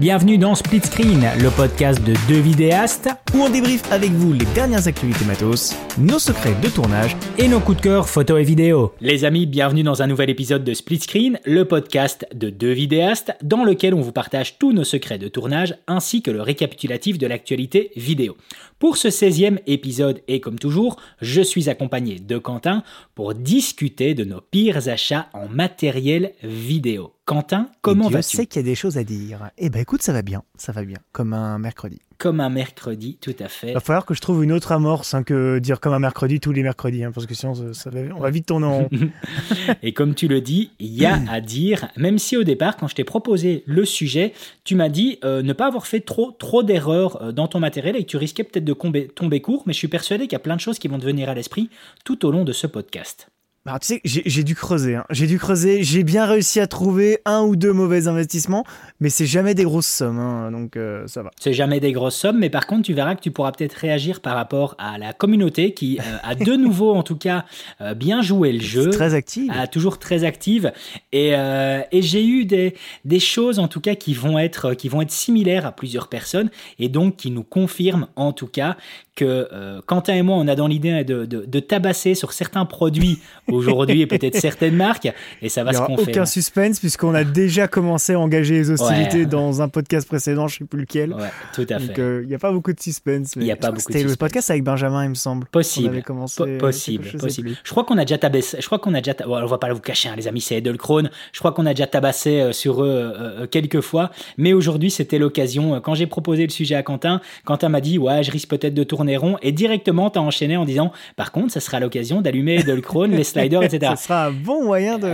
Bienvenue 0.00 0.38
dans 0.38 0.54
Split 0.54 0.80
Screen, 0.80 1.28
le 1.42 1.50
podcast 1.50 2.02
de 2.02 2.14
deux 2.26 2.40
vidéastes 2.40 3.10
où 3.34 3.42
on 3.42 3.50
débriefe 3.50 3.90
avec 3.92 4.10
vous 4.10 4.32
les 4.32 4.44
dernières 4.54 4.88
actualités 4.88 5.24
matos, 5.24 5.76
nos 5.98 6.18
secrets 6.18 6.54
de 6.60 6.68
tournage 6.68 7.16
et 7.38 7.48
nos 7.48 7.60
coups 7.60 7.78
de 7.78 7.82
cœur 7.82 8.08
photo 8.08 8.36
et 8.36 8.44
vidéo. 8.44 8.92
Les 9.00 9.24
amis, 9.24 9.46
bienvenue 9.46 9.82
dans 9.82 10.02
un 10.02 10.06
nouvel 10.06 10.30
épisode 10.30 10.64
de 10.64 10.74
Split 10.74 11.00
Screen, 11.00 11.38
le 11.44 11.64
podcast 11.64 12.26
de 12.34 12.50
deux 12.50 12.72
vidéastes 12.72 13.32
dans 13.42 13.64
lequel 13.64 13.94
on 13.94 14.00
vous 14.00 14.12
partage 14.12 14.58
tous 14.58 14.72
nos 14.72 14.84
secrets 14.84 15.18
de 15.18 15.28
tournage 15.28 15.76
ainsi 15.86 16.22
que 16.22 16.30
le 16.30 16.42
récapitulatif 16.42 17.18
de 17.18 17.26
l'actualité 17.26 17.92
vidéo. 17.96 18.36
Pour 18.78 18.96
ce 18.96 19.08
16e 19.08 19.58
épisode 19.66 20.22
et 20.26 20.40
comme 20.40 20.58
toujours, 20.58 20.96
je 21.20 21.42
suis 21.42 21.68
accompagné 21.68 22.18
de 22.18 22.38
Quentin 22.38 22.82
pour 23.14 23.34
discuter 23.34 24.14
de 24.14 24.24
nos 24.24 24.40
pires 24.40 24.88
achats 24.88 25.28
en 25.32 25.48
matériel 25.48 26.32
vidéo. 26.42 27.12
Quentin, 27.26 27.68
comment 27.82 28.08
vas-tu? 28.08 28.32
Je 28.32 28.36
sais 28.38 28.46
qu'il 28.46 28.62
y 28.62 28.64
a 28.64 28.68
des 28.68 28.74
choses 28.74 28.98
à 28.98 29.04
dire. 29.04 29.50
Eh 29.58 29.70
ben 29.70 29.80
écoute, 29.80 30.02
ça 30.02 30.12
va 30.12 30.22
bien, 30.22 30.42
ça 30.56 30.72
va 30.72 30.82
bien, 30.82 30.98
comme 31.12 31.32
un 31.32 31.58
mercredi. 31.58 32.00
Comme 32.20 32.40
un 32.40 32.50
mercredi, 32.50 33.16
tout 33.18 33.34
à 33.40 33.48
fait. 33.48 33.68
Il 33.68 33.74
va 33.74 33.80
falloir 33.80 34.04
que 34.04 34.12
je 34.12 34.20
trouve 34.20 34.44
une 34.44 34.52
autre 34.52 34.72
amorce 34.72 35.14
hein, 35.14 35.22
que 35.22 35.58
dire 35.58 35.80
comme 35.80 35.94
un 35.94 35.98
mercredi 35.98 36.38
tous 36.38 36.52
les 36.52 36.62
mercredis, 36.62 37.02
hein, 37.02 37.12
parce 37.12 37.26
que 37.26 37.34
sinon 37.34 37.54
ça, 37.72 37.90
on 38.14 38.20
va 38.20 38.30
vite 38.30 38.44
tourner 38.44 38.66
en 38.66 38.78
rond. 38.80 38.90
Et 39.82 39.94
comme 39.94 40.14
tu 40.14 40.28
le 40.28 40.42
dis, 40.42 40.70
il 40.78 40.92
y 40.94 41.06
a 41.06 41.18
à 41.30 41.40
dire, 41.40 41.88
même 41.96 42.18
si 42.18 42.36
au 42.36 42.44
départ, 42.44 42.76
quand 42.76 42.88
je 42.88 42.94
t'ai 42.94 43.04
proposé 43.04 43.64
le 43.64 43.86
sujet, 43.86 44.34
tu 44.64 44.74
m'as 44.74 44.90
dit 44.90 45.18
euh, 45.24 45.40
ne 45.42 45.54
pas 45.54 45.66
avoir 45.66 45.86
fait 45.86 46.00
trop, 46.00 46.30
trop 46.32 46.62
d'erreurs 46.62 47.22
euh, 47.22 47.32
dans 47.32 47.48
ton 47.48 47.58
matériel 47.58 47.96
et 47.96 48.04
que 48.04 48.10
tu 48.10 48.18
risquais 48.18 48.44
peut-être 48.44 48.66
de 48.66 48.74
tomber, 48.74 49.08
tomber 49.08 49.40
court, 49.40 49.62
mais 49.64 49.72
je 49.72 49.78
suis 49.78 49.88
persuadé 49.88 50.24
qu'il 50.24 50.32
y 50.32 50.36
a 50.36 50.40
plein 50.40 50.56
de 50.56 50.60
choses 50.60 50.78
qui 50.78 50.88
vont 50.88 50.98
te 50.98 51.06
venir 51.06 51.30
à 51.30 51.34
l'esprit 51.34 51.70
tout 52.04 52.26
au 52.26 52.30
long 52.30 52.44
de 52.44 52.52
ce 52.52 52.66
podcast. 52.66 53.30
Alors, 53.66 53.78
tu 53.78 53.88
sais, 53.88 54.00
j'ai 54.04 54.42
dû 54.42 54.54
creuser. 54.54 54.94
Hein. 54.94 55.04
J'ai 55.10 55.26
dû 55.26 55.38
creuser. 55.38 55.82
J'ai 55.82 56.02
bien 56.02 56.24
réussi 56.24 56.60
à 56.60 56.66
trouver 56.66 57.18
un 57.26 57.42
ou 57.42 57.56
deux 57.56 57.74
mauvais 57.74 58.08
investissements, 58.08 58.64
mais 59.00 59.10
c'est 59.10 59.26
jamais 59.26 59.54
des 59.54 59.64
grosses 59.64 59.86
sommes, 59.86 60.18
hein, 60.18 60.50
donc 60.50 60.78
euh, 60.78 61.06
ça 61.06 61.22
va. 61.22 61.30
C'est 61.38 61.52
jamais 61.52 61.78
des 61.78 61.92
grosses 61.92 62.16
sommes, 62.16 62.38
mais 62.38 62.48
par 62.48 62.66
contre, 62.66 62.84
tu 62.84 62.94
verras 62.94 63.14
que 63.14 63.20
tu 63.20 63.30
pourras 63.30 63.52
peut-être 63.52 63.74
réagir 63.74 64.22
par 64.22 64.34
rapport 64.34 64.76
à 64.78 64.96
la 64.96 65.12
communauté 65.12 65.74
qui 65.74 65.98
euh, 65.98 66.16
a 66.22 66.34
de 66.34 66.52
nouveau, 66.56 66.94
en 66.94 67.02
tout 67.02 67.16
cas, 67.16 67.44
euh, 67.82 67.92
bien 67.92 68.22
joué 68.22 68.52
le 68.52 68.60
jeu. 68.60 68.88
Très 68.88 69.12
active. 69.12 69.52
toujours 69.70 69.98
très 69.98 70.24
active. 70.24 70.72
Et, 71.12 71.32
et 71.32 72.02
j'ai 72.02 72.26
eu 72.26 72.46
des, 72.46 72.74
des 73.04 73.20
choses, 73.20 73.58
en 73.58 73.68
tout 73.68 73.80
cas, 73.80 73.94
qui 73.94 74.14
vont, 74.14 74.38
être, 74.38 74.72
qui 74.72 74.88
vont 74.88 75.02
être 75.02 75.10
similaires 75.10 75.66
à 75.66 75.72
plusieurs 75.72 76.08
personnes, 76.08 76.48
et 76.78 76.88
donc 76.88 77.16
qui 77.16 77.30
nous 77.30 77.44
confirment, 77.44 78.06
en 78.16 78.32
tout 78.32 78.46
cas, 78.46 78.78
que 79.20 79.48
euh, 79.52 79.80
Quentin 79.84 80.14
et 80.14 80.22
moi, 80.22 80.36
on 80.36 80.48
a 80.48 80.54
dans 80.54 80.66
l'idée 80.66 81.04
de, 81.04 81.26
de, 81.26 81.60
tabasser 81.60 82.14
sur 82.14 82.32
certains 82.32 82.64
produits 82.64 83.18
aujourd'hui 83.48 84.00
et 84.00 84.06
peut-être 84.06 84.36
certaines 84.36 84.76
marques, 84.76 85.12
et 85.42 85.50
ça 85.50 85.62
va 85.62 85.74
se 85.74 85.78
confirmer. 85.80 86.12
Aucun 86.12 86.24
suspense 86.24 86.80
puisqu'on 86.80 87.14
a 87.14 87.22
déjà 87.22 87.68
commencé 87.68 88.14
à 88.14 88.20
engager 88.20 88.54
les 88.54 88.70
hostilités 88.70 89.26
dans 89.26 89.60
un 89.60 89.68
podcast 89.68 90.08
précédent, 90.08 90.48
je 90.48 90.54
ne 90.54 90.58
sais 90.60 90.64
plus 90.64 90.80
lequel. 90.80 91.12
Ouais, 91.12 91.28
tout 91.54 91.66
à 91.68 91.78
fait. 91.78 91.88
Donc 91.88 91.98
euh, 91.98 92.20
il 92.22 92.28
n'y 92.28 92.34
a 92.34 92.38
pas 92.38 92.50
beaucoup 92.50 92.72
de 92.72 92.80
suspense. 92.80 93.32
Il 93.36 93.42
n'y 93.42 93.52
a 93.52 93.56
pas 93.56 93.70
beaucoup. 93.70 93.82
C'était 93.92 94.02
le 94.02 94.16
podcast 94.16 94.50
avec 94.50 94.64
Benjamin, 94.64 95.04
il 95.04 95.10
me 95.10 95.14
semble. 95.14 95.46
Possible. 95.46 96.02
Commencé, 96.02 96.56
possible. 96.56 97.04
Je 97.04 97.18
possible. 97.18 97.50
Je 97.62 97.70
crois 97.70 97.84
qu'on 97.84 97.98
a 97.98 98.04
déjà 98.04 98.16
tabassé. 98.16 98.56
Je 98.58 98.66
crois 98.66 98.78
qu'on 98.78 98.94
a 98.94 99.02
déjà. 99.02 99.14
on 99.26 99.46
va 99.46 99.58
pas 99.58 99.70
vous 99.72 99.80
cacher, 99.80 100.08
hein, 100.08 100.14
les 100.16 100.28
amis, 100.28 100.40
c'est 100.40 100.56
Edelkrone. 100.56 101.10
Je 101.32 101.38
crois 101.40 101.52
qu'on 101.52 101.66
a 101.66 101.74
déjà 101.74 101.86
tabassé 101.86 102.40
euh, 102.40 102.52
sur 102.52 102.82
eux 102.82 103.46
quelques 103.50 103.82
fois, 103.82 104.10
mais 104.38 104.54
aujourd'hui 104.54 104.90
c'était 104.90 105.18
l'occasion. 105.18 105.78
Quand 105.80 105.94
j'ai 105.94 106.06
proposé 106.06 106.44
le 106.44 106.50
sujet 106.50 106.74
à 106.74 106.82
Quentin, 106.82 107.20
Quentin 107.44 107.68
m'a 107.68 107.82
dit 107.82 107.98
ouais, 107.98 108.22
je 108.22 108.30
risque 108.30 108.48
peut-être 108.48 108.74
de 108.74 108.84
tourner 108.84 109.09
rond 109.16 109.36
et 109.42 109.52
directement 109.52 110.10
t'as 110.10 110.20
enchaîné 110.20 110.56
en 110.56 110.64
disant 110.64 110.92
par 111.16 111.32
contre 111.32 111.52
ça 111.52 111.60
sera 111.60 111.80
l'occasion 111.80 112.20
d'allumer 112.20 112.62
de 112.62 112.72
le 112.72 112.80
les 113.06 113.24
sliders 113.24 113.62
etc. 113.62 113.92
ça 113.94 113.96
sera 113.96 114.26
un 114.26 114.30
bon 114.30 114.64
moyen 114.64 114.98
de 114.98 115.08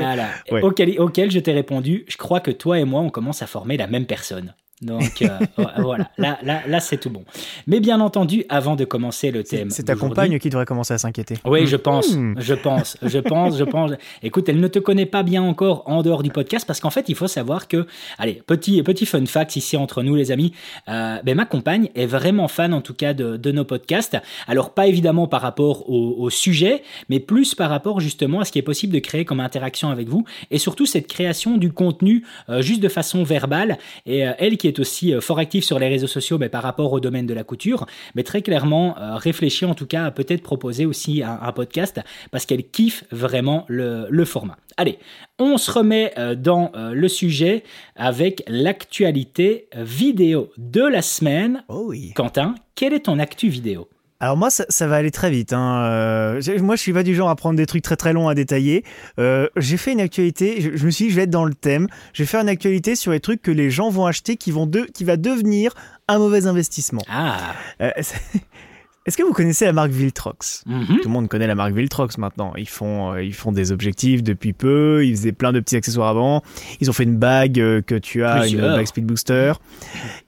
auquel, 0.62 0.98
auquel 1.00 1.30
je 1.30 1.38
t'ai 1.38 1.52
répondu 1.52 2.04
je 2.08 2.16
crois 2.16 2.40
que 2.40 2.50
toi 2.50 2.78
et 2.78 2.84
moi 2.84 3.00
on 3.00 3.10
commence 3.10 3.42
à 3.42 3.46
former 3.46 3.76
la 3.76 3.86
même 3.86 4.06
personne 4.06 4.54
donc 4.82 5.22
euh, 5.22 5.28
voilà, 5.78 6.10
là, 6.18 6.38
là, 6.42 6.60
là 6.66 6.80
c'est 6.80 6.98
tout 6.98 7.08
bon. 7.08 7.24
Mais 7.66 7.80
bien 7.80 8.00
entendu, 8.00 8.44
avant 8.50 8.76
de 8.76 8.84
commencer 8.84 9.30
le 9.30 9.42
thème. 9.42 9.70
C'est 9.70 9.84
ta 9.84 9.96
compagne 9.96 10.38
qui 10.38 10.50
devrait 10.50 10.66
commencer 10.66 10.92
à 10.92 10.98
s'inquiéter. 10.98 11.36
Oui, 11.46 11.66
je 11.66 11.76
pense, 11.76 12.14
hmm. 12.14 12.34
je 12.38 12.54
pense, 12.54 12.98
je 13.02 13.18
pense, 13.18 13.56
je 13.56 13.64
pense. 13.64 13.92
Écoute, 14.22 14.50
elle 14.50 14.60
ne 14.60 14.68
te 14.68 14.78
connaît 14.78 15.06
pas 15.06 15.22
bien 15.22 15.42
encore 15.42 15.82
en 15.86 16.02
dehors 16.02 16.22
du 16.22 16.30
podcast 16.30 16.66
parce 16.66 16.80
qu'en 16.80 16.90
fait, 16.90 17.08
il 17.08 17.14
faut 17.14 17.26
savoir 17.26 17.68
que, 17.68 17.86
allez, 18.18 18.42
petit, 18.46 18.82
petit 18.82 19.06
fun 19.06 19.24
fact 19.24 19.56
ici 19.56 19.78
entre 19.78 20.02
nous, 20.02 20.14
les 20.14 20.30
amis, 20.30 20.52
euh, 20.88 21.20
ben, 21.24 21.34
ma 21.34 21.46
compagne 21.46 21.88
est 21.94 22.06
vraiment 22.06 22.46
fan 22.46 22.74
en 22.74 22.82
tout 22.82 22.94
cas 22.94 23.14
de, 23.14 23.38
de 23.38 23.52
nos 23.52 23.64
podcasts. 23.64 24.18
Alors, 24.46 24.74
pas 24.74 24.86
évidemment 24.86 25.26
par 25.26 25.40
rapport 25.40 25.88
au, 25.88 26.16
au, 26.18 26.28
sujet, 26.28 26.82
mais 27.08 27.18
plus 27.18 27.54
par 27.54 27.70
rapport 27.70 28.00
justement 28.00 28.40
à 28.40 28.44
ce 28.44 28.52
qui 28.52 28.58
est 28.58 28.62
possible 28.62 28.92
de 28.92 28.98
créer 28.98 29.24
comme 29.24 29.40
interaction 29.40 29.88
avec 29.88 30.08
vous 30.08 30.24
et 30.50 30.58
surtout 30.58 30.84
cette 30.84 31.06
création 31.06 31.56
du 31.56 31.72
contenu 31.72 32.26
euh, 32.50 32.60
juste 32.60 32.80
de 32.80 32.88
façon 32.88 33.22
verbale. 33.22 33.78
Et 34.04 34.18
elle 34.18 34.58
qui 34.58 34.65
est 34.66 34.78
aussi 34.78 35.14
euh, 35.14 35.20
fort 35.20 35.38
actif 35.38 35.64
sur 35.64 35.78
les 35.78 35.88
réseaux 35.88 36.06
sociaux 36.06 36.38
mais 36.38 36.48
par 36.48 36.62
rapport 36.62 36.92
au 36.92 37.00
domaine 37.00 37.26
de 37.26 37.34
la 37.34 37.44
couture, 37.44 37.86
mais 38.14 38.22
très 38.22 38.42
clairement 38.42 38.96
euh, 38.98 39.16
réfléchit 39.16 39.64
en 39.64 39.74
tout 39.74 39.86
cas 39.86 40.04
à 40.04 40.10
peut-être 40.10 40.42
proposer 40.42 40.86
aussi 40.86 41.22
un, 41.22 41.52
podcast 41.52 42.00
parce 42.30 42.44
qu'elle 42.44 42.68
kiffe 42.68 43.04
vraiment 43.10 43.64
le, 43.68 44.24
format. 44.24 44.56
Allez, 44.76 44.98
on 45.38 45.56
se 45.56 45.70
remet 45.70 46.12
euh, 46.18 46.34
dans 46.34 46.72
le 46.74 47.08
sujet 47.08 47.62
avec 47.94 48.42
l'actualité 48.48 49.68
vidéo 49.74 50.50
de 50.58 50.82
la 50.82 51.02
semaine. 51.02 51.64
Oh 51.68 51.84
oui. 51.86 52.12
Quentin, 52.14 52.54
quelle 52.74 52.92
est 52.92 53.06
ton 53.06 53.18
actu 53.18 53.48
vidéo? 53.48 53.88
Alors 54.18 54.36
moi, 54.36 54.48
ça, 54.50 54.86
va 54.86 54.96
aller 54.96 55.10
très 55.10 55.30
vite. 55.30 55.52
Hein. 55.52 55.82
Euh, 55.84 56.58
moi, 56.60 56.76
je 56.76 56.80
suis 56.80 56.92
pas 56.92 57.02
du 57.02 57.14
genre 57.14 57.28
à 57.28 57.36
prendre 57.36 57.56
des 57.56 57.66
trucs 57.66 57.82
très 57.82 57.96
très 57.96 58.14
longs 58.14 58.28
à 58.28 58.34
détailler. 58.34 58.82
Euh, 59.18 59.48
j'ai 59.56 59.76
fait 59.76 59.92
une 59.92 60.00
actualité. 60.00 60.60
Je, 60.60 60.86
me 60.86 60.90
suis 60.90 61.06
dit, 61.06 61.10
je 61.10 61.16
vais 61.16 61.22
être 61.24 61.30
dans 61.30 61.44
le 61.44 61.54
thème. 61.54 61.86
Je 62.14 62.22
vais 62.22 62.26
faire 62.26 62.40
une 62.40 62.48
actualité 62.48 62.96
sur 62.96 63.12
les 63.12 63.20
trucs 63.20 63.42
que 63.42 63.50
les 63.50 63.70
gens 63.70 63.90
vont 63.90 64.06
acheter, 64.06 64.36
qui 64.36 64.52
vont 64.52 64.66
de, 64.66 64.80
qui 64.82 65.04
va 65.04 65.18
devenir 65.18 65.74
un 66.08 66.18
mauvais 66.18 66.46
investissement. 66.46 67.02
Ah. 67.10 67.54
Euh, 67.82 67.90
est-ce 69.06 69.18
que 69.18 69.22
vous 69.22 69.34
connaissez 69.34 69.66
la 69.66 69.74
marque 69.74 69.90
Viltrox? 69.90 70.64
Mm-hmm. 70.66 70.86
Tout 70.86 71.08
le 71.08 71.10
monde 71.10 71.28
connaît 71.28 71.46
la 71.46 71.54
marque 71.54 71.74
Viltrox 71.74 72.16
maintenant. 72.16 72.54
Ils 72.56 72.70
font, 72.70 73.14
ils 73.16 73.34
font 73.34 73.52
des 73.52 73.70
objectifs 73.70 74.22
depuis 74.22 74.54
peu. 74.54 75.04
Ils 75.04 75.14
faisaient 75.14 75.32
plein 75.32 75.52
de 75.52 75.60
petits 75.60 75.76
accessoires 75.76 76.08
avant. 76.08 76.42
Ils 76.80 76.88
ont 76.88 76.94
fait 76.94 77.04
une 77.04 77.18
bague 77.18 77.56
que 77.82 77.98
tu 77.98 78.24
as, 78.24 78.48
une 78.48 78.62
bague 78.62 78.86
Speed 78.86 79.04
Booster. 79.04 79.52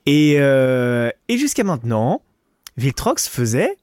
Et, 0.05 0.35
et 0.35 1.39
jusqu'à 1.39 1.65
maintenant, 1.65 2.21
Viltrox 2.79 3.29
faisait, 3.29 3.77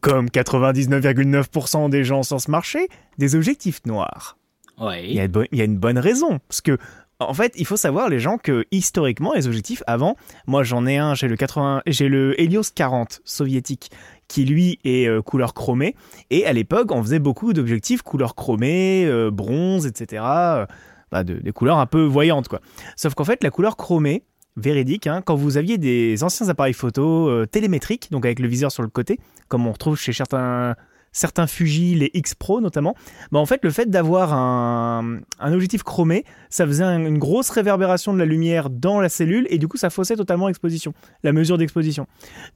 comme 0.00 0.26
99,9% 0.26 1.90
des 1.90 2.04
gens 2.04 2.22
sur 2.22 2.40
ce 2.40 2.50
marché, 2.50 2.88
des 3.18 3.34
objectifs 3.34 3.84
noirs. 3.84 4.38
Ouais. 4.78 5.08
Il, 5.08 5.14
y 5.14 5.20
a, 5.60 5.64
une 5.64 5.76
bonne 5.76 5.98
raison. 5.98 6.38
Parce 6.48 6.60
que, 6.60 6.78
en 7.18 7.34
fait, 7.34 7.52
il 7.56 7.66
faut 7.66 7.76
savoir, 7.76 8.08
les 8.08 8.20
gens, 8.20 8.38
que 8.38 8.64
historiquement, 8.70 9.32
les 9.34 9.48
objectifs 9.48 9.82
avant, 9.88 10.16
moi 10.46 10.62
j'en 10.62 10.86
ai 10.86 10.98
un, 10.98 11.14
j'ai 11.14 11.26
le, 11.26 11.36
80, 11.36 11.82
j'ai 11.86 12.08
le 12.08 12.40
Helios 12.40 12.62
40 12.72 13.22
soviétique, 13.24 13.90
qui 14.28 14.44
lui 14.44 14.78
est 14.84 15.08
euh, 15.08 15.20
couleur 15.20 15.52
chromée. 15.52 15.96
Et 16.30 16.46
à 16.46 16.52
l'époque, 16.52 16.92
on 16.92 17.02
faisait 17.02 17.18
beaucoup 17.18 17.52
d'objectifs 17.52 18.02
couleur 18.02 18.36
chromée, 18.36 19.04
euh, 19.04 19.32
bronze, 19.32 19.84
etc. 19.84 20.22
Euh, 20.24 20.66
bah, 21.10 21.24
des 21.24 21.52
couleurs 21.52 21.78
un 21.78 21.86
peu 21.86 22.04
voyantes, 22.04 22.46
quoi. 22.46 22.60
Sauf 22.94 23.14
qu'en 23.14 23.24
fait, 23.24 23.42
la 23.42 23.50
couleur 23.50 23.76
chromée, 23.76 24.22
véridique, 24.56 25.06
hein, 25.06 25.22
quand 25.24 25.34
vous 25.34 25.56
aviez 25.56 25.78
des 25.78 26.22
anciens 26.22 26.48
appareils 26.48 26.74
photo 26.74 27.28
euh, 27.28 27.46
télémétriques, 27.46 28.08
donc 28.10 28.24
avec 28.26 28.38
le 28.38 28.48
viseur 28.48 28.70
sur 28.70 28.82
le 28.82 28.88
côté, 28.88 29.18
comme 29.48 29.66
on 29.66 29.72
retrouve 29.72 29.98
chez 29.98 30.12
certains, 30.12 30.74
certains 31.12 31.46
Fuji, 31.46 31.94
les 31.94 32.10
X 32.14 32.34
Pro 32.34 32.60
notamment, 32.60 32.94
bah 33.30 33.38
en 33.38 33.46
fait 33.46 33.60
le 33.62 33.70
fait 33.70 33.88
d'avoir 33.88 34.34
un, 34.34 35.20
un, 35.38 35.52
objectif 35.52 35.82
chromé, 35.82 36.24
ça 36.50 36.66
faisait 36.66 36.84
une 36.84 37.18
grosse 37.18 37.50
réverbération 37.50 38.12
de 38.12 38.18
la 38.18 38.24
lumière 38.24 38.70
dans 38.70 39.00
la 39.00 39.08
cellule 39.08 39.46
et 39.50 39.58
du 39.58 39.68
coup 39.68 39.76
ça 39.76 39.90
faussait 39.90 40.16
totalement 40.16 40.48
l'exposition, 40.48 40.92
la 41.22 41.32
mesure 41.32 41.58
d'exposition. 41.58 42.06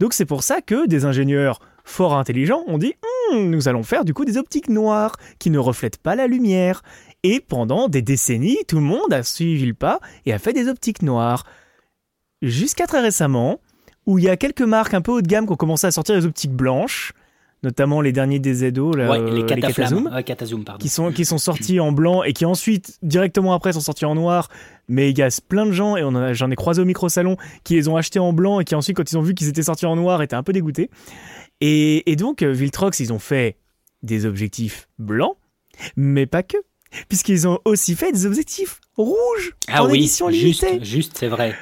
Donc 0.01 0.13
c'est 0.13 0.27
pour 0.27 0.43
ça 0.43 0.61
que 0.61 0.87
des 0.87 1.05
ingénieurs 1.05 1.61
fort 1.85 2.15
intelligents 2.15 2.65
ont 2.67 2.79
dit 2.79 2.95
hum, 3.33 3.51
nous 3.51 3.69
allons 3.69 3.83
faire 3.83 4.05
du 4.05 4.13
coup 4.13 4.25
des 4.25 4.37
optiques 4.37 4.69
noires 4.69 5.17
qui 5.39 5.51
ne 5.51 5.59
reflètent 5.59 5.99
pas 5.99 6.17
la 6.17 6.27
lumière. 6.27 6.83
Et 7.23 7.41
pendant 7.41 7.89
des 7.89 8.03
décennies, 8.03 8.59
tout 8.69 8.77
le 8.77 8.83
monde 8.83 9.13
a 9.13 9.23
suivi 9.23 9.67
le 9.67 9.75
pas 9.75 10.01
et 10.27 10.33
a 10.33 10.39
fait 10.39 10.53
des 10.53 10.69
optiques 10.69 11.03
noires 11.03 11.45
jusqu'à 12.43 12.87
très 12.87 13.01
récemment, 13.01 13.61
où 14.07 14.19
il 14.19 14.25
y 14.25 14.29
a 14.29 14.37
quelques 14.37 14.63
marques 14.63 14.95
un 14.95 15.01
peu 15.01 15.13
haut 15.13 15.23
de 15.23 15.27
gamme 15.27 15.47
qui 15.47 15.53
ont 15.53 15.57
commencé 15.57 15.87
à 15.87 15.91
sortir 15.91 16.15
des 16.17 16.27
optiques 16.27 16.53
blanches, 16.53 17.13
notamment 17.63 18.01
les 18.01 18.13
derniers 18.13 18.39
des 18.39 18.55
ZO, 18.55 18.95
les, 18.95 19.05
euh, 19.05 19.45
Catazoom, 19.45 20.11
qui 20.79 20.89
sont 20.89 21.11
qui 21.11 21.25
sont 21.25 21.39
sortis 21.39 21.81
en 21.81 21.91
blanc 21.91 22.23
et 22.23 22.33
qui 22.33 22.45
ensuite 22.45 22.99
directement 23.03 23.55
après 23.55 23.73
sont 23.73 23.81
sortis 23.81 24.05
en 24.05 24.15
noir. 24.15 24.49
Mais 24.89 25.11
il 25.11 25.19
y 25.19 25.23
a 25.23 25.29
plein 25.49 25.67
de 25.67 25.73
gens 25.73 25.97
et 25.97 26.35
j'en 26.35 26.51
ai 26.51 26.57
croisé 26.57 26.81
au 26.81 26.85
micro 26.85 27.09
salon 27.09 27.37
qui 27.65 27.75
les 27.75 27.89
ont 27.89 27.97
achetés 27.97 28.21
en 28.21 28.33
blanc 28.33 28.61
et 28.61 28.65
qui 28.65 28.75
ensuite 28.75 28.97
quand 28.97 29.11
ils 29.11 29.19
ont 29.19 29.23
vu 29.23 29.35
qu'ils 29.35 29.49
étaient 29.49 29.65
sortis 29.65 29.87
en 29.87 29.97
noir 29.97 30.23
étaient 30.23 30.37
un 30.37 30.45
peu 30.45 30.53
dégoûtés. 30.53 30.91
Et, 31.61 32.11
et 32.11 32.17
donc 32.17 32.43
euh, 32.43 32.53
Viltrox 32.53 33.01
ils 33.01 33.13
ont 33.13 33.19
fait 33.19 33.57
des 34.03 34.27
objectifs 34.27 34.89
blancs, 34.99 35.37
mais 35.97 36.27
pas 36.27 36.43
que, 36.43 36.59
puisqu'ils 37.09 37.49
ont 37.49 37.59
aussi 37.65 37.97
fait 37.97 38.13
des 38.13 38.27
objectifs 38.27 38.81
rouges 38.97 39.57
ah 39.69 39.83
en 39.83 39.91
oui, 39.91 39.99
édition 39.99 40.29
limitée. 40.29 40.79
Juste, 40.79 40.85
juste 40.85 41.13
c'est 41.19 41.29
vrai. 41.29 41.57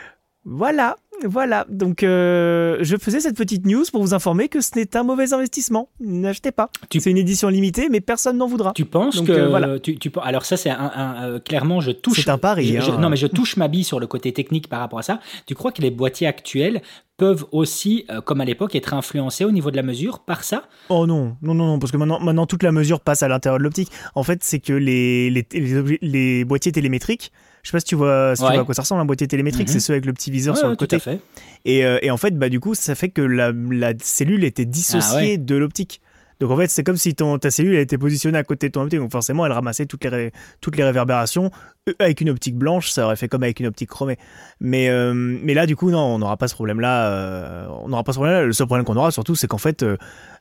Voilà. 0.45 0.97
Voilà, 1.23 1.65
donc 1.69 2.03
euh, 2.03 2.79
je 2.81 2.97
faisais 2.97 3.21
cette 3.21 3.37
petite 3.37 3.67
news 3.67 3.85
pour 3.93 4.03
vous 4.03 4.15
informer 4.15 4.49
que 4.49 4.61
ce 4.61 4.71
n'est 4.77 4.97
un 4.97 5.05
mauvais 5.05 5.33
investissement. 5.33 5.89
N'achetez 6.01 6.51
pas. 6.51 6.71
C'est 6.91 7.11
une 7.11 7.17
édition 7.17 7.49
limitée, 7.49 7.89
mais 7.89 8.01
personne 8.01 8.37
n'en 8.37 8.49
voudra. 8.49 8.73
Tu 8.75 8.85
penses 8.85 9.21
que 9.21 9.33
euh, 9.33 9.49
voilà. 9.49 9.79
tu, 9.79 9.97
tu, 9.97 10.11
alors 10.23 10.45
ça 10.45 10.57
c'est 10.57 10.71
un, 10.71 11.15
euh, 11.23 11.39
clairement 11.39 11.81
je 11.81 11.93
touche. 11.93 12.25
C'est 12.25 12.31
un 12.31 12.37
pari. 12.39 12.77
Hein. 12.77 12.99
non 12.99 13.11
mais 13.11 13.17
je 13.17 13.29
touche 13.29 13.57
ma 13.57 13.69
bille 13.69 13.85
sur 13.85 14.01
le 14.01 14.07
côté 14.07 14.33
technique 14.33 14.69
par 14.69 14.81
rapport 14.81 14.99
à 14.99 15.03
ça. 15.03 15.21
Tu 15.47 15.55
crois 15.55 15.73
que 15.73 15.81
les 15.83 15.91
boîtiers 15.91 16.27
actuels 16.27 16.83
peuvent 17.17 17.47
aussi, 17.53 18.07
comme 18.25 18.41
à 18.41 18.45
l'époque, 18.45 18.75
être 18.75 18.93
influencés 18.93 19.45
au 19.45 19.53
niveau 19.53 19.71
de 19.71 19.77
la 19.77 19.85
mesure 19.85 20.19
par 20.19 20.43
ça? 20.43 20.65
Oh 20.89 21.07
non, 21.07 21.37
non, 21.43 21.55
non, 21.55 21.67
non, 21.67 21.79
parce 21.79 21.93
que 21.93 21.97
maintenant, 21.97 22.19
maintenant 22.19 22.47
toute 22.47 22.65
la 22.65 22.73
mesure 22.73 22.99
passe 22.99 23.23
à 23.23 23.29
l'intérieur 23.29 23.59
de 23.59 23.63
l'optique. 23.63 23.91
En 24.17 24.25
fait, 24.25 24.43
c'est 24.43 24.59
que 24.59 24.73
les, 24.73 25.31
les, 25.31 25.47
les, 25.53 25.99
les 26.03 26.45
boîtiers 26.45 26.73
télémétriques 26.73 27.31
je 27.65 27.71
sais 27.71 27.73
pas 27.73 27.81
si 27.81 27.87
tu 27.87 27.95
vois, 27.95 28.37
si 28.37 28.43
tu 28.43 28.53
vois 28.53 28.61
à 28.61 28.65
quoi 28.65 28.75
ça 28.75 28.83
ressemble 28.83 29.01
un 29.01 29.07
boîtier 29.07 29.27
télémétrique, 29.27 29.71
c'est 29.71 29.77
mhm. 29.77 29.81
ceux 29.81 29.93
avec 29.95 30.05
le 30.05 30.13
petit 30.13 30.31
viseur 30.31 30.57
sur 30.57 30.69
le 30.69 30.77
côté. 30.77 30.99
Tout 30.99 31.09
à 31.09 31.13
fait. 31.13 31.21
Et, 31.65 31.85
euh, 31.85 31.99
et, 32.03 32.11
en 32.11 32.19
fait, 32.19 32.39
bah, 32.39 32.51
du 32.51 32.61
coup, 32.61 32.75
ça 32.75 32.95
fait 32.95 33.09
que 33.09 33.23
la, 33.23 33.53
la 33.53 33.95
cellule 33.99 34.45
était 34.45 34.67
dissociée 34.67 35.37
ah 35.41 35.43
de 35.43 35.57
l'optique. 35.57 36.03
Donc 36.41 36.51
en 36.51 36.57
fait, 36.59 36.67
c'est 36.67 36.83
comme 36.83 36.97
si 36.99 37.15
ton, 37.15 37.39
ta 37.39 37.51
cellule 37.51 37.77
était 37.77 37.97
positionnée 37.97 38.37
à 38.37 38.43
côté 38.43 38.67
de 38.67 38.73
ton 38.73 38.83
optique. 38.83 39.01
Donc 39.01 39.13
forcément, 39.13 39.47
elle 39.47 39.53
ramassait 39.53 39.87
toutes 39.87 40.05
les, 40.05 40.31
toutes 40.61 40.77
les 40.77 40.85
réverbérations. 40.85 41.51
Euh, 41.89 41.95
avec 42.01 42.21
une 42.21 42.29
optique 42.29 42.57
blanche, 42.57 42.91
ça 42.91 43.07
aurait 43.07 43.17
fait 43.17 43.29
comme 43.29 43.45
avec 43.45 43.61
une 43.61 43.67
optique 43.67 43.89
chromée. 43.89 44.19
Mais, 44.61 44.91
euh, 44.91 45.15
mais 45.15 45.55
là, 45.55 45.65
du 45.65 45.75
coup, 45.75 45.91
non, 45.91 46.01
on 46.01 46.19
n'aura 46.19 46.37
pas 46.37 46.49
ce 46.49 46.55
problème-là. 46.55 47.69
on 47.83 47.89
n'aura 47.89 48.05
pas 48.05 48.13
ce 48.13 48.19
problème-là. 48.19 48.45
Le 48.45 48.53
seul 48.53 48.67
problème 48.67 48.85
qu'on 48.85 48.97
aura 48.97 49.11
surtout, 49.11 49.37
c'est 49.37 49.47
qu'en 49.47 49.59
fait, 49.59 49.83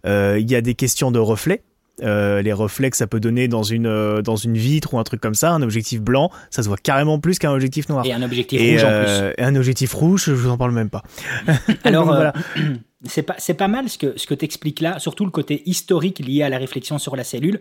il 0.04 0.52
y 0.52 0.56
a 0.56 0.62
des 0.62 0.75
questions 0.75 1.10
de 1.10 1.20
reflets. 1.20 1.62
Euh, 2.01 2.42
les 2.42 2.54
reflets 2.54 2.90
que 2.90 2.98
ça 2.98 3.06
peut 3.06 3.19
donner 3.19 3.48
dans 3.48 3.62
une, 3.62 3.86
euh, 3.86 4.24
dans 4.24 4.36
une 4.36 4.57
vitre 4.57 4.95
ou 4.95 5.00
un 5.00 5.04
truc 5.04 5.22
comme 5.22 5.36
ça, 5.36 5.51
un 5.51 5.62
objectif 5.62 6.01
blanc, 6.01 6.31
ça 6.50 6.63
se 6.63 6.68
voit 6.68 6.78
carrément 6.78 7.19
plus 7.19 7.38
qu'un 7.38 7.51
objectif 7.51 7.88
noir. 7.88 8.04
Et 8.04 8.12
un 8.12 8.24
objectif 8.24 8.60
rouge 8.60 8.84
en 8.84 8.88
euh, 8.88 9.31
plus. 9.31 9.42
Et 9.42 9.45
un 9.45 9.56
objectif 9.56 9.94
rouge, 9.94 10.24
je 10.25 10.31
vous 10.31 10.50
en 10.50 10.57
parle 10.57 10.72
même 10.72 10.90
pas. 10.90 11.04
Alors, 11.84 12.06
voilà. 12.06 12.34
c'est 13.04 13.22
pas, 13.22 13.36
pas 13.36 13.68
mal 13.68 13.90
ce 13.90 14.00
que, 14.00 14.18
ce 14.18 14.25
que 14.25 14.34
tu 14.34 14.44
expliques 14.44 14.81
là, 14.81 14.98
surtout 14.98 15.24
le 15.24 15.31
côté 15.31 15.62
historique 15.68 16.18
lié 16.18 16.42
à 16.42 16.50
la 16.50 16.57
réflexion 16.57 16.98
sur 16.98 17.16
la 17.16 17.24
cellule 17.24 17.60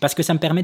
parce 0.00 0.14
que 0.14 0.22
ça 0.22 0.34
me 0.34 0.38
permet 0.38 0.62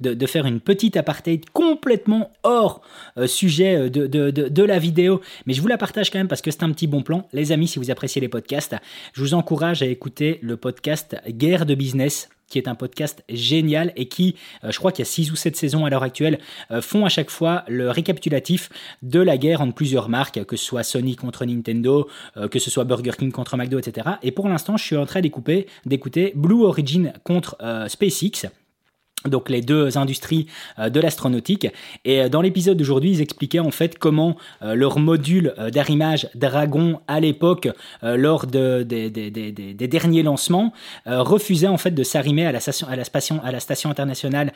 de, 0.00 0.26
faire 0.26 0.46
une 0.46 0.60
petite 0.60 0.96
apartheid 0.96 1.44
complètement 1.52 2.32
hors 2.42 2.82
euh, 3.16 3.26
sujet 3.26 3.76
euh, 3.76 3.88
de, 3.88 4.62
la 4.62 4.78
vidéo, 4.78 5.20
mais 5.46 5.54
je 5.54 5.60
vous 5.60 5.68
la 5.68 5.78
partage 5.78 6.10
quand 6.10 6.18
même 6.18 6.28
parce 6.28 6.42
que 6.42 6.50
c'est 6.50 6.62
un 6.62 6.72
petit 6.72 6.86
bon 6.86 7.02
plan. 7.02 7.26
Les 7.32 7.52
amis, 7.52 7.68
si 7.68 7.78
vous 7.78 7.90
appréciez 7.90 8.20
les 8.20 8.28
podcasts, 8.28 8.76
je 9.12 9.20
vous 9.20 9.34
encourage 9.34 9.82
à 9.82 9.86
écouter 9.86 10.38
le 10.42 10.56
podcast 10.56 11.16
Guerre 11.28 11.66
de 11.66 11.74
business 11.74 12.28
qui 12.48 12.58
est 12.58 12.68
un 12.68 12.74
podcast 12.74 13.22
génial 13.28 13.92
et 13.96 14.08
qui, 14.08 14.36
euh, 14.64 14.70
je 14.70 14.78
crois 14.78 14.92
qu'il 14.92 15.04
y 15.04 15.08
a 15.08 15.10
6 15.10 15.30
ou 15.30 15.36
7 15.36 15.56
saisons 15.56 15.84
à 15.84 15.90
l'heure 15.90 16.02
actuelle, 16.02 16.38
euh, 16.70 16.80
font 16.80 17.04
à 17.04 17.08
chaque 17.08 17.30
fois 17.30 17.64
le 17.68 17.90
récapitulatif 17.90 18.70
de 19.02 19.20
la 19.20 19.38
guerre 19.38 19.60
entre 19.60 19.74
plusieurs 19.74 20.08
marques, 20.08 20.44
que 20.44 20.56
ce 20.56 20.64
soit 20.64 20.82
Sony 20.82 21.16
contre 21.16 21.44
Nintendo, 21.44 22.08
euh, 22.36 22.48
que 22.48 22.58
ce 22.58 22.70
soit 22.70 22.84
Burger 22.84 23.12
King 23.18 23.32
contre 23.32 23.56
McDo, 23.56 23.78
etc. 23.78 24.08
Et 24.22 24.32
pour 24.32 24.48
l'instant, 24.48 24.76
je 24.76 24.84
suis 24.84 24.96
en 24.96 25.06
train 25.06 25.20
d'écouter 25.20 26.32
Blue 26.34 26.64
Origin 26.64 27.12
contre 27.24 27.56
SpaceX 27.88 28.48
donc 29.26 29.48
les 29.48 29.62
deux 29.62 29.98
industries 29.98 30.46
euh, 30.78 30.90
de 30.90 31.00
l'astronautique. 31.00 31.66
Et 32.04 32.22
euh, 32.22 32.28
dans 32.28 32.40
l'épisode 32.40 32.76
d'aujourd'hui, 32.76 33.10
ils 33.10 33.20
expliquaient 33.20 33.58
en 33.58 33.70
fait 33.70 33.98
comment 33.98 34.36
euh, 34.62 34.74
leur 34.74 34.98
module 34.98 35.54
d'arrimage 35.72 36.28
Dragon 36.34 37.00
à 37.08 37.20
l'époque, 37.20 37.68
lors 38.02 38.46
de, 38.46 38.82
des 38.82 39.88
derniers 39.88 40.22
lancements, 40.22 40.72
refusait 41.06 41.66
en 41.66 41.76
fait 41.76 41.90
de 41.90 42.02
s'arrimer 42.02 42.46
à 42.46 42.52
la 42.52 42.60
station, 42.60 42.86
à 42.88 42.96
la 42.96 43.04
station, 43.04 43.40
à 43.42 43.50
la 43.50 43.60
station 43.60 43.90
internationale 43.90 44.52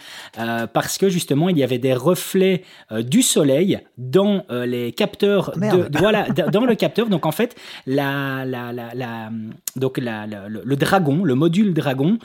parce 0.73 0.99
que 0.99 1.09
justement 1.09 1.49
il 1.49 1.59
y 1.59 1.63
avait 1.63 1.79
des 1.79 1.95
reflets 1.95 2.63
du 2.91 3.23
soleil 3.23 3.81
dans 3.99 4.45
les 4.51 4.93
capteurs, 4.93 5.53
de, 5.57 5.89
voilà, 5.99 6.29
dans 6.29 6.65
le 6.65 6.75
capteur. 6.75 7.09
Donc 7.09 7.27
en 7.27 7.33
fait, 7.33 7.57
la, 7.87 8.45
la, 8.45 8.73
la, 8.73 9.31
donc 9.77 9.99
le, 9.99 10.49
le, 10.65 10.77
Dragon, 10.77 11.25
le 11.25 11.35
module 11.35 11.75
Dragon, 11.75 12.19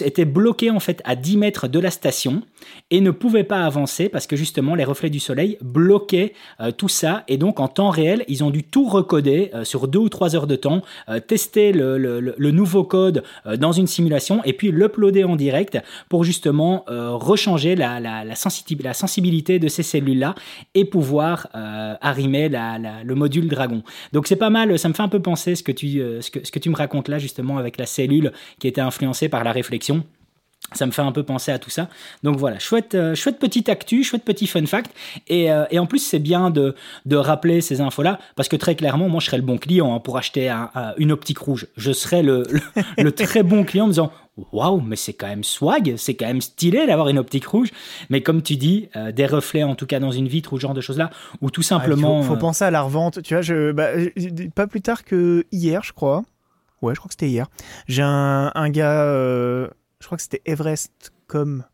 était 0.00 0.24
bloqué 0.24 0.70
en 0.70 0.80
fait 0.80 1.02
à 1.04 1.16
10 1.16 1.36
mètres 1.36 1.57
de 1.66 1.78
la 1.80 1.90
station 1.90 2.42
et 2.90 3.00
ne 3.00 3.10
pouvait 3.10 3.44
pas 3.44 3.64
avancer 3.64 4.08
parce 4.08 4.26
que 4.26 4.36
justement 4.36 4.74
les 4.74 4.84
reflets 4.84 5.10
du 5.10 5.18
soleil 5.18 5.58
bloquaient 5.62 6.32
euh, 6.60 6.70
tout 6.70 6.88
ça 6.88 7.24
et 7.28 7.36
donc 7.36 7.58
en 7.60 7.68
temps 7.68 7.90
réel 7.90 8.24
ils 8.28 8.44
ont 8.44 8.50
dû 8.50 8.62
tout 8.62 8.88
recoder 8.88 9.50
euh, 9.54 9.64
sur 9.64 9.88
deux 9.88 9.98
ou 9.98 10.08
trois 10.08 10.36
heures 10.36 10.46
de 10.46 10.56
temps, 10.56 10.82
euh, 11.08 11.20
tester 11.20 11.72
le, 11.72 12.50
nouveau 12.50 12.84
code 12.84 13.22
dans 13.58 13.72
une 13.72 13.86
simulation 13.86 14.42
et 14.44 14.52
puis 14.52 14.70
l'uploader 14.70 15.24
en 15.24 15.36
direct 15.36 15.78
pour 16.08 16.24
justement 16.24 16.84
rechanger 16.88 17.76
la, 17.76 18.00
la, 18.00 18.34
sensibilité 18.34 19.58
de 19.58 19.68
ces 19.68 19.82
cellules-là 19.82 20.34
et 20.74 20.84
pouvoir 20.84 21.48
arrimer 21.52 22.48
le 22.48 23.14
module 23.14 23.48
Dragon. 23.48 23.82
Donc 24.12 24.26
c'est 24.26 24.36
pas 24.36 24.50
mal, 24.50 24.78
ça 24.78 24.88
me 24.88 24.94
fait 24.94 25.02
un 25.02 25.08
peu 25.08 25.20
penser 25.20 25.54
ce 25.54 25.62
que 25.62 25.72
tu, 25.72 26.00
ce 26.20 26.30
que, 26.30 26.44
ce 26.44 26.50
que 26.50 26.58
tu 26.58 26.70
me 26.70 26.76
racontes 26.76 27.08
là 27.08 27.18
justement 27.18 27.58
avec 27.58 27.76
la 27.78 27.86
cellule 27.86 28.32
qui 28.58 28.66
était 28.66 28.80
influencée 28.80 29.28
par 29.28 29.44
la 29.44 29.52
réflexion. 29.52 30.04
Ça 30.74 30.84
me 30.84 30.90
fait 30.90 31.00
un 31.00 31.12
peu 31.12 31.22
penser 31.22 31.50
à 31.50 31.58
tout 31.58 31.70
ça. 31.70 31.88
Donc 32.22 32.36
voilà, 32.36 32.58
chouette, 32.58 32.94
euh, 32.94 33.14
chouette 33.14 33.38
petite 33.38 33.70
actu, 33.70 34.04
chouette 34.04 34.22
petit 34.22 34.46
fun 34.46 34.66
fact. 34.66 34.94
Et, 35.26 35.50
euh, 35.50 35.64
et 35.70 35.78
en 35.78 35.86
plus, 35.86 35.98
c'est 35.98 36.18
bien 36.18 36.50
de, 36.50 36.74
de 37.06 37.16
rappeler 37.16 37.62
ces 37.62 37.80
infos-là, 37.80 38.18
parce 38.36 38.50
que 38.50 38.56
très 38.56 38.74
clairement, 38.74 39.08
moi, 39.08 39.20
je 39.20 39.26
serais 39.26 39.38
le 39.38 39.44
bon 39.44 39.56
client 39.56 39.94
hein, 39.94 40.00
pour 40.00 40.18
acheter 40.18 40.54
une 40.98 41.10
optique 41.10 41.38
rouge. 41.38 41.68
Je 41.78 41.90
serais 41.90 42.22
le, 42.22 42.42
le, 42.98 43.12
très 43.12 43.42
bon 43.42 43.64
client 43.64 43.84
en 43.84 43.88
me 43.88 43.92
disant 43.92 44.12
Waouh, 44.52 44.80
mais 44.82 44.96
c'est 44.96 45.14
quand 45.14 45.26
même 45.26 45.42
swag, 45.42 45.94
c'est 45.96 46.14
quand 46.14 46.26
même 46.26 46.42
stylé 46.42 46.86
d'avoir 46.86 47.08
une 47.08 47.18
optique 47.18 47.46
rouge. 47.46 47.70
Mais 48.10 48.20
comme 48.20 48.42
tu 48.42 48.56
dis, 48.56 48.90
euh, 48.94 49.10
des 49.10 49.26
reflets, 49.26 49.62
en 49.62 49.74
tout 49.74 49.86
cas 49.86 50.00
dans 50.00 50.12
une 50.12 50.28
vitre 50.28 50.52
ou 50.52 50.58
ce 50.58 50.62
genre 50.62 50.74
de 50.74 50.82
choses-là, 50.82 51.10
ou 51.40 51.50
tout 51.50 51.62
simplement. 51.62 52.20
il 52.20 52.26
faut, 52.26 52.36
penser 52.36 52.64
à 52.64 52.70
la 52.70 52.82
revente. 52.82 53.22
Tu 53.22 53.32
vois, 53.32 53.40
je, 53.40 53.72
bah, 53.72 53.88
pas 54.54 54.66
plus 54.66 54.82
tard 54.82 55.04
que 55.04 55.46
hier, 55.50 55.82
je 55.82 55.94
crois. 55.94 56.24
Ouais, 56.82 56.94
je 56.94 57.00
crois 57.00 57.08
que 57.08 57.14
c'était 57.14 57.30
hier. 57.30 57.46
J'ai 57.88 58.02
un, 58.02 58.52
un 58.54 58.68
gars 58.68 59.70
je 60.00 60.06
crois 60.06 60.16
que 60.16 60.22
c'était 60.22 60.42
Everest 60.46 61.12
comme 61.26 61.64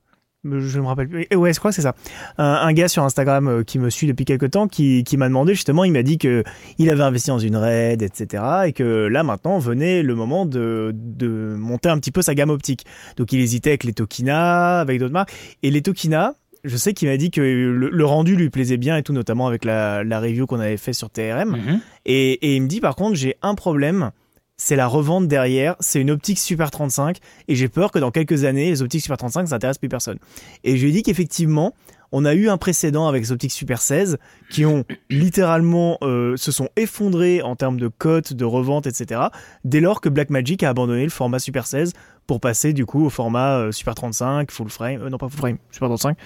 je 0.44 0.79
me 0.79 0.87
rappelle 0.87 1.09
plus. 1.09 1.26
Ouais, 1.35 1.53
je 1.53 1.59
crois 1.59 1.71
que 1.71 1.75
c'est 1.75 1.82
ça. 1.82 1.94
Un, 2.37 2.73
gars 2.73 2.88
sur 2.88 3.03
Instagram 3.03 3.49
euh, 3.49 3.62
qui 3.62 3.79
me 3.79 3.88
suit 3.88 4.06
depuis 4.06 4.25
quelques 4.25 4.50
temps, 4.50 4.69
qui, 4.69 5.03
qui 5.05 5.17
m'a 5.17 5.29
demandé 5.29 5.55
justement, 5.55 5.85
il 5.85 5.93
m'a 5.93 6.03
dit 6.03 6.19
que 6.19 6.44
il 6.79 6.91
avait 6.91 7.03
investi 7.03 7.31
dans 7.31 7.38
une 7.38 7.56
RAID, 7.56 8.03
etc. 8.03 8.43
Et 8.67 8.73
que 8.73 9.06
là 9.06 9.23
maintenant 9.23 9.59
venait 9.59 10.03
le 10.03 10.15
moment 10.15 10.44
de, 10.44 10.93
de 10.94 11.55
monter 11.59 11.88
un 11.88 11.99
petit 11.99 12.11
peu 12.11 12.21
sa 12.21 12.35
gamme 12.35 12.50
optique. 12.50 12.85
Donc 13.17 13.32
il 13.32 13.41
hésitait 13.41 13.71
avec 13.71 13.85
les 13.85 13.93
Tokina, 13.93 14.81
avec 14.81 15.00
d'autres 15.00 15.12
marques. 15.12 15.32
Et 15.62 15.71
les 15.71 15.81
Tokina, 15.81 16.35
je 16.62 16.76
sais 16.76 16.93
qu'il 16.93 17.09
m'a 17.09 17.17
dit 17.17 17.31
que 17.31 17.41
le, 17.41 18.05
rendu 18.05 18.37
lui 18.37 18.50
plaisait 18.50 18.76
bien 18.76 18.97
et 18.97 19.03
tout, 19.03 19.12
notamment 19.12 19.47
avec 19.47 19.65
la, 19.65 20.05
la 20.05 20.21
review 20.21 20.47
qu'on 20.47 20.61
avait 20.61 20.76
fait 20.76 20.93
sur 20.93 21.11
TRM. 21.11 21.56
Mm-hmm. 21.56 21.79
et, 22.06 22.32
et 22.32 22.56
il 22.56 22.62
me 22.62 22.69
dit 22.69 22.81
par 22.81 22.97
contre, 22.97 23.17
j'ai 23.17 23.37
un 23.41 23.55
problème 23.55 24.11
c'est 24.56 24.76
la 24.76 24.86
revente 24.86 25.26
derrière, 25.26 25.76
c'est 25.80 26.00
une 26.00 26.10
optique 26.10 26.38
Super 26.38 26.70
35 26.70 27.18
et 27.48 27.54
j'ai 27.54 27.68
peur 27.68 27.90
que 27.90 27.98
dans 27.98 28.10
quelques 28.10 28.44
années, 28.44 28.70
les 28.70 28.82
optiques 28.82 29.02
Super 29.02 29.16
35 29.16 29.48
ça 29.48 29.56
n'intéresse 29.56 29.78
plus 29.78 29.88
personne. 29.88 30.18
Et 30.62 30.76
je 30.76 30.82
lui 30.82 30.90
ai 30.90 30.92
dit 30.92 31.02
qu'effectivement, 31.02 31.74
on 32.12 32.24
a 32.24 32.34
eu 32.34 32.48
un 32.48 32.56
précédent 32.56 33.08
avec 33.08 33.24
les 33.24 33.32
optiques 33.32 33.50
Super 33.50 33.82
16 33.82 34.18
qui 34.50 34.64
ont 34.64 34.84
littéralement 35.10 35.98
euh, 36.02 36.36
se 36.36 36.52
sont 36.52 36.68
effondrés 36.76 37.42
en 37.42 37.56
termes 37.56 37.80
de 37.80 37.88
cotes, 37.88 38.32
de 38.32 38.44
revente, 38.44 38.87
etc. 38.87 39.23
Dès 39.64 39.80
lors 39.80 40.00
que 40.00 40.08
Blackmagic 40.08 40.62
a 40.62 40.70
abandonné 40.70 41.02
le 41.02 41.11
format 41.11 41.40
Super 41.40 41.66
16 41.66 41.92
pour 42.28 42.40
passer 42.40 42.73
du 42.73 42.87
coup 42.87 43.04
au 43.04 43.11
format 43.11 43.58
euh, 43.58 43.73
Super 43.73 43.96
35, 43.96 44.52
full 44.52 44.70
frame, 44.70 45.02
euh, 45.02 45.11
non 45.11 45.18
pas 45.18 45.28
full 45.28 45.38
frame, 45.38 45.58
Super 45.73 45.88
35 45.88 46.16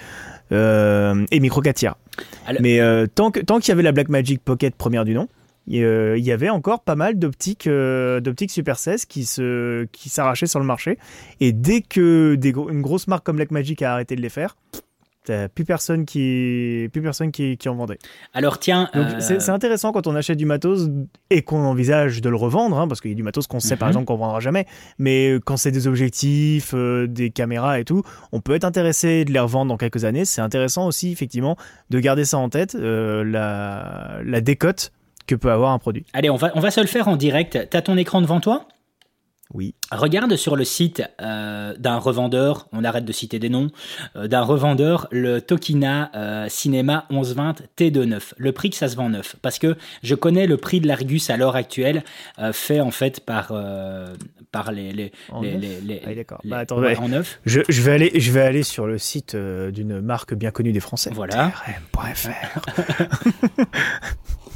et 1.30 1.40
micro 1.40 1.62
4 1.62 1.76
tiers. 1.76 1.94
Mais 2.61 2.80
tant 3.14 3.30
tant 3.30 3.58
qu'il 3.58 3.70
y 3.70 3.73
avait 3.73 3.82
la 3.82 3.92
Blackmagic 3.92 4.42
Pocket 4.42 4.75
première 4.75 5.04
du 5.04 5.14
nom, 5.14 5.28
euh, 5.70 6.16
il 6.18 6.25
y 6.25 6.32
avait 6.32 6.48
encore 6.48 6.82
pas 6.82 6.94
mal 6.94 7.18
d'optiques 7.18 7.66
euh, 7.66 8.20
d'optiques 8.20 8.50
Super 8.50 8.78
16 8.78 9.04
qui 9.04 9.25
se 9.25 9.84
qui 9.92 10.08
s'arrachaient 10.08 10.46
sur 10.46 10.60
le 10.60 10.66
marché 10.66 10.98
et 11.40 11.52
dès 11.52 11.82
que 11.82 12.37
des, 12.37 12.50
une 12.50 12.82
grosse 12.82 13.06
marque 13.06 13.25
comme 13.25 13.37
Blackmagic 13.37 13.82
a 13.82 13.92
arrêté 13.92 14.16
de 14.16 14.22
les 14.22 14.30
faire 14.30 14.56
plus 15.54 15.66
personne 15.66 16.06
qui 16.06 16.88
plus 16.90 17.02
personne 17.02 17.30
qui, 17.30 17.58
qui 17.58 17.68
en 17.68 17.75
vendait. 17.75 17.98
Alors 18.32 18.58
tiens, 18.58 18.88
euh, 18.94 19.20
c'est 19.20 19.50
intéressant 19.50 19.92
quand 19.92 20.06
on 20.06 20.16
achète 20.16 20.38
du 20.38 20.46
matos 20.46 20.88
et 21.28 21.42
qu'on 21.42 21.66
envisage 21.66 22.22
de 22.22 22.30
le 22.30 22.37
revendre, 22.37 22.78
hein, 22.78 22.88
parce 22.88 23.02
qu'il 23.02 23.10
y 23.10 23.12
a 23.12 23.14
du 23.14 23.22
matos 23.22 23.46
qu'on 23.46 23.60
sait 23.60 23.76
par 23.76 23.88
mhm. 23.88 23.90
exemple 23.90 24.06
qu'on 24.06 24.16
vendra 24.16 24.40
jamais, 24.40 24.64
mais 24.98 25.38
quand 25.44 25.58
c'est 25.58 25.70
des 25.70 25.87
objectifs, 25.87 26.75
des 26.75 27.28
caméras 27.28 27.78
et 27.78 27.84
tout, 27.84 28.04
on 28.32 28.40
peut 28.40 28.54
être 28.54 28.64
intéressé 28.64 29.26
de 29.26 29.32
les 29.34 29.38
revendre 29.38 29.68
dans 29.68 29.76
quelques 29.76 30.06
années. 30.06 30.25
C'est 30.25 30.40
intéressant 30.40 30.87
aussi 30.87 31.12
effectivement 31.12 31.58
de 31.90 32.00
garder 32.00 32.25
ça 32.25 32.38
en 32.38 32.48
tête, 32.48 32.72
la, 32.72 34.20
la 34.25 34.40
décote 34.40 34.92
que 35.28 35.37
peut 35.37 35.52
avoir 35.52 35.70
un 35.70 35.78
produit. 35.78 36.04
Allez, 36.12 36.30
on 36.30 36.37
va, 36.37 36.50
on 36.54 36.61
va 36.61 36.73
se 36.73 36.80
le 36.80 36.87
faire 36.88 37.06
en 37.06 37.16
direct. 37.16 37.68
Tu 37.70 37.76
as 37.76 37.82
ton 37.82 37.97
écran 37.97 38.20
devant 38.20 38.40
toi? 38.40 38.66
Oui. 39.54 39.75
Regarde 39.90 40.37
sur 40.37 40.56
le 40.56 40.64
site 40.64 41.02
euh, 41.23 41.75
d'un 41.78 41.97
revendeur, 41.97 42.68
on 42.73 42.85
arrête 42.85 43.06
de 43.06 43.12
citer 43.12 43.38
des 43.38 43.49
noms, 43.49 43.70
euh, 44.14 44.28
d'un 44.28 44.42
revendeur, 44.42 45.08
le 45.11 45.40
Tokina 45.40 46.11
euh, 46.14 46.47
Cinema 46.50 47.06
1120 47.08 47.62
T29, 47.78 48.35
le 48.37 48.52
prix 48.52 48.68
que 48.68 48.76
ça 48.76 48.88
se 48.88 48.97
vend 48.97 49.08
neuf. 49.08 49.37
Parce 49.40 49.58
que 49.58 49.76
je 50.02 50.14
connais 50.14 50.47
le 50.47 50.58
prix 50.58 50.80
de 50.80 50.87
l'Argus 50.87 51.30
à 51.30 51.38
l'heure 51.38 51.56
actuelle, 51.56 52.04
fait 52.52 52.80
en 52.80 52.90
fait 52.90 53.20
par, 53.20 53.54
par 54.52 54.70
les... 54.70 54.92
les, 54.92 55.12
en 55.30 55.40
les, 55.40 55.52
neuf 55.56 55.82
les, 55.82 56.02
ah, 56.04 56.14
d'accord. 56.14 56.40
Bah, 56.44 56.64
en 56.70 57.08
neuf. 57.08 57.40
Je, 57.47 57.62
je, 57.68 57.82
vais 57.82 57.92
aller, 57.92 58.11
je 58.14 58.32
vais 58.32 58.42
aller 58.42 58.62
sur 58.62 58.87
le 58.87 58.99
site 58.99 59.35
d'une 59.35 60.00
marque 60.00 60.35
bien 60.35 60.50
connue 60.50 60.73
des 60.73 60.80
Français. 60.80 61.11
Voilà. 61.14 61.52
TRM.fr. 61.94 62.61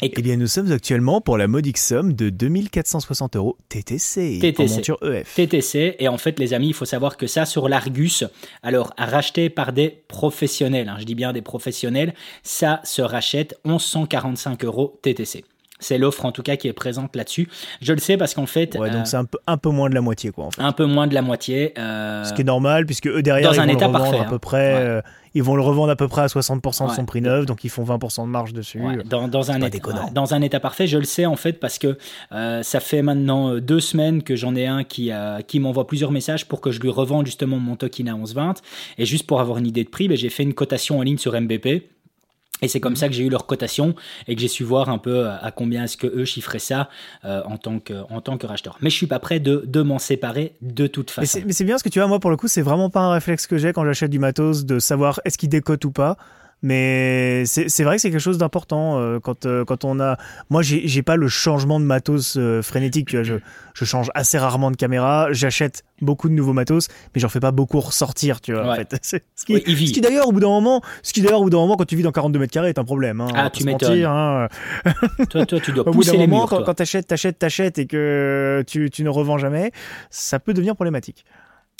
Et 0.00 0.12
eh 0.16 0.22
bien, 0.22 0.36
nous 0.36 0.46
sommes 0.46 0.70
actuellement 0.70 1.20
pour 1.20 1.38
la 1.38 1.48
modique 1.48 1.78
somme 1.78 2.12
de 2.12 2.30
2460 2.30 3.36
euros 3.36 3.56
TTC, 3.68 4.38
TTC. 4.40 4.74
monture 4.74 4.98
EF. 5.02 5.34
TTC, 5.34 5.96
et 5.98 6.08
en 6.08 6.18
fait, 6.18 6.38
les 6.38 6.54
amis, 6.54 6.68
il 6.68 6.74
faut 6.74 6.84
savoir 6.84 7.16
que 7.16 7.26
ça, 7.26 7.46
sur 7.46 7.68
l'Argus, 7.68 8.24
alors, 8.62 8.92
racheté 8.96 9.50
par 9.50 9.72
des 9.72 10.02
professionnels, 10.08 10.88
hein, 10.88 10.96
je 10.98 11.04
dis 11.04 11.14
bien 11.14 11.32
des 11.32 11.42
professionnels, 11.42 12.14
ça 12.42 12.80
se 12.84 13.02
rachète 13.02 13.58
1145 13.64 14.64
euros 14.64 14.98
TTC. 15.02 15.44
C'est 15.80 15.98
l'offre 15.98 16.24
en 16.24 16.32
tout 16.32 16.42
cas 16.42 16.56
qui 16.56 16.68
est 16.68 16.72
présente 16.72 17.14
là-dessus. 17.14 17.48
Je 17.80 17.92
le 17.92 17.98
sais 17.98 18.16
parce 18.16 18.34
qu'en 18.34 18.46
fait. 18.46 18.76
Ouais, 18.76 18.90
donc 18.90 19.00
euh, 19.00 19.04
c'est 19.04 19.16
un 19.16 19.24
peu, 19.24 19.38
un 19.46 19.56
peu 19.56 19.70
moins 19.70 19.88
de 19.88 19.94
la 19.94 20.00
moitié 20.00 20.30
quoi. 20.30 20.46
En 20.46 20.50
fait. 20.50 20.62
Un 20.62 20.72
peu 20.72 20.86
moins 20.86 21.06
de 21.06 21.14
la 21.14 21.22
moitié. 21.22 21.74
Euh, 21.78 22.24
Ce 22.24 22.32
qui 22.32 22.42
est 22.42 22.44
normal 22.44 22.86
puisque 22.86 23.06
eux 23.06 23.22
derrière 23.22 23.52
ils 23.52 23.60
vont 23.60 23.66
le 23.66 23.86
revendre 23.86 24.20
à 24.20 24.24
peu 24.24 24.34
hein. 24.34 24.38
près. 24.38 24.74
Euh, 24.74 25.00
ils 25.34 25.42
vont 25.42 25.56
le 25.56 25.62
revendre 25.62 25.90
à 25.90 25.96
peu 25.96 26.08
près 26.08 26.22
à 26.22 26.26
60% 26.26 26.88
de 26.88 26.92
son 26.92 27.04
prix 27.04 27.20
neuf, 27.20 27.44
donc 27.44 27.62
ils 27.62 27.68
font 27.68 27.84
20% 27.84 28.22
de 28.22 28.28
marge 28.28 28.54
dessus. 28.54 28.80
Dans, 29.04 29.28
dans 29.28 29.50
un 29.50 29.60
état, 29.60 30.10
dans 30.12 30.34
un 30.34 30.40
état 30.40 30.58
parfait, 30.58 30.86
je 30.86 30.96
le 30.96 31.04
sais 31.04 31.26
en 31.26 31.36
fait 31.36 31.60
parce 31.60 31.78
que 31.78 31.98
ça 32.30 32.80
fait 32.80 33.02
maintenant 33.02 33.56
deux 33.58 33.78
semaines 33.78 34.22
que 34.22 34.36
j'en 34.36 34.56
ai 34.56 34.66
un 34.66 34.84
qui, 34.84 35.12
qui 35.46 35.60
m'envoie 35.60 35.86
plusieurs 35.86 36.10
messages 36.10 36.48
pour 36.48 36.60
que 36.60 36.72
je 36.72 36.80
lui 36.80 36.90
revende 36.90 37.26
justement 37.26 37.58
mon 37.58 37.76
token 37.76 38.08
à 38.08 38.14
11,20 38.14 38.56
et 38.96 39.04
juste 39.04 39.26
pour 39.26 39.40
avoir 39.40 39.58
une 39.58 39.66
idée 39.66 39.84
de 39.84 39.90
prix, 39.90 40.08
ben, 40.08 40.16
j'ai 40.16 40.30
fait 40.30 40.42
une 40.42 40.54
cotation 40.54 40.98
en 40.98 41.02
ligne 41.02 41.18
sur 41.18 41.38
MBP 41.38 41.84
et 42.62 42.68
c'est 42.68 42.80
comme 42.80 42.92
mhm. 42.92 42.96
ça 42.96 43.08
que 43.08 43.14
j'ai 43.14 43.24
eu 43.24 43.28
leur 43.28 43.46
cotation 43.46 43.94
et 44.26 44.34
que 44.34 44.40
j'ai 44.40 44.48
su 44.48 44.64
voir 44.64 44.88
un 44.88 44.98
peu 44.98 45.28
à 45.28 45.50
combien 45.50 45.84
est-ce 45.84 45.96
que 45.96 46.06
eux 46.06 46.24
chiffraient 46.24 46.58
ça 46.58 46.88
euh, 47.24 47.42
en, 47.44 47.56
tant 47.56 47.78
que, 47.78 47.94
en 48.10 48.20
tant 48.20 48.38
que 48.38 48.46
racheteur. 48.46 48.78
Mais 48.80 48.90
je 48.90 48.96
suis 48.96 49.06
pas 49.06 49.18
prêt 49.18 49.40
de, 49.40 49.64
de 49.66 49.82
m'en 49.82 49.98
séparer 49.98 50.54
de 50.62 50.86
toute 50.86 51.10
façon. 51.10 51.40
Mais 51.46 51.52
c'est 51.52 51.64
bien 51.64 51.78
ce 51.78 51.84
que 51.84 51.88
tu 51.88 51.98
vois, 51.98 52.08
moi 52.08 52.20
pour 52.20 52.30
le 52.30 52.36
coup, 52.36 52.48
c'est 52.48 52.62
vraiment 52.62 52.90
pas 52.90 53.00
un 53.00 53.12
réflexe 53.12 53.46
que 53.46 53.58
j'ai 53.58 53.72
quand 53.72 53.84
j'achète 53.84 54.10
du 54.10 54.18
matos 54.18 54.64
de 54.64 54.78
savoir 54.78 55.20
est-ce 55.24 55.38
qu'il 55.38 55.48
décote 55.48 55.84
ou 55.84 55.90
pas. 55.90 56.16
Mais 56.62 57.44
c'est 57.46 57.84
vrai 57.84 57.96
que 57.96 58.02
c'est 58.02 58.10
quelque 58.10 58.20
chose 58.20 58.38
d'important 58.38 58.98
euh, 58.98 59.20
quand, 59.20 59.46
euh, 59.46 59.64
quand 59.64 59.84
on 59.84 60.00
a. 60.00 60.16
Moi, 60.50 60.62
j'ai 60.62 61.02
pas 61.02 61.14
le 61.14 61.28
changement 61.28 61.78
de 61.78 61.84
matos 61.84 62.36
euh, 62.36 62.62
frénétique. 62.62 63.08
Tu 63.08 63.16
vois, 63.16 63.22
je, 63.22 63.34
je, 63.74 63.84
change 63.84 64.10
assez 64.14 64.38
rarement 64.38 64.72
de 64.72 64.76
caméra. 64.76 65.28
J'achète 65.30 65.84
beaucoup 66.00 66.28
de 66.28 66.34
nouveaux 66.34 66.52
matos, 66.52 66.88
mais 67.14 67.20
j'en 67.20 67.28
fais 67.28 67.38
pas 67.38 67.52
beaucoup 67.52 67.78
ressortir. 67.78 68.40
Tu 68.40 68.52
vois, 68.52 68.72
en 68.72 68.74
fait. 68.74 68.96
Ce 69.36 69.44
qui, 69.44 70.00
d'ailleurs, 70.00 70.26
au 70.26 70.32
bout 70.32 70.40
d'un 70.40 70.48
moment, 70.48 70.82
ce 71.02 71.12
qui 71.12 71.22
d'ailleurs, 71.22 71.40
au 71.40 71.44
bout 71.44 71.50
d'un 71.50 71.58
moment, 71.58 71.76
quand 71.76 71.84
tu 71.84 71.94
vis 71.94 72.02
dans 72.02 72.12
42 72.12 72.40
mètres 72.40 72.52
carrés, 72.52 72.70
est 72.70 72.78
un 72.78 72.84
problème. 72.84 73.20
Hein, 73.20 73.28
ah, 73.34 73.50
tu 73.50 73.62
m'étonnes. 73.62 74.04
Hein. 74.04 74.48
toi, 75.30 75.46
toi, 75.46 75.60
tu 75.60 75.70
dois 75.70 75.86
au 75.86 75.92
pousser 75.92 76.10
bout 76.10 76.18
les 76.18 76.26
moment, 76.26 76.40
murs. 76.40 76.50
Quand, 76.50 76.64
quand 76.64 76.74
t'achètes, 76.74 77.06
t'achètes, 77.06 77.38
t'achètes 77.38 77.78
et 77.78 77.86
que 77.86 78.64
tu, 78.66 78.90
tu 78.90 79.04
ne 79.04 79.08
revends 79.08 79.38
jamais, 79.38 79.70
ça 80.10 80.40
peut 80.40 80.54
devenir 80.54 80.74
problématique. 80.74 81.24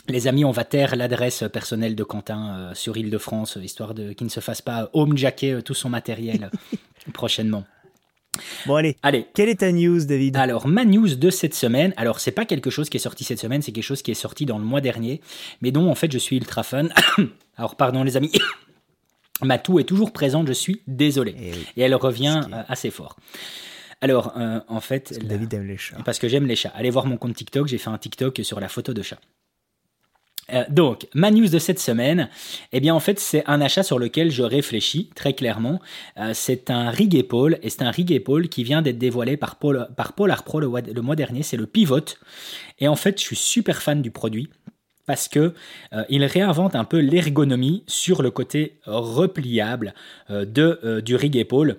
Les 0.09 0.27
amis, 0.27 0.45
on 0.45 0.53
va 0.53 0.65
taire 0.65 0.97
l'adresse 0.97 1.45
personnelle 1.53 1.95
de 1.95 2.03
Quentin 2.03 2.57
euh, 2.57 2.75
sur 2.75 2.97
Île-de-France, 2.97 3.59
histoire 3.63 3.93
de 3.93 4.13
qu'il 4.13 4.27
ne 4.27 4.31
se 4.31 4.41
fasse 4.41 4.63
pas 4.63 4.89
homejacker 4.95 5.53
euh, 5.53 5.63
tout 5.63 5.75
son 5.75 5.91
matériel 5.91 6.51
euh, 6.55 6.79
prochainement. 7.13 7.65
Bon 8.67 8.77
allez. 8.77 8.97
allez. 9.03 9.27
Quelle 9.35 9.51
est 9.51 9.61
ta 9.61 9.71
news, 9.71 10.07
David? 10.07 10.37
Alors 10.37 10.67
ma 10.67 10.87
news 10.87 11.15
de 11.15 11.29
cette 11.29 11.55
semaine, 11.55 11.93
alors 11.99 12.21
c'est 12.21 12.33
pas 12.33 12.47
quelque 12.47 12.71
chose 12.71 12.89
qui 12.89 12.97
est 12.97 13.01
sorti 13.01 13.25
cette 13.25 13.39
semaine, 13.39 13.61
c'est 13.61 13.73
quelque 13.73 13.85
chose 13.85 14.01
qui 14.01 14.11
est 14.11 14.15
sorti 14.15 14.47
dans 14.47 14.59
le 14.59 14.65
mois 14.65 14.81
dernier, 14.81 15.21
mais 15.61 15.73
dont 15.73 15.91
en 15.91 15.95
fait 15.95 16.11
je 16.11 16.19
suis 16.19 16.37
ultra 16.37 16.63
fan. 16.63 16.91
alors 17.57 17.77
pardon 17.77 18.03
les 18.03 18.17
amis. 18.17 18.33
Ma 19.43 19.59
toux 19.59 19.79
est 19.79 19.85
toujours 19.85 20.13
présente, 20.13 20.49
je 20.49 20.53
suis 20.55 20.81
désolé. 20.87 21.33
Et, 21.39 21.53
eh 21.77 21.83
elle 21.83 21.95
revient 21.95 22.43
assez 22.67 22.91
fort. 22.91 23.17
Alors, 24.01 24.33
en 24.67 24.81
fait. 24.81 25.11
Parce 25.11 25.19
que 25.19 25.27
David 25.27 25.55
aime 25.55 25.67
les 25.67 25.77
chats. 25.77 25.97
Parce 26.05 26.19
que 26.19 26.29
j'aime 26.29 26.47
les 26.47 26.57
chats. 26.57 26.73
Allez 26.75 26.91
voir 26.91 27.07
mon 27.07 27.17
compte 27.17 27.37
TikTok, 27.37 27.69
j'ai 27.69 27.79
fait 27.79 27.91
un 27.91 27.99
TikTok 27.99 28.41
sur 28.43 28.59
la 28.59 28.69
photo 28.69 28.93
de 28.93 29.03
chat. 29.03 29.21
Euh, 30.53 30.65
donc, 30.69 31.07
ma 31.15 31.31
news 31.31 31.49
de 31.49 31.59
cette 31.59 31.79
semaine, 31.79 32.29
eh 32.73 32.81
bien 32.81 32.95
en 32.95 33.01
fait 33.01 33.19
c'est 33.19 33.45
un 33.47 33.61
achat 33.61 33.83
sur 33.83 33.99
lequel 33.99 34.31
je 34.31 34.43
réfléchis 34.43 35.11
très 35.15 35.35
clairement. 35.35 35.81
Euh, 36.19 36.33
c'est 36.35 36.71
un 36.71 36.91
rig 36.91 37.15
épaule 37.15 37.59
et 37.63 37.71
c'est 37.71 37.83
un 37.83 37.91
rig 37.91 38.11
épaule 38.13 38.49
qui 38.49 38.65
vient 38.65 38.83
d'être 38.83 38.99
dévoilé 38.99 39.37
par, 39.37 39.57
Paul, 39.57 39.89
par 39.97 40.15
Polar 40.15 40.43
Pro 40.45 40.61
le, 40.61 40.69
mois 41.03 41.17
dernier. 41.17 41.43
C'est 41.43 41.57
le 41.57 41.67
Pivot 41.67 42.01
et 42.79 42.89
en 42.89 42.97
fait 42.97 43.19
je 43.21 43.25
suis 43.25 43.37
super 43.37 43.83
fan 43.83 44.03
du 44.03 44.11
produit 44.11 44.49
parce 45.07 45.29
que 45.29 45.55
euh, 45.93 46.05
il 46.09 46.25
réinvente 46.25 46.75
un 46.75 46.85
peu 46.85 46.99
l'ergonomie 46.99 47.83
sur 47.87 48.23
le 48.23 48.31
côté 48.31 48.81
repliable 48.87 49.95
du 50.29 51.17
rig 51.17 51.37
épaule 51.37 51.79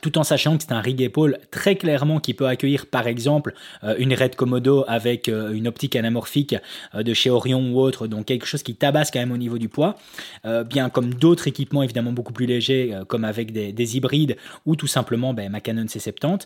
tout 0.00 0.18
en 0.18 0.24
sachant 0.24 0.56
que 0.56 0.62
c'est 0.62 0.72
un 0.72 0.80
rig 0.80 1.00
épaule 1.00 1.38
très 1.50 1.76
clairement 1.76 2.20
qui 2.20 2.34
peut 2.34 2.46
accueillir 2.46 2.86
par 2.86 3.06
exemple 3.06 3.54
euh, 3.82 3.94
une 3.98 4.14
Red 4.14 4.36
Komodo 4.36 4.84
avec 4.88 5.28
euh, 5.28 5.52
une 5.52 5.68
optique 5.68 5.96
anamorphique 5.96 6.56
euh, 6.94 7.02
de 7.02 7.14
chez 7.14 7.30
Orion 7.30 7.72
ou 7.72 7.80
autre, 7.80 8.06
donc 8.06 8.26
quelque 8.26 8.46
chose 8.46 8.62
qui 8.62 8.74
tabasse 8.74 9.10
quand 9.10 9.20
même 9.20 9.32
au 9.32 9.36
niveau 9.36 9.58
du 9.58 9.68
poids, 9.68 9.96
bien 10.66 10.88
comme 10.88 11.14
d'autres 11.14 11.48
équipements 11.48 11.82
évidemment 11.82 12.12
beaucoup 12.12 12.32
plus 12.32 12.46
légers 12.46 12.98
comme 13.08 13.24
avec 13.24 13.52
des, 13.52 13.96
hybrides 13.96 14.36
ou 14.66 14.76
tout 14.76 14.86
simplement 14.86 15.34
ben, 15.34 15.50
ma 15.50 15.60
Canon 15.60 15.84
C70. 15.84 16.42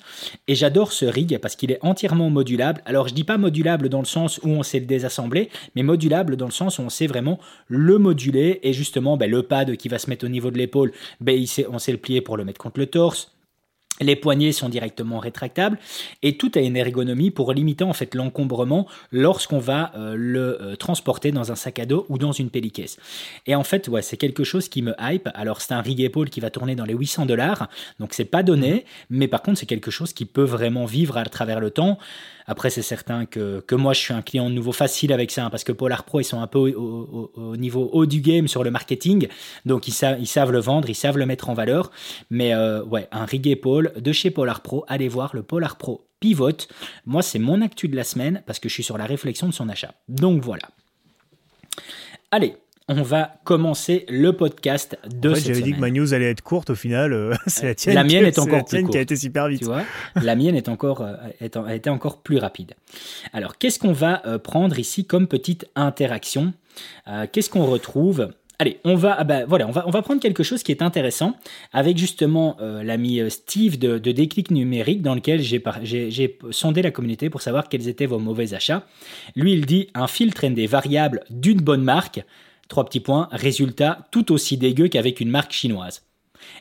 Et 0.46 0.54
j'adore 0.54 0.92
ce 0.92 1.04
rig 1.04 1.38
parce 1.38 1.56
qu'il 1.56 1.70
est 1.70 1.78
entièrement 1.82 2.30
modulable. 2.30 2.82
Alors 2.84 3.08
je 3.08 3.14
dis 3.14 3.24
pas 3.24 3.38
modulable 3.38 3.88
dans 3.88 4.00
le 4.00 4.06
sens 4.06 4.38
où 4.42 4.48
on 4.48 4.62
sait 4.62 4.80
le 4.80 4.86
désassembler, 4.86 5.50
mais 5.74 5.82
modulable 5.82 6.36
dans 6.36 6.46
le 6.46 6.52
sens 6.52 6.78
où 6.78 6.82
on 6.82 6.90
sait 6.90 7.06
vraiment 7.06 7.38
le 7.68 7.98
moduler 7.98 8.60
et 8.62 8.72
justement 8.72 9.16
ben, 9.16 9.30
le 9.30 9.42
pad 9.42 9.76
qui 9.76 9.88
va 9.88 9.98
se 9.98 10.10
mettre 10.10 10.24
au 10.24 10.28
niveau 10.28 10.50
de 10.50 10.58
l'épaule, 10.58 10.92
ben, 11.20 11.44
on 11.70 11.78
sait 11.78 11.92
le 11.92 11.98
plier 11.98 12.20
pour 12.20 12.36
le 12.36 12.44
mettre 12.44 12.60
contre 12.60 12.80
le 12.80 12.86
torse 12.86 13.32
les 14.00 14.16
poignées 14.16 14.52
sont 14.52 14.68
directement 14.68 15.18
rétractables 15.18 15.78
et 16.22 16.36
tout 16.36 16.50
a 16.54 16.60
une 16.60 16.76
ergonomie 16.76 17.30
pour 17.30 17.52
limiter 17.52 17.84
en 17.84 17.92
fait 17.92 18.14
l'encombrement 18.14 18.86
lorsqu'on 19.12 19.58
va 19.58 19.92
euh, 19.96 20.14
le 20.16 20.62
euh, 20.62 20.76
transporter 20.76 21.32
dans 21.32 21.52
un 21.52 21.56
sac 21.56 21.78
à 21.78 21.86
dos 21.86 22.06
ou 22.08 22.18
dans 22.18 22.32
une 22.32 22.50
pellicaisse. 22.50 22.98
Et 23.46 23.54
en 23.54 23.64
fait, 23.64 23.88
ouais, 23.88 24.02
c'est 24.02 24.16
quelque 24.16 24.44
chose 24.44 24.68
qui 24.68 24.82
me 24.82 24.94
hype. 25.00 25.28
Alors 25.34 25.60
c'est 25.60 25.74
un 25.74 25.80
rig 25.80 26.00
épaule 26.00 26.30
qui 26.30 26.40
va 26.40 26.50
tourner 26.50 26.74
dans 26.74 26.84
les 26.84 26.94
800 26.94 27.26
dollars, 27.26 27.68
donc 27.98 28.14
c'est 28.14 28.24
pas 28.24 28.42
donné, 28.42 28.72
mhm. 28.72 29.18
mais 29.18 29.28
par 29.28 29.42
contre 29.42 29.58
c'est 29.58 29.66
quelque 29.66 29.90
chose 29.90 30.12
qui 30.12 30.24
peut 30.24 30.44
vraiment 30.44 30.84
vivre 30.84 31.16
à 31.16 31.24
travers 31.24 31.60
le 31.60 31.70
temps. 31.70 31.98
Après, 32.48 32.70
c'est 32.70 32.82
certain 32.82 33.26
que, 33.26 33.62
moi, 33.72 33.92
je 33.92 34.00
suis 34.00 34.14
un 34.14 34.22
client 34.22 34.48
de 34.48 34.54
nouveau 34.54 34.72
facile 34.72 35.12
avec 35.12 35.30
ça, 35.30 35.44
hein, 35.44 35.50
parce 35.50 35.64
que 35.64 35.72
Polar 35.72 36.04
Pro, 36.04 36.20
ils 36.20 36.24
sont 36.24 36.40
un 36.40 36.46
peu 36.46 36.72
au, 36.72 37.56
niveau 37.56 37.90
haut 37.92 38.06
du 38.06 38.20
game 38.20 38.48
sur 38.48 38.64
le 38.64 38.70
marketing, 38.70 39.28
donc 39.66 39.86
ils, 39.86 39.92
savent, 39.92 40.18
ils 40.18 40.26
savent 40.26 40.50
le 40.50 40.58
vendre, 40.58 40.88
ils 40.88 40.94
savent 40.94 41.18
le 41.18 41.26
mettre 41.26 41.50
en 41.50 41.54
valeur. 41.54 41.90
Mais 42.30 42.54
euh, 42.54 42.82
ouais, 42.84 43.06
un 43.12 43.26
rig 43.26 43.46
épaule 43.46 43.92
de 43.96 44.12
chez 44.12 44.30
Polar 44.30 44.62
Pro, 44.62 44.84
allez 44.88 45.08
voir 45.08 45.36
le 45.36 45.42
Polar 45.42 45.76
Pro 45.76 46.08
Pivot. 46.20 46.66
Moi, 47.04 47.22
c'est 47.22 47.38
mon 47.38 47.60
actu 47.60 47.86
de 47.86 47.96
la 47.96 48.04
semaine, 48.04 48.42
parce 48.46 48.58
que 48.58 48.68
je 48.68 48.74
suis 48.74 48.82
sur 48.82 48.96
la 48.96 49.04
réflexion 49.04 49.46
de 49.46 49.52
son 49.52 49.68
achat. 49.68 49.92
Donc 50.08 50.42
voilà. 50.42 50.68
Allez, 52.30 52.56
on 52.88 53.02
va 53.02 53.34
commencer 53.44 54.06
le 54.08 54.32
podcast 54.32 54.98
de 55.06 55.34
cette 55.34 55.46
J'avais 55.46 55.60
dit 55.60 55.72
que 55.74 55.80
ma 55.80 55.90
news 55.90 56.14
allait 56.14 56.30
être 56.30 56.40
courte, 56.40 56.70
au 56.70 56.74
final, 56.74 57.12
euh, 57.12 57.34
c'est 57.46 57.66
la 57.66 57.74
tienne. 57.74 57.94
La 57.94 58.04
mienne 58.04 58.24
est 58.24 58.38
encore 58.38 58.64
plus 58.64 58.80
courte. 58.80 58.92
qui 58.92 58.98
a 58.98 59.02
été 59.02 59.14
super 59.14 59.48
vite. 59.48 59.60
Tu 59.60 59.66
vois 59.66 59.82
la 60.20 60.34
mienne 60.34 60.56
est 60.56 60.68
encore, 60.68 61.02
euh, 61.02 61.14
a 61.40 61.74
été 61.74 61.90
encore 61.90 62.22
plus 62.22 62.38
rapide. 62.38 62.72
Alors, 63.34 63.58
qu'est-ce 63.58 63.78
qu'on 63.78 63.92
va 63.92 64.22
euh, 64.26 64.38
prendre 64.38 64.78
ici 64.78 65.04
comme 65.04 65.28
petite 65.28 65.66
interaction? 65.76 66.52
Qu'est-ce 67.32 67.50
qu'on 67.50 67.66
retrouve? 67.66 68.30
Allez, 68.60 68.78
on 68.84 68.94
va, 68.94 69.16
ah 69.18 69.24
bah, 69.24 69.44
voilà, 69.46 69.66
on 69.66 69.72
va, 69.72 69.84
on 69.88 69.90
va 69.90 70.00
prendre 70.00 70.20
quelque 70.20 70.44
chose 70.44 70.62
qui 70.62 70.70
est 70.70 70.80
intéressant 70.80 71.34
avec 71.72 71.98
justement 71.98 72.56
l'ami 72.60 73.20
Steve 73.30 73.80
de, 73.80 73.98
de, 73.98 74.12
Déclic 74.12 74.52
Numérique 74.52 75.02
dans 75.02 75.16
lequel 75.16 75.42
j'ai 75.42 76.38
sondé 76.52 76.82
la 76.82 76.92
communauté 76.92 77.30
pour 77.30 77.42
savoir 77.42 77.68
quels 77.68 77.88
étaient 77.88 78.06
vos 78.06 78.20
mauvais 78.20 78.54
achats. 78.54 78.86
Lui, 79.34 79.54
il 79.54 79.66
dit 79.66 79.88
un 79.94 80.06
filtre 80.06 80.46
des 80.46 80.68
variables 80.68 81.24
d'une 81.30 81.60
bonne 81.60 81.82
marque 81.82 82.22
Trois 82.68 82.84
petits 82.84 83.00
points, 83.00 83.28
résultat 83.32 84.06
tout 84.10 84.30
aussi 84.32 84.58
dégueu 84.58 84.88
qu'avec 84.88 85.20
une 85.20 85.30
marque 85.30 85.52
chinoise. 85.52 86.07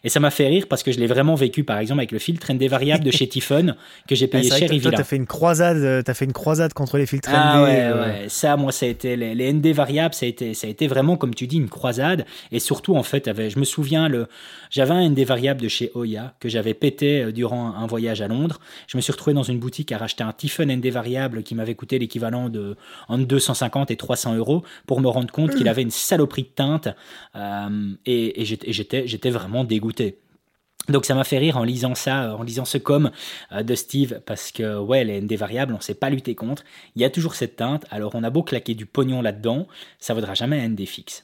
Et 0.03 0.09
ça 0.09 0.19
m'a 0.19 0.29
fait 0.29 0.47
rire 0.47 0.65
parce 0.69 0.83
que 0.83 0.91
je 0.91 0.99
l'ai 0.99 1.07
vraiment 1.07 1.35
vécu, 1.35 1.63
par 1.63 1.79
exemple, 1.79 1.99
avec 1.99 2.11
le 2.11 2.19
filtre 2.19 2.51
ND 2.51 2.63
variable 2.63 3.03
de 3.03 3.11
chez 3.11 3.27
Tiffon 3.27 3.75
que 4.07 4.15
j'ai 4.15 4.27
payé 4.27 4.49
cher 4.49 4.69
Toi, 4.69 4.91
t'as 4.91 5.03
fait 5.03 5.15
une 5.15 5.25
croisade, 5.25 5.77
euh, 5.77 6.01
as 6.05 6.13
fait 6.13 6.25
une 6.25 6.33
croisade 6.33 6.73
contre 6.73 6.97
les 6.97 7.05
filtres 7.05 7.29
ah, 7.33 7.57
ND. 7.57 7.63
Ouais, 7.63 7.79
euh. 7.81 8.05
ouais. 8.05 8.29
Ça, 8.29 8.57
moi, 8.57 8.71
ça 8.71 8.85
a 8.85 8.89
été 8.89 9.15
les, 9.15 9.53
ND 9.53 9.67
variables, 9.67 10.13
ça 10.13 10.25
a 10.25 10.29
été, 10.29 10.53
ça 10.53 10.67
a 10.67 10.69
été 10.69 10.87
vraiment, 10.87 11.17
comme 11.17 11.33
tu 11.33 11.47
dis, 11.47 11.57
une 11.57 11.69
croisade. 11.69 12.25
Et 12.51 12.59
surtout, 12.59 12.95
en 12.95 13.03
fait, 13.03 13.29
je 13.49 13.59
me 13.59 13.65
souviens, 13.65 14.07
le, 14.07 14.27
j'avais 14.69 14.93
un 14.93 15.09
ND 15.09 15.19
variable 15.19 15.61
de 15.61 15.67
chez 15.67 15.91
Oya 15.95 16.33
que 16.39 16.49
j'avais 16.49 16.73
pété 16.73 17.21
euh, 17.21 17.31
durant 17.31 17.75
un 17.75 17.87
voyage 17.87 18.21
à 18.21 18.27
Londres. 18.27 18.59
Je 18.87 18.97
me 18.97 19.01
suis 19.01 19.11
retrouvé 19.11 19.33
dans 19.33 19.43
une 19.43 19.59
boutique 19.59 19.91
à 19.91 19.97
racheter 19.97 20.23
un 20.23 20.33
Tiffon 20.33 20.65
ND 20.65 20.87
variable 20.87 21.43
qui 21.43 21.55
m'avait 21.55 21.75
coûté 21.75 21.99
l'équivalent 21.99 22.49
de 22.49 22.75
entre 23.07 23.25
250 23.25 23.91
et 23.91 23.95
300 23.95 24.35
euros 24.35 24.63
pour 24.85 25.01
me 25.01 25.07
rendre 25.07 25.31
compte 25.31 25.55
qu'il 25.55 25.65
mmh. 25.65 25.69
avait 25.69 25.81
une 25.81 25.91
saloperie 25.91 26.43
de 26.43 26.47
teinte. 26.47 26.87
et, 28.05 28.41
et 28.41 28.45
j'étais, 28.45 29.07
j'étais 29.07 29.29
vraiment 29.29 29.63
dégoûté. 29.77 30.17
Donc 30.89 31.05
ça 31.05 31.15
m'a 31.15 31.23
fait 31.23 31.37
rire 31.37 31.57
en 31.57 31.63
lisant 31.63 31.95
ça, 31.95 32.35
en 32.35 32.43
lisant 32.43 32.65
ce 32.65 32.77
com 32.77 33.11
euh, 33.51 33.63
de 33.63 33.75
Steve, 33.75 34.21
parce 34.25 34.51
que 34.51 34.77
ouais, 34.79 35.03
les 35.03 35.21
ND 35.21 35.33
variables, 35.33 35.73
on 35.73 35.77
ne 35.77 35.81
sait 35.81 35.93
pas 35.93 36.09
lutter 36.09 36.33
contre. 36.33 36.63
Il 36.95 37.01
y 37.01 37.05
a 37.05 37.09
toujours 37.09 37.35
cette 37.35 37.57
teinte, 37.57 37.85
alors 37.91 38.15
on 38.15 38.23
a 38.23 38.29
beau 38.29 38.43
claquer 38.43 38.73
du 38.73 38.85
pognon 38.85 39.21
là-dedans, 39.21 39.67
ça 39.99 40.13
vaudra 40.13 40.33
jamais 40.33 40.59
un 40.61 40.69
ND 40.69 40.85
fixe. 40.85 41.23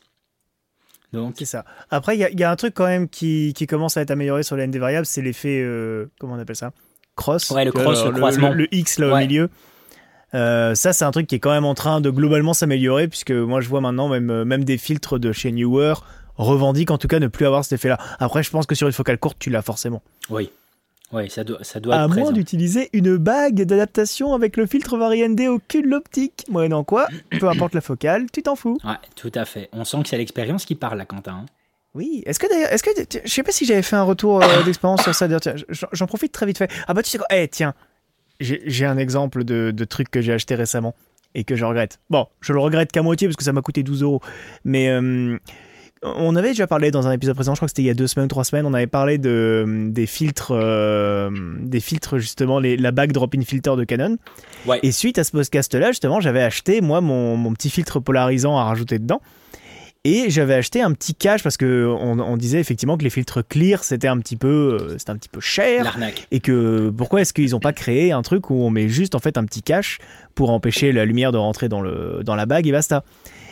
Donc 1.13 1.35
c'est 1.37 1.45
ça. 1.45 1.63
Après, 1.91 2.17
il 2.17 2.39
y, 2.39 2.43
a 2.43 2.51
un 2.51 2.55
truc 2.55 2.73
quand 2.73 2.87
même 2.87 3.07
qui, 3.07 3.53
commence 3.69 3.97
à 3.97 4.01
être 4.01 4.11
amélioré 4.11 4.43
sur 4.43 4.55
les 4.55 4.67
ND 4.67 4.77
variables, 4.77 5.05
c'est 5.05 5.21
l'effet, 5.21 5.61
euh, 5.61 6.07
comment 6.19 6.33
on 6.33 6.39
appelle 6.39 6.55
ça? 6.55 6.71
Cross. 7.15 7.51
Ouais, 7.51 7.63
le 7.63 7.71
cross, 7.71 8.03
le, 8.03 8.11
croisement. 8.11 8.51
Le, 8.51 8.73
X 8.73 8.97
là 8.97 9.13
au 9.13 9.17
milieu. 9.17 9.49
Euh, 10.33 10.73
ça, 10.73 10.93
c'est 10.93 11.05
un 11.05 11.11
truc 11.11 11.27
qui 11.27 11.35
est 11.35 11.39
quand 11.39 11.51
même 11.51 11.65
en 11.65 11.75
train 11.75 12.01
de 12.01 12.09
globalement 12.09 12.55
s'améliorer, 12.55 13.07
puisque 13.07 13.31
moi 13.31 13.61
je 13.61 13.69
vois 13.69 13.81
maintenant 13.81 14.09
même, 14.09 14.43
même 14.43 14.63
des 14.63 14.79
filtres 14.79 15.19
de 15.19 15.31
chez 15.31 15.51
Newer 15.51 15.93
revendique 16.37 16.91
en 16.91 16.97
tout 16.97 17.07
cas 17.07 17.19
ne 17.19 17.27
plus 17.27 17.45
avoir 17.45 17.63
cet 17.63 17.73
effet-là. 17.73 17.97
Après, 18.19 18.43
je 18.43 18.49
pense 18.49 18.65
que 18.65 18.75
sur 18.75 18.87
une 18.87 18.93
focale 18.93 19.17
courte, 19.17 19.37
tu 19.39 19.49
l'as 19.49 19.61
forcément. 19.61 20.01
Oui. 20.29 20.49
Oui, 21.11 21.29
ça 21.29 21.43
doit, 21.43 21.63
ça 21.63 21.79
doit 21.79 21.95
à 21.95 22.05
être 22.05 22.15
moins 22.15 22.31
d'utiliser 22.31 22.89
une 22.91 23.17
bague 23.17 23.61
d'adaptation 23.65 24.33
avec 24.33 24.57
le 24.57 24.65
filtre 24.65 24.97
Vari-ND 24.97 25.41
au 25.41 25.59
cul 25.59 25.83
de 25.83 25.87
l'optique. 25.87 26.43
Moyennant 26.49 26.83
quoi, 26.83 27.07
peu 27.39 27.47
importe 27.47 27.75
la 27.75 27.81
focale, 27.81 28.25
tu 28.31 28.41
t'en 28.41 28.55
fous. 28.55 28.79
Ouais, 28.83 28.95
tout 29.15 29.31
à 29.35 29.45
fait. 29.45 29.69
On 29.73 29.85
sent 29.85 30.01
que 30.01 30.09
c'est 30.09 30.17
l'expérience 30.17 30.65
qui 30.65 30.73
parle 30.73 30.97
là, 30.97 31.05
Quentin. 31.05 31.41
hein. 31.43 31.45
Oui, 31.93 32.23
est-ce 32.25 32.39
que 32.39 32.49
d'ailleurs, 32.49 32.71
est-ce 32.71 32.81
que 32.81 32.89
je 33.23 33.29
sais 33.31 33.43
pas 33.43 33.51
si 33.51 33.65
j'avais 33.65 33.83
fait 33.83 33.95
un 33.95 34.01
retour 34.01 34.41
euh, 34.43 34.63
d'expérience 34.65 35.03
sur 35.03 35.13
ça. 35.13 35.27
j'en- 35.91 36.07
profite 36.07 36.31
très 36.31 36.47
vite 36.47 36.57
fait. 36.57 36.71
Ah 36.87 36.95
bah 36.95 37.03
tu 37.03 37.11
sais 37.11 37.19
quoi 37.19 37.27
Eh 37.29 37.47
tiens, 37.47 37.75
j'ai 38.39 38.63
j'ai 38.65 38.85
un 38.87 38.97
exemple 38.97 39.43
de, 39.43 39.69
de 39.69 39.85
truc 39.85 40.09
que 40.09 40.19
j'ai 40.19 40.33
acheté 40.33 40.55
récemment 40.55 40.95
et 41.35 41.43
que 41.43 41.55
je 41.55 41.63
regrette. 41.63 41.99
Bon, 42.09 42.25
je 42.41 42.53
le 42.53 42.59
regrette 42.59 42.91
qu'à 42.91 43.03
moitié 43.03 43.27
parce 43.27 43.35
que 43.37 43.43
ça 43.43 43.53
m'a 43.53 43.61
coûté 43.61 43.83
12 43.83 44.01
euros. 44.01 44.21
Mais 44.65 44.89
euh, 44.89 45.37
on 46.03 46.35
avait 46.35 46.49
déjà 46.49 46.67
parlé 46.67 46.91
dans 46.91 47.07
un 47.07 47.11
épisode 47.11 47.35
précédent, 47.35 47.55
je 47.55 47.59
crois 47.59 47.67
que 47.67 47.71
c'était 47.71 47.81
il 47.83 47.87
y 47.87 47.89
a 47.89 47.93
deux 47.93 48.07
semaines 48.07 48.25
ou 48.25 48.29
trois 48.29 48.43
semaines, 48.43 48.65
on 48.65 48.73
avait 48.73 48.87
parlé 48.87 49.17
de 49.17 49.87
des 49.89 50.05
filtres, 50.05 50.51
euh, 50.51 51.29
des 51.59 51.79
filtres 51.79 52.17
justement, 52.17 52.59
les, 52.59 52.77
la 52.77 52.91
bague 52.91 53.11
drop-in 53.11 53.41
filter 53.41 53.75
de 53.75 53.83
Canon. 53.83 54.17
Ouais. 54.65 54.79
Et 54.83 54.91
suite 54.91 55.17
à 55.17 55.23
ce 55.23 55.31
podcast-là, 55.31 55.87
justement, 55.91 56.19
j'avais 56.19 56.41
acheté 56.41 56.81
moi 56.81 57.01
mon, 57.01 57.37
mon 57.37 57.53
petit 57.53 57.69
filtre 57.69 57.99
polarisant 57.99 58.57
à 58.57 58.63
rajouter 58.63 58.99
dedans. 58.99 59.21
Et 60.05 60.29
j'avais 60.29 60.55
acheté 60.55 60.81
un 60.81 60.91
petit 60.91 61.15
cache 61.15 61.43
parce 61.43 61.55
que 61.55 61.87
on, 61.87 62.19
on 62.19 62.35
disait 62.35 62.59
effectivement 62.59 62.97
que 62.97 63.05
les 63.05 63.09
filtres 63.09 63.47
clear 63.47 63.85
c'était 63.85 64.09
un 64.09 64.19
petit 64.19 64.35
peu, 64.35 64.77
euh, 64.81 64.97
c'était 64.97 65.11
un 65.11 65.15
petit 65.15 65.29
peu 65.29 65.39
cher 65.39 65.85
L'arnaque. 65.85 66.27
et 66.29 66.41
que 66.41 66.89
pourquoi 66.89 67.21
est-ce 67.21 67.33
qu'ils 67.33 67.51
n'ont 67.51 67.61
pas 67.61 67.71
créé 67.71 68.11
un 68.11 68.21
truc 68.21 68.49
où 68.49 68.55
on 68.55 68.69
met 68.69 68.89
juste 68.89 69.15
en 69.15 69.19
fait 69.19 69.37
un 69.37 69.45
petit 69.45 69.61
cache 69.61 69.99
pour 70.35 70.49
empêcher 70.49 70.91
la 70.91 71.05
lumière 71.05 71.31
de 71.31 71.37
rentrer 71.37 71.69
dans 71.69 71.79
le 71.79 72.19
dans 72.25 72.35
la 72.35 72.45
bague 72.45 72.67
et 72.67 72.73
basta. 72.73 73.05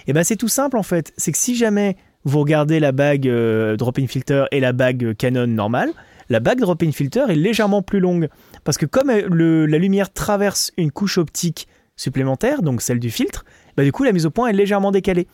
Et 0.08 0.14
ben 0.14 0.26
c'est 0.26 0.36
tout 0.36 0.50
simple 0.50 0.78
en 0.78 0.84
fait, 0.84 1.14
c'est 1.16 1.32
que 1.32 1.38
si 1.38 1.56
jamais 1.56 1.96
vous 2.24 2.40
regardez 2.40 2.80
la 2.80 2.92
bague 2.92 3.28
euh, 3.28 3.76
drop-in 3.78 4.08
filter 4.08 4.46
et 4.52 4.60
la 4.60 4.74
bague 4.74 5.16
Canon 5.18 5.48
normale, 5.48 5.92
la 6.30 6.40
bague 6.40 6.60
drop-in 6.60 6.92
filter 6.92 7.26
est 7.30 7.36
légèrement 7.36 7.82
plus 7.82 8.00
longue 8.00 8.30
parce 8.64 8.78
que 8.78 8.86
comme 8.86 9.10
euh, 9.10 9.66
la 9.66 9.78
lumière 9.78 10.12
traverse 10.12 10.72
une 10.78 10.92
couche 10.92 11.18
optique 11.18 11.68
supplémentaire, 11.96 12.62
donc 12.62 12.82
celle 12.82 13.00
du 13.00 13.12
filtre, 13.12 13.46
bah 13.76 13.84
du 13.84 13.92
coup 13.92 14.04
la 14.04 14.12
mise 14.12 14.26
au 14.26 14.32
point 14.32 14.50
est 14.50 14.54
légèrement 14.54 14.92
décalée. 14.92 15.28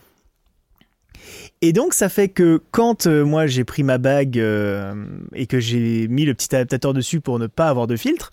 Et 1.61 1.73
donc 1.73 1.93
ça 1.93 2.09
fait 2.09 2.29
que 2.29 2.61
quand 2.71 3.07
euh, 3.07 3.25
moi 3.25 3.47
j'ai 3.47 3.63
pris 3.63 3.83
ma 3.83 3.97
bague 3.97 4.37
et 4.37 5.47
que 5.47 5.59
j'ai 5.59 6.07
mis 6.07 6.25
le 6.25 6.33
petit 6.33 6.55
adaptateur 6.55 6.93
dessus 6.93 7.19
pour 7.21 7.39
ne 7.39 7.47
pas 7.47 7.67
avoir 7.69 7.87
de 7.87 7.95
filtre, 7.95 8.31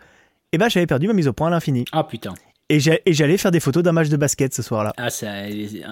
eh 0.53 0.59
ben 0.59 0.69
j'avais 0.69 0.87
perdu 0.87 1.09
ma 1.09 1.15
mise 1.15 1.29
au 1.29 1.33
point 1.33 1.49
à 1.49 1.51
l'infini. 1.51 1.85
Ah 1.93 2.05
putain. 2.05 2.35
Et 2.75 3.13
j'allais 3.13 3.37
faire 3.37 3.51
des 3.51 3.61
photos 3.61 3.83
d'un 3.83 3.93
match 3.93 4.09
de 4.09 4.17
basket 4.17 4.55
ce 4.55 4.63
soir-là. 4.63 4.93
Ah, 4.97 5.11
ça. 5.11 5.29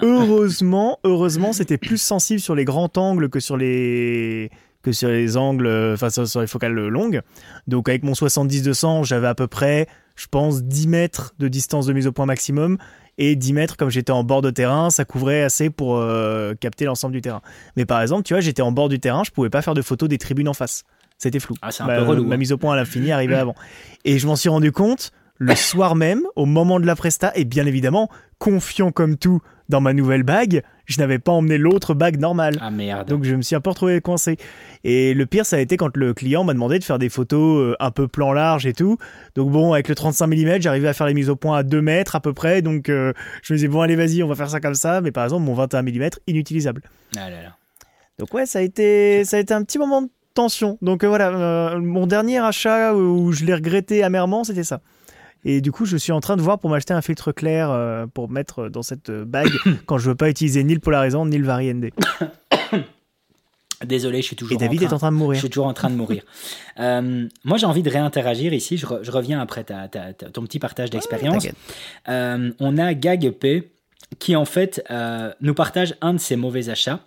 Heureusement, 0.01 0.99
heureusement, 1.03 1.53
c'était 1.53 1.77
plus 1.77 1.97
sensible 1.97 2.39
sur 2.39 2.55
les 2.55 2.65
grands 2.65 2.91
angles 2.97 3.29
que 3.29 3.39
sur 3.39 3.57
les 3.57 4.49
que 4.81 4.91
sur 4.91 5.07
les 5.07 5.37
angles, 5.37 5.93
enfin 5.93 6.09
sur, 6.09 6.27
sur 6.27 6.41
les 6.41 6.47
focales 6.47 6.73
longues. 6.73 7.21
Donc 7.67 7.87
avec 7.87 8.03
mon 8.03 8.11
70-200, 8.11 9.05
j'avais 9.05 9.27
à 9.27 9.35
peu 9.35 9.47
près, 9.47 9.87
je 10.17 10.27
pense, 10.27 10.61
10 10.61 10.87
mètres 10.87 11.33
de 11.39 11.47
distance 11.47 11.85
de 11.85 11.93
mise 11.93 12.05
au 12.05 12.11
point 12.11 12.25
maximum. 12.25 12.77
Et 13.17 13.35
10 13.35 13.53
mètres, 13.53 13.77
comme 13.77 13.89
j'étais 13.89 14.11
en 14.11 14.23
bord 14.23 14.41
de 14.41 14.49
terrain, 14.49 14.89
ça 14.89 15.05
couvrait 15.05 15.43
assez 15.43 15.69
pour 15.69 15.97
euh, 15.97 16.53
capter 16.59 16.83
l'ensemble 16.83 17.13
du 17.13 17.21
terrain. 17.21 17.41
Mais 17.77 17.85
par 17.85 18.01
exemple, 18.01 18.23
tu 18.23 18.33
vois, 18.33 18.41
j'étais 18.41 18.61
en 18.61 18.71
bord 18.71 18.89
du 18.89 18.99
terrain, 18.99 19.23
je 19.23 19.31
pouvais 19.31 19.49
pas 19.49 19.61
faire 19.61 19.75
de 19.75 19.81
photos 19.81 20.09
des 20.09 20.17
tribunes 20.17 20.49
en 20.49 20.53
face. 20.53 20.83
C'était 21.17 21.39
flou. 21.39 21.55
Ah, 21.61 21.71
c'est 21.71 21.83
un 21.83 21.87
ma, 21.87 21.97
peu 21.97 22.03
relou. 22.03 22.25
ma 22.25 22.35
hein. 22.35 22.37
mise 22.37 22.51
au 22.51 22.57
point 22.57 22.73
à 22.73 22.75
l'infini 22.75 23.11
arrivait 23.11 23.35
avant. 23.37 23.55
Et 24.03 24.19
je 24.19 24.27
m'en 24.27 24.35
suis 24.35 24.49
rendu 24.49 24.71
compte 24.71 25.11
le 25.43 25.55
soir 25.55 25.95
même, 25.95 26.21
au 26.35 26.45
moment 26.45 26.79
de 26.79 26.85
la 26.85 26.95
presta, 26.95 27.31
et 27.35 27.45
bien 27.45 27.65
évidemment, 27.65 28.09
confiant 28.39 28.91
comme 28.91 29.17
tout 29.17 29.41
dans 29.69 29.81
ma 29.81 29.93
nouvelle 29.93 30.23
bague, 30.23 30.63
je 30.85 30.99
n'avais 30.99 31.19
pas 31.19 31.31
emmené 31.31 31.57
l'autre 31.57 31.93
bague 31.93 32.19
normale. 32.19 32.57
Ah 32.61 32.69
merde. 32.69 33.07
Donc 33.07 33.23
je 33.23 33.35
me 33.35 33.41
suis 33.41 33.55
un 33.55 33.61
peu 33.61 33.69
retrouvé 33.69 34.01
coincé. 34.01 34.37
Et 34.83 35.13
le 35.13 35.25
pire, 35.25 35.45
ça 35.45 35.55
a 35.55 35.59
été 35.59 35.77
quand 35.77 35.95
le 35.95 36.13
client 36.13 36.43
m'a 36.43 36.53
demandé 36.53 36.79
de 36.79 36.83
faire 36.83 36.99
des 36.99 37.09
photos 37.09 37.61
euh, 37.61 37.75
un 37.79 37.91
peu 37.91 38.07
plan 38.07 38.33
large 38.33 38.65
et 38.65 38.73
tout. 38.73 38.97
Donc 39.35 39.51
bon, 39.51 39.73
avec 39.73 39.87
le 39.87 39.95
35 39.95 40.27
mm, 40.27 40.61
j'arrivais 40.61 40.89
à 40.89 40.93
faire 40.93 41.07
les 41.07 41.13
mises 41.13 41.29
au 41.29 41.35
point 41.35 41.57
à 41.57 41.63
2 41.63 41.81
mètres 41.81 42.15
à 42.15 42.19
peu 42.19 42.33
près. 42.33 42.61
Donc 42.61 42.89
euh, 42.89 43.13
je 43.41 43.53
me 43.53 43.57
disais, 43.57 43.69
bon 43.69 43.81
allez 43.81 43.95
vas-y, 43.95 44.23
on 44.23 44.27
va 44.27 44.35
faire 44.35 44.49
ça 44.49 44.59
comme 44.59 44.75
ça. 44.75 44.99
Mais 45.01 45.11
par 45.11 45.23
exemple, 45.23 45.43
mon 45.43 45.53
21 45.53 45.81
mm, 45.81 46.09
inutilisable. 46.27 46.81
Ah 47.15 47.29
là 47.29 47.41
là. 47.41 47.57
Donc 48.19 48.33
ouais, 48.33 48.45
ça 48.45 48.59
a 48.59 48.61
été, 48.61 49.23
ça 49.25 49.37
a 49.37 49.39
été 49.39 49.53
un 49.53 49.63
petit 49.63 49.77
moment 49.77 50.01
de 50.01 50.09
tension. 50.33 50.77
Donc 50.81 51.03
euh, 51.03 51.07
voilà, 51.07 51.29
euh, 51.29 51.79
mon 51.79 52.07
dernier 52.07 52.39
achat 52.39 52.93
où 52.93 53.31
je 53.31 53.45
l'ai 53.45 53.53
regretté 53.53 54.03
amèrement, 54.03 54.43
c'était 54.43 54.63
ça. 54.63 54.81
Et 55.45 55.59
du 55.61 55.71
coup, 55.71 55.85
je 55.85 55.97
suis 55.97 56.11
en 56.11 56.19
train 56.21 56.37
de 56.37 56.41
voir 56.41 56.57
pour 56.59 56.69
m'acheter 56.69 56.93
un 56.93 57.01
filtre 57.01 57.31
clair 57.31 57.69
euh, 57.69 58.05
pour 58.07 58.29
mettre 58.29 58.69
dans 58.69 58.81
cette 58.83 59.11
bague 59.11 59.51
quand 59.85 59.97
je 59.97 60.09
veux 60.09 60.15
pas 60.15 60.29
utiliser 60.29 60.63
ni 60.63 60.73
le 60.73 60.79
polarisant 60.79 61.25
ni 61.25 61.37
le 61.37 61.45
vari-ND. 61.45 61.89
Désolé, 63.85 64.21
je 64.21 64.27
suis 64.27 64.35
toujours 64.37 64.55
Et 64.55 64.57
David 64.57 64.79
en 64.81 64.83
est 64.83 64.87
train. 64.87 64.95
en 64.95 64.99
train 64.99 65.11
de 65.11 65.15
Je 65.17 65.19
mourir. 65.19 65.39
suis 65.39 65.49
toujours 65.49 65.67
en 65.67 65.73
train 65.73 65.89
de 65.89 65.95
mourir. 65.95 66.23
Euh, 66.79 67.27
moi, 67.43 67.57
j'ai 67.57 67.67
envie 67.67 67.83
de 67.83 67.89
réinteragir 67.91 68.51
ici. 68.51 68.77
Je, 68.77 68.87
re- 68.87 69.03
je 69.03 69.11
reviens 69.11 69.39
après 69.39 69.63
ta- 69.63 69.87
ta- 69.87 70.11
ta- 70.11 70.31
ton 70.31 70.41
petit 70.41 70.57
partage 70.57 70.89
d'expérience. 70.89 71.45
Euh, 72.09 72.51
on 72.59 72.79
a 72.79 72.95
GagP 72.95 73.69
qui, 74.17 74.35
en 74.35 74.45
fait, 74.45 74.83
nous 75.39 75.53
partage 75.53 75.93
un 76.01 76.13
de 76.15 76.17
ses 76.17 76.35
mauvais 76.35 76.69
achats. 76.69 77.01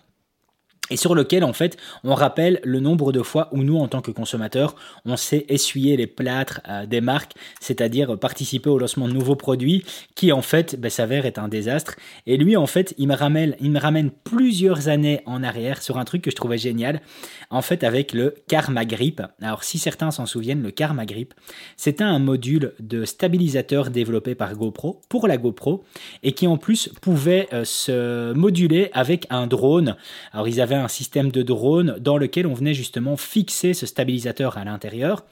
Et 0.89 0.97
sur 0.97 1.15
lequel, 1.15 1.43
en 1.43 1.53
fait, 1.53 1.77
on 2.03 2.13
rappelle 2.13 2.59
le 2.63 2.79
nombre 2.79 3.11
de 3.11 3.21
fois 3.21 3.49
où 3.51 3.63
nous, 3.63 3.77
en 3.77 3.87
tant 3.87 4.01
que 4.01 4.11
consommateurs, 4.11 4.75
on 5.05 5.17
s'est 5.17 5.45
essuyé 5.49 5.97
les 5.97 6.07
plâtres 6.07 6.61
euh, 6.67 6.85
des 6.85 7.01
marques, 7.01 7.33
c'est-à-dire 7.59 8.17
participer 8.17 8.69
au 8.69 8.77
lancement 8.77 9.07
de 9.07 9.13
nouveaux 9.13 9.35
produits 9.35 9.83
qui, 10.15 10.31
en 10.31 10.41
fait, 10.41 10.79
ben, 10.79 10.89
s'avère 10.89 11.25
être 11.25 11.39
un 11.39 11.47
désastre. 11.47 11.95
Et 12.25 12.37
lui, 12.37 12.55
en 12.55 12.67
fait, 12.67 12.93
il 12.97 13.07
me, 13.07 13.15
ramène, 13.15 13.55
il 13.59 13.71
me 13.71 13.79
ramène 13.79 14.11
plusieurs 14.11 14.87
années 14.87 15.21
en 15.25 15.43
arrière 15.43 15.81
sur 15.81 15.97
un 15.97 16.05
truc 16.05 16.21
que 16.21 16.31
je 16.31 16.35
trouvais 16.35 16.57
génial, 16.57 17.01
en 17.49 17.61
fait, 17.61 17.83
avec 17.83 18.13
le 18.13 18.35
Karma 18.47 18.85
Grip. 18.85 19.21
Alors, 19.41 19.63
si 19.63 19.79
certains 19.79 20.11
s'en 20.11 20.25
souviennent, 20.25 20.63
le 20.63 20.71
Karma 20.71 21.05
Grip, 21.05 21.33
c'était 21.75 22.03
un 22.03 22.19
module 22.19 22.73
de 22.79 23.05
stabilisateur 23.05 23.89
développé 23.89 24.35
par 24.35 24.55
GoPro 24.55 25.01
pour 25.09 25.27
la 25.27 25.37
GoPro 25.37 25.83
et 26.23 26.31
qui 26.31 26.47
en 26.47 26.57
plus 26.57 26.89
pouvait 27.01 27.47
euh, 27.53 27.65
se 27.65 28.33
moduler 28.33 28.89
avec 28.93 29.27
un 29.29 29.47
drone. 29.47 29.95
Alors 30.31 30.47
ils 30.47 30.61
avaient 30.61 30.75
un 30.83 30.87
système 30.87 31.31
de 31.31 31.41
drone 31.41 31.97
dans 31.99 32.17
lequel 32.17 32.47
on 32.47 32.53
venait 32.53 32.73
justement 32.73 33.17
fixer 33.17 33.73
ce 33.73 33.85
stabilisateur 33.85 34.57
à 34.57 34.63
l'intérieur 34.63 35.25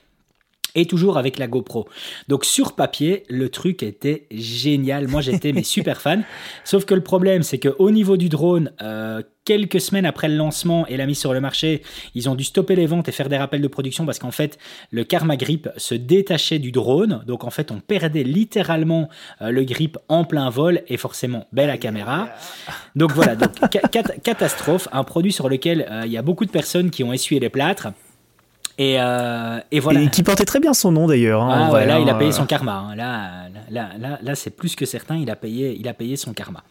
et 0.76 0.86
toujours 0.86 1.18
avec 1.18 1.40
la 1.40 1.48
GoPro. 1.48 1.88
Donc 2.28 2.46
sur 2.46 2.74
papier, 2.76 3.24
le 3.30 3.50
truc 3.50 3.82
était 3.84 4.28
génial. 4.32 5.08
Moi, 5.08 5.22
j'étais 5.22 5.54
mais 5.54 5.64
super 5.76 6.02
fan. 6.02 6.24
Sauf 6.64 6.86
que 6.86 6.94
le 6.94 7.02
problème, 7.04 7.44
c'est 7.44 7.58
que 7.58 7.76
au 7.80 7.92
niveau 7.92 8.18
du 8.18 8.30
drone, 8.30 8.72
euh, 8.82 9.22
quelques 9.46 9.80
semaines 9.80 10.06
après 10.08 10.28
le 10.28 10.36
lancement 10.36 10.88
et 10.88 10.98
la 10.98 11.06
mise 11.06 11.20
sur 11.20 11.32
le 11.34 11.40
marché, 11.40 11.84
ils 12.16 12.28
ont 12.30 12.36
dû 12.36 12.44
stopper 12.44 12.76
les 12.76 12.88
ventes 12.88 13.08
et 13.08 13.12
faire 13.12 13.30
des 13.30 13.38
rappels 13.38 13.62
de 13.62 13.68
production 13.68 14.06
parce 14.06 14.18
qu'en 14.20 14.32
fait, 14.32 14.58
le 14.92 15.04
Karma 15.04 15.38
Grip 15.38 15.70
se 15.78 15.94
détachait 15.96 16.58
du 16.60 16.72
drone. 16.72 17.24
Donc 17.28 17.44
en 17.44 17.52
fait, 17.52 17.72
on 17.72 17.80
perdait 17.80 18.24
littéralement 18.24 19.08
euh, 19.42 19.52
le 19.52 19.64
grip 19.64 19.98
en 20.10 20.26
plein 20.26 20.50
vol 20.50 20.82
et 20.88 20.98
forcément 20.98 21.46
belle 21.52 21.68
la 21.68 21.78
caméra. 21.78 22.30
Donc 22.96 23.12
voilà, 23.12 23.36
donc, 23.36 23.52
ca- 23.72 23.88
cat- 23.88 24.16
catastrophe, 24.24 24.88
un 24.92 25.04
produit 25.04 25.32
sur 25.32 25.48
lequel 25.48 25.86
euh, 25.92 26.04
il 26.06 26.12
y 26.12 26.18
a 26.18 26.22
beaucoup 26.24 26.46
de 26.46 26.52
personnes 26.52 26.90
qui 26.90 27.04
ont 27.04 27.14
essuyé 27.14 27.40
les 27.40 27.50
plâtres. 27.50 27.90
Et, 28.78 28.98
euh, 29.00 29.60
et 29.72 29.80
voilà. 29.80 30.02
Et 30.02 30.10
qui 30.10 30.22
portait 30.24 30.44
très 30.46 30.60
bien 30.60 30.74
son 30.74 30.92
nom 30.92 31.08
d'ailleurs. 31.08 31.42
hein, 31.42 31.68
Ah 31.70 31.74
ouais, 31.74 31.86
là, 31.86 32.00
il 32.00 32.10
a 32.10 32.14
hein, 32.14 32.18
payé 32.18 32.32
euh, 32.32 32.34
son 32.34 32.46
karma. 32.46 32.88
hein. 32.92 32.96
Là, 32.96 33.48
là, 33.72 33.90
là, 33.98 34.20
là, 34.22 34.36
c'est 34.36 34.50
plus 34.50 34.76
que 34.76 34.86
certain. 34.86 35.16
Il 35.16 35.30
a 35.32 35.36
payé, 35.36 35.76
il 35.80 35.88
a 35.88 35.94
payé 35.94 36.18
son 36.18 36.34
karma. 36.34 36.62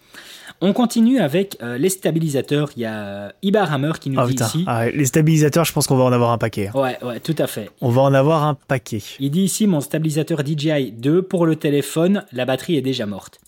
On 0.60 0.72
continue 0.72 1.18
avec 1.18 1.56
euh, 1.62 1.78
les 1.78 1.88
stabilisateurs. 1.88 2.70
Il 2.76 2.82
y 2.82 2.86
a 2.86 3.32
Ibar 3.42 3.72
Hammer 3.72 3.92
qui 3.98 4.10
nous 4.10 4.20
Ah 4.20 4.24
dit 4.26 4.32
putain, 4.34 4.44
ici. 4.46 4.64
Ah, 4.66 4.88
les 4.90 5.06
stabilisateurs, 5.06 5.64
je 5.64 5.72
pense 5.72 5.86
qu'on 5.86 5.96
va 5.96 6.04
en 6.04 6.12
avoir 6.12 6.30
un 6.30 6.38
paquet. 6.38 6.70
Ouais, 6.74 6.98
ouais, 7.02 7.20
tout 7.20 7.34
à 7.38 7.46
fait. 7.46 7.70
On 7.80 7.88
va 7.88 8.02
en 8.02 8.12
avoir 8.14 8.44
un 8.44 8.54
paquet. 8.54 9.00
Il 9.18 9.30
dit 9.30 9.42
ici 9.42 9.66
mon 9.66 9.80
stabilisateur 9.80 10.40
DJI 10.44 10.92
2 10.92 11.22
pour 11.22 11.46
le 11.46 11.56
téléphone, 11.56 12.24
la 12.32 12.44
batterie 12.44 12.76
est 12.76 12.82
déjà 12.82 13.06
morte. 13.06 13.40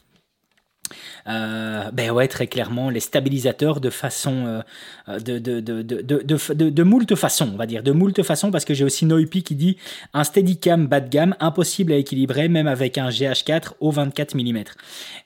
Euh, 1.29 1.91
ben 1.93 2.11
ouais, 2.11 2.29
très 2.29 2.47
clairement, 2.47 2.91
les 2.91 3.01
stabilisateurs 3.01 3.81
de 3.81 3.91
façon, 3.91 4.63
euh, 5.09 5.19
de, 5.19 5.39
de, 5.39 5.61
de, 5.61 5.83
de, 5.83 6.71
de, 6.71 6.83
moult 6.83 7.15
façons, 7.17 7.51
on 7.53 7.57
va 7.57 7.67
dire, 7.67 7.83
de 7.83 7.93
moult 7.93 8.23
façons, 8.23 8.51
parce 8.51 8.65
que 8.65 8.75
j'ai 8.75 8.85
aussi 8.85 9.07
Noipi 9.07 9.43
qui 9.43 9.55
dit 9.57 9.77
un 10.15 10.25
Steadicam 10.25 10.87
bas 10.87 11.01
de 11.01 11.09
gamme, 11.09 11.35
impossible 11.41 11.93
à 11.93 11.97
équilibrer, 11.97 12.49
même 12.49 12.69
avec 12.69 12.99
un 12.99 13.09
GH4 13.09 13.73
au 13.81 13.91
24 13.91 14.35
mm. 14.37 14.57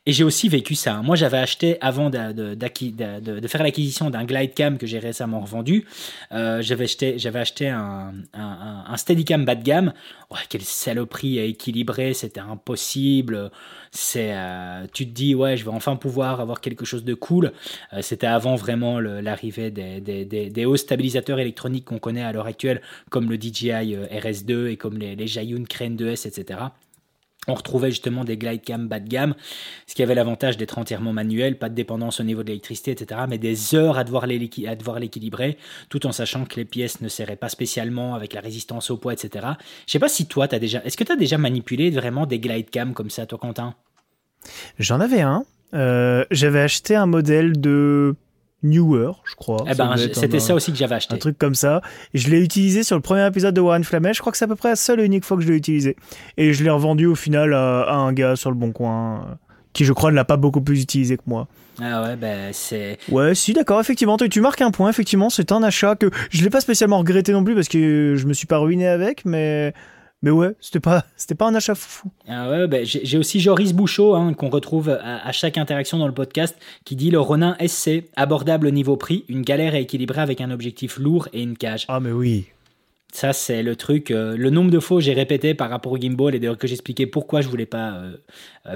Et 0.06 0.12
j'ai 0.12 0.24
aussi 0.24 0.48
vécu 0.48 0.74
ça. 0.74 0.94
hein. 0.94 1.02
Moi, 1.02 1.16
j'avais 1.16 1.38
acheté, 1.38 1.76
avant 1.80 2.08
de, 2.10 2.56
faire 3.46 3.62
l'acquisition 3.62 4.10
d'un 4.10 4.24
Glidecam 4.24 4.78
que 4.78 4.86
j'ai 4.86 4.98
récemment 4.98 5.40
revendu, 5.40 5.84
euh, 6.32 6.62
j'avais 6.62 6.84
acheté, 6.84 7.18
j'avais 7.18 7.40
acheté 7.40 7.68
un, 7.68 8.14
un, 8.32 8.84
un, 8.88 8.96
Steadicam 8.96 9.44
bas 9.44 9.54
de 9.54 9.62
gamme. 9.62 9.92
Quelle 10.48 10.62
saloperie 10.62 11.38
à 11.38 11.44
équilibrer, 11.44 12.14
c'était 12.14 12.40
impossible. 12.40 13.50
C'est, 13.90 14.30
euh, 14.32 14.86
tu 14.92 15.06
te 15.06 15.12
dis, 15.12 15.34
ouais, 15.34 15.56
je 15.56 15.64
vais 15.64 15.70
enfin 15.70 15.89
pouvoir 15.96 16.40
avoir 16.40 16.60
quelque 16.60 16.84
chose 16.84 17.04
de 17.04 17.14
cool. 17.14 17.52
Euh, 17.92 18.02
c'était 18.02 18.26
avant 18.26 18.56
vraiment 18.56 19.00
l'arrivée 19.00 19.70
des, 19.70 20.64
hauts 20.64 20.76
stabilisateurs 20.76 21.38
électroniques 21.38 21.86
qu'on 21.86 21.98
connaît 21.98 22.22
à 22.22 22.32
l'heure 22.32 22.46
actuelle, 22.46 22.80
comme 23.10 23.30
le 23.30 23.36
DJI 23.40 23.94
euh, 23.94 24.06
RS2 24.06 24.68
et 24.68 24.76
comme 24.76 24.98
les, 24.98 25.16
les 25.16 25.26
Zhiyun 25.26 25.64
Crane 25.64 25.96
2S, 25.96 26.26
etc. 26.26 26.60
on 27.48 27.54
retrouvait 27.54 27.90
justement 27.90 28.24
des 28.24 28.36
glide 28.36 28.62
cam 28.62 28.88
bas 28.88 29.00
de 29.00 29.08
gamme, 29.08 29.34
ce 29.86 29.94
qui 29.94 30.02
avait 30.02 30.14
l'avantage 30.14 30.56
d'être 30.56 30.78
entièrement 30.78 31.12
manuel, 31.12 31.58
pas 31.58 31.68
de 31.68 31.74
dépendance 31.74 32.20
au 32.20 32.24
niveau 32.24 32.42
de 32.42 32.48
l'électricité, 32.48 32.90
etc. 32.90 33.22
Mais 33.28 33.38
des 33.38 33.74
heures 33.74 33.98
à 33.98 34.04
devoir 34.04 34.26
l'équilibrer, 34.26 35.56
tout 35.88 36.06
en 36.06 36.12
sachant 36.12 36.44
que 36.44 36.56
les 36.56 36.64
pièces 36.64 37.00
ne 37.00 37.08
serraient 37.08 37.36
pas 37.36 37.48
spécialement 37.48 38.14
avec 38.14 38.34
la 38.34 38.40
résistance 38.40 38.90
au 38.90 38.96
poids, 38.96 39.12
etc. 39.12 39.46
Je 39.86 39.92
sais 39.92 39.98
pas 39.98 40.08
si 40.08 40.26
toi, 40.26 40.46
as 40.52 40.58
déjà, 40.58 40.82
est-ce 40.84 40.96
que 40.96 41.04
tu 41.04 41.12
as 41.12 41.16
déjà 41.16 41.38
manipulé 41.38 41.90
vraiment 41.90 42.26
des 42.26 42.38
glide 42.38 42.70
cam 42.70 42.92
comme 42.92 43.10
ça, 43.10 43.26
toi, 43.26 43.38
Quentin? 43.38 43.74
J'en 44.78 45.00
avais 45.00 45.20
un. 45.20 45.44
Euh, 45.74 46.24
j'avais 46.30 46.60
acheté 46.60 46.96
un 46.96 47.06
modèle 47.06 47.60
de 47.60 48.14
Newer, 48.62 49.12
je 49.24 49.34
crois. 49.36 49.64
Eh 49.70 49.74
ben, 49.74 49.96
c'était 50.12 50.40
ça 50.40 50.54
aussi 50.54 50.72
que 50.72 50.78
j'avais 50.78 50.96
acheté. 50.96 51.14
Un 51.14 51.18
truc 51.18 51.38
comme 51.38 51.54
ça. 51.54 51.80
je 52.12 52.28
l'ai 52.28 52.40
utilisé 52.40 52.82
sur 52.82 52.96
le 52.96 53.02
premier 53.02 53.26
épisode 53.26 53.54
de 53.54 53.60
Warren 53.60 53.84
Flamel. 53.84 54.14
Je 54.14 54.20
crois 54.20 54.32
que 54.32 54.38
c'est 54.38 54.44
à 54.44 54.48
peu 54.48 54.56
près 54.56 54.70
la 54.70 54.76
seule 54.76 55.00
et 55.00 55.04
unique 55.04 55.24
fois 55.24 55.36
que 55.36 55.42
je 55.42 55.48
l'ai 55.48 55.56
utilisé. 55.56 55.96
Et 56.36 56.52
je 56.52 56.62
l'ai 56.62 56.70
revendu 56.70 57.06
au 57.06 57.14
final 57.14 57.54
à, 57.54 57.92
un 57.92 58.12
gars 58.12 58.36
sur 58.36 58.50
le 58.50 58.56
Bon 58.56 58.72
Coin, 58.72 59.20
euh, 59.20 59.34
qui 59.72 59.84
je 59.84 59.92
crois 59.92 60.10
ne 60.10 60.16
l'a 60.16 60.24
pas 60.24 60.36
beaucoup 60.36 60.60
plus 60.60 60.82
utilisé 60.82 61.16
que 61.16 61.22
moi. 61.26 61.48
Ah 61.80 62.02
ouais, 62.02 62.16
ben 62.16 62.50
c'est. 62.52 62.98
Ouais, 63.10 63.34
si, 63.34 63.54
d'accord, 63.54 63.80
effectivement. 63.80 64.18
Tu 64.18 64.40
marques 64.42 64.60
un 64.60 64.70
point, 64.70 64.90
effectivement. 64.90 65.30
C'est 65.30 65.52
un 65.52 65.62
achat 65.62 65.96
que 65.96 66.10
je 66.30 66.42
l'ai 66.44 66.50
pas 66.50 66.60
spécialement 66.60 66.98
regretté 66.98 67.32
non 67.32 67.42
plus 67.42 67.54
parce 67.54 67.68
que 67.68 68.14
je 68.16 68.26
me 68.26 68.34
suis 68.34 68.46
pas 68.46 68.58
ruiné 68.58 68.86
avec, 68.86 69.24
mais 69.24 69.72
mais 70.22 70.30
ouais, 70.30 70.54
c'était 70.60 70.80
pas, 70.80 71.04
c'était 71.16 71.34
pas 71.34 71.46
un 71.46 71.54
achat 71.54 71.74
fou. 71.74 72.10
Ah 72.28 72.50
ouais, 72.50 72.66
ben 72.66 72.84
j'ai 72.84 73.18
aussi 73.18 73.40
Joris 73.40 73.72
Bouchot, 73.72 74.14
hein, 74.14 74.34
qu'on 74.34 74.50
retrouve 74.50 74.90
à, 74.90 75.32
chaque 75.32 75.58
interaction 75.58 75.98
dans 75.98 76.06
le 76.06 76.14
podcast, 76.14 76.56
qui 76.84 76.96
dit 76.96 77.10
le 77.10 77.20
Ronin 77.20 77.56
SC, 77.64 78.04
abordable 78.16 78.66
au 78.66 78.70
niveau 78.70 78.96
prix, 78.96 79.24
une 79.28 79.42
galère 79.42 79.74
à 79.74 79.78
équilibrer 79.78 80.20
avec 80.20 80.40
un 80.40 80.50
objectif 80.50 80.98
lourd 80.98 81.28
et 81.32 81.42
une 81.42 81.56
cage. 81.56 81.86
Ah 81.88 82.00
mais 82.00 82.12
oui. 82.12 82.46
Ça, 83.12 83.32
c'est 83.32 83.64
le 83.64 83.74
truc. 83.74 84.12
Euh, 84.12 84.36
le 84.36 84.50
nombre 84.50 84.70
de 84.70 84.78
fois 84.78 85.00
j'ai 85.00 85.12
répété 85.12 85.54
par 85.54 85.68
rapport 85.68 85.92
au 85.92 85.98
gimbal 85.98 86.34
et 86.34 86.38
d'ailleurs 86.38 86.58
que 86.58 86.68
j'expliquais 86.68 87.06
pourquoi 87.06 87.40
je 87.40 87.48
voulais 87.48 87.66
pas 87.66 87.94
euh, 87.94 88.16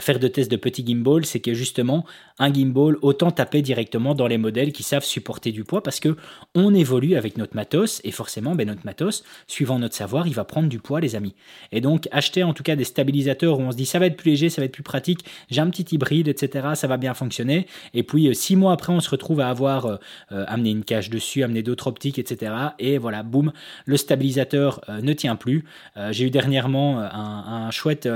faire 0.00 0.18
de 0.18 0.28
test 0.28 0.50
de 0.50 0.56
petit 0.56 0.84
gimbal, 0.86 1.24
c'est 1.26 1.40
que 1.40 1.52
justement, 1.54 2.04
un 2.38 2.52
gimbal, 2.52 2.96
autant 3.02 3.30
taper 3.30 3.62
directement 3.62 4.14
dans 4.14 4.26
les 4.26 4.38
modèles 4.38 4.72
qui 4.72 4.82
savent 4.82 5.04
supporter 5.04 5.52
du 5.52 5.64
poids 5.64 5.82
parce 5.82 6.00
que 6.00 6.16
on 6.54 6.74
évolue 6.74 7.16
avec 7.16 7.36
notre 7.36 7.54
matos 7.54 8.00
et 8.04 8.10
forcément, 8.10 8.54
ben, 8.54 8.66
notre 8.66 8.84
matos, 8.84 9.24
suivant 9.46 9.78
notre 9.78 9.94
savoir, 9.94 10.26
il 10.26 10.34
va 10.34 10.44
prendre 10.44 10.68
du 10.68 10.78
poids, 10.78 11.00
les 11.00 11.16
amis. 11.16 11.34
Et 11.70 11.80
donc, 11.80 12.08
acheter 12.12 12.42
en 12.42 12.54
tout 12.54 12.62
cas 12.62 12.76
des 12.76 12.84
stabilisateurs 12.84 13.58
où 13.58 13.62
on 13.62 13.72
se 13.72 13.76
dit 13.76 13.86
ça 13.86 13.98
va 13.98 14.06
être 14.06 14.16
plus 14.16 14.30
léger, 14.30 14.48
ça 14.48 14.60
va 14.60 14.66
être 14.66 14.72
plus 14.72 14.82
pratique, 14.82 15.24
j'ai 15.50 15.60
un 15.60 15.70
petit 15.70 15.94
hybride, 15.94 16.28
etc., 16.28 16.68
ça 16.74 16.86
va 16.86 16.96
bien 16.96 17.14
fonctionner. 17.14 17.66
Et 17.92 18.02
puis, 18.02 18.28
euh, 18.28 18.34
six 18.34 18.56
mois 18.56 18.72
après, 18.72 18.92
on 18.92 19.00
se 19.00 19.10
retrouve 19.10 19.40
à 19.40 19.48
avoir 19.48 19.86
euh, 19.86 19.98
amené 20.30 20.70
une 20.70 20.84
cage 20.84 21.10
dessus, 21.10 21.42
amené 21.42 21.62
d'autres 21.62 21.86
optiques, 21.86 22.18
etc. 22.18 22.52
Et 22.78 22.98
voilà, 22.98 23.22
boum, 23.22 23.52
le 23.84 23.96
stabilisateur 23.96 24.80
ne 25.02 25.12
tient 25.12 25.36
plus. 25.36 25.64
j'ai 26.10 26.24
eu 26.24 26.30
dernièrement 26.30 26.98
un 27.00 27.70
chouette 27.70 28.08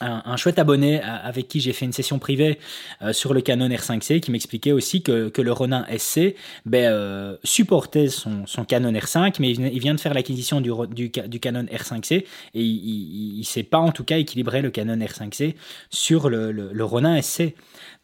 un, 0.00 0.36
chouette 0.36 0.58
abonné 0.58 1.00
avec 1.00 1.48
qui 1.48 1.60
j'ai 1.60 1.72
fait 1.72 1.84
une 1.84 1.92
session 1.92 2.18
privée 2.18 2.58
euh, 3.02 3.12
sur 3.12 3.34
le 3.34 3.40
Canon 3.40 3.68
R5C 3.68 4.20
qui 4.20 4.30
m'expliquait 4.30 4.72
aussi 4.72 5.02
que, 5.02 5.30
le 5.38 5.52
Ronin 5.52 5.86
SC 5.96 6.34
ben, 6.66 6.86
euh, 6.86 7.36
supportait 7.44 8.08
son, 8.08 8.44
Canon 8.66 8.92
R5 8.92 9.36
mais 9.40 9.50
il, 9.50 9.78
vient 9.78 9.94
de 9.94 10.00
faire 10.00 10.14
l'acquisition 10.14 10.60
du, 10.60 10.70
du, 10.88 11.40
Canon 11.40 11.64
R5C 11.64 12.12
et 12.14 12.26
il 12.54 13.38
ne 13.38 13.44
sait 13.44 13.62
pas 13.62 13.78
en 13.78 13.92
tout 13.92 14.04
cas 14.04 14.18
équilibrer 14.18 14.62
le 14.62 14.70
Canon 14.70 14.96
R5C 14.96 15.54
sur 15.90 16.28
le, 16.28 16.52
le 16.52 16.84
Ronin 16.84 17.20
SC. 17.20 17.54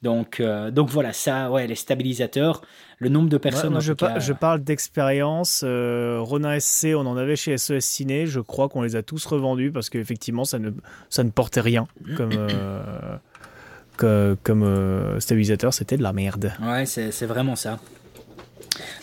Donc, 0.05 0.39
euh, 0.39 0.71
donc 0.71 0.91
voilà, 0.91 1.15
ça, 1.15 1.51
ouais, 1.51 1.67
les 1.67 1.75
stabilisateurs, 1.75 2.61
le 2.99 3.09
nombre 3.09 3.31
de 3.31 3.39
personnes. 3.39 3.81
je, 3.81 3.95
je, 4.19 4.33
parle 4.35 4.63
d'expérience. 4.63 5.63
Euh, 5.65 6.19
Ronin 6.21 6.61
SC, 6.61 6.89
on 6.95 7.07
en 7.07 7.17
avait 7.17 7.37
chez 7.37 7.57
SES 7.57 7.81
Ciné. 7.81 8.27
Je 8.27 8.41
crois 8.41 8.69
qu'on 8.69 8.83
les 8.83 8.97
a 8.97 9.03
tous 9.03 9.25
revendus 9.25 9.73
parce 9.73 9.89
qu'effectivement, 9.89 10.45
ça 10.45 10.59
ne, 10.59 10.71
ça 11.09 11.25
ne 11.25 11.31
portait 11.31 11.63
rien 11.63 11.84
comme, 12.17 12.33
euh, 12.33 14.35
comme 14.43 15.21
stabilisateur. 15.21 15.73
C'était 15.73 15.97
de 15.97 16.03
la 16.03 16.13
merde. 16.13 16.53
Ouais, 16.63 16.87
c'est 16.87 17.27
vraiment 17.27 17.57
ça. 17.57 17.79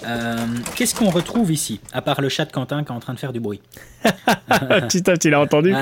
Euh, 0.05 0.35
qu'est-ce 0.75 0.95
qu'on 0.95 1.09
retrouve 1.09 1.51
ici, 1.51 1.79
à 1.93 2.01
part 2.01 2.21
le 2.21 2.29
chat 2.29 2.45
de 2.45 2.51
Quentin 2.51 2.83
qui 2.83 2.91
est 2.91 2.95
en 2.95 2.99
train 2.99 3.13
de 3.13 3.19
faire 3.19 3.33
du 3.33 3.39
bruit? 3.39 3.61
Putain, 4.89 5.15
tu 5.15 5.29
l'as 5.29 5.39
entendu 5.39 5.73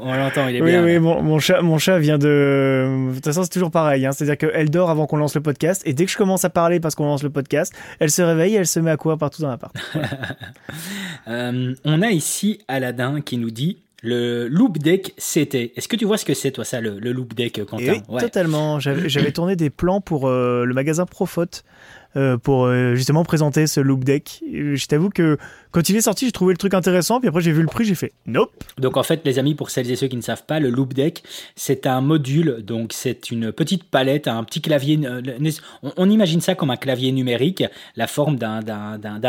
On 0.00 0.14
l'entend, 0.14 0.48
il 0.48 0.56
est 0.56 0.62
oui, 0.62 0.70
bien. 0.70 0.82
Oui, 0.82 0.98
mon, 0.98 1.22
mon, 1.22 1.38
chat, 1.38 1.60
mon 1.60 1.78
chat 1.78 1.98
vient 1.98 2.18
de. 2.18 3.08
De 3.10 3.14
toute 3.14 3.24
façon, 3.24 3.42
c'est 3.42 3.50
toujours 3.50 3.70
pareil. 3.70 4.06
Hein. 4.06 4.12
C'est-à-dire 4.12 4.38
qu'elle 4.38 4.70
dort 4.70 4.90
avant 4.90 5.06
qu'on 5.06 5.18
lance 5.18 5.34
le 5.34 5.42
podcast, 5.42 5.82
et 5.84 5.92
dès 5.92 6.06
que 6.06 6.10
je 6.10 6.16
commence 6.16 6.44
à 6.44 6.50
parler 6.50 6.80
parce 6.80 6.94
qu'on 6.94 7.04
lance 7.04 7.22
le 7.22 7.30
podcast, 7.30 7.74
elle 8.00 8.10
se 8.10 8.22
réveille 8.22 8.54
et 8.54 8.58
elle 8.58 8.66
se 8.66 8.80
met 8.80 8.90
à 8.90 8.96
courir 8.96 9.18
partout 9.18 9.42
dans 9.42 9.48
l'appart. 9.48 9.76
euh, 11.28 11.74
on 11.84 12.02
a 12.02 12.10
ici 12.10 12.60
Aladdin 12.68 13.20
qui 13.20 13.36
nous 13.36 13.50
dit 13.50 13.82
le 14.02 14.48
loop 14.48 14.78
deck 14.78 15.14
CT. 15.16 15.72
Est-ce 15.76 15.88
que 15.88 15.96
tu 15.96 16.04
vois 16.04 16.18
ce 16.18 16.24
que 16.24 16.34
c'est, 16.34 16.50
toi, 16.50 16.64
ça, 16.64 16.80
le, 16.80 16.98
loop 16.98 17.34
deck, 17.34 17.64
Quentin? 17.66 18.00
Oui, 18.08 18.20
totalement. 18.20 18.78
J'avais 18.80 19.32
tourné 19.32 19.56
des 19.56 19.70
plans 19.70 20.00
pour 20.00 20.28
euh, 20.28 20.64
le 20.64 20.74
magasin 20.74 21.06
Profot 21.06 21.44
euh, 22.16 22.36
pour 22.38 22.66
euh, 22.66 22.94
justement 22.94 23.24
présenter 23.24 23.66
ce 23.66 23.80
loop 23.80 24.04
deck. 24.04 24.42
Je 24.50 24.86
t'avoue 24.86 25.10
que 25.10 25.38
quand 25.76 25.90
il 25.90 25.96
est 25.96 26.00
sorti, 26.00 26.24
j'ai 26.24 26.32
trouvé 26.32 26.54
le 26.54 26.56
truc 26.56 26.72
intéressant, 26.72 27.20
puis 27.20 27.28
après 27.28 27.42
j'ai 27.42 27.52
vu 27.52 27.60
le 27.60 27.66
prix, 27.66 27.84
j'ai 27.84 27.94
fait 27.94 28.14
nope. 28.24 28.50
Donc 28.78 28.96
en 28.96 29.02
fait, 29.02 29.20
les 29.26 29.38
amis, 29.38 29.54
pour 29.54 29.68
celles 29.68 29.90
et 29.90 29.96
ceux 29.96 30.06
qui 30.06 30.16
ne 30.16 30.22
savent 30.22 30.46
pas, 30.46 30.58
le 30.58 30.70
loop 30.70 30.94
deck, 30.94 31.22
c'est 31.54 31.86
un 31.86 32.00
module, 32.00 32.62
donc 32.64 32.94
c'est 32.94 33.30
une 33.30 33.52
petite 33.52 33.84
palette, 33.84 34.26
un 34.26 34.42
petit 34.42 34.62
clavier. 34.62 34.98
Euh, 35.04 35.20
on, 35.98 36.08
imagine 36.08 36.40
ça 36.40 36.54
comme 36.54 36.70
un 36.70 36.78
clavier 36.78 37.12
numérique, 37.12 37.62
la 37.94 38.06
forme 38.06 38.36
d'un 38.36 38.62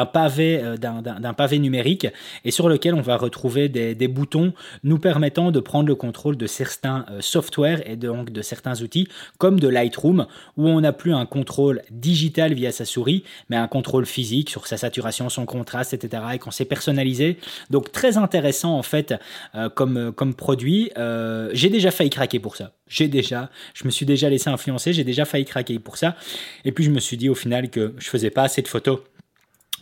pavé, 0.05 0.63
d'un 0.79 1.33
pavé 1.33 1.59
numérique, 1.59 2.07
et 2.45 2.51
sur 2.51 2.69
lequel 2.69 2.93
on 2.93 3.01
va 3.01 3.17
retrouver 3.17 3.67
des, 3.67 3.93
des, 3.93 4.07
boutons 4.07 4.53
nous 4.85 4.99
permettant 4.99 5.51
de 5.51 5.59
prendre 5.59 5.89
le 5.89 5.95
contrôle 5.95 6.37
de 6.37 6.47
certains 6.47 7.05
softwares 7.19 7.79
et 7.85 7.97
donc 7.97 8.31
de 8.31 8.41
certains 8.41 8.81
outils, 8.81 9.09
comme 9.37 9.59
de 9.59 9.67
Lightroom, 9.67 10.27
où 10.55 10.69
on 10.69 10.79
n'a 10.79 10.93
plus 10.93 11.13
un 11.13 11.25
contrôle 11.25 11.81
digital 11.91 12.53
via 12.53 12.71
sa 12.71 12.85
souris, 12.85 13.25
mais 13.49 13.57
un 13.57 13.67
contrôle 13.67 14.05
physique 14.05 14.49
sur 14.49 14.65
sa 14.65 14.77
saturation, 14.77 15.27
son 15.27 15.45
contraste, 15.45 15.93
etc. 15.93 16.36
Et 16.37 16.39
qu'on 16.39 16.51
s'est 16.51 16.65
personnalisé. 16.65 17.37
Donc 17.69 17.91
très 17.91 18.17
intéressant 18.17 18.77
en 18.77 18.83
fait 18.83 19.13
euh, 19.55 19.69
comme, 19.69 19.97
euh, 19.97 20.11
comme 20.11 20.35
produit. 20.35 20.91
Euh, 20.97 21.49
j'ai 21.53 21.69
déjà 21.69 21.91
failli 21.91 22.09
craquer 22.09 22.39
pour 22.39 22.55
ça. 22.55 22.73
J'ai 22.87 23.07
déjà, 23.07 23.49
je 23.73 23.85
me 23.85 23.89
suis 23.89 24.05
déjà 24.05 24.29
laissé 24.29 24.49
influencer, 24.49 24.93
j'ai 24.93 25.03
déjà 25.03 25.25
failli 25.25 25.45
craquer 25.45 25.79
pour 25.79 25.97
ça. 25.97 26.15
Et 26.63 26.71
puis 26.71 26.83
je 26.83 26.91
me 26.91 26.99
suis 26.99 27.17
dit 27.17 27.29
au 27.29 27.35
final 27.35 27.69
que 27.69 27.93
je 27.97 28.07
faisais 28.07 28.29
pas 28.29 28.43
assez 28.43 28.61
de 28.61 28.67
photos 28.67 28.99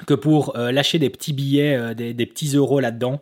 que 0.08 0.14
pour 0.14 0.58
lâcher 0.58 1.00
des 1.00 1.10
petits 1.10 1.32
billets, 1.32 1.96
des, 1.96 2.14
des, 2.14 2.26
petits 2.26 2.58
euros 2.58 2.82
là-dedans. 2.82 3.22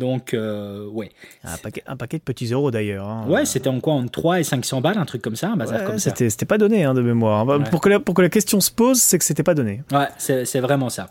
Donc, 0.00 0.32
euh, 0.32 0.86
ouais. 0.88 1.10
Un 1.44 1.58
paquet, 1.58 1.82
un 1.86 1.96
paquet, 1.96 2.18
de 2.18 2.22
petits 2.22 2.52
euros 2.52 2.70
d'ailleurs. 2.70 3.06
Hein. 3.06 3.26
Ouais, 3.28 3.44
c'était 3.44 3.68
en 3.68 3.80
quoi 3.80 3.92
Entre 3.92 4.10
3 4.10 4.40
et 4.40 4.44
500 4.44 4.80
balles, 4.80 4.96
un 4.96 5.04
truc 5.04 5.20
comme 5.20 5.36
ça, 5.36 5.50
un 5.50 5.56
bazar 5.56 5.84
comme 5.84 5.98
ça. 5.98 6.12
C'était 6.16 6.46
pas 6.46 6.58
donné 6.58 6.84
hein, 6.84 6.94
de 6.94 7.02
mémoire. 7.02 7.46
Pour, 7.70 7.80
que 7.80 7.90
la, 7.90 8.00
pour 8.00 8.14
que 8.14 8.22
la 8.22 8.30
question 8.30 8.60
se 8.60 8.70
pose, 8.70 8.98
c'est 8.98 9.18
que 9.18 9.24
c'était 9.24 9.42
pas 9.42 9.54
donné. 9.54 9.82
Ouais, 9.92 10.08
c'est 10.18 10.60
vraiment 10.60 10.88
ça. 10.88 11.10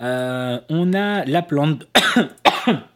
Euh, 0.00 0.58
on 0.68 0.92
a 0.92 1.24
la 1.24 1.42
plante. 1.42 1.86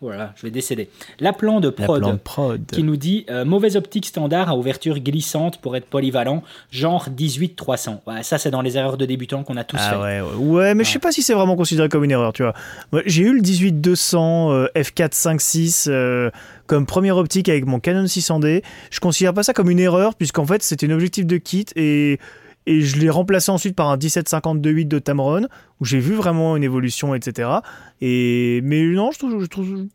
voilà, 0.00 0.32
je 0.36 0.42
vais 0.42 0.50
décéder. 0.50 0.90
La 1.20 1.32
plan 1.32 1.60
de 1.60 1.70
prod, 1.70 2.18
qui 2.72 2.82
nous 2.82 2.96
dit 2.96 3.24
euh, 3.30 3.44
mauvaise 3.44 3.76
optique 3.76 4.06
standard 4.06 4.48
à 4.48 4.56
ouverture 4.56 4.98
glissante 4.98 5.60
pour 5.60 5.76
être 5.76 5.86
polyvalent, 5.86 6.42
genre 6.70 7.08
18-300. 7.08 7.98
Ouais, 8.06 8.22
ça, 8.22 8.38
c'est 8.38 8.50
dans 8.50 8.62
les 8.62 8.76
erreurs 8.76 8.96
de 8.96 9.06
débutants 9.06 9.44
qu'on 9.44 9.56
a 9.56 9.64
tous 9.64 9.76
ah 9.80 9.90
fait. 9.90 9.96
Ouais, 9.96 10.20
ouais. 10.36 10.74
mais 10.74 10.84
je 10.84 10.90
sais 10.90 10.98
pas 10.98 11.12
si 11.12 11.22
c'est 11.22 11.34
vraiment 11.34 11.56
considéré 11.56 11.88
comme 11.88 12.04
une 12.04 12.10
erreur, 12.10 12.32
tu 12.32 12.42
vois. 12.42 12.54
J'ai 13.06 13.22
eu 13.22 13.34
le 13.34 13.40
18-200 13.40 14.72
f4 14.74 15.12
5.6 15.12 16.30
comme 16.66 16.84
première 16.84 17.16
optique 17.16 17.48
avec 17.48 17.66
mon 17.66 17.80
Canon 17.80 18.04
600D. 18.04 18.62
Je 18.90 19.00
considère 19.00 19.34
pas 19.34 19.42
ça 19.42 19.52
comme 19.54 19.70
une 19.70 19.80
erreur, 19.80 20.14
puisqu'en 20.14 20.46
fait, 20.46 20.62
c'était 20.62 20.86
un 20.86 20.90
objectif 20.90 21.26
de 21.26 21.36
kit 21.38 21.66
et 21.76 22.18
et 22.66 22.80
je 22.80 22.98
l'ai 22.98 23.10
remplacé 23.10 23.50
ensuite 23.50 23.74
par 23.74 23.88
un 23.88 23.96
17-52-8 23.96 24.88
de 24.88 24.98
Tamron, 24.98 25.46
où 25.80 25.84
j'ai 25.84 26.00
vu 26.00 26.14
vraiment 26.14 26.56
une 26.56 26.64
évolution, 26.64 27.14
etc. 27.14 27.50
Et, 28.00 28.60
mais 28.62 28.84
non, 28.84 29.10
je 29.10 29.18
trouve, 29.18 29.42
je 29.42 29.46
trouve 29.46 29.86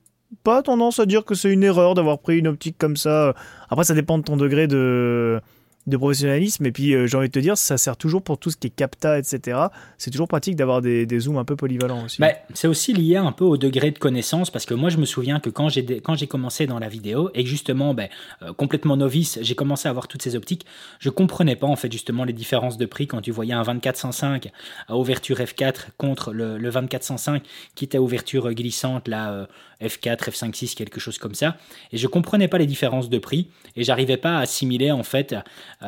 pas 0.44 0.64
tendance 0.64 1.00
à 1.00 1.06
dire 1.06 1.26
que 1.26 1.36
c'est 1.36 1.52
une 1.52 1.64
erreur 1.64 1.94
d'avoir 1.94 2.20
pris 2.20 2.40
une 2.40 2.48
optique 2.48 2.78
comme 2.78 2.98
ça. 2.98 3.36
Après, 3.70 3.84
ça 3.84 3.94
dépend 3.94 4.18
de 4.18 4.24
ton 4.24 4.38
degré 4.38 4.68
de, 4.68 5.40
de 5.88 5.98
professionnalisme. 5.98 6.66
Et 6.66 6.72
puis, 6.72 6.94
euh, 6.94 7.08
j'ai 7.08 7.18
envie 7.18 7.28
de 7.28 7.34
te 7.34 7.40
dire, 7.40 7.58
ça 7.58 7.78
sert 7.78 7.98
toujours 7.98 8.22
pour 8.22 8.38
tout 8.38 8.50
ce 8.50 8.58
qui 8.58 8.68
est 8.68 8.76
capta, 8.76 9.20
etc. 9.20 9.68
C'est 9.98 10.12
toujours 10.12 10.28
pratique 10.28 10.56
d'avoir 10.56 10.82
des, 10.82 11.06
des, 11.06 11.20
zooms 11.20 11.38
un 11.38 11.46
peu 11.46 11.56
polyvalents 11.56 12.06
aussi. 12.06 12.22
Bah, 12.22 12.32
c'est 12.54 12.68
aussi 12.68 12.94
lié 12.94 13.18
un 13.18 13.32
peu 13.32 13.44
au 13.44 13.58
degré 13.58 13.92
de 13.92 14.00
connaissance, 14.00 14.50
parce 14.50 14.66
que 14.66 14.74
moi, 14.74 14.90
je 14.90 14.98
me 14.98 15.06
souviens 15.06 15.40
que 15.40 15.50
quand 15.50 15.70
j'ai, 15.70 16.28
commencé 16.28 16.68
dans 16.68 16.80
la 16.80 16.88
vidéo, 16.88 17.30
et 17.34 17.46
justement, 17.46 17.94
ben, 17.94 18.08
euh, 18.42 18.54
complètement 18.54 18.98
novice, 18.98 19.40
j'ai 19.42 19.56
commencé 19.56 19.88
à 19.88 19.92
avoir 19.92 20.08
toutes 20.08 20.22
ces 20.22 20.36
optiques, 20.36 20.66
je 21.00 21.10
comprenais 21.10 21.56
pas, 21.56 21.68
en 21.68 21.76
fait, 21.76 21.92
justement, 21.92 22.24
les 22.24 22.34
différences 22.34 22.78
de 22.78 22.86
prix 22.86 23.08
quand 23.08 23.22
tu 23.22 23.32
voyais 23.32 23.54
un 23.54 23.64
2405 23.64 24.52
à 24.88 24.98
ouverture 24.98 25.38
F4 25.38 25.88
contre 25.98 26.32
le, 26.32 26.58
le 26.58 26.72
2405 26.72 27.44
qui 27.76 27.86
était 27.86 27.98
à 27.98 28.02
ouverture 28.02 28.52
glissante, 28.54 29.08
là, 29.08 29.48
F4, 29.84 30.30
F5.6, 30.30 30.76
quelque 30.76 31.00
chose 31.00 31.18
comme 31.18 31.36
ça. 31.36 31.58
Et 31.92 31.98
je 31.98 32.08
comprenais 32.08 32.48
pas 32.48 32.58
les 32.58 32.66
différences 32.66 33.10
de 33.10 33.18
prix, 33.18 33.50
et 33.76 33.84
j'arrivais 33.84 34.18
pas 34.18 34.38
à 34.38 34.42
assimiler, 34.42 34.92
en 34.92 35.04
fait, 35.04 35.36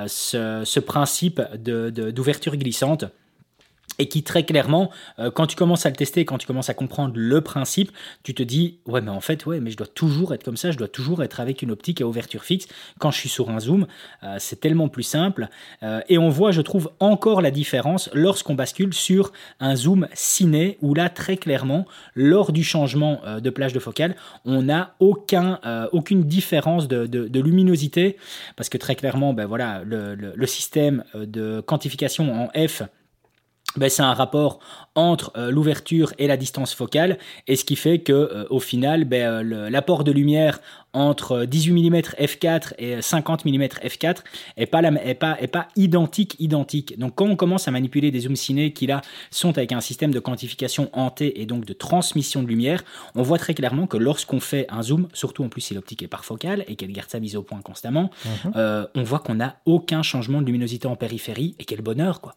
ce, 0.07 0.79
principe 0.79 1.41
d'ouverture 1.57 2.55
glissante 2.55 3.05
et 3.99 4.07
qui 4.07 4.23
très 4.23 4.43
clairement, 4.43 4.91
euh, 5.19 5.31
quand 5.31 5.47
tu 5.47 5.55
commences 5.55 5.85
à 5.85 5.89
le 5.89 5.95
tester, 5.95 6.25
quand 6.25 6.37
tu 6.37 6.47
commences 6.47 6.69
à 6.69 6.73
comprendre 6.73 7.13
le 7.15 7.41
principe, 7.41 7.91
tu 8.23 8.33
te 8.33 8.43
dis 8.43 8.79
ouais 8.85 9.01
mais 9.01 9.11
en 9.11 9.21
fait 9.21 9.45
ouais 9.45 9.59
mais 9.59 9.71
je 9.71 9.77
dois 9.77 9.87
toujours 9.87 10.33
être 10.33 10.43
comme 10.43 10.57
ça, 10.57 10.71
je 10.71 10.77
dois 10.77 10.87
toujours 10.87 11.23
être 11.23 11.39
avec 11.39 11.61
une 11.61 11.71
optique 11.71 12.01
à 12.01 12.05
ouverture 12.05 12.43
fixe. 12.43 12.67
Quand 12.99 13.11
je 13.11 13.17
suis 13.17 13.29
sur 13.29 13.49
un 13.49 13.59
zoom, 13.59 13.87
euh, 14.23 14.35
c'est 14.39 14.59
tellement 14.59 14.89
plus 14.89 15.03
simple. 15.03 15.47
Euh, 15.83 16.01
et 16.09 16.17
on 16.17 16.29
voit 16.29 16.51
je 16.51 16.61
trouve 16.61 16.91
encore 16.99 17.41
la 17.41 17.51
différence 17.51 18.09
lorsqu'on 18.13 18.55
bascule 18.55 18.93
sur 18.93 19.31
un 19.59 19.75
zoom 19.75 20.07
ciné 20.13 20.77
où 20.81 20.93
là 20.93 21.09
très 21.09 21.37
clairement 21.37 21.85
lors 22.15 22.51
du 22.51 22.63
changement 22.63 23.21
de 23.39 23.49
plage 23.49 23.73
de 23.73 23.79
focale 23.79 24.15
on 24.45 24.63
n'a 24.63 24.95
aucun 24.99 25.59
aucune 25.91 26.23
différence 26.23 26.87
de, 26.87 27.39
luminosité. 27.39 28.17
Parce 28.55 28.69
que 28.69 28.77
très 28.77 28.95
clairement 28.95 29.33
ben 29.33 29.45
voilà 29.45 29.83
le, 29.83 30.15
le 30.15 30.47
système 30.47 31.03
de 31.13 31.61
quantification 31.61 32.33
en 32.33 32.67
F 32.67 32.83
ben, 33.77 33.89
c'est 33.89 34.03
un 34.03 34.13
rapport 34.13 34.59
entre 34.95 35.33
euh, 35.35 35.51
l'ouverture 35.51 36.13
et 36.17 36.27
la 36.27 36.37
distance 36.37 36.73
focale, 36.73 37.17
et 37.47 37.55
ce 37.55 37.65
qui 37.65 37.75
fait 37.75 37.99
que 37.99 38.13
euh, 38.13 38.45
au 38.49 38.59
final, 38.59 39.03
ben, 39.03 39.43
euh, 39.51 39.69
l'apport 39.69 40.03
de 40.03 40.11
lumière 40.11 40.59
entre 40.93 41.43
18 41.43 41.89
mm 41.89 41.95
f4 42.21 42.73
et 42.77 43.01
50 43.01 43.43
mm 43.43 43.63
f4 43.63 44.19
est 44.55 44.65
pas, 44.65 44.81
la, 44.81 45.05
est 45.05 45.13
pas, 45.13 45.37
est 45.41 45.47
pas 45.47 45.67
identique 45.75 46.37
identique. 46.39 46.97
Donc 46.97 47.15
quand 47.15 47.25
on 47.25 47.35
commence 47.35 47.67
à 47.67 47.71
manipuler 47.71 48.11
des 48.11 48.21
zooms 48.21 48.37
ciné 48.37 48.71
qui 48.71 48.87
là 48.87 49.01
sont 49.29 49.57
avec 49.57 49.73
un 49.73 49.81
système 49.81 50.11
de 50.11 50.19
quantification 50.19 50.89
en 50.93 51.09
T 51.09 51.41
et 51.41 51.45
donc 51.45 51.65
de 51.65 51.73
transmission 51.73 52.41
de 52.43 52.47
lumière, 52.47 52.85
on 53.13 53.23
voit 53.23 53.39
très 53.39 53.53
clairement 53.53 53.87
que 53.87 53.97
lorsqu'on 53.97 54.39
fait 54.39 54.67
un 54.69 54.83
zoom, 54.83 55.09
surtout 55.11 55.43
en 55.43 55.49
plus 55.49 55.59
si 55.59 55.73
l'optique 55.73 56.01
est 56.01 56.07
parfocale 56.07 56.63
et 56.69 56.77
qu'elle 56.77 56.93
garde 56.93 57.09
sa 57.09 57.19
mise 57.19 57.35
au 57.35 57.41
point 57.41 57.59
constamment, 57.61 58.09
mhm. 58.23 58.87
on 58.95 59.03
voit 59.03 59.19
qu'on 59.19 59.35
n'a 59.35 59.57
aucun 59.65 60.01
changement 60.01 60.41
de 60.41 60.45
luminosité 60.45 60.87
en 60.87 60.95
périphérie 60.95 61.55
et 61.59 61.65
quel 61.65 61.81
bonheur 61.81 62.21
quoi 62.21 62.35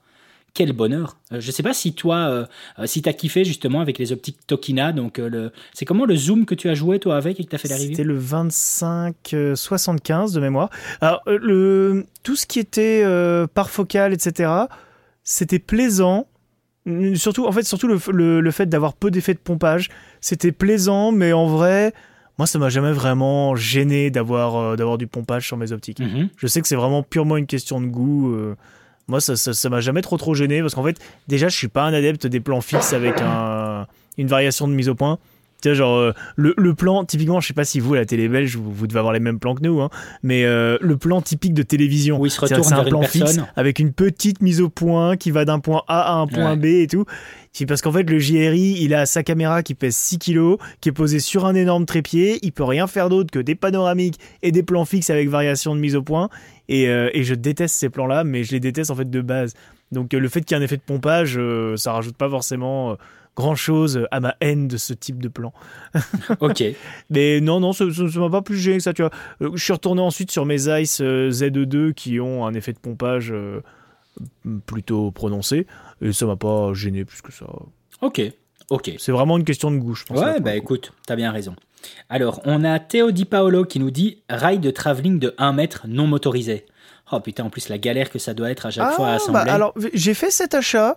quel 0.58 0.72
bonheur. 0.72 1.16
Euh, 1.32 1.38
je 1.38 1.46
ne 1.46 1.52
sais 1.52 1.62
pas 1.62 1.72
si 1.72 1.92
toi, 1.92 2.16
euh, 2.16 2.44
euh, 2.80 2.86
si 2.86 3.00
tu 3.00 3.08
as 3.08 3.12
kiffé 3.12 3.44
justement 3.44 3.80
avec 3.80 3.96
les 3.96 4.10
optiques 4.10 4.38
Tokina. 4.44 4.90
Donc, 4.90 5.18
le... 5.18 5.52
c'est 5.72 5.84
comment 5.84 6.04
le 6.04 6.16
zoom 6.16 6.46
que 6.46 6.56
tu 6.56 6.68
as 6.68 6.74
joué 6.74 6.98
toi 6.98 7.16
avec 7.16 7.38
et 7.38 7.44
que 7.44 7.50
tu 7.50 7.54
as 7.54 7.60
fait 7.60 7.68
la 7.68 7.76
review 7.76 7.90
C'était 7.90 8.02
le 8.02 8.20
25-75 8.20 10.34
de 10.34 10.40
mémoire. 10.40 10.68
Alors, 11.00 11.22
le... 11.26 12.06
tout 12.24 12.34
ce 12.34 12.44
qui 12.44 12.58
était 12.58 13.04
par 13.54 13.70
focal, 13.70 14.12
etc., 14.12 14.50
c'était 15.22 15.60
plaisant. 15.60 16.26
Surtout, 17.14 17.46
en 17.46 17.52
fait, 17.52 17.62
surtout 17.62 17.86
le, 17.86 18.40
le, 18.40 18.50
fait 18.50 18.66
d'avoir 18.66 18.94
peu 18.94 19.12
d'effets 19.12 19.34
de 19.34 19.38
pompage, 19.38 19.90
c'était 20.20 20.50
plaisant, 20.50 21.12
mais 21.12 21.32
en 21.32 21.46
vrai, 21.46 21.94
moi, 22.36 22.48
ça 22.48 22.58
m'a 22.58 22.68
jamais 22.68 22.92
vraiment 22.92 23.54
gêné 23.54 24.10
d'avoir 24.10 24.76
d'avoir 24.76 24.98
du 24.98 25.06
pompage 25.06 25.46
sur 25.46 25.56
mes 25.56 25.70
optiques. 25.70 26.00
Mhm. 26.00 26.30
Je 26.36 26.48
sais 26.48 26.60
que 26.60 26.66
c'est 26.66 26.74
vraiment 26.74 27.04
purement 27.04 27.36
une 27.36 27.46
question 27.46 27.80
de 27.80 27.86
goût. 27.86 28.34
Moi, 29.08 29.20
ça, 29.20 29.36
ça, 29.36 29.68
m'a 29.70 29.80
jamais 29.80 30.02
trop 30.02 30.18
trop 30.18 30.34
gêné 30.34 30.60
parce 30.60 30.74
qu'en 30.74 30.84
fait, 30.84 30.98
déjà, 31.28 31.48
je 31.48 31.56
suis 31.56 31.68
pas 31.68 31.84
un 31.84 31.94
adepte 31.94 32.26
des 32.26 32.40
plans 32.40 32.60
fixes 32.60 32.92
avec 32.92 33.20
un, 33.20 33.86
une 34.18 34.26
variation 34.26 34.68
de 34.68 34.74
mise 34.74 34.88
au 34.88 34.94
point. 34.94 35.18
Tu 35.60 35.70
sais, 35.70 35.74
genre, 35.74 35.96
euh, 35.96 36.12
le, 36.36 36.54
le, 36.56 36.72
plan, 36.72 37.04
typiquement, 37.04 37.40
je 37.40 37.48
sais 37.48 37.54
pas 37.54 37.64
si 37.64 37.80
vous, 37.80 37.94
à 37.94 37.96
la 37.96 38.06
télé 38.06 38.28
belge, 38.28 38.56
vous, 38.56 38.86
devez 38.86 39.00
avoir 39.00 39.12
les 39.12 39.18
mêmes 39.18 39.40
plans 39.40 39.56
que 39.56 39.62
nous, 39.62 39.80
hein, 39.80 39.90
mais 40.22 40.44
euh, 40.44 40.78
le 40.80 40.96
plan 40.96 41.20
typique 41.20 41.52
de 41.52 41.64
télévision, 41.64 42.20
oui, 42.20 42.30
c'est 42.30 42.52
un 42.52 42.84
plan 42.84 43.02
fixe 43.02 43.40
avec 43.56 43.80
une 43.80 43.92
petite 43.92 44.40
mise 44.40 44.60
au 44.60 44.68
point 44.68 45.16
qui 45.16 45.32
va 45.32 45.44
d'un 45.44 45.58
point 45.58 45.82
A 45.88 46.12
à 46.12 46.14
un 46.14 46.28
point 46.28 46.56
B 46.56 46.66
et 46.66 46.86
tout. 46.86 47.04
Parce 47.66 47.82
qu'en 47.82 47.90
fait, 47.90 48.08
le 48.08 48.20
JRI, 48.20 48.76
il 48.78 48.94
a 48.94 49.04
sa 49.04 49.24
caméra 49.24 49.64
qui 49.64 49.74
pèse 49.74 49.96
6 49.96 50.18
kg, 50.20 50.58
qui 50.80 50.90
est 50.90 50.92
posée 50.92 51.18
sur 51.18 51.44
un 51.44 51.56
énorme 51.56 51.86
trépied. 51.86 52.38
Il 52.42 52.52
peut 52.52 52.62
rien 52.62 52.86
faire 52.86 53.08
d'autre 53.08 53.32
que 53.32 53.40
des 53.40 53.56
panoramiques 53.56 54.20
et 54.42 54.52
des 54.52 54.62
plans 54.62 54.84
fixes 54.84 55.10
avec 55.10 55.28
variation 55.28 55.74
de 55.74 55.80
mise 55.80 55.96
au 55.96 56.02
point. 56.02 56.28
Et, 56.68 56.88
euh, 56.88 57.10
et 57.14 57.24
je 57.24 57.34
déteste 57.34 57.74
ces 57.74 57.88
plans-là, 57.88 58.22
mais 58.22 58.44
je 58.44 58.52
les 58.52 58.60
déteste 58.60 58.92
en 58.92 58.94
fait 58.94 59.10
de 59.10 59.20
base. 59.20 59.54
Donc 59.90 60.12
le 60.12 60.28
fait 60.28 60.42
qu'il 60.42 60.56
y 60.56 60.60
ait 60.60 60.62
un 60.62 60.64
effet 60.64 60.76
de 60.76 60.82
pompage, 60.82 61.36
ça 61.74 61.92
rajoute 61.92 62.16
pas 62.16 62.28
forcément 62.28 62.96
grand 63.38 63.54
chose 63.54 64.04
à 64.10 64.18
ma 64.18 64.34
haine 64.40 64.66
de 64.66 64.76
ce 64.76 64.92
type 64.92 65.22
de 65.22 65.28
plan. 65.28 65.52
ok. 66.40 66.64
Mais 67.08 67.40
non, 67.40 67.60
non, 67.60 67.72
ça 67.72 67.84
ne 67.84 68.18
m'a 68.18 68.30
pas 68.30 68.42
plus 68.42 68.56
gêné 68.56 68.78
que 68.78 68.82
ça, 68.82 68.92
tu 68.92 69.02
vois. 69.02 69.12
Euh, 69.42 69.50
je 69.54 69.62
suis 69.62 69.72
retourné 69.72 70.02
ensuite 70.02 70.32
sur 70.32 70.44
mes 70.44 70.66
Ice 70.80 71.00
euh, 71.00 71.30
Z2 71.30 71.92
qui 71.94 72.18
ont 72.18 72.46
un 72.46 72.54
effet 72.54 72.72
de 72.72 72.80
pompage 72.80 73.30
euh, 73.30 73.60
plutôt 74.66 75.12
prononcé 75.12 75.68
et 76.02 76.12
ça 76.12 76.26
m'a 76.26 76.34
pas 76.34 76.72
gêné 76.74 77.04
plus 77.04 77.22
que 77.22 77.32
ça. 77.32 77.46
Ok. 78.02 78.20
Ok. 78.70 78.90
C'est 78.98 79.12
vraiment 79.12 79.38
une 79.38 79.44
question 79.44 79.70
de 79.70 79.76
goût, 79.76 79.94
je 79.94 80.04
pense. 80.04 80.18
Ouais, 80.18 80.40
bah 80.40 80.56
écoute, 80.56 80.92
t'as 81.06 81.14
bien 81.14 81.30
raison. 81.30 81.54
Alors, 82.08 82.40
on 82.44 82.64
a 82.64 82.80
Théo 82.80 83.12
Di 83.12 83.24
Paolo 83.24 83.64
qui 83.64 83.78
nous 83.78 83.92
dit 83.92 84.18
rail 84.28 84.58
de 84.58 84.72
travelling 84.72 85.20
de 85.20 85.32
1 85.38 85.52
mètre 85.52 85.86
non 85.86 86.08
motorisé. 86.08 86.66
Oh 87.12 87.20
putain, 87.20 87.44
en 87.44 87.50
plus 87.50 87.68
la 87.68 87.78
galère 87.78 88.10
que 88.10 88.18
ça 88.18 88.34
doit 88.34 88.50
être 88.50 88.66
à 88.66 88.70
chaque 88.70 88.94
fois 88.94 89.06
à 89.06 89.12
ah, 89.12 89.14
assembler. 89.14 89.44
Bah, 89.44 89.52
alors, 89.52 89.74
j'ai 89.94 90.12
fait 90.12 90.32
cet 90.32 90.54
achat 90.54 90.96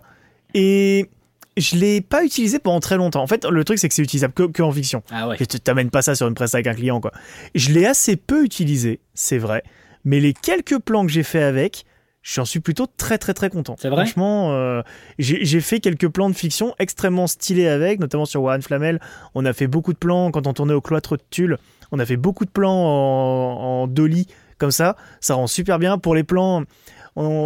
et 0.54 1.08
je 1.56 1.76
l'ai 1.76 2.00
pas 2.00 2.24
utilisé 2.24 2.58
pendant 2.58 2.80
très 2.80 2.96
longtemps. 2.96 3.22
En 3.22 3.26
fait, 3.26 3.44
le 3.44 3.64
truc 3.64 3.78
c'est 3.78 3.88
que 3.88 3.94
c'est 3.94 4.02
utilisable 4.02 4.32
que, 4.32 4.62
en 4.62 4.72
fiction. 4.72 5.02
Ah 5.10 5.28
ouais. 5.28 5.36
tu 5.36 5.46
t'amènes 5.60 5.90
pas 5.90 6.02
ça 6.02 6.14
sur 6.14 6.28
une 6.28 6.34
presse 6.34 6.54
avec 6.54 6.66
un 6.66 6.74
client 6.74 7.00
quoi. 7.00 7.12
Je 7.54 7.70
l'ai 7.72 7.86
assez 7.86 8.16
peu 8.16 8.44
utilisé, 8.44 9.00
c'est 9.14 9.38
vrai, 9.38 9.62
mais 10.04 10.20
les 10.20 10.32
quelques 10.32 10.78
plans 10.78 11.04
que 11.04 11.12
j'ai 11.12 11.22
fait 11.22 11.42
avec, 11.42 11.84
j'en 12.22 12.44
suis 12.44 12.60
plutôt 12.60 12.86
très 12.86 13.18
très 13.18 13.34
très 13.34 13.50
content. 13.50 13.76
C'est 13.78 13.88
vrai. 13.88 14.04
Franchement, 14.04 14.52
euh, 14.52 14.82
j'ai 15.18 15.60
fait 15.60 15.80
quelques 15.80 16.08
plans 16.08 16.30
de 16.30 16.34
fiction 16.34 16.74
extrêmement 16.78 17.26
stylés 17.26 17.68
avec, 17.68 18.00
notamment 18.00 18.24
sur 18.24 18.42
Warren 18.42 18.62
Flamel. 18.62 19.00
On 19.34 19.44
a 19.44 19.52
fait 19.52 19.66
beaucoup 19.66 19.92
de 19.92 19.98
plans 19.98 20.30
quand 20.30 20.46
on 20.46 20.52
tournait 20.52 20.74
au 20.74 20.80
cloître 20.80 21.16
de 21.16 21.22
Tulle. 21.30 21.58
On 21.90 21.98
a 21.98 22.06
fait 22.06 22.16
beaucoup 22.16 22.44
de 22.44 22.50
plans 22.50 22.72
en, 22.72 23.86
dolly 23.86 24.26
comme 24.58 24.70
ça. 24.70 24.96
Ça 25.20 25.34
rend 25.34 25.46
super 25.46 25.78
bien 25.78 25.98
pour 25.98 26.14
les 26.14 26.24
plans. 26.24 26.64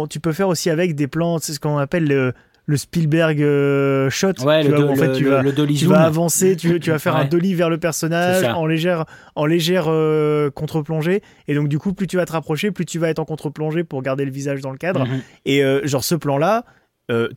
tu 0.09 0.19
peux 0.19 0.33
faire 0.33 0.47
aussi 0.47 0.69
avec 0.69 0.95
des 0.95 1.07
plans, 1.07 1.39
c'est 1.39 1.53
ce 1.53 1.59
qu'on 1.59 1.77
appelle 1.77 2.07
le 2.07 2.33
le 2.67 2.75
Spielberg 2.75 3.41
euh, 3.41 4.09
shot. 4.09 4.33
Ouais, 4.43 4.61
le, 4.61 4.89
en 4.89 4.95
fait, 4.95 5.13
tu 5.13 5.25
vas, 5.25 5.41
tu 5.43 5.85
vas 5.85 6.01
avancer, 6.01 6.57
tu, 6.57 6.79
tu 6.81 6.91
vas 6.91 6.99
faire 6.99 7.15
un 7.15 7.25
dolly 7.25 7.53
vers 7.55 7.69
le 7.69 7.77
personnage 7.77 8.43
en 8.43 8.65
légère, 8.65 9.05
en 9.35 9.45
légère 9.45 9.85
euh, 9.87 10.51
contre-plongée. 10.51 11.23
Et 11.47 11.55
donc, 11.55 11.69
du 11.69 11.79
coup, 11.79 11.93
plus 11.93 12.07
tu 12.07 12.17
vas 12.17 12.25
te 12.25 12.33
rapprocher, 12.33 12.71
plus 12.71 12.85
tu 12.85 12.99
vas 12.99 13.09
être 13.09 13.19
en 13.19 13.25
contre-plongée 13.25 13.85
pour 13.85 14.01
garder 14.01 14.25
le 14.25 14.31
visage 14.31 14.59
dans 14.59 14.71
le 14.71 14.77
cadre. 14.77 15.05
Mhm. 15.05 15.21
Et 15.45 15.63
euh, 15.63 15.87
genre, 15.87 16.03
ce 16.03 16.15
plan-là, 16.15 16.65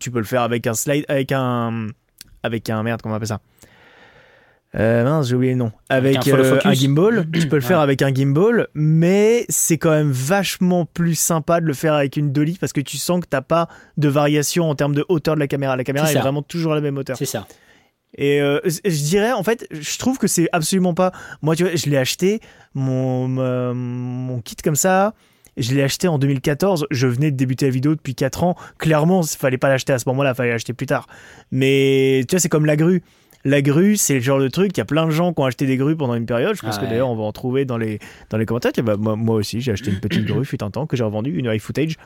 tu 0.00 0.10
peux 0.10 0.18
le 0.18 0.24
faire 0.24 0.42
avec 0.42 0.66
un 0.66 0.74
slide, 0.74 1.04
avec 1.06 1.30
un, 1.30 1.86
avec 2.42 2.68
un 2.68 2.82
merde, 2.82 3.00
comment 3.00 3.14
on 3.14 3.16
appelle 3.16 3.28
ça? 3.28 3.40
Euh, 4.76 5.02
mince, 5.02 5.28
j'ai 5.28 5.34
oublié 5.34 5.52
le 5.52 5.58
nom. 5.58 5.72
Avec, 5.88 6.28
un, 6.28 6.32
euh, 6.32 6.60
gimbal. 6.72 7.26
tu 7.34 7.48
peux 7.48 7.56
le 7.56 7.62
faire 7.62 7.80
avec 7.80 8.02
un 8.02 8.14
gimbal, 8.14 8.68
mais 8.74 9.44
c'est 9.48 9.78
quand 9.78 9.90
même 9.90 10.12
vachement 10.12 10.84
plus 10.84 11.16
sympa 11.16 11.60
de 11.60 11.66
le 11.66 11.74
faire 11.74 11.94
avec 11.94 12.16
une 12.16 12.32
dolly 12.32 12.56
parce 12.58 12.72
que 12.72 12.80
tu 12.80 12.96
sens 12.96 13.20
que 13.20 13.26
t'as 13.28 13.40
pas 13.40 13.68
de 13.96 14.08
variation 14.08 14.70
en 14.70 14.74
termes 14.76 14.94
de 14.94 15.04
hauteur 15.08 15.34
de 15.34 15.40
la 15.40 15.48
caméra. 15.48 15.76
La 15.76 15.84
caméra 15.84 16.10
est, 16.10 16.18
vraiment 16.18 16.42
toujours 16.42 16.72
à 16.72 16.74
la 16.76 16.80
même 16.80 16.96
hauteur. 16.98 17.16
C'est 17.16 17.24
ça. 17.24 17.48
Et 18.16 18.40
euh, 18.40 18.60
je 18.64 19.04
dirais, 19.04 19.32
en 19.32 19.42
fait, 19.42 19.66
je 19.72 19.98
trouve 19.98 20.18
que 20.18 20.26
c'est 20.26 20.48
absolument 20.52 20.94
pas. 20.94 21.12
Moi, 21.42 21.56
tu 21.56 21.64
vois, 21.64 21.74
je 21.74 21.88
l'ai 21.88 21.96
acheté, 21.96 22.40
mon, 22.74 23.26
mon 23.28 24.40
kit 24.40 24.56
comme 24.56 24.76
ça. 24.76 25.14
Je 25.56 25.74
l'ai 25.74 25.82
acheté 25.82 26.06
en 26.06 26.18
2014. 26.18 26.86
Je 26.90 27.06
venais 27.08 27.32
de 27.32 27.36
débuter 27.36 27.66
la 27.66 27.72
vidéo 27.72 27.94
depuis 27.94 28.14
4 28.14 28.44
ans. 28.44 28.56
Clairement, 28.78 29.22
il 29.22 29.36
fallait 29.36 29.58
pas 29.58 29.68
l'acheter 29.68 29.92
à 29.92 29.98
ce 29.98 30.08
moment-là, 30.08 30.30
il 30.30 30.36
fallait 30.36 30.50
l'acheter 30.50 30.72
plus 30.72 30.86
tard. 30.86 31.06
Mais 31.50 32.22
tu 32.28 32.34
vois, 32.34 32.40
c'est 32.40 32.48
comme 32.48 32.66
la 32.66 32.76
grue 32.76 33.02
la 33.44 33.62
grue, 33.62 33.96
c'est 33.96 34.14
le 34.14 34.20
genre 34.20 34.38
de 34.38 34.48
truc. 34.48 34.72
Il 34.74 34.78
y 34.78 34.80
a 34.82 34.84
plein 34.84 35.06
de 35.06 35.10
gens 35.10 35.32
qui 35.32 35.40
ont 35.40 35.44
acheté 35.44 35.66
des 35.66 35.76
grues 35.76 35.96
pendant 35.96 36.14
une 36.14 36.26
période. 36.26 36.54
Je 36.54 36.62
pense 36.62 36.78
que 36.78 36.84
d'ailleurs, 36.84 37.08
on 37.08 37.16
va 37.16 37.22
en 37.22 37.32
trouver 37.32 37.64
dans 37.64 37.78
les, 37.78 37.98
dans 38.28 38.38
les 38.38 38.46
commentaires. 38.46 38.72
Bah, 38.82 38.96
moi, 38.96 39.36
aussi, 39.36 39.60
j'ai 39.60 39.72
acheté 39.72 39.90
une 39.90 40.00
petite 40.00 40.26
grue, 40.26 40.44
fut 40.44 40.62
un 40.62 40.70
temps, 40.70 40.86
que 40.86 40.96
j'ai 40.96 41.04
revendue, 41.04 41.36
une 41.36 41.46
iFootage. 41.46 41.96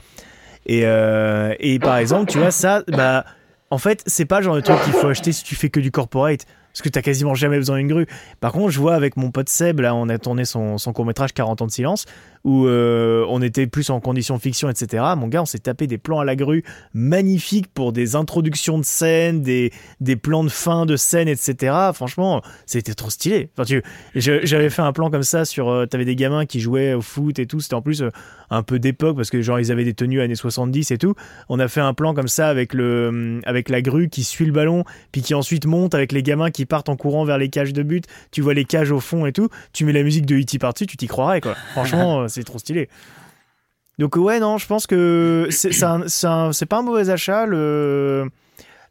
Et, 0.66 0.82
euh, 0.84 1.54
et 1.60 1.78
par 1.78 1.96
exemple, 1.96 2.30
tu 2.30 2.38
vois, 2.38 2.50
ça, 2.50 2.82
bah, 2.88 3.24
en 3.70 3.78
fait, 3.78 4.02
c'est 4.06 4.24
pas 4.24 4.38
le 4.38 4.44
genre 4.44 4.56
de 4.56 4.60
truc 4.60 4.80
qu'il 4.84 4.92
faut 4.92 5.08
acheter 5.08 5.32
si 5.32 5.44
tu 5.44 5.56
fais 5.56 5.70
que 5.70 5.80
du 5.80 5.90
corporate 5.90 6.46
parce 6.74 6.82
que 6.82 6.88
t'as 6.88 7.02
quasiment 7.02 7.34
jamais 7.34 7.56
besoin 7.56 7.78
d'une 7.78 7.86
grue. 7.86 8.06
Par 8.40 8.50
contre, 8.50 8.70
je 8.70 8.80
vois 8.80 8.96
avec 8.96 9.16
mon 9.16 9.30
pote 9.30 9.48
Seb, 9.48 9.78
là, 9.78 9.94
on 9.94 10.08
a 10.08 10.18
tourné 10.18 10.44
son, 10.44 10.76
son 10.76 10.92
court 10.92 11.06
métrage 11.06 11.32
40 11.32 11.62
ans 11.62 11.66
de 11.66 11.70
silence, 11.70 12.04
où 12.44 12.66
euh, 12.66 13.24
on 13.28 13.40
était 13.42 13.66
plus 13.66 13.90
en 13.90 14.00
condition 14.00 14.38
fiction, 14.38 14.68
etc. 14.68 15.02
Mon 15.16 15.28
gars, 15.28 15.42
on 15.42 15.46
s'est 15.46 15.58
tapé 15.58 15.86
des 15.86 15.98
plans 15.98 16.20
à 16.20 16.24
la 16.24 16.36
grue 16.36 16.62
magnifiques 16.92 17.68
pour 17.72 17.92
des 17.92 18.16
introductions 18.16 18.78
de 18.78 18.84
scènes, 18.84 19.42
des, 19.42 19.72
des 20.00 20.16
plans 20.16 20.44
de 20.44 20.50
fin 20.50 20.84
de 20.84 20.96
scène, 20.96 21.28
etc. 21.28 21.74
Franchement, 21.94 22.42
c'était 22.66 22.94
trop 22.94 23.10
stylé. 23.10 23.48
Enfin, 23.56 23.64
tu, 23.64 23.82
j'avais 24.14 24.70
fait 24.70 24.82
un 24.82 24.92
plan 24.92 25.10
comme 25.10 25.22
ça 25.22 25.44
sur, 25.44 25.68
euh, 25.68 25.86
t'avais 25.86 26.04
des 26.04 26.16
gamins 26.16 26.44
qui 26.44 26.60
jouaient 26.60 26.92
au 26.92 27.00
foot 27.00 27.38
et 27.38 27.46
tout. 27.46 27.60
C'était 27.60 27.74
en 27.74 27.82
plus 27.82 28.02
euh, 28.02 28.10
un 28.50 28.62
peu 28.62 28.78
d'époque 28.78 29.16
parce 29.16 29.30
que 29.30 29.40
genre 29.40 29.58
ils 29.58 29.72
avaient 29.72 29.84
des 29.84 29.94
tenues 29.94 30.20
années 30.20 30.34
70 30.34 30.90
et 30.90 30.98
tout. 30.98 31.14
On 31.48 31.58
a 31.58 31.68
fait 31.68 31.80
un 31.80 31.94
plan 31.94 32.14
comme 32.14 32.28
ça 32.28 32.48
avec 32.48 32.74
le, 32.74 33.40
avec 33.44 33.68
la 33.70 33.80
grue 33.80 34.08
qui 34.08 34.22
suit 34.22 34.44
le 34.44 34.52
ballon, 34.52 34.84
puis 35.12 35.22
qui 35.22 35.34
ensuite 35.34 35.66
monte 35.66 35.94
avec 35.94 36.12
les 36.12 36.22
gamins 36.22 36.50
qui 36.50 36.66
partent 36.66 36.88
en 36.88 36.96
courant 36.96 37.24
vers 37.24 37.38
les 37.38 37.48
cages 37.48 37.72
de 37.72 37.82
but, 37.82 38.04
tu 38.30 38.42
vois 38.42 38.54
les 38.54 38.64
cages 38.64 38.90
au 38.90 39.00
fond 39.00 39.26
et 39.26 39.32
tout, 39.32 39.48
tu 39.72 39.84
mets 39.84 39.92
la 39.92 40.02
musique 40.02 40.26
de 40.26 40.36
E.T. 40.36 40.58
par-dessus, 40.58 40.86
tu 40.86 40.96
t'y 40.96 41.06
croirais 41.06 41.40
quoi. 41.40 41.54
Franchement, 41.72 42.22
euh, 42.22 42.28
c'est 42.34 42.44
trop 42.44 42.58
stylé. 42.58 42.88
Donc 43.98 44.16
ouais, 44.16 44.40
non, 44.40 44.58
je 44.58 44.66
pense 44.66 44.86
que 44.86 45.48
c'est 45.50 46.66
pas 46.66 46.78
un 46.78 46.82
mauvais 46.82 47.10
achat. 47.10 47.46
Le... 47.46 48.28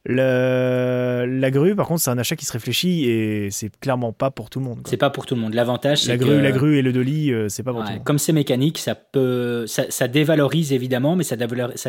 Le- 0.05 1.25
La 1.25 1.51
grue, 1.51 1.75
par 1.75 1.87
contre, 1.87 2.01
c'est 2.01 2.09
un 2.09 2.17
achat 2.17 2.35
qui 2.35 2.45
se 2.45 2.51
réfléchit 2.53 3.05
et 3.09 3.49
c'est 3.51 3.71
clairement 3.79 4.11
pas 4.13 4.31
pour 4.31 4.49
tout 4.49 4.59
le 4.59 4.65
monde. 4.65 4.81
C'est 4.85 4.97
pas 4.97 5.09
pour 5.09 5.25
tout 5.25 5.35
le 5.35 5.41
monde. 5.41 5.53
L'avantage, 5.53 6.03
c'est 6.03 6.09
La 6.09 6.17
que 6.17 6.23
grue, 6.23 6.41
la 6.41 6.51
grue 6.51 6.77
et 6.77 6.81
le 6.81 6.91
dolly, 6.91 7.31
euh, 7.31 7.47
c'est 7.49 7.63
pas 7.63 7.71
pour 7.71 7.79
Ouais, 7.81 7.85
tout 7.85 7.91
le 7.91 7.97
monde. 7.97 8.05
comme 8.05 8.19
c'est 8.19 8.33
mécanique, 8.33 8.77
ça 8.77 8.95
peut, 8.95 9.65
ça, 9.67 9.83
ça 9.89 10.07
dévalorise 10.07 10.73
évidemment, 10.73 11.15
mais 11.15 11.23
ça 11.23 11.35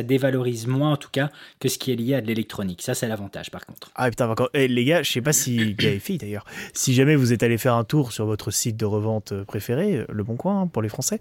dévalorise, 0.03 0.67
moins 0.67 0.93
en 0.93 0.97
tout 0.97 1.09
cas 1.11 1.31
que 1.61 1.69
ce 1.69 1.79
qui 1.79 1.93
est 1.93 1.97
lié 1.97 2.15
à 2.15 2.21
de 2.21 2.27
l'électronique. 2.27 2.83
Ça, 2.83 2.95
c'est 2.95 3.09
l'avantage 3.09 3.51
par 3.51 3.67
contre. 3.67 3.91
Ah 3.97 4.09
putain, 4.11 4.29
encore. 4.29 4.51
Eh, 4.55 4.69
les 4.69 4.85
gars, 4.85 5.03
je 5.03 5.11
sais 5.11 5.21
pas 5.21 5.33
si 5.33 5.75
gars 5.79 5.91
et 5.91 5.99
filles 5.99 6.19
d'ailleurs, 6.19 6.45
si 6.73 6.95
jamais 6.95 7.17
vous 7.17 7.33
êtes 7.33 7.43
allé 7.43 7.59
faire 7.59 7.75
un 7.75 7.85
tour 7.85 8.13
sur 8.13 8.27
votre 8.27 8.51
site 8.53 8.77
de 8.77 8.85
revente 8.85 9.33
euh, 9.33 9.45
préféré, 9.45 9.97
euh, 9.97 10.05
Le 10.13 10.23
Bon 10.23 10.37
Coin 10.37 10.63
hein, 10.63 10.67
pour 10.67 10.83
les 10.83 10.89
Français, 10.89 11.19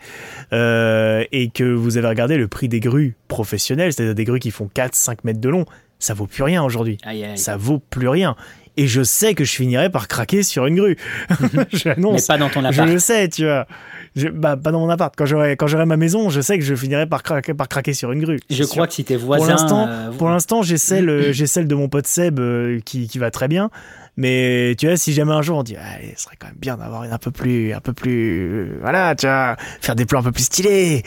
euh, 0.53 1.23
et 1.31 1.49
que 1.49 1.63
vous 1.63 1.97
avez 1.97 2.07
regardé 2.07 2.37
le 2.37 2.47
prix 2.47 2.67
des 2.69 2.79
grues 2.79 3.15
professionnelles, 3.27 3.93
c'est-à-dire 3.93 4.15
des 4.15 4.25
grues 4.25 4.39
qui 4.39 4.51
font 4.51 4.69
4-5 4.73 5.17
mètres 5.23 5.41
de 5.41 5.49
long, 5.49 5.65
ça 5.99 6.13
vaut 6.13 6.27
plus 6.27 6.43
rien 6.43 6.63
aujourd'hui. 6.63 6.97
Ça 7.35 7.57
vaut 7.57 7.79
plus 7.79 8.07
rien. 8.07 8.35
Et 8.75 8.87
je 8.87 9.03
sais 9.03 9.35
que 9.35 9.43
je 9.43 9.51
finirai 9.51 9.89
par 9.91 10.07
craquer 10.07 10.41
sur 10.41 10.65
une 10.65 10.75
grue. 10.75 10.97
mais 11.53 11.65
J'annonce. 11.71 12.25
pas 12.25 12.39
dans 12.39 12.49
ton 12.49 12.61
Je 12.61 12.67
appart. 12.67 12.89
le 12.89 12.97
sais, 12.97 13.29
tu 13.29 13.43
vois. 13.45 13.67
Je- 14.15 14.29
bah, 14.29 14.57
pas 14.57 14.71
dans 14.71 14.79
mon 14.79 14.89
appart. 14.89 15.13
Quand 15.15 15.27
j'aurai, 15.27 15.55
quand 15.57 15.67
j'aurai 15.67 15.85
ma 15.85 15.95
maison, 15.95 16.29
je 16.31 16.41
sais 16.41 16.57
que 16.57 16.63
je 16.65 16.73
finirai 16.73 17.05
par 17.05 17.21
craquer, 17.21 17.53
par 17.53 17.67
craquer 17.67 17.93
sur 17.93 18.11
une 18.11 18.23
grue. 18.23 18.39
Je 18.49 18.63
crois 18.63 18.85
sûr. 18.85 18.87
que 18.87 18.93
si 18.95 19.03
tes 19.03 19.15
Pour 19.17 19.25
voisins. 19.27 19.47
l'instant, 19.51 19.87
euh, 19.87 20.09
pour 20.11 20.27
l'instant, 20.29 20.63
j'ai 20.63 20.77
celle, 20.77 21.31
j'ai 21.33 21.45
celle 21.45 21.67
de 21.67 21.75
mon 21.75 21.87
pote 21.87 22.07
Seb 22.07 22.39
euh, 22.39 22.79
qui, 22.83 23.07
qui 23.07 23.19
va 23.19 23.29
très 23.29 23.47
bien. 23.47 23.69
Mais 24.15 24.75
tu 24.77 24.85
vois, 24.85 24.95
si 24.95 25.11
jamais 25.11 25.31
un 25.31 25.41
jour 25.41 25.57
on 25.57 25.63
dit, 25.63 25.75
allez, 25.75 26.13
ce 26.15 26.23
serait 26.23 26.35
quand 26.37 26.47
même 26.47 26.57
bien 26.59 26.77
d'avoir 26.77 27.03
une 27.03 27.11
un 27.11 27.17
peu 27.17 27.31
plus, 27.31 27.73
un 27.73 27.79
peu 27.79 27.93
plus, 27.93 28.41
euh, 28.43 28.77
voilà, 28.79 29.15
tu 29.15 29.25
vois, 29.25 29.55
faire 29.81 29.95
des 29.95 30.05
plans 30.05 30.19
un 30.19 30.23
peu 30.23 30.31
plus 30.31 30.43
stylés. 30.43 31.01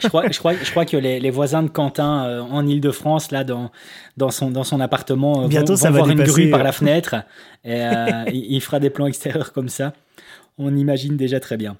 je, 0.00 0.08
crois, 0.08 0.28
je, 0.28 0.38
crois, 0.38 0.54
je 0.54 0.70
crois 0.70 0.84
que 0.84 0.96
les, 0.96 1.20
les 1.20 1.30
voisins 1.30 1.62
de 1.62 1.68
Quentin 1.68 2.24
euh, 2.24 2.40
en 2.40 2.66
Ile-de-France, 2.66 3.30
là, 3.30 3.44
dans, 3.44 3.70
dans, 4.16 4.30
son, 4.30 4.50
dans 4.50 4.64
son 4.64 4.80
appartement, 4.80 5.44
euh, 5.44 5.46
Bientôt, 5.48 5.74
vont, 5.74 5.76
ça 5.76 5.90
vont 5.90 5.98
va 5.98 6.04
voir 6.04 6.10
une 6.10 6.24
grue 6.24 6.50
par 6.50 6.60
euh. 6.60 6.64
la 6.64 6.72
fenêtre 6.72 7.14
et 7.64 7.84
euh, 7.84 8.24
il, 8.32 8.52
il 8.54 8.60
fera 8.60 8.80
des 8.80 8.90
plans 8.90 9.06
extérieurs 9.06 9.52
comme 9.52 9.68
ça. 9.68 9.92
On 10.58 10.76
imagine 10.76 11.16
déjà 11.16 11.38
très 11.38 11.56
bien. 11.56 11.76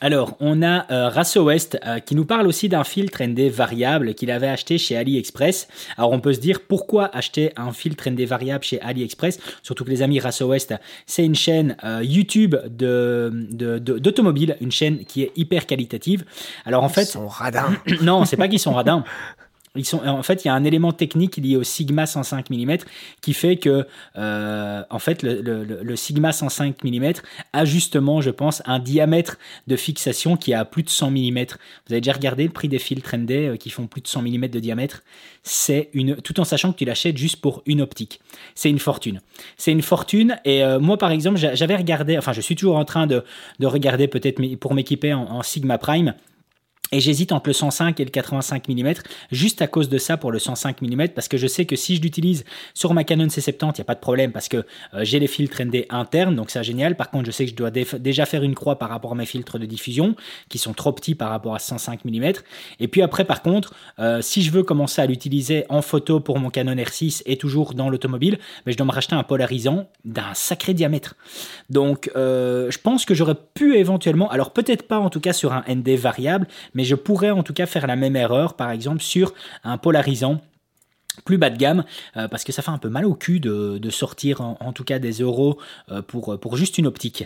Alors, 0.00 0.36
on 0.38 0.62
a 0.62 0.86
euh, 0.92 1.08
Rasso 1.08 1.42
West 1.42 1.76
euh, 1.84 1.98
qui 1.98 2.14
nous 2.14 2.24
parle 2.24 2.46
aussi 2.46 2.68
d'un 2.68 2.84
filtre 2.84 3.20
ND 3.24 3.50
variable 3.50 4.14
qu'il 4.14 4.30
avait 4.30 4.46
acheté 4.46 4.78
chez 4.78 4.96
AliExpress. 4.96 5.66
Alors, 5.96 6.12
on 6.12 6.20
peut 6.20 6.32
se 6.32 6.38
dire 6.38 6.60
pourquoi 6.60 7.06
acheter 7.16 7.52
un 7.56 7.72
filtre 7.72 8.08
ND 8.08 8.20
variable 8.20 8.62
chez 8.62 8.80
AliExpress? 8.80 9.40
Surtout 9.62 9.84
que 9.84 9.90
les 9.90 10.02
amis, 10.02 10.20
Rasso 10.20 10.46
West, 10.46 10.72
c'est 11.06 11.24
une 11.24 11.34
chaîne 11.34 11.76
euh, 11.82 12.00
YouTube 12.04 12.54
de, 12.68 13.32
de- 13.50 13.78
de- 13.78 13.98
d'automobile, 13.98 14.56
une 14.60 14.70
chaîne 14.70 15.04
qui 15.04 15.22
est 15.24 15.32
hyper 15.34 15.66
qualitative. 15.66 16.24
Alors, 16.64 16.84
en 16.84 16.88
fait, 16.88 17.04
Son 17.04 17.26
radin. 17.26 17.70
non, 18.02 18.24
c'est 18.24 18.36
pas 18.36 18.46
qu'ils 18.46 18.60
sont 18.60 18.74
radins. 18.74 19.02
En 20.04 20.22
fait, 20.22 20.44
il 20.44 20.48
y 20.48 20.50
a 20.50 20.54
un 20.54 20.64
élément 20.64 20.92
technique 20.92 21.36
lié 21.36 21.56
au 21.56 21.62
Sigma 21.62 22.06
105 22.06 22.50
mm 22.50 22.76
qui 23.20 23.34
fait 23.34 23.56
que, 23.56 23.86
euh, 24.16 24.82
en 24.90 24.98
fait, 24.98 25.22
le, 25.22 25.96
Sigma 25.96 26.32
105 26.32 26.82
mm 26.84 27.12
a 27.52 27.64
justement, 27.64 28.20
je 28.20 28.30
pense, 28.30 28.62
un 28.66 28.78
diamètre 28.78 29.38
de 29.66 29.76
fixation 29.76 30.36
qui 30.36 30.52
est 30.52 30.54
à 30.54 30.64
plus 30.64 30.82
de 30.82 30.90
100 30.90 31.10
mm. 31.10 31.38
Vous 31.86 31.92
avez 31.92 32.00
déjà 32.00 32.12
regardé 32.12 32.44
le 32.44 32.50
prix 32.50 32.68
des 32.68 32.78
filtres 32.78 33.16
ND 33.16 33.30
euh, 33.32 33.56
qui 33.56 33.70
font 33.70 33.86
plus 33.86 34.00
de 34.00 34.08
100 34.08 34.22
mm 34.22 34.48
de 34.48 34.60
diamètre? 34.60 35.02
C'est 35.42 35.90
une, 35.92 36.16
tout 36.16 36.40
en 36.40 36.44
sachant 36.44 36.72
que 36.72 36.78
tu 36.78 36.84
l'achètes 36.84 37.16
juste 37.16 37.36
pour 37.36 37.62
une 37.66 37.80
optique. 37.80 38.20
C'est 38.54 38.70
une 38.70 38.78
fortune. 38.78 39.20
C'est 39.56 39.72
une 39.72 39.82
fortune. 39.82 40.38
Et 40.44 40.62
euh, 40.64 40.78
moi, 40.80 40.98
par 40.98 41.10
exemple, 41.10 41.38
j'a- 41.38 41.54
j'avais 41.54 41.76
regardé, 41.76 42.18
enfin, 42.18 42.32
je 42.32 42.40
suis 42.40 42.56
toujours 42.56 42.76
en 42.76 42.84
train 42.84 43.06
de, 43.06 43.24
de 43.58 43.66
regarder 43.66 44.08
peut-être 44.08 44.40
pour 44.56 44.74
m'équiper 44.74 45.14
en 45.14 45.42
Sigma 45.42 45.78
Prime. 45.78 46.14
Et 46.92 47.00
j'hésite 47.00 47.32
entre 47.32 47.48
le 47.48 47.52
105 47.52 48.00
et 48.00 48.04
le 48.04 48.10
85 48.10 48.68
mm, 48.68 48.92
juste 49.30 49.60
à 49.60 49.66
cause 49.66 49.88
de 49.88 49.98
ça 49.98 50.16
pour 50.16 50.32
le 50.32 50.38
105 50.38 50.80
mm, 50.80 51.08
parce 51.08 51.28
que 51.28 51.36
je 51.36 51.46
sais 51.46 51.66
que 51.66 51.76
si 51.76 51.96
je 51.96 52.02
l'utilise 52.02 52.44
sur 52.74 52.94
ma 52.94 53.04
Canon 53.04 53.26
C70, 53.26 53.62
il 53.62 53.72
n'y 53.76 53.80
a 53.80 53.84
pas 53.84 53.94
de 53.94 54.00
problème, 54.00 54.32
parce 54.32 54.48
que 54.48 54.58
euh, 54.94 55.02
j'ai 55.02 55.18
les 55.18 55.26
filtres 55.26 55.62
ND 55.62 55.86
internes, 55.90 56.34
donc 56.34 56.50
c'est 56.50 56.62
génial. 56.64 56.96
Par 56.96 57.10
contre, 57.10 57.26
je 57.26 57.30
sais 57.30 57.44
que 57.44 57.50
je 57.50 57.56
dois 57.56 57.70
déjà 57.70 58.24
faire 58.24 58.42
une 58.42 58.54
croix 58.54 58.78
par 58.78 58.88
rapport 58.88 59.12
à 59.12 59.14
mes 59.14 59.26
filtres 59.26 59.58
de 59.58 59.66
diffusion, 59.66 60.16
qui 60.48 60.58
sont 60.58 60.72
trop 60.72 60.92
petits 60.92 61.14
par 61.14 61.30
rapport 61.30 61.54
à 61.54 61.58
105 61.58 62.04
mm. 62.04 62.32
Et 62.80 62.88
puis 62.88 63.02
après, 63.02 63.24
par 63.24 63.42
contre, 63.42 63.74
euh, 63.98 64.22
si 64.22 64.42
je 64.42 64.50
veux 64.50 64.62
commencer 64.62 65.02
à 65.02 65.06
l'utiliser 65.06 65.66
en 65.68 65.82
photo 65.82 66.20
pour 66.20 66.38
mon 66.38 66.50
Canon 66.50 66.74
R6 66.74 67.22
et 67.26 67.36
toujours 67.36 67.74
dans 67.74 67.90
l'automobile, 67.90 68.38
ben, 68.64 68.72
je 68.72 68.76
dois 68.76 68.86
me 68.86 68.92
racheter 68.92 69.14
un 69.14 69.22
polarisant 69.22 69.88
d'un 70.04 70.32
sacré 70.34 70.74
diamètre. 70.74 71.16
Donc, 71.68 72.10
euh, 72.16 72.70
je 72.70 72.78
pense 72.78 73.04
que 73.04 73.14
j'aurais 73.14 73.36
pu 73.54 73.76
éventuellement, 73.76 74.30
alors 74.30 74.52
peut-être 74.52 74.84
pas 74.84 74.98
en 74.98 75.10
tout 75.10 75.20
cas 75.20 75.32
sur 75.32 75.52
un 75.52 75.64
ND 75.68 75.90
variable, 75.90 76.46
mais 76.78 76.84
je 76.84 76.94
pourrais 76.94 77.30
en 77.30 77.42
tout 77.42 77.52
cas 77.52 77.66
faire 77.66 77.86
la 77.88 77.96
même 77.96 78.14
erreur, 78.16 78.54
par 78.54 78.70
exemple 78.70 79.02
sur 79.02 79.34
un 79.64 79.76
polarisant 79.78 80.40
plus 81.24 81.36
bas 81.36 81.50
de 81.50 81.56
gamme, 81.58 81.82
euh, 82.16 82.28
parce 82.28 82.44
que 82.44 82.52
ça 82.52 82.62
fait 82.62 82.70
un 82.70 82.78
peu 82.78 82.88
mal 82.88 83.04
au 83.04 83.14
cul 83.14 83.40
de, 83.40 83.78
de 83.78 83.90
sortir 83.90 84.40
en, 84.40 84.56
en 84.60 84.72
tout 84.72 84.84
cas 84.84 85.00
des 85.00 85.14
euros 85.14 85.58
euh, 85.90 86.00
pour, 86.00 86.38
pour 86.38 86.56
juste 86.56 86.78
une 86.78 86.86
optique. 86.86 87.24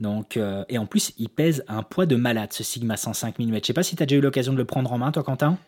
Donc, 0.00 0.38
euh, 0.38 0.64
et 0.70 0.78
en 0.78 0.86
plus, 0.86 1.12
il 1.18 1.28
pèse 1.28 1.62
un 1.68 1.82
poids 1.82 2.06
de 2.06 2.16
malade, 2.16 2.54
ce 2.54 2.64
Sigma 2.64 2.96
105 2.96 3.38
mm. 3.38 3.58
Je 3.60 3.66
sais 3.66 3.72
pas 3.74 3.82
si 3.82 3.96
tu 3.96 4.02
as 4.02 4.06
déjà 4.06 4.18
eu 4.18 4.22
l'occasion 4.22 4.54
de 4.54 4.58
le 4.58 4.64
prendre 4.64 4.90
en 4.94 4.96
main, 4.96 5.12
toi, 5.12 5.22
Quentin 5.22 5.58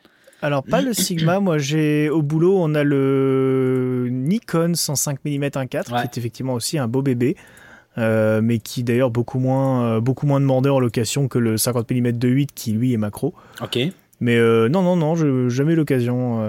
Alors, 0.40 0.62
pas 0.64 0.80
le 0.80 0.94
Sigma, 0.94 1.38
moi 1.46 1.58
j'ai 1.58 2.08
au 2.08 2.22
boulot, 2.22 2.56
on 2.58 2.74
a 2.74 2.82
le 2.82 4.08
Nikon 4.10 4.72
105 4.74 5.18
mm 5.26 5.44
1.4 5.44 5.84
qui 5.84 5.92
Ouais. 5.92 6.02
est 6.04 6.16
effectivement 6.16 6.54
aussi 6.54 6.78
un 6.78 6.88
beau 6.88 7.02
bébé. 7.02 7.36
Euh, 7.98 8.40
mais 8.42 8.58
qui 8.58 8.82
d'ailleurs 8.82 9.10
beaucoup 9.10 9.38
moins, 9.38 9.84
euh, 9.84 10.00
beaucoup 10.00 10.26
moins 10.26 10.40
demandeur 10.40 10.76
en 10.76 10.80
location 10.80 11.28
que 11.28 11.38
le 11.38 11.56
50 11.56 11.90
mm 11.90 12.08
2.8 12.10 12.48
qui 12.54 12.72
lui 12.72 12.92
est 12.92 12.98
macro. 12.98 13.34
Ok, 13.62 13.78
Mais 14.20 14.36
euh, 14.36 14.68
non, 14.68 14.82
non, 14.82 14.96
non, 14.96 15.14
je 15.14 15.48
jamais 15.48 15.74
l'occasion 15.74 16.40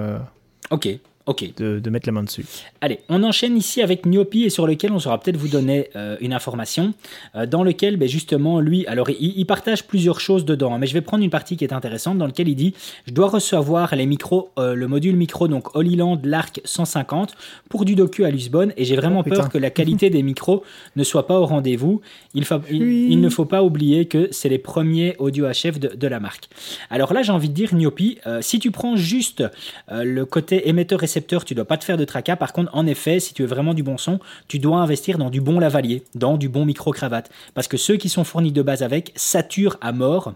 ok, 0.69 0.89
ok. 1.27 1.53
de, 1.57 1.79
de 1.79 1.89
mettre 1.89 2.07
la 2.07 2.13
main 2.13 2.23
dessus. 2.23 2.45
Allez, 2.81 2.99
on 3.09 3.23
enchaîne 3.23 3.55
ici 3.57 3.81
avec 3.81 4.05
Niopi 4.05 4.43
et 4.45 4.49
sur 4.49 4.65
lequel 4.65 4.91
on 4.91 4.99
saura 4.99 5.19
peut-être 5.19 5.37
vous 5.37 5.47
donner 5.47 5.89
euh, 5.95 6.17
une 6.21 6.33
information 6.33 6.93
euh, 7.35 7.45
dans 7.45 7.63
lequel 7.63 7.97
ben, 7.97 8.07
justement 8.07 8.59
lui, 8.59 8.85
alors 8.87 9.09
il, 9.09 9.33
il 9.37 9.45
partage 9.45 9.83
plusieurs 9.85 10.19
choses 10.19 10.45
dedans, 10.45 10.73
hein, 10.73 10.77
mais 10.79 10.87
je 10.87 10.93
vais 10.93 11.01
prendre 11.01 11.23
une 11.23 11.29
partie 11.29 11.55
qui 11.57 11.63
est 11.63 11.73
intéressante 11.73 12.17
dans 12.17 12.25
lequel 12.27 12.47
il 12.47 12.55
dit 12.55 12.73
je 13.05 13.13
dois 13.13 13.27
recevoir 13.27 13.95
les 13.95 14.05
micros, 14.05 14.49
euh, 14.57 14.73
le 14.73 14.87
module 14.87 15.15
micro 15.15 15.47
donc 15.47 15.75
Holyland 15.75 16.19
l'Arc 16.23 16.61
150 16.65 17.35
pour 17.69 17.85
du 17.85 17.95
docu 17.95 18.25
à 18.25 18.31
Lisbonne 18.31 18.73
et 18.77 18.85
j'ai 18.85 18.95
vraiment 18.95 19.23
Oh, 19.25 19.29
peur 19.29 19.49
que 19.49 19.57
la 19.57 19.69
qualité 19.69 20.09
des 20.09 20.23
micros 20.23 20.63
ne 20.95 21.03
soit 21.03 21.27
pas 21.27 21.39
au 21.39 21.45
rendez-vous. 21.45 22.01
Il, 22.33 22.45
fa- 22.45 22.61
il- 22.71 22.81
Oui. 22.81 23.07
il 23.11 23.19
ne 23.21 23.29
faut 23.29 23.45
pas 23.45 23.63
oublier 23.63 24.05
que 24.05 24.29
c'est 24.31 24.47
les 24.49 24.57
premiers 24.59 25.15
audio 25.17 25.45
HF 25.47 25.79
de, 25.79 25.95
de 25.95 26.07
la 26.07 26.19
marque. 26.19 26.49
Alors 26.89 27.13
là, 27.13 27.21
j'ai 27.23 27.31
envie 27.31 27.49
de 27.49 27.53
dire 27.53 27.73
Niopi, 27.75 28.19
si 28.41 28.59
tu 28.59 28.71
prends 28.71 28.95
juste 28.95 29.43
le 29.91 30.23
côté 30.25 30.69
émetteur-récepteur, 31.17 31.45
tu 31.45 31.55
dois 31.55 31.65
pas 31.65 31.77
te 31.77 31.83
faire 31.83 31.97
de 31.97 32.05
tracas. 32.05 32.35
Par 32.35 32.53
contre, 32.53 32.69
en 32.75 32.85
effet, 32.85 33.19
si 33.19 33.33
tu 33.33 33.41
veux 33.43 33.47
vraiment 33.47 33.73
du 33.73 33.83
bon 33.83 33.97
son, 33.97 34.19
tu 34.47 34.59
dois 34.59 34.77
investir 34.79 35.17
dans 35.17 35.29
du 35.29 35.41
bon 35.41 35.59
lavalier, 35.59 36.03
dans 36.15 36.37
du 36.37 36.49
bon 36.49 36.65
micro-cravate. 36.65 37.29
Parce 37.53 37.67
que 37.67 37.77
ceux 37.77 37.97
qui 37.97 38.09
sont 38.09 38.23
fournis 38.23 38.51
de 38.51 38.61
base 38.61 38.83
avec 38.83 39.11
saturent 39.15 39.77
à 39.81 39.91
mort. 39.91 40.33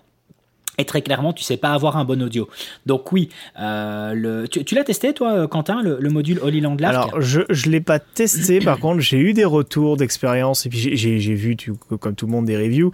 Et 0.77 0.85
très 0.85 1.01
clairement, 1.01 1.33
tu 1.33 1.43
sais 1.43 1.57
pas 1.57 1.71
avoir 1.73 1.97
un 1.97 2.05
bon 2.05 2.23
audio. 2.23 2.47
Donc 2.85 3.11
oui, 3.11 3.27
euh, 3.59 4.47
tu, 4.47 4.73
l'as 4.73 4.85
testé 4.85 5.13
toi, 5.13 5.47
Quentin, 5.47 5.83
le, 5.83 5.97
le 5.99 6.09
module 6.09 6.39
Holyland 6.41 6.77
Lark 6.79 6.93
Alors, 6.95 7.21
je 7.21 7.41
ne 7.41 7.71
l'ai 7.71 7.81
pas 7.81 7.99
testé, 7.99 8.61
par 8.61 8.79
contre, 8.79 9.01
j'ai 9.01 9.17
eu 9.19 9.33
des 9.33 9.45
retours 9.45 9.97
d'expérience, 9.97 10.65
et 10.65 10.69
puis 10.69 10.95
j'ai- 10.95 11.35
vu, 11.35 11.57
comme 11.99 12.15
tout 12.15 12.25
le 12.25 12.31
monde, 12.31 12.45
des 12.45 12.57
reviews. 12.57 12.91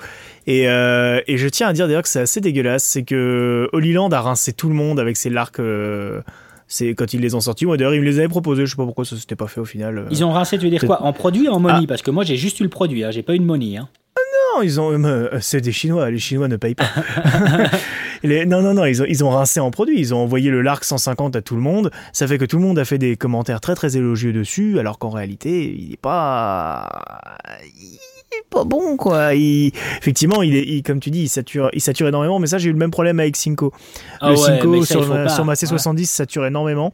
Et, 0.47 0.67
euh, 0.67 1.21
et 1.27 1.37
je 1.37 1.47
tiens 1.47 1.67
à 1.67 1.73
dire 1.73 1.85
d'ailleurs 1.87 2.01
que 2.01 2.09
c'est 2.09 2.19
assez 2.19 2.41
dégueulasse, 2.41 2.83
c'est 2.83 3.03
que 3.03 3.69
Holyland 3.71 4.09
a 4.09 4.21
rincé 4.21 4.53
tout 4.53 4.69
le 4.69 4.75
monde 4.75 4.99
avec 4.99 5.15
ses 5.15 5.29
larcs. 5.29 5.59
euh, 5.59 6.21
c'est 6.67 6.93
quand 6.95 7.13
ils 7.13 7.21
les 7.21 7.33
ont 7.35 7.39
sortis. 7.41 7.65
Moi 7.65 7.77
d'ailleurs, 7.77 7.93
ils 7.95 8.01
me 8.01 8.05
les 8.05 8.19
avaient 8.19 8.27
proposés, 8.27 8.65
je 8.65 8.71
sais 8.71 8.77
pas 8.77 8.85
pourquoi 8.85 9.05
ça 9.05 9.15
s'était 9.15 9.35
pas 9.35 9.47
fait 9.47 9.59
au 9.61 9.65
final. 9.65 9.97
euh. 9.97 10.05
Ils 10.11 10.23
ont 10.25 10.31
rincé, 10.31 10.57
tu 10.57 10.65
veux 10.65 10.69
dire 10.71 10.83
quoi 10.85 11.01
En 11.03 11.13
produit 11.13 11.47
ou 11.47 11.51
en 11.51 11.59
money? 11.59 11.87
Parce 11.87 12.01
que 12.01 12.11
moi, 12.11 12.23
j'ai 12.23 12.35
juste 12.37 12.59
eu 12.59 12.63
le 12.63 12.69
produit, 12.69 13.03
hein, 13.03 13.11
j'ai 13.11 13.23
pas 13.23 13.35
eu 13.35 13.39
de 13.39 13.45
money. 13.45 13.77
Hein. 13.77 13.87
Non, 14.55 14.63
ils 14.63 14.79
ont. 14.79 14.91
euh, 15.03 15.29
c'est 15.39 15.61
des 15.61 15.71
Chinois, 15.71 16.09
les 16.09 16.17
Chinois 16.19 16.47
ne 16.47 16.55
payent 16.57 16.73
pas. 16.75 16.85
Les- 18.23 18.45
non, 18.47 18.61
non, 18.63 18.73
non, 18.73 18.85
ils 18.85 19.01
ont, 19.03 19.05
ils 19.07 19.23
ont 19.23 19.29
rincé 19.29 19.59
en 19.59 19.69
produit. 19.69 19.99
Ils 19.99 20.13
ont 20.15 20.17
envoyé 20.19 20.49
le 20.49 20.61
Lark 20.61 20.83
150 20.83 21.35
à 21.35 21.41
tout 21.41 21.55
le 21.55 21.61
monde. 21.61 21.91
Ça 22.13 22.27
fait 22.27 22.37
que 22.39 22.45
tout 22.45 22.57
le 22.57 22.63
monde 22.63 22.79
a 22.79 22.85
fait 22.85 22.97
des 22.97 23.15
commentaires 23.15 23.61
très 23.61 23.75
très 23.75 23.95
élogieux 23.97 24.33
dessus, 24.33 24.79
alors 24.79 24.97
qu'en 24.97 25.09
réalité, 25.09 25.75
il 25.77 25.93
est 25.93 26.01
pas. 26.01 26.89
Il 27.79 27.99
pas 28.49 28.63
bon, 28.63 28.97
quoi. 28.97 29.33
Il- 29.35 29.71
Effectivement, 29.99 30.41
il 30.41 30.55
est, 30.55 30.63
il- 30.63 30.83
comme 30.83 30.99
tu 30.99 31.11
dis, 31.11 31.23
il 31.23 31.29
sature, 31.29 31.69
il 31.73 31.81
sature 31.81 32.07
énormément. 32.07 32.39
Mais 32.39 32.47
ça, 32.47 32.57
j'ai 32.57 32.69
eu 32.69 32.73
le 32.73 32.77
même 32.77 32.91
problème 32.91 33.19
avec 33.19 33.35
Cinco. 33.35 33.71
Ah 34.21 34.29
le 34.31 34.35
ouais, 34.37 34.41
Cinco 34.45 34.83
ça, 34.83 34.93
sur, 34.93 35.07
ma, 35.07 35.29
sur 35.29 35.45
ma 35.45 35.53
C70 35.55 36.05
sature 36.05 36.45
énormément. 36.45 36.93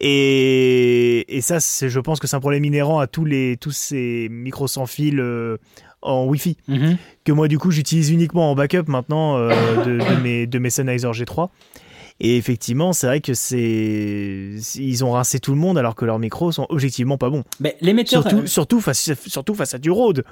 Et, 0.00 1.36
et 1.36 1.40
ça, 1.40 1.60
c'est- 1.60 1.88
je 1.88 2.00
pense 2.00 2.20
que 2.20 2.26
c'est 2.26 2.36
un 2.36 2.40
problème 2.40 2.64
inhérent 2.64 2.98
à 2.98 3.06
tous, 3.06 3.24
les, 3.24 3.56
tous 3.56 3.70
ces 3.70 4.28
micros 4.30 4.66
sans 4.68 4.86
fil 4.86 5.20
euh, 5.20 5.56
en 6.02 6.24
Wi-Fi 6.26 6.56
Mhm. 6.68 6.96
que 7.24 7.32
moi 7.32 7.48
du 7.48 7.58
coup 7.58 7.70
j'utilise 7.70 8.10
uniquement 8.10 8.50
en 8.50 8.54
backup 8.54 8.84
maintenant 8.88 9.38
euh, 9.38 9.50
de, 9.84 9.92
de 9.98 10.20
mes, 10.22 10.46
de 10.46 10.58
mes 10.58 10.68
Sennheiser 10.70 11.08
G3. 11.08 11.48
Et 12.20 12.36
effectivement, 12.36 12.92
c'est 12.92 13.06
vrai 13.08 13.20
que 13.20 13.34
c'est 13.34 14.52
ils 14.76 15.04
ont 15.04 15.12
rincé 15.12 15.40
tout 15.40 15.50
le 15.52 15.58
monde 15.58 15.78
alors 15.78 15.94
que 15.96 16.04
leurs 16.04 16.18
micros 16.20 16.52
sont 16.52 16.66
objectivement 16.68 17.16
pas 17.18 17.28
bons. 17.30 17.42
Mais 17.58 17.76
l'émetteur. 17.80 18.22
Surtout, 18.22 18.42
euh, 18.42 18.46
surtout, 18.46 18.80
face, 18.80 19.10
surtout 19.26 19.54
face 19.54 19.74
à 19.74 19.78
du 19.78 19.90
Rode. 19.90 20.24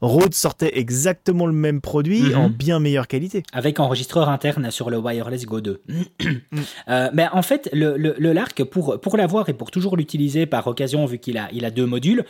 Rode 0.00 0.34
sortait 0.34 0.78
exactement 0.78 1.46
le 1.46 1.52
même 1.52 1.80
produit 1.80 2.22
Mhm. 2.22 2.36
en 2.36 2.48
bien 2.50 2.80
meilleure 2.80 3.06
qualité. 3.08 3.42
Avec 3.52 3.80
enregistreur 3.80 4.28
interne 4.28 4.70
sur 4.70 4.88
le 4.90 4.98
Wireless 4.98 5.44
Go 5.46 5.60
2. 5.60 5.82
Euh, 6.88 7.08
mais 7.12 7.26
en 7.32 7.42
fait, 7.42 7.68
le, 7.72 7.96
le, 7.96 8.14
le 8.18 8.32
Lark, 8.32 8.64
pour, 8.64 9.00
pour 9.00 9.16
l'avoir 9.16 9.48
et 9.48 9.52
pour 9.54 9.70
toujours 9.70 9.96
l'utiliser 9.96 10.46
par 10.46 10.66
occasion, 10.66 11.04
vu 11.06 11.18
qu'il 11.18 11.38
a, 11.38 11.48
il 11.52 11.64
a 11.64 11.70
deux 11.70 11.86
modules, 11.86 12.24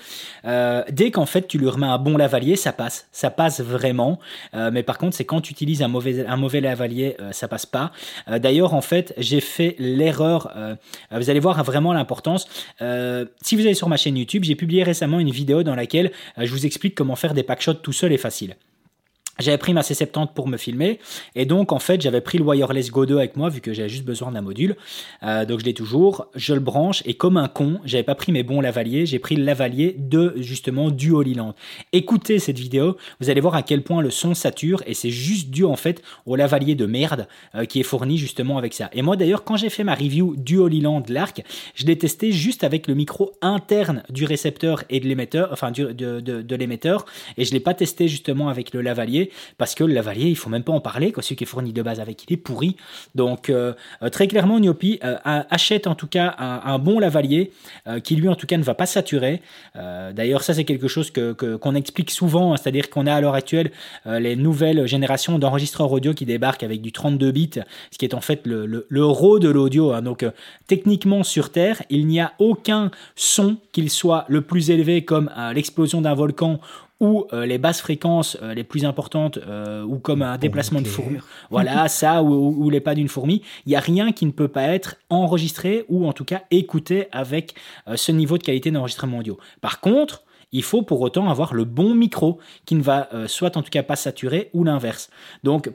euh, 0.45 0.83
dès 0.93 1.11
qu'en 1.11 1.27
fait 1.27 1.47
tu 1.49 1.59
lui 1.59 1.69
remets 1.69 1.87
un 1.87 1.99
bon 1.99 2.17
lavalier, 2.17 2.57
ça 2.57 2.73
passe. 2.73 3.09
Ça 3.13 3.31
passe 3.31 3.61
vraiment. 3.61 4.19
Euh, 4.55 4.71
mais 4.73 4.83
par 4.83 4.99
contre, 4.99 5.17
c'est 5.17 5.25
quand 5.25 5.41
tu 5.41 5.53
utilises 5.53 5.83
un 5.83 5.89
mauvais, 5.89 6.27
un 6.27 6.37
mauvais 6.37 6.61
lavalier, 6.61 7.17
euh, 7.21 7.33
ça 7.33 7.49
passe 7.49 7.67
pas. 7.67 7.93
Euh, 8.29 8.39
D'ailleurs, 8.39 8.75
en 8.75 8.81
fait, 8.81 9.15
j'ai 9.19 9.41
fait 9.41 9.77
l'erreur. 9.79 10.51
euh, 10.57 10.75
vous 11.13 11.31
allez 11.31 11.41
voir 11.41 11.63
vraiment 11.65 11.93
l'importance. 11.93 12.47
Euh, 12.83 13.25
si 13.43 13.57
vous 13.57 13.63
allez 13.63 13.75
sur 13.75 13.89
ma 13.89 13.97
chaîne 13.97 14.17
YouTube, 14.17 14.45
j'ai 14.45 14.55
publié 14.57 14.83
récemment 14.83 15.21
une 15.21 15.31
vidéo 15.31 15.63
dans 15.63 15.75
laquelle 15.75 16.11
euh, 16.39 16.45
je 16.45 16.51
vous 16.53 16.67
explique 16.67 16.95
comment 16.95 17.17
faire 17.17 17.35
des 17.35 17.43
tout 17.83 17.93
seul 17.93 18.13
et 18.13 18.19
facile. 18.19 18.57
J'avais 19.41 19.59
pris 19.59 19.73
ma 19.73 19.81
C70 19.81 20.29
pour 20.35 20.49
me 20.49 20.57
filmer. 20.57 20.99
Et 21.35 21.47
donc 21.47 21.73
en 21.73 21.79
fait 21.79 22.01
j'avais 22.01 22.21
pris 22.21 22.39
le 22.39 22.45
wireless 22.45 22.91
Go 22.91 23.07
2 23.07 23.17
avec 23.17 23.37
moi 23.37 23.49
vu 23.49 23.61
que 23.61 23.73
j'avais 23.73 23.89
juste 23.89 24.05
besoin 24.05 24.33
d'un 24.33 24.41
module. 24.41 24.77
Euh, 25.23 25.45
donc 25.45 25.61
je 25.61 25.65
l'ai 25.65 25.75
toujours, 25.75 26.27
je 26.35 26.55
le 26.55 26.61
branche. 26.61 27.03
Et 27.07 27.15
comme 27.15 27.37
un 27.37 27.49
con, 27.49 27.81
j'avais 27.85 28.03
pas 28.03 28.15
pris 28.15 28.33
mes 28.33 28.43
bons 28.43 28.61
lavaliers, 28.61 29.07
j'ai 29.07 29.19
pris 29.19 29.37
le 29.37 29.45
lavalier 29.45 29.97
de 29.99 30.35
justement 30.37 30.91
du 30.91 31.13
Holy 31.13 31.35
Land. 31.35 31.55
Écoutez 31.93 32.39
cette 32.39 32.59
vidéo, 32.59 32.97
vous 33.21 33.31
allez 33.31 33.41
voir 33.41 33.55
à 33.55 33.63
quel 33.63 33.83
point 33.83 34.03
le 34.03 34.11
son 34.11 34.35
sature. 34.35 34.83
Et 34.87 34.95
c'est 34.95 35.11
juste 35.11 35.51
dû 35.51 35.65
en 35.65 35.77
fait 35.77 36.03
au 36.27 36.37
lavalier 36.37 36.75
de 36.75 36.87
merde 36.87 37.27
euh, 37.55 37.65
qui 37.65 37.81
est 37.81 37.85
fourni 37.85 38.19
justement 38.19 38.59
avec 38.59 38.75
ça. 38.75 38.91
Et 38.93 39.03
moi 39.03 39.17
d'ailleurs 39.17 39.45
quand 39.45 39.57
j'ai 39.57 39.71
fait 39.71 39.85
ma 39.85 39.95
review 39.95 40.35
du 40.37 40.59
Holy 40.59 40.81
Land 40.81 41.05
l'Arc, 41.09 41.43
je 41.75 41.87
l'ai 41.87 41.97
testé 41.97 42.33
juste 42.33 42.65
avec 42.65 42.87
le 42.87 42.95
micro 42.95 43.33
interne 43.43 44.03
du 44.11 44.25
récepteur 44.25 44.85
et 44.91 45.01
de 45.01 45.07
l'émetteur, 45.07 45.49
enfin 45.53 45.71
de, 45.71 45.93
de, 45.93 46.21
de 46.21 46.57
l'émetteur. 46.57 47.05
Et 47.37 47.45
je 47.45 47.53
l'ai 47.53 47.61
pas 47.61 47.75
testé 47.75 48.09
justement 48.09 48.49
avec 48.49 48.75
le 48.75 48.81
lavalier 48.81 49.30
parce 49.59 49.75
que 49.75 49.85
le 49.85 49.95
lavalier, 49.95 50.27
il 50.27 50.37
faut 50.37 50.51
même 50.51 50.63
pas 50.63 50.73
en 50.73 50.81
parler, 50.81 51.13
quoi. 51.13 51.23
Celui 51.23 51.37
qui 51.37 51.45
est 51.45 51.47
fourni 51.47 51.73
de 51.73 51.83
base 51.83 52.01
avec, 52.01 52.25
il 52.29 52.33
est 52.33 52.37
pourri. 52.37 52.77
Donc, 53.15 53.51
euh, 53.51 53.73
euh, 54.03 54.09
très 54.09 54.29
clairement, 54.29 54.59
Niopi 54.61 54.99
euh, 55.05 55.17
achète 55.25 55.87
en 55.87 55.95
tout 55.95 56.07
cas 56.07 56.35
un, 56.39 56.79
bon 56.79 56.99
lavalier 56.99 57.53
qui, 58.05 58.17
lui, 58.17 58.29
en 58.29 58.35
tout 58.35 58.47
cas, 58.47 58.57
ne 58.57 58.63
va 58.63 58.75
pas 58.75 58.87
saturer. 58.87 59.43
D'ailleurs, 59.75 60.43
ça, 60.43 60.55
c'est 60.55 60.65
quelque 60.65 60.89
chose 60.89 61.11
que 61.11 61.33
que- 61.33 61.57
qu'on 61.57 61.75
explique 61.75 62.11
souvent, 62.11 62.53
hein. 62.53 62.57
c'est-à-dire 62.57 62.91
qu'on 62.91 63.07
a 63.07 63.15
à 63.15 63.21
l'heure 63.21 63.35
actuelle 63.35 63.71
les 64.07 64.37
nouvelles 64.37 64.87
générations 64.87 65.39
d'enregistreurs 65.39 65.91
audio 65.93 66.15
qui 66.15 66.25
débarquent 66.25 66.63
avec 66.63 66.81
du 66.81 66.93
32 66.93 67.31
bits, 67.33 67.51
ce 67.91 67.99
qui 67.99 68.05
est 68.05 68.15
en 68.15 68.21
fait 68.21 68.47
le, 68.47 68.67
le, 68.67 69.05
raw 69.05 69.39
de 69.39 69.49
l'audio. 69.49 69.93
hein. 69.93 70.03
Donc, 70.03 70.25
techniquement, 70.67 71.23
sur 71.23 71.51
Terre, 71.51 71.83
il 71.91 72.07
n'y 72.07 72.21
a 72.21 72.33
aucun 72.39 72.91
son, 73.17 73.57
qu'il 73.73 73.91
soit 73.91 74.25
le 74.29 74.41
plus 74.41 74.71
élevé 74.71 75.05
comme 75.05 75.31
l'explosion 75.55 76.01
d'un 76.01 76.15
volcan 76.15 76.61
ou 77.01 77.27
euh, 77.33 77.47
les 77.47 77.59
basses 77.59 77.81
fréquences 77.81 78.37
euh, 78.43 78.53
les 78.55 78.63
plus 78.65 78.85
importantes, 78.85 79.39
euh, 79.39 79.83
ou 79.85 79.99
comme 79.99 80.23
un 80.23 80.37
déplacement 80.39 80.81
de 80.83 80.87
fourmi. 80.87 81.19
Voilà, 81.51 81.89
ça, 82.01 82.23
ou, 82.23 82.29
ou- 82.33 82.65
ou 82.67 82.71
les 82.71 82.81
pas 82.81 82.95
d'une 82.95 83.09
fourmi. 83.09 83.43
Il 83.67 83.71
n'y 83.71 83.77
a 83.77 83.81
rien 83.81 84.13
qui 84.13 84.27
ne 84.27 84.31
peut 84.33 84.49
pas 84.49 84.65
être 84.69 84.97
enregistré 85.09 85.85
ou 85.89 86.07
en 86.07 86.13
tout 86.13 86.25
cas 86.25 86.43
écouté 86.51 87.09
avec 87.13 87.55
euh, 87.89 87.97
ce 87.97 88.13
niveau 88.13 88.39
de 88.39 88.43
qualité 88.43 88.71
d'enregistrement 88.71 89.19
audio. 89.19 89.39
Par 89.61 89.81
contre, 89.81 90.23
il 90.53 90.63
faut 90.63 90.83
pour 90.83 91.01
autant 91.01 91.29
avoir 91.31 91.55
le 91.55 91.65
bon 91.65 91.95
micro 91.95 92.39
qui 92.67 92.75
ne 92.75 92.83
va 92.83 93.09
euh, 93.15 93.29
soit 93.29 93.57
en 93.57 93.63
tout 93.63 93.71
cas 93.71 93.83
pas 93.85 93.97
saturer 93.97 94.51
ou 94.53 94.65
l'inverse. 94.65 95.09
Donc, 95.45 95.71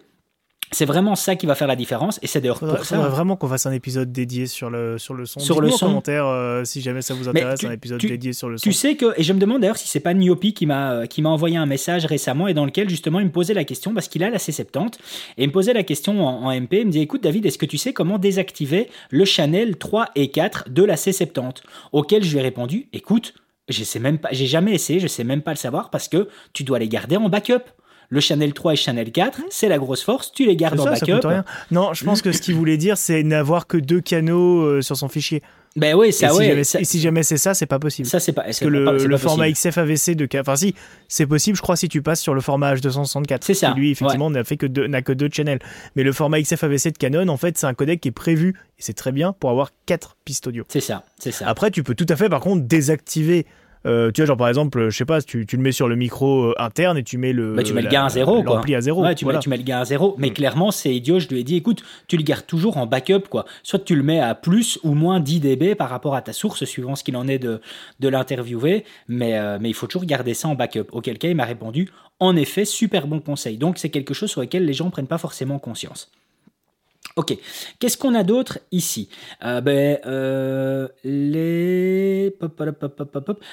c'est 0.76 0.86
vraiment 0.86 1.16
ça 1.16 1.36
qui 1.36 1.46
va 1.46 1.56
faire 1.56 1.68
la 1.68 1.76
différence 1.76 2.20
et 2.22 2.28
c'est 2.28 2.42
d'ailleurs 2.42 2.60
pour 2.60 2.84
ça. 2.86 2.98
vraiment 3.08 3.36
qu'on 3.36 3.48
fasse 3.48 3.66
un 3.66 3.72
épisode 3.72 4.12
dédié 4.12 4.46
sur 4.48 4.70
le, 4.70 4.98
sur 4.98 5.14
le 5.14 5.26
son. 5.26 5.40
Sur 5.40 5.62
le 5.62 5.70
son. 5.72 5.88
commentaire 5.88 6.26
euh, 6.28 6.64
si 6.66 6.82
jamais 6.82 7.02
ça 7.02 7.14
vous 7.14 7.28
intéresse, 7.30 7.60
tu- 7.60 7.66
un 7.68 7.72
épisode 7.72 8.00
tu- 8.00 8.08
dédié 8.08 8.34
sur 8.34 8.50
le 8.50 8.58
son. 8.58 8.64
Tu 8.64 8.74
sais 8.74 8.96
que, 8.96 9.14
et 9.18 9.24
je 9.24 9.32
me 9.34 9.40
demande 9.40 9.62
d'ailleurs 9.62 9.78
si 9.78 9.88
c'est 9.88 10.00
pas 10.00 10.14
Niopi 10.14 10.54
qui 10.54 10.66
m'a 10.66 10.92
euh, 10.92 11.06
qui 11.06 11.22
m'a 11.22 11.30
envoyé 11.30 11.58
un 11.58 11.66
message 11.66 12.06
récemment 12.06 12.48
et 12.48 12.54
dans 12.54 12.66
lequel 12.66 12.90
justement 12.90 13.20
il 13.20 13.26
me 13.28 13.32
posait 13.32 13.54
la 13.54 13.64
question 13.64 13.94
parce 13.94 14.08
qu'il 14.08 14.24
a 14.24 14.30
la 14.30 14.38
C70 14.38 14.94
et 15.38 15.44
il 15.44 15.48
me 15.48 15.54
posait 15.54 15.74
la 15.74 15.84
question 15.84 16.26
en, 16.28 16.46
en 16.46 16.52
MP. 16.62 16.74
Il 16.82 16.88
me 16.88 16.92
dit 16.92 17.00
écoute 17.00 17.24
David, 17.24 17.46
est-ce 17.46 17.58
que 17.58 17.66
tu 17.66 17.78
sais 17.78 17.94
comment 17.94 18.18
désactiver 18.18 18.90
le 19.10 19.26
channel 19.26 19.78
3 19.78 20.10
et 20.16 20.30
4 20.30 20.70
de 20.70 20.84
la 20.84 20.96
C70? 20.96 21.62
Auquel 21.94 22.24
je 22.24 22.32
lui 22.32 22.40
ai 22.40 22.42
répondu 22.42 22.88
écoute, 22.94 23.34
je 23.70 23.84
sais 23.84 24.00
même 24.00 24.18
pas, 24.20 24.30
j'ai 24.32 24.46
jamais 24.46 24.74
essayé, 24.74 25.00
je 25.00 25.08
sais 25.08 25.24
même 25.24 25.42
pas 25.42 25.52
le 25.52 25.58
savoir 25.58 25.90
parce 25.90 26.08
que 26.08 26.28
tu 26.54 26.64
dois 26.64 26.80
les 26.80 26.90
garder 26.90 27.16
en 27.18 27.30
backup. 27.30 27.64
Le 28.10 28.20
channel 28.20 28.54
3 28.54 28.74
et 28.74 28.76
channel 28.76 29.12
4, 29.12 29.42
c'est 29.50 29.68
la 29.68 29.78
grosse 29.78 30.04
force, 30.04 30.32
tu 30.32 30.46
les 30.46 30.56
gardes 30.56 30.80
en 30.80 30.84
ça, 30.84 30.96
ça 30.96 31.06
backup. 31.06 31.28
rien. 31.28 31.44
Non, 31.72 31.94
je 31.94 32.04
pense 32.04 32.22
que 32.22 32.32
ce 32.32 32.42
qu'il 32.42 32.56
voulait 32.56 32.78
dire, 32.78 32.98
c'est 32.98 33.24
n'avoir 33.24 33.68
que 33.68 33.78
deux 33.78 34.02
canaux 34.02 34.62
euh, 34.62 34.82
sur 34.82 34.96
son 34.98 35.08
fichier. 35.10 35.42
Ben 35.76 35.94
oui, 35.94 36.08
et, 36.08 36.12
ça 36.14 36.30
si 36.30 36.38
ouais, 36.38 36.48
jamais, 36.48 36.64
ça, 36.64 36.80
et 36.80 36.86
si 36.86 37.02
jamais 37.02 37.22
c'est 37.24 37.36
ça, 37.36 37.54
c'est 37.54 37.66
pas 37.66 37.80
possible. 37.80 38.08
ça 38.08 38.22
c'est 38.22 38.32
pas 38.32 38.44
Parce 38.44 38.60
que 38.60 38.66
le, 38.66 38.86
pas- 38.86 38.98
c'est 38.98 39.08
le 39.08 39.16
pas 39.16 39.18
format. 39.18 39.52
XF 39.52 39.78
AVC 39.78 40.16
de. 40.16 40.26
Enfin, 40.40 40.56
si, 40.56 40.74
c'est 41.10 41.26
possible, 41.26 41.58
je 41.58 41.62
crois, 41.62 41.76
si 41.76 41.90
tu 41.90 42.02
passes 42.02 42.22
sur 42.22 42.34
le 42.34 42.40
format 42.40 42.76
H264. 42.76 43.40
C'est 43.42 43.54
ça, 43.54 43.74
Qui, 43.74 43.80
lui, 43.82 43.92
effectivement, 43.92 44.30
n'a 44.30 44.46
fait 44.46 44.56
que 44.56 44.68
deux, 44.68 44.88
n'a 44.88 45.02
que 45.02 45.12
deux 45.12 45.28
channels. 45.30 45.60
Mais 45.98 46.04
le 46.04 46.14
format 46.14 46.42
XF 46.42 46.64
AVC 46.64 46.94
de 46.94 46.98
Canon, 46.98 47.28
en 47.28 47.36
fait, 47.36 47.58
c'est 47.58 47.68
un 47.68 47.74
codec 47.74 48.00
qui 48.00 48.08
est 48.08 48.12
prévu, 48.12 48.56
et 48.78 48.82
c'est 48.82 48.94
très 48.94 49.12
bien, 49.12 49.34
pour 49.34 49.50
avoir 49.50 49.72
quatre 49.86 50.16
pistes 50.24 50.48
audio. 50.48 50.64
C'est 50.70 50.80
ça, 50.80 51.04
c'est 51.20 51.32
ça. 51.32 51.46
Après, 51.46 51.72
tu 51.72 51.84
peux 51.84 51.94
tout 51.96 52.06
à 52.08 52.16
fait, 52.16 52.30
par 52.30 52.40
contre, 52.40 52.64
désactiver. 52.66 53.46
Euh, 53.86 54.12
tu 54.12 54.22
vois, 54.22 54.26
genre 54.28 54.38
par 54.38 54.48
exemple, 54.48 54.90
je 54.90 54.98
sais 54.98 55.06
pas, 55.06 55.22
tu, 55.22 55.46
tu 55.46 55.58
le 55.58 55.62
mets 55.64 55.72
sur 55.72 55.88
le 55.88 55.96
micro 55.96 56.46
euh, 56.52 56.54
interne 56.58 56.98
et 56.98 57.04
tu 57.04 57.18
mets 57.18 57.34
le. 57.34 57.54
Bah, 57.56 57.64
tu 57.64 57.74
mets 57.74 57.82
le 57.82 57.86
la- 57.86 57.92
gain 57.92 58.06
à 58.06 58.10
zéro, 58.10 58.44
quoi. 58.44 58.62
À 58.76 58.82
zéro. 58.82 59.04
Ouais, 59.04 59.16
tu, 59.16 59.24
voilà. 59.26 59.40
mets, 59.40 59.44
tu 59.44 59.50
mets 59.50 59.58
le 59.58 59.64
gain 59.64 59.80
à 59.80 59.86
zéro. 59.86 60.16
Mais 60.18 60.30
Mm. 60.30 60.34
clairement, 60.34 60.72
c'est 60.72 60.94
idiot. 60.96 61.20
Je 61.20 61.28
lui 61.28 61.40
ai 61.40 61.44
dit, 61.44 61.56
écoute, 61.56 61.84
tu 62.08 62.18
le 62.18 62.24
gardes 62.24 62.46
toujours 62.46 62.78
en 62.78 62.86
backup, 62.88 63.28
quoi. 63.30 63.46
Soit 63.64 63.80
tu 63.80 63.96
le 63.96 64.04
mets 64.04 64.20
à 64.20 64.36
plus 64.36 64.80
ou 64.84 64.94
moins 64.94 65.20
10 65.20 65.40
dB 65.40 65.76
par 65.76 65.90
rapport 65.90 66.16
à 66.16 66.22
ta 66.22 66.34
source, 66.34 66.66
suivant 66.66 66.96
ce 66.96 67.04
qu'il 67.04 67.16
en 67.18 67.28
est 67.28 67.40
de, 67.40 67.62
de 68.00 68.08
l'interviewer. 68.10 68.84
Mais, 69.08 69.38
euh, 69.38 69.58
mais 69.62 69.70
il 69.70 69.74
faut 69.74 69.88
toujours 69.88 70.06
garder 70.06 70.34
ça 70.34 70.48
en 70.48 70.56
backup. 70.56 70.88
Auquel 70.92 71.18
cas, 71.18 71.28
il 71.30 71.36
m'a 71.36 71.46
répondu, 71.46 71.90
en 72.20 72.36
effet, 72.36 72.66
super 72.66 73.08
bon 73.08 73.20
conseil. 73.20 73.58
Donc, 73.58 73.78
c'est 73.78 73.90
quelque 73.90 74.14
chose 74.14 74.30
sur 74.32 74.42
lequel 74.42 74.66
les 74.66 74.74
gens 74.74 74.90
prennent 74.90 75.08
pas 75.08 75.18
forcément 75.18 75.60
conscience. 75.60 76.12
Ok, 77.18 77.38
qu'est-ce 77.80 77.98
qu'on 77.98 78.14
a 78.14 78.24
d'autre 78.24 78.60
ici? 78.74 79.08
Euh, 79.46 79.62
ben, 79.62 80.00
euh, 80.06 80.90
les... 81.06 82.36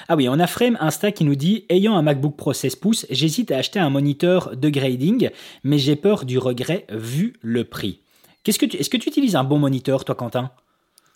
Ah 0.09 0.17
oui, 0.17 0.29
on 0.29 0.41
a 0.41 0.47
Frame 0.49 0.77
Insta 0.81 1.13
qui 1.13 1.23
nous 1.25 1.37
dit 1.37 1.65
Ayant 1.69 1.95
un 1.97 2.03
MacBook 2.03 2.37
Pro 2.37 2.53
16 2.53 2.75
pouces, 2.77 3.07
j'hésite 3.09 3.53
à 3.53 3.59
acheter 3.59 3.79
un 3.79 3.89
moniteur 3.91 4.57
de 4.57 4.69
grading, 4.69 5.31
mais 5.63 5.79
j'ai 5.79 5.95
peur 5.95 6.25
du 6.25 6.39
regret 6.39 6.87
vu 6.91 7.35
le 7.41 7.63
prix. 7.63 8.01
Qu'est-ce 8.43 8.59
que 8.59 8.67
tu... 8.67 8.79
Est-ce 8.79 8.91
que 8.91 8.97
tu 8.97 9.09
utilises 9.09 9.37
un 9.37 9.45
bon 9.45 9.59
moniteur, 9.61 10.05
toi, 10.05 10.17
Quentin? 10.17 10.51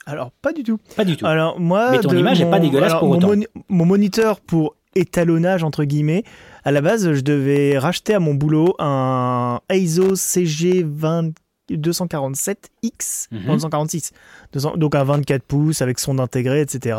Alors, 0.06 0.30
pas 0.30 0.52
du 0.52 0.62
tout. 0.62 0.78
Pas 0.94 1.04
du 1.04 1.16
tout. 1.16 1.26
Alors, 1.26 1.58
moi. 1.58 1.90
Mais 1.90 1.98
ton 1.98 2.16
image 2.16 2.40
est 2.40 2.44
mon- 2.44 2.50
pas 2.52 2.60
dégueulasse 2.60 2.90
alors, 2.90 3.00
pour 3.00 3.08
mon 3.08 3.16
autant. 3.16 3.26
moni- 3.26 3.46
mon 3.68 3.86
moniteur 3.86 4.38
pour 4.38 4.76
étalonnage, 4.94 5.64
entre 5.64 5.82
guillemets, 5.82 6.22
à 6.64 6.70
la 6.70 6.80
base, 6.80 7.12
je 7.12 7.20
devais 7.22 7.76
racheter 7.76 8.14
à 8.14 8.20
mon 8.20 8.34
boulot 8.34 8.76
un 8.78 9.58
ISO 9.72 10.14
CG20 10.14 11.32
247X, 11.70 13.28
Mhm. 13.32 13.46
non, 13.46 13.54
246, 13.54 14.12
200 14.52 14.76
donc 14.76 14.94
un 14.94 15.04
24 15.04 15.42
pouces 15.42 15.82
avec 15.82 15.98
son 15.98 16.18
intégré, 16.18 16.60
etc., 16.60 16.98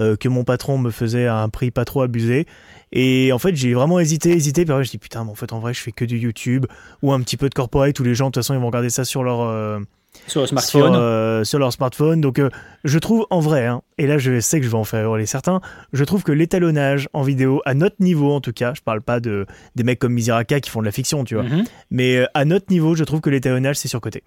euh, 0.00 0.16
que 0.16 0.28
mon 0.28 0.44
patron 0.44 0.78
me 0.78 0.90
faisait 0.90 1.26
à 1.26 1.36
un 1.38 1.48
prix 1.48 1.70
pas 1.70 1.84
trop 1.84 2.02
abusé. 2.02 2.46
Et 2.92 3.32
en 3.32 3.38
fait, 3.38 3.54
j'ai 3.54 3.74
vraiment 3.74 4.00
hésité, 4.00 4.30
hésité, 4.32 4.64
puis 4.64 4.72
après, 4.72 4.84
je 4.84 4.90
dis 4.90 4.98
putain, 4.98 5.24
mais 5.24 5.30
en 5.30 5.34
fait, 5.34 5.52
en 5.52 5.58
vrai, 5.60 5.74
je 5.74 5.80
fais 5.80 5.92
que 5.92 6.04
du 6.04 6.18
YouTube 6.18 6.66
ou 7.02 7.12
un 7.12 7.20
petit 7.20 7.36
peu 7.36 7.48
de 7.48 7.54
corporate 7.54 7.98
où 8.00 8.04
les 8.04 8.14
gens, 8.14 8.26
de 8.26 8.30
toute 8.32 8.42
façon, 8.42 8.54
ils 8.54 8.60
vont 8.60 8.66
regarder 8.68 8.90
ça 8.90 9.04
sur 9.04 9.22
leur, 9.22 9.40
euh, 9.42 9.78
Sur 10.26 10.40
le 10.40 10.46
sur, 10.46 10.58
smartphone 10.58 10.94
euh, 10.96 11.44
sur 11.44 11.58
leur 11.58 11.72
smartphone. 11.72 12.20
Donc, 12.20 12.38
euh, 12.38 12.48
je 12.84 12.98
trouve 12.98 13.26
en 13.30 13.40
vrai, 13.40 13.66
hein, 13.66 13.82
et 13.98 14.06
là 14.06 14.18
je 14.18 14.40
sais 14.40 14.58
que 14.58 14.64
je 14.64 14.70
vais 14.70 14.76
en 14.76 14.84
faire 14.84 15.04
hurler 15.04 15.26
certains, 15.26 15.60
je 15.92 16.02
trouve 16.04 16.22
que 16.22 16.32
l'étalonnage 16.32 17.08
en 17.12 17.22
vidéo, 17.22 17.60
à 17.66 17.74
notre 17.74 17.96
niveau 18.00 18.32
en 18.32 18.40
tout 18.40 18.52
cas, 18.52 18.72
je 18.74 18.80
parle 18.80 19.02
pas 19.02 19.20
de 19.20 19.46
des 19.76 19.82
mecs 19.84 19.98
comme 19.98 20.14
Miziraka 20.14 20.60
qui 20.60 20.70
font 20.70 20.80
de 20.80 20.86
la 20.86 20.92
fiction, 20.92 21.24
tu 21.24 21.34
vois, 21.34 21.44
Mhm. 21.44 21.64
mais 21.90 22.26
à 22.34 22.44
notre 22.44 22.70
niveau, 22.70 22.94
je 22.94 23.04
trouve 23.04 23.20
que 23.20 23.30
l'étalonnage 23.30 23.76
c'est 23.76 23.88
surcoté. 23.88 24.22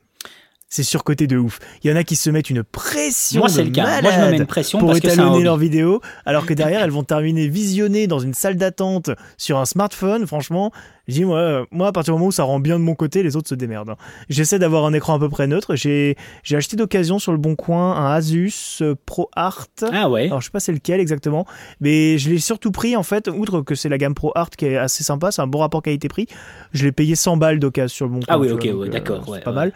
C'est 0.74 0.84
surcoté 0.84 1.28
de 1.28 1.38
ouf. 1.38 1.60
Il 1.84 1.90
y 1.90 1.94
en 1.94 1.98
a 1.98 2.06
qui 2.06 2.16
se 2.16 2.30
mettent 2.30 2.50
une 2.50 2.64
pression 2.64 3.42
Moi, 3.42 3.50
c'est 3.50 3.66
le 3.66 3.72
cas. 3.72 4.02
Moi, 4.02 4.10
je 4.12 4.16
me 4.16 4.22
malade 4.22 4.32
mets 4.32 4.38
une 4.38 4.46
pression 4.46 4.80
pour 4.80 4.88
parce 4.88 5.00
étalonner 5.00 5.44
leurs 5.44 5.58
vidéos, 5.58 6.00
alors 6.26 6.46
que 6.46 6.54
derrière 6.54 6.82
elles 6.82 6.92
vont 6.92 7.04
terminer 7.04 7.50
visionnées 7.50 8.08
dans 8.08 8.20
une 8.20 8.34
salle 8.34 8.56
d'attente 8.56 9.10
sur 9.38 9.58
un 9.58 9.66
smartphone. 9.66 10.26
Franchement, 10.26 10.72
je 11.12 11.16
dis 11.20 11.26
moi, 11.26 11.38
euh, 11.38 11.66
moi 11.72 11.88
à 11.88 11.92
partir 11.92 12.14
du 12.14 12.18
moment 12.18 12.28
où 12.30 12.32
ça 12.32 12.44
rend 12.44 12.60
bien 12.60 12.80
de 12.80 12.84
mon 12.84 12.96
côté, 12.96 13.22
les 13.24 13.36
autres 13.36 13.50
se 13.50 13.56
démerdent. 13.56 13.90
hein. 13.92 13.98
J'essaie 14.30 14.58
d'avoir 14.60 14.86
un 14.86 14.94
écran 14.94 15.16
à 15.16 15.20
peu 15.20 15.30
près 15.30 15.46
neutre. 15.48 15.76
J'ai 15.76 16.16
acheté 16.52 16.76
d'occasion 16.78 17.20
sur 17.20 17.32
le 17.32 17.38
bon 17.38 17.56
coin 17.56 17.96
un 17.98 18.12
Asus 18.14 18.80
euh, 18.82 18.96
Pro 19.06 19.30
Art. 19.36 19.68
Ah 19.92 20.10
ouais 20.10 20.26
Alors 20.26 20.42
je 20.42 20.46
sais 20.46 20.52
pas 20.52 20.60
c'est 20.60 20.72
lequel 20.72 21.00
exactement, 21.00 21.46
mais 21.80 22.18
je 22.18 22.30
l'ai 22.30 22.40
surtout 22.40 22.72
pris 22.72 22.96
en 22.96 23.04
fait, 23.04 23.28
outre 23.28 23.62
que 23.62 23.76
c'est 23.76 23.90
la 23.90 23.98
gamme 23.98 24.14
Pro 24.16 24.32
Art 24.36 24.50
qui 24.52 24.66
est 24.66 24.78
assez 24.78 25.04
sympa, 25.04 25.32
c'est 25.32 25.42
un 25.42 25.48
bon 25.48 25.60
rapport 25.60 25.82
qualité-prix. 25.82 26.28
Je 26.74 26.86
l'ai 26.86 26.92
payé 26.92 27.16
100 27.16 27.38
balles 27.38 27.60
d'occasion 27.60 27.94
sur 27.94 28.06
le 28.06 28.12
bon 28.14 28.20
coin. 28.20 28.28
Ah 28.30 28.40
oui, 28.40 28.50
ok, 28.52 28.62
ouais, 28.64 28.70
euh, 28.72 28.88
d'accord, 28.88 29.22
c'est 29.26 29.32
ouais, 29.32 29.40
pas 29.42 29.52
ouais. 29.52 29.56
mal. 29.56 29.74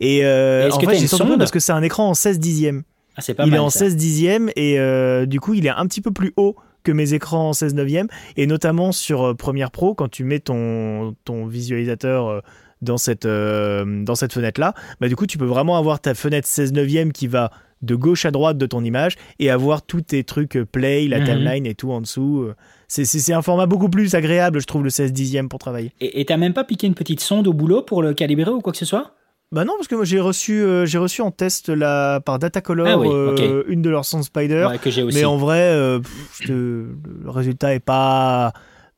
Et 0.00 0.24
euh, 0.24 0.68
en 0.70 0.78
que 0.78 0.86
fait, 0.88 0.96
j'ai 0.98 1.06
surtout 1.06 1.38
parce 1.38 1.50
que 1.52 1.60
c'est 1.60 1.72
un 1.72 1.82
écran 1.82 2.08
en 2.08 2.14
16 2.14 2.40
dixièmes 2.40 2.82
Ah, 3.16 3.20
c'est 3.20 3.34
pas 3.34 3.44
il 3.44 3.50
mal. 3.50 3.58
est 3.58 3.62
en 3.62 3.70
ça. 3.70 3.80
16 3.80 3.96
dixièmes 3.96 4.50
et 4.56 4.80
euh, 4.80 5.26
du 5.26 5.38
coup 5.38 5.54
il 5.54 5.64
est 5.66 5.70
un 5.70 5.86
petit 5.86 6.00
peu 6.00 6.10
plus 6.10 6.32
haut 6.36 6.56
que 6.82 6.92
mes 6.92 7.14
écrans 7.14 7.48
en 7.50 7.52
16 7.52 7.74
neuvième 7.74 8.08
et 8.36 8.46
notamment 8.46 8.92
sur 8.92 9.22
euh, 9.22 9.34
Premiere 9.34 9.70
Pro 9.70 9.94
quand 9.94 10.08
tu 10.08 10.24
mets 10.24 10.40
ton, 10.40 11.14
ton 11.24 11.46
visualisateur 11.46 12.28
euh, 12.28 12.40
dans 12.80 12.98
cette, 12.98 13.26
euh, 13.26 14.02
dans 14.04 14.14
cette 14.16 14.32
fenêtre 14.32 14.60
là 14.60 14.74
bah 15.00 15.08
du 15.08 15.16
coup 15.16 15.26
tu 15.26 15.38
peux 15.38 15.44
vraiment 15.46 15.76
avoir 15.76 16.00
ta 16.00 16.14
fenêtre 16.14 16.48
16 16.48 16.72
neuvième 16.72 17.12
qui 17.12 17.26
va 17.28 17.50
de 17.82 17.94
gauche 17.96 18.24
à 18.26 18.30
droite 18.30 18.58
de 18.58 18.66
ton 18.66 18.84
image 18.84 19.16
et 19.40 19.50
avoir 19.50 19.82
tous 19.82 20.02
tes 20.02 20.22
trucs 20.22 20.56
play, 20.70 21.08
la 21.08 21.18
Mhm. 21.18 21.24
timeline 21.26 21.66
et 21.66 21.74
tout 21.74 21.90
en 21.90 22.00
dessous. 22.00 22.48
C'est- 22.86 23.32
un 23.32 23.42
format 23.42 23.66
beaucoup 23.66 23.88
plus 23.88 24.14
agréable, 24.14 24.60
je 24.60 24.66
trouve, 24.66 24.84
le 24.84 24.90
16 24.90 25.12
dixième 25.12 25.48
pour 25.48 25.58
travailler. 25.58 25.90
Et 26.00 26.20
et 26.20 26.24
t'as 26.24 26.36
même 26.36 26.52
pas 26.52 26.62
piqué 26.62 26.86
une 26.86 26.94
petite 26.94 27.18
sonde 27.18 27.48
au 27.48 27.52
boulot 27.52 27.82
pour 27.82 28.00
le 28.02 28.14
calibrer 28.14 28.52
ou 28.52 28.60
quoi 28.60 28.70
que 28.72 28.78
ce 28.78 28.84
soit? 28.84 29.16
Bah 29.52 29.64
non, 29.66 29.74
parce 29.76 29.86
que 29.86 29.94
moi 29.94 30.04
j'ai 30.06 30.18
reçu, 30.18 30.62
euh, 30.62 30.86
j'ai 30.86 30.96
reçu 30.98 31.20
en 31.20 31.30
test 31.30 31.68
la, 31.68 32.20
par 32.24 32.38
Datacolor 32.38 32.86
Ah 32.88 32.98
oui, 32.98 33.08
euh, 33.12 33.62
une 33.68 33.82
de 33.82 33.90
leurs 33.90 34.06
Sound 34.06 34.24
Spider. 34.24 34.66
Ouais, 34.70 34.78
Que 34.78 34.90
j'ai 34.90 35.02
aussi. 35.02 35.18
Mais 35.18 35.24
en 35.26 35.36
vrai, 35.36 35.60
euh, 35.60 35.98
pff, 36.00 36.46
te- 36.46 36.52
le 36.52 37.30
résultat 37.30 37.74
est 37.74 37.80
pas. 37.80 38.54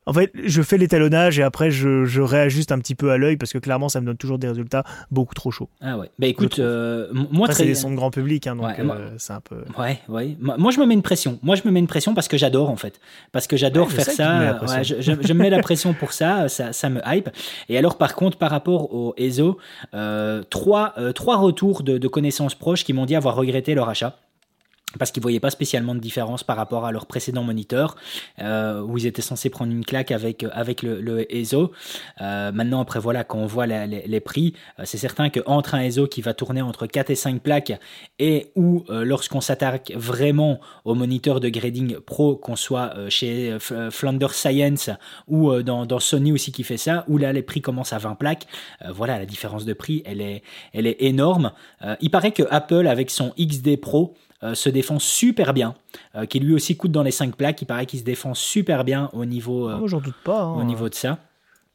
En 0.07 0.13
fait, 0.13 0.31
je 0.45 0.61
fais 0.63 0.77
l'étalonnage 0.77 1.39
et 1.39 1.43
après 1.43 1.71
je, 1.71 2.05
je 2.05 2.21
réajuste 2.21 2.73
un 2.73 2.79
petit 2.79 2.95
peu 2.95 3.11
à 3.11 3.17
l'œil 3.17 3.37
parce 3.39 3.53
que 3.53 3.59
clairement 3.59 3.89
ça 3.89 4.01
me 4.01 4.07
donne 4.07 4.17
toujours 4.19 4.39
des 4.39 4.49
résultats 4.49 4.85
beaucoup 5.11 5.35
trop 5.35 5.51
chauds. 5.51 5.69
Ah 5.81 5.97
ouais. 5.97 6.11
Bah 6.19 6.27
écoute, 6.27 6.59
euh, 6.59 7.09
moi 7.13 7.47
Après, 7.47 7.55
c'est 7.55 7.63
très. 7.63 7.65
des 7.67 7.75
sons 7.75 7.91
de 7.91 7.97
grand 7.97 8.11
public, 8.11 8.47
hein, 8.47 8.57
donc 8.57 8.67
Ouais, 8.67 8.77
euh, 8.81 9.11
c'est 9.19 9.33
un 9.33 9.41
peu. 9.41 9.65
Ouais, 9.79 10.01
ouais. 10.09 10.37
Moi, 10.41 10.71
je 10.73 10.81
me 10.81 10.87
mets 10.87 10.95
une 10.95 11.03
pression. 11.03 11.39
Moi, 11.43 11.57
je 11.57 11.63
me 11.65 11.71
mets 11.71 11.81
une 11.81 11.87
pression 11.87 12.13
parce 12.15 12.29
que 12.29 12.37
j'adore, 12.37 12.69
en 12.71 12.77
fait. 12.77 13.01
Parce 13.33 13.47
que 13.47 13.57
j'adore 13.57 13.87
Ouais, 13.89 13.95
faire 13.95 14.05
ça. 14.05 14.55
pression. 14.59 14.77
Ouais, 14.77 14.85
je, 14.85 14.95
je- 15.01 15.27
je 15.27 15.33
me 15.33 15.39
mets 15.43 15.51
la 15.51 15.61
pression 15.61 15.95
pour 15.95 16.13
ça, 16.13 16.49
ça. 16.49 16.73
Ça 16.73 16.91
me 16.91 17.01
hype. 17.07 17.31
Et 17.71 17.79
alors, 17.79 17.97
par 17.97 18.15
contre, 18.15 18.37
par 18.37 18.51
rapport 18.51 18.93
au 18.95 19.15
ESO, 19.17 19.59
euh, 19.95 20.43
trois, 20.51 20.93
euh, 20.99 21.13
trois 21.13 21.37
retours 21.37 21.83
de, 21.83 21.99
de 21.99 22.09
connaissances 22.09 22.55
proches 22.55 22.85
qui 22.85 22.93
m'ont 22.93 23.07
dit 23.07 23.17
avoir 23.17 23.35
regretté 23.37 23.75
leur 23.75 23.89
achat. 23.89 24.19
Parce 24.99 25.11
qu'ils 25.11 25.23
voyaient 25.23 25.41
pas 25.41 25.51
spécialement 25.51 25.95
de 25.95 26.01
différence 26.01 26.45
par 26.45 26.57
rapport 26.57 26.85
à 26.85 26.93
leur 26.93 27.07
précédent 27.07 27.43
moniteur, 27.43 27.97
euh, 28.41 28.81
où 28.83 28.99
ils 28.99 29.07
étaient 29.07 29.23
censés 29.23 29.51
prendre 29.51 29.73
une 29.73 29.85
claque 29.85 30.11
avec, 30.11 30.45
avec 30.53 30.83
le, 30.83 31.35
ESO. 31.35 31.73
Euh, 32.21 32.53
maintenant, 32.53 32.81
après, 32.81 33.01
voilà, 33.01 33.25
quand 33.25 33.39
on 33.39 33.47
voit 33.47 33.67
les, 33.67 34.21
prix, 34.21 34.55
euh, 34.79 34.83
c'est 34.85 34.99
certain 34.99 35.31
qu'entre 35.31 35.75
un 35.75 35.83
ESO 35.83 36.07
qui 36.07 36.23
va 36.23 36.35
tourner 36.35 36.63
entre 36.63 36.87
4 36.87 37.11
et 37.11 37.15
5 37.15 37.43
plaques 37.43 37.73
et 38.19 38.53
ou 38.55 38.85
euh, 38.91 39.05
lorsqu'on 39.05 39.41
s'attaque 39.41 39.93
vraiment 39.95 40.61
au 40.85 40.95
moniteur 40.95 41.41
de 41.41 41.49
grading 41.49 41.99
pro, 42.01 42.37
qu'on 42.37 42.57
soit 42.57 42.93
euh, 42.97 43.11
chez 43.11 43.57
euh, 43.73 43.91
Flanders 43.91 44.35
Science 44.35 44.91
ou 45.29 45.51
euh, 45.51 45.63
dans, 45.63 45.99
Sony 45.99 46.33
aussi 46.33 46.53
qui 46.53 46.65
fait 46.65 46.77
ça, 46.77 47.05
où 47.09 47.19
là 47.19 47.33
les 47.33 47.43
prix 47.43 47.61
commencent 47.61 47.93
à 47.93 47.99
20 47.99 48.17
plaques, 48.17 48.47
euh, 48.83 48.93
voilà, 48.93 49.19
la 49.19 49.27
différence 49.27 49.65
de 49.65 49.73
prix, 49.73 50.03
elle 50.05 50.21
est, 50.21 50.43
elle 50.73 50.87
est 50.87 50.97
énorme. 51.01 51.53
Euh, 51.83 51.97
il 52.01 52.11
paraît 52.11 52.33
que 52.33 52.43
Apple, 52.51 52.87
avec 52.87 53.11
son 53.11 53.33
XD 53.39 53.81
Pro, 53.81 54.15
euh, 54.45 54.55
se 54.55 54.69
défend 54.69 54.99
super 54.99 55.55
bien, 55.55 55.75
euh, 56.15 56.27
qui 56.27 56.39
lui 56.39 56.55
aussi 56.55 56.77
coûte 56.77 56.93
dans 56.93 57.03
les 57.03 57.11
5 57.11 57.35
plaques, 57.37 57.63
il 57.63 57.67
paraît 57.67 57.87
qu'il 57.87 57.99
se 57.99 58.05
défend 58.05 58.35
super 58.35 58.85
bien 58.85 59.09
au 59.13 59.25
niveau, 59.25 59.69
euh, 59.69 59.87
j'en 59.87 60.01
doute 60.01 60.15
pas. 60.25 60.43
hein. 60.43 60.55
au 60.61 60.65
niveau 60.65 60.89
de 60.89 60.95
ça. 60.95 61.19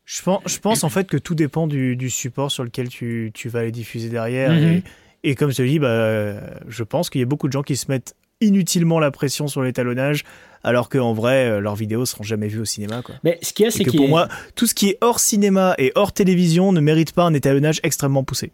Je 0.05 0.21
pense, 0.23 0.41
je 0.47 0.57
pense 0.59 0.83
en 0.83 0.89
fait 0.89 1.07
que 1.07 1.17
tout 1.17 1.35
dépend 1.35 1.67
du, 1.67 1.95
du 1.95 2.09
support 2.09 2.51
sur 2.51 2.63
lequel 2.63 2.89
tu, 2.89 3.31
tu 3.33 3.47
vas 3.49 3.63
les 3.63 3.71
diffuser 3.71 4.09
derrière. 4.09 4.51
Mhm. 4.51 4.81
Et, 5.23 5.31
et 5.31 5.35
comme 5.35 5.51
je 5.51 5.57
te 5.57 5.61
dis, 5.61 5.77
bah, 5.79 6.35
je 6.67 6.83
pense 6.83 7.09
qu'il 7.09 7.19
y 7.19 7.23
a 7.23 7.27
beaucoup 7.27 7.47
de 7.47 7.53
gens 7.53 7.61
qui 7.63 7.75
se 7.75 7.91
mettent 7.91 8.15
inutilement 8.41 8.99
la 8.99 9.11
pression 9.11 9.47
sur 9.47 9.61
l'étalonnage, 9.61 10.23
alors 10.63 10.87
qu'en 10.89 11.13
vrai, 11.13 11.59
leurs 11.61 11.75
vidéos 11.75 12.05
seront 12.05 12.23
jamais 12.23 12.47
vues 12.47 12.61
au 12.61 12.65
cinéma. 12.65 13.01
Quoi. 13.01 13.15
Mais 13.23 13.37
ce 13.41 13.51
qu'il 13.53 13.65
y 13.65 13.67
a, 13.67 13.71
c'est 13.71 13.83
que 13.83 13.91
pour 13.91 14.05
est- 14.05 14.07
moi, 14.07 14.29
tout 14.55 14.65
ce 14.65 14.73
qui 14.73 14.89
est 14.89 14.97
hors 15.01 15.19
cinéma 15.19 15.75
et 15.77 15.91
hors 15.95 16.13
télévision 16.13 16.71
ne 16.71 16.79
mérite 16.79 17.11
pas 17.13 17.23
un 17.23 17.33
étalonnage 17.33 17.79
extrêmement 17.83 18.23
poussé. 18.23 18.51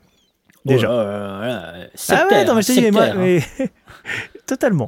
Déjà. 0.65 0.89
Oh 0.91 0.97
là 0.97 1.03
là 1.05 1.47
là, 1.47 1.73
ah 1.73 1.77
ouais, 1.79 1.89
sectaire, 1.95 2.45
non, 2.47 2.55
mais 2.55 2.61
je 2.63 2.71
dis, 2.73 2.91
moi, 2.91 3.05
sectaire, 3.05 3.15
hein. 3.21 3.41
mais- 3.59 3.69
totalement. 4.47 4.87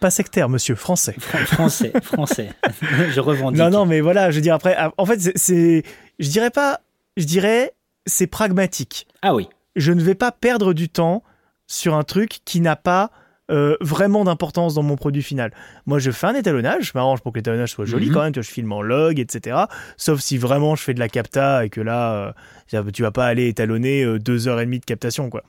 pas 0.00 0.10
sectaire, 0.10 0.48
monsieur, 0.48 0.74
français. 0.74 1.14
Fran- 1.18 1.38
Français, 1.46 1.92
français. 2.02 2.50
je 3.10 3.20
revendique. 3.20 3.58
Non, 3.60 3.70
non, 3.70 3.86
mais 3.86 4.00
voilà, 4.00 4.30
je 4.30 4.36
veux 4.36 4.42
dire 4.42 4.54
après, 4.54 4.74
ah, 4.78 4.92
en 4.98 5.06
fait, 5.06 5.20
c'est- 5.20 5.36
c'est, 5.36 5.82
je 6.18 6.28
dirais 6.28 6.50
pas, 6.50 6.80
je 7.16 7.24
dirais, 7.24 7.72
c'est 8.06 8.26
pragmatique. 8.26 9.06
Ah 9.22 9.34
oui. 9.34 9.48
Je 9.76 9.92
ne 9.92 10.00
vais 10.02 10.14
pas 10.14 10.32
perdre 10.32 10.72
du 10.74 10.88
temps 10.88 11.22
sur 11.66 11.94
un 11.94 12.02
truc 12.04 12.40
qui 12.44 12.60
n'a 12.60 12.76
pas 12.76 13.10
euh, 13.50 13.76
vraiment 13.80 14.24
d'importance 14.24 14.74
dans 14.74 14.82
mon 14.82 14.96
produit 14.96 15.22
final. 15.22 15.52
Moi, 15.86 15.98
je 15.98 16.10
fais 16.10 16.26
un 16.26 16.34
étalonnage, 16.34 16.86
je 16.86 16.92
m'arrange 16.94 17.20
pour 17.20 17.32
que 17.32 17.38
l'étalonnage 17.38 17.70
soit 17.72 17.84
joli 17.84 18.08
Mhm. 18.08 18.12
quand 18.14 18.22
même, 18.22 18.32
tu 18.32 18.40
vois, 18.40 18.44
je 18.46 18.50
filme 18.50 18.72
en 18.72 18.82
log, 18.82 19.18
etc. 19.20 19.56
Sauf 19.96 20.20
si 20.20 20.36
vraiment 20.38 20.74
je 20.74 20.82
fais 20.82 20.94
de 20.94 20.98
la 20.98 21.08
capta 21.08 21.64
et 21.64 21.68
que 21.70 21.80
là, 21.80 22.34
euh, 22.74 22.82
tu 22.92 23.02
vas 23.02 23.10
pas 23.12 23.26
aller 23.26 23.46
étalonner 23.48 24.02
euh, 24.04 24.18
deux 24.18 24.48
heures 24.48 24.60
et 24.60 24.64
demie 24.64 24.80
de 24.80 24.84
captation, 24.84 25.30
quoi. 25.30 25.42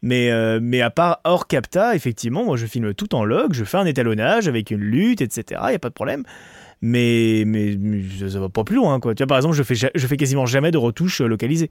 Mais, 0.00 0.30
euh, 0.32 0.58
mais 0.62 0.80
à 0.80 0.90
part 0.90 1.20
hors 1.24 1.46
capta, 1.46 1.94
effectivement, 1.94 2.44
moi 2.44 2.56
je 2.56 2.66
filme 2.66 2.92
tout 2.94 3.14
en 3.14 3.24
log, 3.24 3.52
je 3.52 3.62
fais 3.64 3.76
un 3.78 3.86
étalonnage 3.86 4.48
avec 4.48 4.70
une 4.70 4.80
lutte, 4.80 5.20
etc. 5.20 5.60
Il 5.66 5.68
n'y 5.70 5.74
a 5.76 5.78
pas 5.78 5.90
de 5.90 5.94
problème. 5.94 6.24
Mais, 6.80 7.44
mais, 7.46 7.76
mais 7.78 8.02
ça, 8.18 8.28
ça 8.30 8.40
va 8.40 8.48
pas 8.48 8.64
plus 8.64 8.74
loin, 8.76 8.98
quoi. 8.98 9.14
Tu 9.14 9.22
vois, 9.22 9.28
par 9.28 9.36
exemple, 9.38 9.54
je 9.54 9.62
fais, 9.62 9.74
je 9.76 10.06
fais 10.06 10.16
quasiment 10.16 10.46
jamais 10.46 10.72
de 10.72 10.78
retouches 10.78 11.20
euh, 11.20 11.26
localisées. 11.28 11.70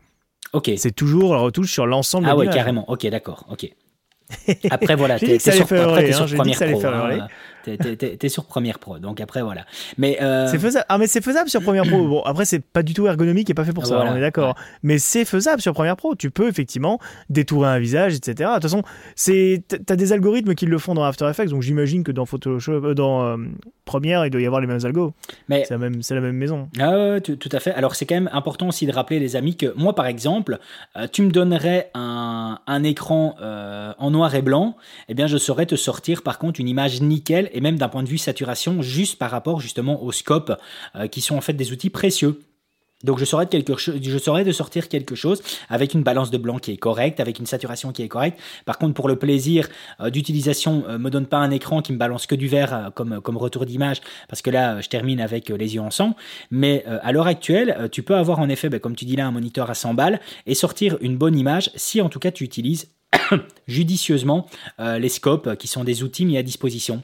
Ok. 0.54 0.72
C'est 0.78 0.92
toujours 0.96 1.34
la 1.34 1.42
retouche 1.42 1.72
sur 1.72 1.86
l'ensemble 1.86 2.28
Ah 2.30 2.34
de 2.34 2.38
ouais, 2.40 2.50
carrément. 2.50 2.90
Ok, 2.90 3.06
d'accord. 3.08 3.46
Ok. 3.50 3.70
Après 4.70 4.96
voilà, 4.96 5.20
t'es 5.20 5.40
sur, 5.40 5.66
après, 5.82 6.14
hein, 6.14 6.28
sur 6.28 6.38
première 6.38 6.58
pro. 6.58 6.86
hein. 6.86 7.28
T'es- 7.64 7.78
t'es- 8.18 8.30
sur 8.30 8.46
première 8.46 8.80
pro, 8.80 8.98
donc 9.00 9.20
après 9.22 9.42
voilà. 9.42 9.66
Mais 9.98 10.18
euh, 10.22 10.48
C'est 10.48 10.58
faisable. 10.60 10.86
Ah 10.90 10.98
mais 10.98 11.08
c'est 11.08 11.22
faisable 11.24 11.50
sur 11.50 11.62
Premiere 11.62 11.84
Pro. 11.86 12.08
Bon 12.08 12.22
après 12.24 12.46
c'est 12.46 12.60
pas 12.64 12.82
du 12.84 12.94
tout 12.94 13.08
ergonomique 13.08 13.50
et 13.50 13.54
pas 13.54 13.66
fait 13.66 13.74
pour 13.74 13.86
ça. 13.86 13.96
Voilà, 13.98 14.14
On 14.14 14.16
est 14.16 14.22
d'accord. 14.22 14.56
Mais 14.84 14.98
c'est 15.00 15.26
faisable 15.26 15.62
sur 15.62 15.74
Premiere 15.74 15.96
Pro. 15.98 16.16
Tu 16.16 16.32
peux 16.32 16.48
effectivement 16.48 17.00
détourer 17.30 17.70
un 17.70 17.80
visage, 17.80 18.16
etc. 18.16 18.34
De 18.50 18.54
toute 18.56 18.64
façon, 18.64 18.84
c'est 19.16 19.64
t'as 19.86 19.96
des 19.96 20.14
algorithmes 20.14 20.56
qui 20.56 20.66
le 20.66 20.78
font 20.78 20.94
dans 20.94 21.04
After 21.04 21.28
Effects. 21.30 21.50
Donc 21.50 21.62
j'imagine 21.62 22.04
que 22.04 22.12
dans 22.12 22.26
Photoshop, 22.26 22.72
euh, 22.86 22.94
dans 22.94 23.24
euh, 23.26 23.38
Premiere, 23.86 24.26
il 24.26 24.30
doit 24.30 24.42
y 24.42 24.46
avoir 24.46 24.62
les 24.62 24.68
mêmes 24.68 24.84
algos. 24.86 25.14
mais 25.50 25.64
C'est 25.66 25.74
la 25.74 25.78
même, 25.78 26.02
c'est 26.02 26.16
la 26.16 26.22
même 26.22 26.36
maison. 26.38 26.70
Ah 26.80 27.20
tout, 27.24 27.36
tout 27.36 27.50
à 27.52 27.60
fait. 27.60 27.74
Alors 27.74 27.96
c'est 27.96 28.06
quand 28.06 28.16
même 28.16 28.30
important 28.32 28.70
aussi 28.70 28.86
de 28.86 28.92
rappeler 28.94 29.20
les 29.20 29.36
amis 29.36 29.56
que 29.56 29.74
moi 29.76 29.94
par 29.96 30.06
exemple, 30.08 30.60
tu 31.12 31.22
me 31.24 31.32
donnerais 31.32 31.90
un, 31.94 32.60
un 32.68 32.84
écran 32.84 33.36
en 33.98 34.12
noir 34.12 34.34
et 34.36 34.42
blanc, 34.42 34.76
eh 35.10 35.14
bien 35.14 35.28
je 35.28 35.38
saurais 35.38 35.66
te 35.66 35.76
sortir 35.76 36.22
par 36.24 36.40
contre 36.40 36.60
une 36.60 36.68
image 36.68 37.02
nickel 37.02 37.50
et 37.54 37.62
même 37.62 37.78
d'un 37.78 37.90
point 37.90 38.04
de 38.04 38.10
vue 38.10 38.18
saturation 38.18 38.82
juste 38.82 39.18
par 39.18 39.32
rapport 39.32 39.60
justement 39.60 40.02
au 40.04 40.12
scope 40.12 40.58
euh, 40.96 41.08
qui 41.08 41.22
sont 41.22 41.36
en 41.36 41.42
fait 41.42 41.54
des 41.54 41.72
outils 41.72 41.90
précieux. 41.90 42.40
Donc 43.04 43.20
je 43.20 43.26
saurais, 43.26 44.44
de 44.44 44.52
sortir 44.52 44.88
quelque 44.88 45.16
chose 45.16 45.42
avec 45.70 45.94
une 45.94 46.04
balance 46.04 46.32
de 46.32 46.38
blanc 46.38 46.60
qui 46.60 46.72
est 46.72 46.78
correcte, 46.78 47.20
avec 47.20 47.40
une 47.40 47.46
saturation 47.46 47.92
qui 47.92 48.04
est 48.04 48.08
correcte. 48.08 48.40
Par 48.66 48.78
contre, 48.78 48.94
pour 48.94 49.08
le 49.08 49.16
plaisir 49.16 49.68
euh, 50.00 50.10
d'utilisation, 50.10 50.84
euh, 50.88 50.98
me 50.98 51.10
donne 51.10 51.26
pas 51.26 51.38
un 51.38 51.52
écran 51.52 51.82
qui 51.82 51.94
me 51.94 51.98
balance 51.98 52.28
que 52.28 52.36
du 52.36 52.48
vert 52.48 52.74
euh, 52.74 52.90
comme, 52.92 53.22
comme 53.22 53.38
retour 53.38 53.66
d'image, 53.66 54.02
parce 54.28 54.42
que 54.42 54.50
là, 54.50 54.82
je 54.82 54.90
termine 54.90 55.20
avec 55.20 55.50
les 55.50 55.76
yeux 55.76 55.82
en 55.82 55.92
sang. 55.92 56.16
Mais 56.50 56.86
à 56.86 57.12
l'heure 57.12 57.28
actuelle, 57.28 57.90
tu 57.92 58.04
peux 58.04 58.16
avoir 58.16 58.40
en 58.40 58.50
effet, 58.50 58.70
ben, 58.70 58.80
comme 58.80 58.96
tu 58.96 59.06
dis 59.06 59.16
là, 59.16 59.28
un 59.28 59.32
moniteur 59.32 59.70
à 59.70 59.74
100 59.74 59.94
balles 59.94 60.20
et 60.46 60.56
sortir 60.56 60.98
une 61.02 61.18
bonne 61.18 61.38
image 61.38 61.72
si 61.76 62.02
en 62.02 62.10
tout 62.10 62.20
cas 62.20 62.32
tu 62.32 62.44
utilises 62.44 62.90
judicieusement 63.68 64.48
les 64.80 65.10
scopes 65.10 65.56
qui 65.58 65.68
sont 65.68 65.84
des 65.84 66.04
outils 66.04 66.26
mis 66.26 66.38
à 66.38 66.44
disposition. 66.44 67.04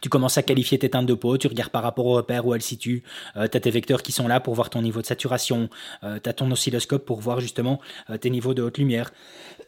Tu 0.00 0.08
commences 0.08 0.38
à 0.38 0.42
qualifier 0.42 0.78
tes 0.78 0.90
teintes 0.90 1.06
de 1.06 1.14
peau, 1.14 1.36
tu 1.38 1.46
regardes 1.46 1.70
par 1.70 1.82
rapport 1.82 2.06
au 2.06 2.14
repère 2.14 2.46
où 2.46 2.54
elles 2.54 2.62
se 2.62 2.68
situent, 2.68 3.02
euh, 3.36 3.48
tu 3.48 3.56
as 3.56 3.60
tes 3.60 3.70
vecteurs 3.70 4.02
qui 4.02 4.12
sont 4.12 4.28
là 4.28 4.40
pour 4.40 4.54
voir 4.54 4.70
ton 4.70 4.82
niveau 4.82 5.00
de 5.00 5.06
saturation, 5.06 5.68
euh, 6.02 6.18
tu 6.22 6.28
as 6.28 6.32
ton 6.32 6.50
oscilloscope 6.50 7.04
pour 7.04 7.20
voir 7.20 7.40
justement 7.40 7.80
euh, 8.10 8.16
tes 8.16 8.30
niveaux 8.30 8.54
de 8.54 8.62
haute 8.62 8.78
lumière, 8.78 9.12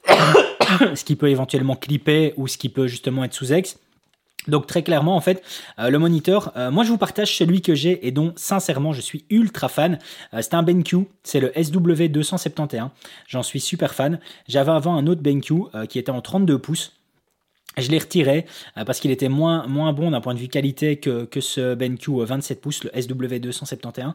ce 0.09 1.05
qui 1.05 1.17
peut 1.17 1.29
éventuellement 1.29 1.77
clipper 1.77 2.35
ou 2.37 2.47
ce 2.47 2.59
qui 2.59 2.69
peut 2.69 2.87
justement 2.87 3.25
être 3.25 3.35
sous 3.35 3.53
ex. 3.53 3.79
Donc 4.49 4.69
très 4.69 4.85
clairement 4.85 5.17
en 5.17 5.21
fait 5.21 5.43
le 5.77 5.99
moniteur, 5.99 6.53
moi 6.71 6.85
je 6.85 6.91
vous 6.91 6.99
partage 6.99 7.37
celui 7.37 7.63
que 7.63 7.75
j'ai 7.75 8.07
et 8.07 8.13
dont 8.13 8.33
sincèrement 8.37 8.93
je 8.93 9.01
suis 9.01 9.25
ultra 9.29 9.69
fan. 9.69 9.99
C'est 10.35 10.55
un 10.55 10.63
BenQ, 10.63 11.09
c'est 11.25 11.41
le 11.41 11.49
SW271. 11.49 12.91
J'en 13.27 13.43
suis 13.43 13.59
super 13.59 13.93
fan. 13.93 14.21
J'avais 14.47 14.71
avant 14.71 14.95
un 14.95 15.09
autre 15.09 15.21
BenQ 15.21 15.63
qui 15.89 15.99
était 15.99 16.13
en 16.13 16.21
32 16.21 16.61
pouces. 16.61 16.93
Je 17.77 17.91
l'ai 17.91 17.99
retiré 17.99 18.47
euh, 18.79 18.85
parce 18.85 19.01
qu'il 19.01 19.11
était 19.11 19.29
moins, 19.29 19.67
moins 19.67 19.93
bon 19.93 20.11
d'un 20.11 20.21
point 20.21 20.35
de 20.35 20.39
vue 20.39 20.49
qualité 20.49 20.97
que, 20.97 21.25
que 21.25 21.41
ce 21.41 21.75
BenQ 21.75 22.25
27 22.25 22.61
pouces, 22.61 22.85
le 22.85 22.91
SW271, 22.91 24.13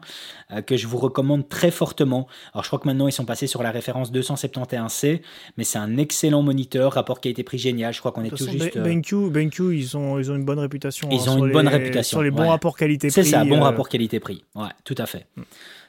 euh, 0.50 0.62
que 0.62 0.76
je 0.76 0.86
vous 0.86 0.98
recommande 0.98 1.48
très 1.48 1.70
fortement. 1.70 2.26
Alors 2.54 2.64
je 2.64 2.68
crois 2.68 2.78
que 2.78 2.88
maintenant 2.88 3.06
ils 3.06 3.12
sont 3.12 3.24
passés 3.24 3.46
sur 3.46 3.62
la 3.62 3.70
référence 3.70 4.12
271C, 4.12 5.20
mais 5.56 5.64
c'est 5.64 5.78
un 5.78 5.96
excellent 5.96 6.42
moniteur, 6.42 6.92
rapport 6.92 7.20
qualité-prix 7.20 7.58
génial. 7.58 7.92
Je 7.92 8.00
crois 8.00 8.12
qu'on 8.12 8.24
est 8.24 8.30
tout 8.30 8.48
juste. 8.48 8.76
euh, 8.76 8.82
BenQ, 8.82 9.30
BenQ, 9.30 9.76
ils 9.76 9.96
ont, 9.96 10.18
ils 10.18 10.30
ont 10.30 10.34
une 10.34 10.44
bonne 10.44 10.58
réputation. 10.58 11.08
Ils 11.10 11.28
hein, 11.28 11.32
ont 11.32 11.46
une 11.46 11.52
bonne 11.52 11.68
réputation, 11.68 12.16
Sur 12.16 12.22
les 12.22 12.30
bons 12.30 12.42
ouais. 12.42 12.48
rapports 12.48 12.76
qualité-prix. 12.76 13.12
C'est 13.24 13.30
ça, 13.30 13.44
bon 13.44 13.58
euh, 13.58 13.62
rapport 13.62 13.88
qualité-prix. 13.88 14.44
Ouais, 14.54 14.68
tout 14.84 14.94
à 14.98 15.06
fait. 15.06 15.26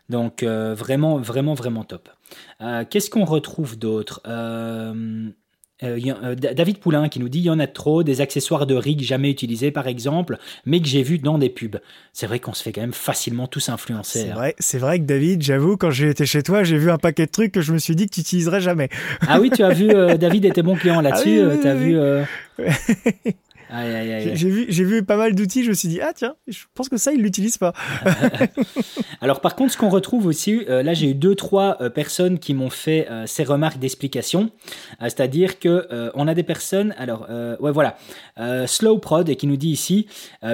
Donc 0.10 0.44
euh, 0.44 0.76
vraiment, 0.76 1.18
vraiment, 1.18 1.54
vraiment 1.54 1.84
top. 1.84 2.10
Euh, 2.62 2.84
Qu'est-ce 2.90 3.10
qu'on 3.10 3.26
retrouve 3.26 3.78
d'autre? 3.78 4.22
Euh, 5.84 6.00
euh, 6.24 6.36
David 6.36 6.78
Poulain 6.80 7.10
qui 7.10 7.20
nous 7.20 7.30
dit 7.30 7.40
il 7.40 7.46
y 7.46 7.50
en 7.50 7.60
a 7.60 7.68
trop, 7.68 8.04
des 8.04 8.22
accessoires 8.22 8.66
de 8.66 8.76
rig 8.76 9.02
jamais 9.02 9.30
utilisés 9.30 9.72
par 9.72 9.88
exemple, 9.88 10.38
mais 10.66 10.80
que 10.80 10.88
j'ai 10.88 11.04
vu 11.04 11.20
dans 11.20 11.38
des 11.38 11.50
pubs. 11.50 11.80
C'est 12.14 12.28
vrai 12.28 12.40
qu'on 12.40 12.54
se 12.54 12.64
fait 12.64 12.72
quand 12.72 12.82
même 12.82 12.94
facilement 12.94 13.48
tous 13.48 13.70
influencer. 13.70 14.20
C'est 14.20 14.32
hein. 14.32 14.36
vrai, 14.36 14.56
c'est 14.60 14.78
vrai 14.78 15.00
que 15.00 15.06
David, 15.06 15.42
j'avoue, 15.42 15.78
quand 15.78 15.92
j'ai 15.92 16.10
été 16.10 16.26
chez 16.26 16.44
toi, 16.44 16.64
j'ai 16.64 16.78
vu 16.78 16.92
un 16.92 16.98
paquet 16.98 17.26
de 17.26 17.32
trucs 17.32 17.52
que 17.52 17.62
je 17.62 17.74
me 17.74 17.78
suis 17.78 17.96
dit 17.96 18.08
que 18.08 18.14
tu 18.14 18.22
utiliserais 18.22 18.62
jamais. 18.62 18.90
Ah 19.28 19.40
oui, 19.40 19.50
tu 19.50 19.64
as 19.64 19.74
vu, 19.74 19.90
euh, 19.90 20.18
David 20.18 20.46
était 20.46 20.64
bon 20.64 20.76
client 20.76 21.02
là-dessus. 21.02 21.42
Ah 21.42 21.74
oui, 21.76 21.96
oui, 22.58 22.66
vu. 22.66 23.34
euh, 23.74 24.32
J'ai 24.36 24.50
vu, 24.50 24.66
vu 24.70 25.04
pas 25.04 25.18
mal 25.18 25.36
d'outils, 25.36 25.64
je 25.64 25.70
me 25.70 25.74
suis 25.74 25.88
dit, 25.88 26.02
ah 26.02 26.12
tiens, 26.16 26.36
je 26.48 26.60
pense 26.74 26.90
que 26.90 26.98
ça, 26.98 27.12
ils 27.12 27.22
l'utilisent 27.22 27.58
pas. 27.58 27.74
Alors 29.22 29.40
par 29.40 29.56
contre, 29.56 29.72
ce 29.72 29.78
qu'on 29.78 29.90
retrouve 29.90 30.26
aussi, 30.26 30.66
euh, 30.70 30.84
là 30.84 30.94
j'ai 30.94 31.12
eu 31.12 31.14
deux, 31.14 31.34
trois 31.34 31.78
euh, 31.80 31.90
personnes 31.90 32.40
qui 32.40 32.54
m'ont 32.54 32.70
fait 32.70 33.08
euh, 33.10 33.26
ces 33.26 33.46
remarques 33.46 33.80
d'explication, 33.80 34.50
c'est-à-dire 35.00 35.60
que 35.60 36.12
on 36.16 36.28
a 36.28 36.34
des 36.34 36.44
personnes, 36.44 36.94
alors 36.98 37.28
ouais 37.60 37.72
voilà, 37.72 37.98
Slow 38.68 38.98
Prod 38.98 39.28
et 39.30 39.36
qui 39.36 39.48
nous 39.48 39.58
dit 39.58 39.70
ici, 39.70 40.08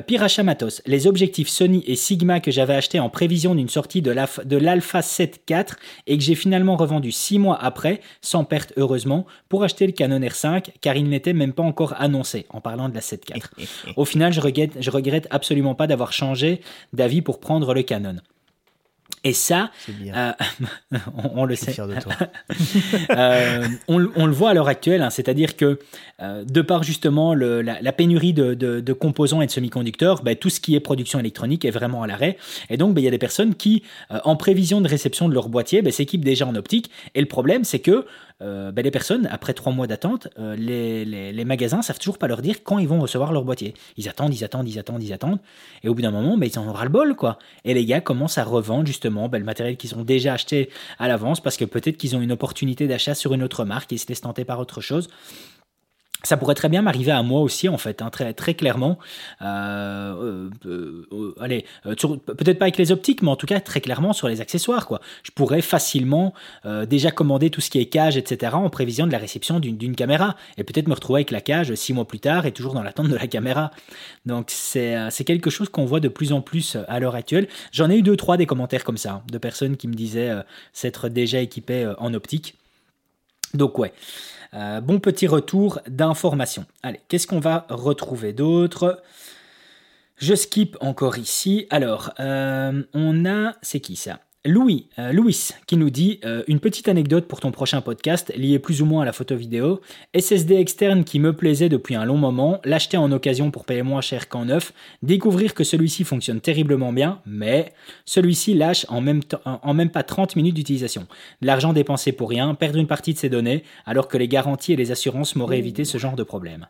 pire 0.08 0.24
achat 0.24 0.44
matos, 0.44 0.82
les 0.86 1.08
objectifs 1.08 1.50
Sony 1.50 1.84
et 1.88 1.96
Sigma 1.96 2.40
que 2.40 2.52
j'avais 2.52 2.76
achetés 2.76 3.00
en 3.00 3.10
prévision 3.10 3.56
d'une 3.56 3.70
sortie 3.70 4.02
de 4.02 4.58
l'Alpha 4.58 5.02
7 5.02 5.42
IV 5.50 5.66
et 6.08 6.18
que 6.18 6.24
j'ai 6.24 6.36
finalement 6.36 6.76
revendu 6.76 7.12
six 7.12 7.40
mois 7.40 7.58
après, 7.62 8.02
sans 8.22 8.44
perte 8.44 8.74
heureusement, 8.78 9.26
pour 9.50 9.64
acheter 9.64 9.86
le 9.88 9.94
Canon 9.94 10.20
R5 10.20 10.66
car 10.82 10.96
il 10.96 11.10
n'était 11.10 11.34
même 11.34 11.54
pas 11.54 11.64
encore 11.64 11.96
annoncé 12.00 12.46
en 12.50 12.62
parlant 12.62 12.90
de 12.90 12.96
la 12.96 13.02
7 13.10 13.30
IV. 13.30 13.68
Au 13.96 14.06
final, 14.06 14.34
je 14.34 14.42
regrette, 14.42 14.78
je 14.80 14.90
regrette 14.90 15.28
absolument 15.30 15.76
pas 15.76 15.88
d'avoir 15.88 16.14
changé 16.14 16.62
d'avis 16.94 17.22
pour 17.22 17.40
prendre 17.40 17.74
le 17.74 17.84
Canon. 17.84 18.16
Et 19.24 19.34
ça, 19.34 19.72
euh, 20.16 20.32
on, 21.36 21.46
le 21.46 21.56
sait. 21.56 21.72
De 21.72 22.00
toi. 22.00 22.14
euh, 23.10 23.68
on, 23.88 24.08
on, 24.16 24.26
le 24.26 24.32
voit 24.32 24.52
à 24.52 24.54
l'heure 24.54 24.68
actuelle, 24.68 25.02
hein, 25.02 25.10
c'est-à-dire 25.10 25.58
que 25.58 25.80
euh, 26.22 26.44
de 26.46 26.62
par 26.62 26.84
justement 26.84 27.34
le, 27.34 27.62
la, 27.62 27.82
la, 27.82 27.92
pénurie 27.92 28.34
de, 28.34 28.54
de, 28.54 28.80
de, 28.80 28.94
composants 28.94 29.42
et 29.42 29.46
de 29.46 29.52
semi-conducteurs, 29.52 30.24
ben, 30.24 30.36
tout 30.36 30.50
ce 30.50 30.60
qui 30.60 30.76
est 30.76 30.80
production 30.80 31.20
électronique 31.20 31.66
est 31.66 31.72
vraiment 31.72 32.04
à 32.04 32.08
l'arrêt. 32.08 32.38
Et 32.70 32.78
donc, 32.78 32.94
ben, 32.94 33.02
il 33.02 33.06
y 33.06 33.08
a 33.08 33.12
des 33.12 33.18
personnes 33.18 33.56
qui, 33.56 33.84
en 34.10 34.36
prévision 34.36 34.80
de 34.80 34.88
réception 34.88 35.28
de 35.28 35.34
leur 35.34 35.50
boîtier, 35.50 35.82
ben, 35.82 35.92
s'équipent 35.92 36.26
déjà 36.26 36.48
en 36.48 36.56
optique. 36.56 36.90
Et 37.14 37.20
le 37.20 37.28
problème, 37.28 37.64
c'est 37.66 37.80
que 37.80 38.06
euh, 38.42 38.72
ben, 38.72 38.84
les 38.84 38.92
personnes, 38.92 39.28
après 39.32 39.54
trois 39.54 39.74
mois 39.74 39.86
d'attente, 39.86 40.30
euh, 40.40 40.56
les, 40.56 41.04
les, 41.04 41.34
les, 41.34 41.46
magasins 41.46 41.82
savent 41.82 42.00
toujours 42.00 42.18
pas 42.18 42.28
leur 42.28 42.42
dire 42.42 42.64
quand 42.64 42.80
ils 42.80 42.88
vont 42.88 43.00
recevoir 43.00 43.34
leur 43.34 43.44
boîtier. 43.44 43.74
Ils 43.98 44.08
attendent, 44.08 44.34
ils 44.34 44.46
attendent, 44.46 44.70
ils 44.70 44.80
attendent, 44.80 45.04
ils 45.04 45.12
attendent. 45.12 45.40
Et 45.84 45.90
au 45.90 45.94
bout 45.94 46.02
d'un 46.02 46.12
moment, 46.12 46.38
ben, 46.38 46.50
ils 46.52 46.58
en 46.58 46.68
aura 46.68 46.86
le 46.86 46.90
bol, 46.90 47.16
quoi. 47.16 47.38
Et 47.66 47.74
les 47.74 47.86
gars 47.86 48.00
commencent 48.00 48.38
à 48.38 48.46
revendre 48.46 48.88
justement 48.88 49.28
ben, 49.28 49.40
le 49.40 49.46
matériel 49.46 49.76
qu'ils 49.76 49.96
ont 49.96 50.04
déjà 50.04 50.34
acheté 50.34 50.70
à 51.00 51.10
l'avance 51.10 51.42
parce 51.42 51.58
que 51.58 51.66
peut-être 51.66 51.98
qu'ils 51.98 52.16
ont 52.16 52.22
une 52.22 52.32
opportunité 52.32 52.88
d'achat 52.88 53.14
sur 53.14 53.34
une 53.34 53.44
autre 53.44 53.66
marque 53.66 53.92
et 53.92 53.96
ils 53.96 54.00
se 54.00 54.08
laissent 54.08 54.22
tenter 54.22 54.46
par 54.46 54.60
autre 54.60 54.80
chose 54.80 55.10
ça 56.24 56.36
pourrait 56.36 56.56
très 56.56 56.68
bien 56.68 56.82
m'arriver 56.82 57.12
à 57.12 57.24
moi 57.24 57.40
aussi 57.42 57.70
en 57.70 57.78
fait, 57.78 58.02
hein, 58.02 58.10
très 58.10 58.34
très 58.34 58.54
clairement. 58.54 59.00
Euh, 59.42 60.50
euh, 60.66 61.08
euh 61.14 61.36
allez, 61.40 61.66
euh, 61.86 61.96
peut-être 61.96 62.60
pas 62.60 62.66
avec 62.66 62.78
les 62.78 62.92
optiques, 62.92 63.22
mais 63.22 63.30
en 63.30 63.38
tout 63.38 63.46
cas 63.46 63.60
très 63.62 63.80
clairement 63.80 64.12
sur 64.12 64.28
les 64.28 64.42
accessoires 64.42 64.86
quoi. 64.86 65.00
Je 65.24 65.32
pourrais 65.32 65.62
facilement 65.62 66.34
euh, 66.66 66.86
déjà 66.86 67.12
commander 67.12 67.50
tout 67.50 67.62
ce 67.62 67.70
qui 67.70 67.80
est 67.80 67.86
cage, 67.86 68.18
etc. 68.18 68.54
en 68.56 68.70
prévision 68.70 69.08
de 69.08 69.12
la 69.12 69.18
réception 69.18 69.60
d'une 69.60 69.96
caméra 69.96 70.36
et 70.58 70.64
peut-être 70.64 70.88
me 70.88 70.94
retrouver 70.94 71.20
avec 71.20 71.32
la 71.32 71.42
cage 71.42 71.74
six 71.76 71.94
mois 71.94 72.06
plus 72.06 72.20
tard 72.20 72.46
et 72.46 72.52
toujours 72.52 72.74
dans 72.74 72.84
l'attente 72.84 73.08
de 73.08 73.16
la 73.16 73.28
caméra. 73.28 73.72
Donc 74.26 74.48
c'est 74.50 74.98
c'est 75.12 75.24
quelque 75.24 75.50
chose 75.50 75.70
qu'on 75.70 75.86
voit 75.86 76.02
de 76.02 76.10
plus 76.10 76.34
en 76.34 76.42
plus 76.42 76.78
à 76.88 77.00
l'heure 77.00 77.16
actuelle. 77.16 77.48
J'en 77.72 77.90
ai 77.90 77.98
eu 77.98 78.02
deux 78.02 78.18
trois 78.18 78.36
des 78.36 78.46
commentaires 78.46 78.84
comme 78.84 78.98
ça 78.98 79.24
de 79.32 79.38
personnes 79.38 79.78
qui 79.78 79.88
me 79.88 79.94
disaient 79.94 80.34
s'être 80.74 81.08
déjà 81.08 81.40
équipées 81.40 81.92
en 81.98 82.14
optique. 82.14 82.56
Donc 83.54 83.80
ouais. 83.80 83.94
Euh, 84.54 84.82
bon 84.82 85.00
petit 85.00 85.28
retour 85.28 85.80
d'information. 85.88 86.66
Allez, 86.82 87.00
qu'est-ce 87.08 87.28
qu'on 87.28 87.40
va 87.40 87.68
retrouver 87.70 88.34
d'autre? 88.34 89.02
Je 90.18 90.34
skip 90.34 90.76
encore 90.82 91.18
ici. 91.18 91.68
Alors, 91.70 92.12
euh, 92.20 92.84
on 92.94 93.26
a... 93.26 93.54
C'est 93.62 93.80
qui 93.80 93.96
ça? 93.96 94.20
Louis, 94.46 94.88
euh, 94.98 95.12
Louis 95.12 95.50
qui 95.68 95.76
nous 95.76 95.90
dit 95.90 96.22
euh, 96.24 96.44
une 96.48 96.62
petite 96.62 96.88
anecdote 96.88 97.28
pour 97.28 97.42
ton 97.42 97.52
prochain 97.52 97.82
podcast 97.82 98.32
liée 98.38 98.58
plus 98.58 98.82
ou 98.82 98.86
moins 98.86 99.02
à 99.02 99.06
la 99.06 99.12
photo 99.12 99.36
vidéo. 99.36 99.82
SSD 100.18 100.56
externe 100.56 101.04
qui 101.04 101.20
me 101.20 101.34
plaisait 101.36 101.68
depuis 101.68 101.96
un 101.96 102.06
long 102.06 102.16
moment, 102.16 102.62
l'acheter 102.64 102.96
en 102.96 103.12
occasion 103.12 103.52
pour 103.52 103.66
payer 103.66 103.84
moins 103.84 104.00
cher 104.00 104.30
qu'en 104.30 104.46
neuf, 104.46 104.72
découvrir 105.04 105.54
que 105.54 105.66
celui-ci 105.66 106.06
fonctionne 106.06 106.40
terriblement 106.40 106.94
bien, 106.94 107.20
mais 107.26 107.74
celui-ci 108.06 108.54
lâche 108.54 108.86
en 108.88 109.02
même, 109.02 109.20
en 109.44 109.74
même 109.74 109.90
pas 109.90 110.04
30 110.04 110.38
minutes 110.38 110.56
d'utilisation. 110.56 111.06
L'argent 111.42 111.74
dépensé 111.74 112.14
pour 112.14 112.30
rien, 112.30 112.56
perdre 112.56 112.80
une 112.80 112.88
partie 112.88 113.14
de 113.14 113.20
ses 113.20 113.28
données, 113.30 113.66
alors 113.86 114.08
que 114.08 114.18
les 114.18 114.30
garanties 114.30 114.72
et 114.72 114.78
les 114.78 114.92
assurances 114.92 115.36
m'auraient 115.36 115.60
évité 115.60 115.84
ce 115.84 115.98
genre 115.98 116.16
de 116.16 116.24
problème. 116.24 116.68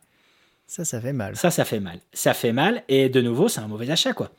Ça, 0.65 0.85
ça 0.85 0.99
fait 0.99 1.13
mal. 1.13 1.35
Ça, 1.35 1.51
ça 1.51 1.65
fait 1.65 1.79
mal. 1.79 1.99
Ça 2.13 2.33
fait 2.33 2.51
mal, 2.51 2.83
et 2.89 3.09
de 3.09 3.21
nouveau, 3.21 3.47
c'est 3.47 3.61
un 3.61 3.67
mauvais 3.67 3.91
achat, 3.91 4.13
quoi. 4.13 4.31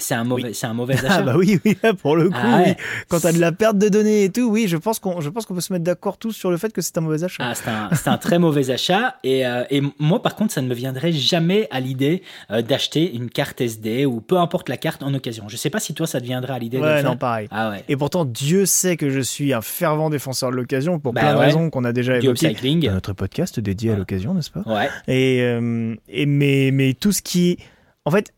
C'est 0.00 0.14
un 0.14 0.24
mauvais, 0.24 0.52
c'est 0.52 0.66
un 0.66 0.74
mauvais 0.74 0.94
achat. 0.94 1.08
Ah 1.10 1.22
bah 1.22 1.34
oui, 1.36 1.60
oui, 1.64 1.76
pour 2.02 2.16
le 2.16 2.30
coup, 2.30 2.36
ah 2.36 2.64
quand 3.08 3.20
tu 3.20 3.26
as 3.26 3.32
de 3.32 3.38
la 3.38 3.52
perte 3.52 3.78
de 3.78 3.88
données 3.88 4.24
et 4.24 4.30
tout, 4.30 4.48
oui, 4.50 4.66
je 4.68 4.76
pense 4.76 4.98
qu'on, 4.98 5.20
je 5.20 5.28
pense 5.28 5.46
qu'on 5.46 5.54
peut 5.54 5.60
se 5.60 5.72
mettre 5.72 5.84
d'accord 5.84 6.18
tous 6.18 6.32
sur 6.32 6.50
le 6.50 6.56
fait 6.56 6.72
que 6.72 6.80
c'est 6.80 6.96
un 6.98 7.02
mauvais 7.02 7.22
achat. 7.24 7.44
Ah, 7.46 7.54
c'est 7.54 7.68
un, 7.68 7.90
c'est 7.94 8.08
un 8.08 8.18
très 8.18 8.38
mauvais 8.38 8.70
achat. 8.70 9.16
Et, 9.24 9.46
euh, 9.46 9.64
et 9.70 9.82
moi, 9.98 10.22
par 10.22 10.34
contre, 10.34 10.52
ça 10.52 10.62
ne 10.62 10.68
me 10.68 10.74
viendrait 10.74 11.12
jamais 11.12 11.68
à 11.70 11.80
l'idée 11.80 12.22
euh, 12.50 12.62
d'acheter 12.62 13.14
une 13.14 13.30
carte 13.30 13.60
SD 13.60 14.06
ou 14.06 14.20
peu 14.20 14.38
importe 14.38 14.68
la 14.68 14.76
carte 14.76 15.02
en 15.02 15.12
occasion. 15.14 15.48
Je 15.48 15.56
sais 15.56 15.70
pas 15.70 15.80
si 15.80 15.94
toi, 15.94 16.06
ça 16.06 16.20
te 16.20 16.24
viendrait 16.24 16.54
à 16.54 16.58
l'idée. 16.58 16.78
Ouais, 16.78 17.02
non, 17.02 17.16
pareil. 17.16 17.48
Ah 17.50 17.70
ouais. 17.70 17.84
Et 17.88 17.96
pourtant, 17.96 18.24
Dieu 18.24 18.66
sait 18.66 18.96
que 18.96 19.10
je 19.10 19.20
suis 19.20 19.52
un 19.52 19.62
fervent 19.62 20.10
défenseur 20.10 20.50
de 20.50 20.56
l'occasion 20.56 20.98
pour 20.98 21.12
bah 21.12 21.20
plein 21.20 21.34
de 21.34 21.38
raisons 21.38 21.70
qu'on 21.70 21.84
a 21.84 21.92
déjà 21.92 22.16
évoquées 22.16 22.54
dans 22.54 22.92
notre 22.92 23.12
podcast 23.12 23.60
dédié 23.60 23.92
à 23.92 23.96
l'occasion, 23.96 24.34
n'est-ce 24.34 24.50
pas? 24.50 24.62
Ouais. 24.66 24.88
Et, 25.08 25.42
euh, 25.42 25.94
et 26.08 26.26
mais, 26.26 26.70
mais 26.72 26.94
tout 26.94 27.12
ce 27.12 27.22
qui, 27.22 27.58
en 28.04 28.10
fait, 28.10 28.32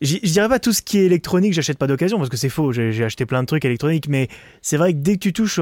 je 0.00 0.18
dirais 0.18 0.48
pas 0.48 0.58
tout 0.58 0.72
ce 0.72 0.82
qui 0.82 0.98
est 0.98 1.04
électronique, 1.04 1.52
j'achète 1.52 1.78
pas 1.78 1.86
d'occasion 1.86 2.18
parce 2.18 2.28
que 2.28 2.36
c'est 2.36 2.48
faux. 2.48 2.72
J'ai 2.72 3.04
acheté 3.04 3.26
plein 3.26 3.42
de 3.42 3.46
trucs 3.46 3.64
électroniques, 3.64 4.08
mais 4.08 4.28
c'est 4.62 4.76
vrai 4.76 4.92
que 4.92 4.98
dès 4.98 5.14
que 5.14 5.20
tu 5.20 5.32
touches 5.32 5.60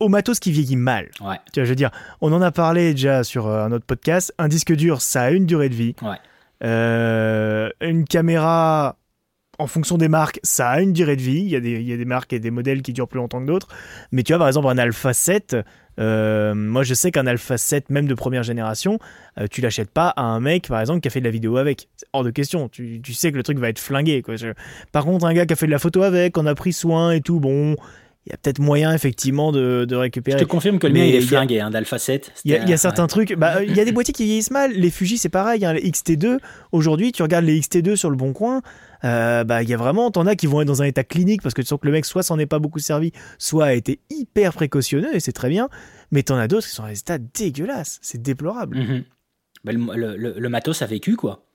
au 0.00 0.08
matos 0.08 0.40
qui 0.40 0.52
vieillit 0.52 0.76
mal, 0.76 1.10
ouais. 1.20 1.36
tu 1.52 1.60
vois, 1.60 1.64
je 1.64 1.70
veux 1.70 1.76
dire, 1.76 1.90
on 2.20 2.32
en 2.32 2.42
a 2.42 2.50
parlé 2.50 2.92
déjà 2.92 3.24
sur 3.24 3.46
euh, 3.46 3.64
un 3.64 3.72
autre 3.72 3.86
podcast. 3.86 4.34
Un 4.38 4.48
disque 4.48 4.74
dur, 4.74 5.00
ça 5.00 5.22
a 5.22 5.30
une 5.30 5.46
durée 5.46 5.68
de 5.68 5.74
vie. 5.74 5.94
Ouais. 6.02 6.16
Euh, 6.64 7.70
une 7.80 8.04
caméra, 8.04 8.96
en 9.58 9.66
fonction 9.66 9.96
des 9.96 10.08
marques, 10.08 10.40
ça 10.42 10.68
a 10.70 10.80
une 10.80 10.92
durée 10.92 11.16
de 11.16 11.22
vie. 11.22 11.40
Il 11.40 11.48
y, 11.48 11.56
a 11.56 11.60
des, 11.60 11.72
il 11.72 11.88
y 11.88 11.92
a 11.92 11.96
des 11.96 12.04
marques 12.04 12.32
et 12.32 12.38
des 12.38 12.50
modèles 12.50 12.82
qui 12.82 12.92
durent 12.92 13.08
plus 13.08 13.18
longtemps 13.18 13.40
que 13.40 13.46
d'autres. 13.46 13.68
Mais 14.12 14.22
tu 14.22 14.32
vois, 14.32 14.38
par 14.38 14.48
exemple, 14.48 14.68
un 14.68 14.78
Alpha 14.78 15.12
7, 15.12 15.56
euh, 15.98 16.54
moi, 16.54 16.82
je 16.82 16.94
sais 16.94 17.10
qu'un 17.10 17.26
Alpha 17.26 17.56
7, 17.56 17.90
même 17.90 18.06
de 18.06 18.14
première 18.14 18.42
génération, 18.42 18.98
euh, 19.38 19.46
tu 19.50 19.60
l'achètes 19.60 19.90
pas 19.90 20.08
à 20.08 20.22
un 20.22 20.40
mec, 20.40 20.68
par 20.68 20.80
exemple, 20.80 21.00
qui 21.00 21.08
a 21.08 21.10
fait 21.10 21.20
de 21.20 21.24
la 21.24 21.30
vidéo 21.30 21.56
avec. 21.56 21.88
C'est 21.96 22.06
hors 22.12 22.24
de 22.24 22.30
question. 22.30 22.68
Tu, 22.68 23.00
tu, 23.02 23.14
sais 23.14 23.32
que 23.32 23.36
le 23.36 23.42
truc 23.42 23.58
va 23.58 23.68
être 23.68 23.78
flingué. 23.78 24.22
Quoi. 24.22 24.34
Par 24.92 25.04
contre, 25.04 25.24
un 25.26 25.34
gars 25.34 25.46
qui 25.46 25.52
a 25.52 25.56
fait 25.56 25.66
de 25.66 25.70
la 25.70 25.78
photo 25.78 26.02
avec, 26.02 26.36
on 26.36 26.46
a 26.46 26.54
pris 26.54 26.72
soin 26.72 27.12
et 27.12 27.20
tout, 27.20 27.40
bon. 27.40 27.76
Il 28.26 28.30
y 28.30 28.32
a 28.32 28.38
peut-être 28.38 28.58
moyen 28.58 28.92
effectivement 28.92 29.52
de, 29.52 29.84
de, 29.84 29.94
récupérer. 29.94 30.36
Je 30.36 30.42
te 30.42 30.48
confirme 30.48 30.80
que 30.80 30.88
le 30.88 30.92
mien 30.92 31.04
il 31.04 31.14
est 31.14 31.20
flingué 31.20 31.60
hein, 31.60 31.70
d'Alpha 31.70 31.96
7. 31.96 32.32
Il 32.44 32.50
y 32.50 32.56
a, 32.56 32.58
il 32.64 32.68
y 32.68 32.72
a 32.72 32.76
certains 32.76 33.06
trucs. 33.06 33.34
Bah, 33.34 33.62
il 33.62 33.72
y 33.72 33.78
a 33.78 33.84
des 33.84 33.92
boîtiers 33.92 34.12
qui 34.12 34.24
vieillissent 34.24 34.50
mal. 34.50 34.72
Les 34.72 34.90
Fuji 34.90 35.16
c'est 35.16 35.28
pareil. 35.28 35.64
Hein, 35.64 35.74
les 35.74 35.88
XT2 35.88 36.38
aujourd'hui 36.72 37.12
tu 37.12 37.22
regardes 37.22 37.44
les 37.44 37.60
XT2 37.60 37.94
sur 37.94 38.10
le 38.10 38.16
bon 38.16 38.32
coin. 38.32 38.62
Euh, 39.06 39.44
bah 39.44 39.62
il 39.62 39.68
y 39.68 39.74
a 39.74 39.76
vraiment 39.76 40.10
t'en 40.10 40.26
as 40.26 40.36
qui 40.36 40.46
vont 40.46 40.60
être 40.62 40.66
dans 40.68 40.82
un 40.82 40.86
état 40.86 41.04
clinique 41.04 41.42
parce 41.42 41.54
que 41.54 41.62
tu 41.62 41.68
sens 41.68 41.78
que 41.80 41.86
le 41.86 41.92
mec 41.92 42.04
soit 42.04 42.22
s'en 42.22 42.38
est 42.38 42.46
pas 42.46 42.58
beaucoup 42.58 42.80
servi, 42.80 43.12
soit 43.38 43.66
a 43.66 43.74
été 43.74 44.00
hyper 44.10 44.52
précautionneux 44.52 45.14
et 45.14 45.20
c'est 45.20 45.32
très 45.32 45.48
bien. 45.48 45.68
Mais 46.10 46.22
t'en 46.22 46.36
as 46.36 46.48
d'autres 46.48 46.66
qui 46.66 46.72
sont 46.74 46.82
dans 46.82 46.88
des 46.88 46.98
états 46.98 47.18
dégueulasses. 47.18 47.98
C'est 48.02 48.20
déplorable. 48.22 48.76
-hmm. 48.78 49.04
le, 49.64 50.16
le, 50.16 50.34
le, 50.38 50.48
matos 50.48 50.82
a 50.82 50.86
vécu, 50.86 51.16
quoi. 51.16 51.45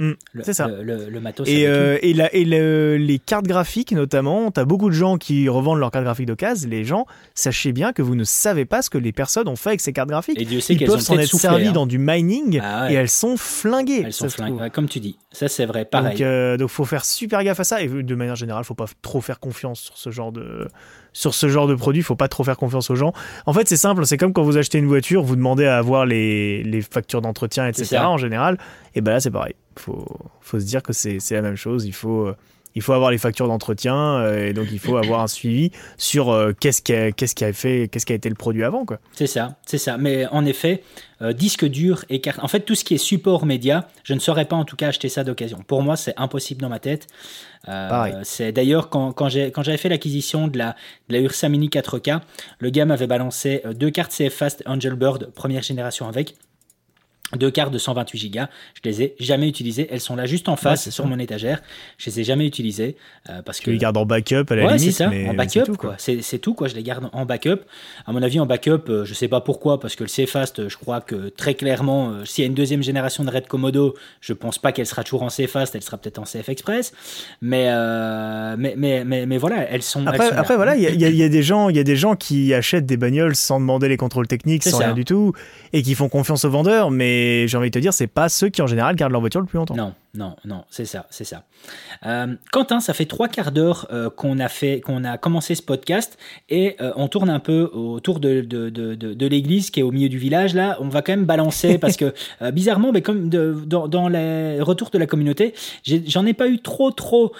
Mmh, 0.00 0.12
c'est 0.42 0.52
ça. 0.52 0.68
Le, 0.68 1.10
le, 1.10 1.20
matos. 1.20 1.48
Et, 1.48 1.66
euh, 1.66 1.98
et, 2.02 2.12
la, 2.12 2.32
et 2.32 2.44
les 2.44 3.18
cartes 3.18 3.46
graphiques, 3.46 3.90
notamment, 3.90 4.52
tu 4.52 4.60
as 4.60 4.64
beaucoup 4.64 4.88
de 4.88 4.94
gens 4.94 5.18
qui 5.18 5.48
revendent 5.48 5.80
leurs 5.80 5.90
cartes 5.90 6.04
graphiques 6.04 6.26
d'occasion. 6.26 6.68
Les 6.68 6.84
gens, 6.84 7.06
sachez 7.34 7.72
bien 7.72 7.92
que 7.92 8.00
vous 8.00 8.14
ne 8.14 8.22
savez 8.22 8.64
pas 8.64 8.80
ce 8.80 8.90
que 8.90 8.98
les 8.98 9.10
personnes 9.10 9.48
ont 9.48 9.56
fait 9.56 9.70
avec 9.70 9.80
ces 9.80 9.92
cartes 9.92 10.08
graphiques. 10.08 10.40
Et 10.40 10.44
Dieu 10.44 10.60
sait 10.60 10.74
Ils 10.74 10.86
peuvent 10.86 11.00
s'en 11.00 11.18
être 11.18 11.34
servis 11.34 11.68
hein. 11.68 11.72
dans 11.72 11.86
du 11.86 11.98
mining 11.98 12.60
ah 12.62 12.84
ouais. 12.84 12.92
et 12.92 12.96
elles 12.96 13.08
sont 13.08 13.36
flinguées. 13.36 14.02
Elles 14.04 14.12
sont 14.12 14.28
flinguées, 14.28 14.62
ouais, 14.62 14.70
comme 14.70 14.88
tu 14.88 15.00
dis. 15.00 15.18
Ça, 15.32 15.48
c'est 15.48 15.66
vrai, 15.66 15.84
pareil. 15.84 16.12
Donc, 16.12 16.20
euh, 16.20 16.56
donc, 16.56 16.68
faut 16.68 16.84
faire 16.84 17.04
super 17.04 17.42
gaffe 17.42 17.60
à 17.60 17.64
ça. 17.64 17.82
Et 17.82 17.88
de 17.88 18.14
manière 18.14 18.36
générale, 18.36 18.62
faut 18.62 18.74
pas 18.74 18.86
trop 19.02 19.20
faire 19.20 19.40
confiance 19.40 19.80
sur 19.80 19.98
ce 19.98 20.10
genre 20.10 20.30
de, 20.30 20.68
sur 21.18 21.34
ce 21.34 21.48
genre 21.48 21.66
de 21.66 21.74
produit. 21.74 22.02
Faut 22.02 22.14
pas 22.14 22.28
trop 22.28 22.44
faire 22.44 22.56
confiance 22.56 22.90
aux 22.90 22.94
gens. 22.94 23.12
En 23.44 23.52
fait, 23.52 23.68
c'est 23.68 23.76
simple. 23.76 24.06
C'est 24.06 24.16
comme 24.16 24.32
quand 24.32 24.42
vous 24.42 24.56
achetez 24.56 24.78
une 24.78 24.86
voiture, 24.86 25.22
vous 25.22 25.34
demandez 25.34 25.66
à 25.66 25.76
avoir 25.76 26.06
les, 26.06 26.62
les 26.62 26.80
factures 26.80 27.20
d'entretien, 27.20 27.66
etc. 27.66 27.98
En 27.98 28.18
général. 28.18 28.56
Et 28.94 29.00
ben 29.00 29.12
là, 29.12 29.20
c'est 29.20 29.30
pareil 29.30 29.54
faut, 29.78 30.06
faut 30.40 30.60
se 30.60 30.64
dire 30.64 30.82
que 30.82 30.92
c'est 30.92 31.18
la 31.30 31.42
même 31.42 31.56
chose. 31.56 31.86
Il 31.86 31.94
faut, 31.94 32.30
il 32.74 32.82
faut 32.82 32.92
avoir 32.92 33.10
les 33.10 33.18
factures 33.18 33.48
d'entretien 33.48 33.96
euh, 33.96 34.48
et 34.48 34.52
donc 34.52 34.68
il 34.70 34.78
faut 34.78 34.96
avoir 34.96 35.20
un 35.20 35.26
suivi 35.26 35.72
sur 35.96 36.30
euh, 36.30 36.52
qu'est-ce 36.58 36.82
qui 36.82 36.94
a, 36.94 37.12
qu'est-ce 37.12 37.34
qui 37.34 37.44
a 37.44 37.52
fait, 37.52 37.88
qu'est-ce 37.90 38.06
qui 38.06 38.12
a 38.12 38.16
été 38.16 38.28
le 38.28 38.34
produit 38.34 38.64
avant, 38.64 38.84
quoi. 38.84 38.98
C'est 39.12 39.26
ça, 39.26 39.56
c'est 39.66 39.78
ça. 39.78 39.98
Mais 39.98 40.26
en 40.26 40.44
effet, 40.44 40.82
euh, 41.20 41.32
disque 41.32 41.64
dur 41.64 42.04
et 42.08 42.20
carte. 42.20 42.38
En 42.42 42.48
fait, 42.48 42.60
tout 42.60 42.74
ce 42.74 42.84
qui 42.84 42.94
est 42.94 42.98
support 42.98 43.46
média, 43.46 43.88
je 44.04 44.14
ne 44.14 44.20
saurais 44.20 44.44
pas 44.44 44.56
en 44.56 44.64
tout 44.64 44.76
cas 44.76 44.88
acheter 44.88 45.08
ça 45.08 45.24
d'occasion. 45.24 45.58
Pour 45.66 45.82
moi, 45.82 45.96
c'est 45.96 46.14
impossible 46.16 46.60
dans 46.60 46.68
ma 46.68 46.78
tête. 46.78 47.06
C'est 48.22 48.52
d'ailleurs 48.52 48.88
quand, 48.88 49.12
quand 49.12 49.28
j'avais 49.28 49.76
fait 49.76 49.88
l'acquisition 49.88 50.48
de 50.48 50.56
la, 50.56 50.76
de 51.08 51.14
la 51.14 51.20
Ursa 51.20 51.48
Mini 51.48 51.68
4K, 51.68 52.20
le 52.60 52.70
gars 52.70 52.86
m'avait 52.86 53.08
balancé 53.08 53.62
deux 53.74 53.90
cartes 53.90 54.12
CF 54.16 54.32
Fast 54.32 54.62
Angelbird 54.64 55.32
première 55.34 55.62
génération 55.62 56.08
avec. 56.08 56.34
Deux 57.36 57.50
cartes 57.50 57.72
de 57.72 57.78
128 57.78 58.30
Go, 58.30 58.40
je 58.82 58.88
les 58.88 59.02
ai 59.02 59.14
jamais 59.18 59.48
utilisées. 59.48 59.86
Elles 59.90 60.00
sont 60.00 60.16
là 60.16 60.24
juste 60.26 60.48
en 60.48 60.56
face 60.56 60.88
sur 60.90 61.06
mon 61.06 61.18
étagère. 61.18 61.60
Je 61.98 62.08
les 62.10 62.20
ai 62.20 62.24
jamais 62.24 62.46
utilisées 62.46 62.96
euh, 63.28 63.42
parce 63.42 63.58
que 63.58 63.64
tu 63.64 63.72
les 63.72 63.78
gardes 63.78 63.96
en 63.98 64.06
backup 64.06 64.44
à 64.50 64.54
la 64.56 64.64
ouais, 64.64 64.76
limite. 64.76 64.80
c'est 64.92 65.04
ça, 65.04 65.08
mais 65.08 65.28
en 65.28 65.34
backup 65.34 65.76
quoi. 65.76 65.96
C'est 65.98 66.38
tout 66.38 66.54
quoi. 66.54 66.68
Je 66.68 66.74
les 66.74 66.82
garde 66.82 67.08
en 67.12 67.24
backup. 67.26 67.60
À 68.06 68.12
mon 68.12 68.22
avis, 68.22 68.40
en 68.40 68.46
backup, 68.46 68.88
euh, 68.88 69.04
je 69.04 69.12
sais 69.14 69.28
pas 69.28 69.40
pourquoi 69.40 69.78
parce 69.80 69.94
que 69.96 70.04
le 70.04 70.08
CFast, 70.10 70.68
je 70.68 70.76
crois 70.76 71.00
que 71.00 71.28
très 71.28 71.54
clairement, 71.54 72.10
euh, 72.10 72.24
s'il 72.24 72.42
y 72.42 72.46
a 72.46 72.48
une 72.48 72.54
deuxième 72.54 72.82
génération 72.82 73.24
de 73.24 73.30
Red 73.30 73.46
Komodo, 73.46 73.94
je 74.20 74.32
pense 74.32 74.58
pas 74.58 74.72
qu'elle 74.72 74.86
sera 74.86 75.04
toujours 75.04 75.22
en 75.22 75.28
CFast. 75.28 75.74
Elle 75.74 75.82
sera 75.82 75.98
peut-être 75.98 76.18
en 76.18 76.24
CF 76.24 76.48
Express. 76.48 76.92
Mais, 77.42 77.66
euh, 77.68 78.56
mais, 78.58 78.74
mais, 78.76 79.04
mais 79.04 79.26
mais 79.26 79.38
voilà, 79.38 79.68
elles 79.70 79.82
sont. 79.82 80.06
Après, 80.06 80.24
elles 80.26 80.32
sont 80.32 80.38
après 80.38 80.54
là. 80.54 80.56
voilà, 80.56 80.76
il 80.76 80.82
y, 80.82 80.86
a- 81.04 81.08
y 81.10 81.22
y 81.22 81.28
des 81.28 81.42
gens, 81.42 81.68
il 81.68 81.76
y 81.76 81.80
a 81.80 81.84
des 81.84 81.96
gens 81.96 82.16
qui 82.16 82.54
achètent 82.54 82.86
des 82.86 82.96
bagnoles 82.96 83.36
sans 83.36 83.60
demander 83.60 83.88
les 83.88 83.96
contrôles 83.96 84.26
techniques, 84.28 84.62
C'est 84.62 84.70
sans 84.70 84.78
ça. 84.78 84.84
rien 84.86 84.94
du 84.94 85.04
tout, 85.04 85.32
et 85.72 85.82
qui 85.82 85.94
font 85.94 86.08
confiance 86.08 86.44
aux 86.44 86.50
vendeurs. 86.50 86.90
Mais 86.90 87.17
j'ai 87.46 87.56
envie 87.56 87.70
de 87.70 87.74
te 87.74 87.78
dire, 87.78 87.92
c'est 87.92 88.06
pas 88.06 88.28
ceux 88.28 88.48
qui 88.48 88.62
en 88.62 88.66
général 88.66 88.96
gardent 88.96 89.12
leur 89.12 89.20
voiture 89.20 89.40
le 89.40 89.46
plus 89.46 89.56
longtemps. 89.58 89.76
Non, 89.76 89.94
non, 90.14 90.36
non, 90.44 90.64
c'est 90.70 90.84
ça, 90.86 91.06
c'est 91.10 91.24
ça. 91.24 91.44
Euh, 92.06 92.34
Quentin, 92.50 92.80
ça 92.80 92.94
fait 92.94 93.04
trois 93.04 93.28
quarts 93.28 93.52
d'heure 93.52 93.86
euh, 93.92 94.08
qu'on 94.10 94.38
a 94.40 94.48
fait, 94.48 94.80
qu'on 94.80 95.04
a 95.04 95.18
commencé 95.18 95.54
ce 95.54 95.62
podcast 95.62 96.18
et 96.48 96.76
euh, 96.80 96.92
on 96.96 97.08
tourne 97.08 97.28
un 97.30 97.40
peu 97.40 97.70
autour 97.72 98.18
de, 98.18 98.40
de, 98.40 98.70
de, 98.70 99.26
l'église 99.26 99.70
qui 99.70 99.80
est 99.80 99.82
au 99.82 99.92
milieu 99.92 100.08
du 100.08 100.18
village. 100.18 100.54
Là, 100.54 100.76
on 100.80 100.88
va 100.88 101.02
quand 101.02 101.12
même 101.12 101.26
balancer 101.26 101.78
parce 101.78 101.96
que 101.96 102.14
bizarrement, 102.52 102.90
mais 102.90 103.02
comme 103.02 103.28
dans, 103.28 103.86
dans 103.86 104.08
les 104.08 104.60
retours 104.62 104.90
de 104.90 104.98
la 104.98 105.06
communauté, 105.06 105.54
j'en 105.84 106.24
ai, 106.26 106.32
pas 106.32 106.48
eu 106.48 106.58
trop, 106.60 106.90
trop 106.90 107.32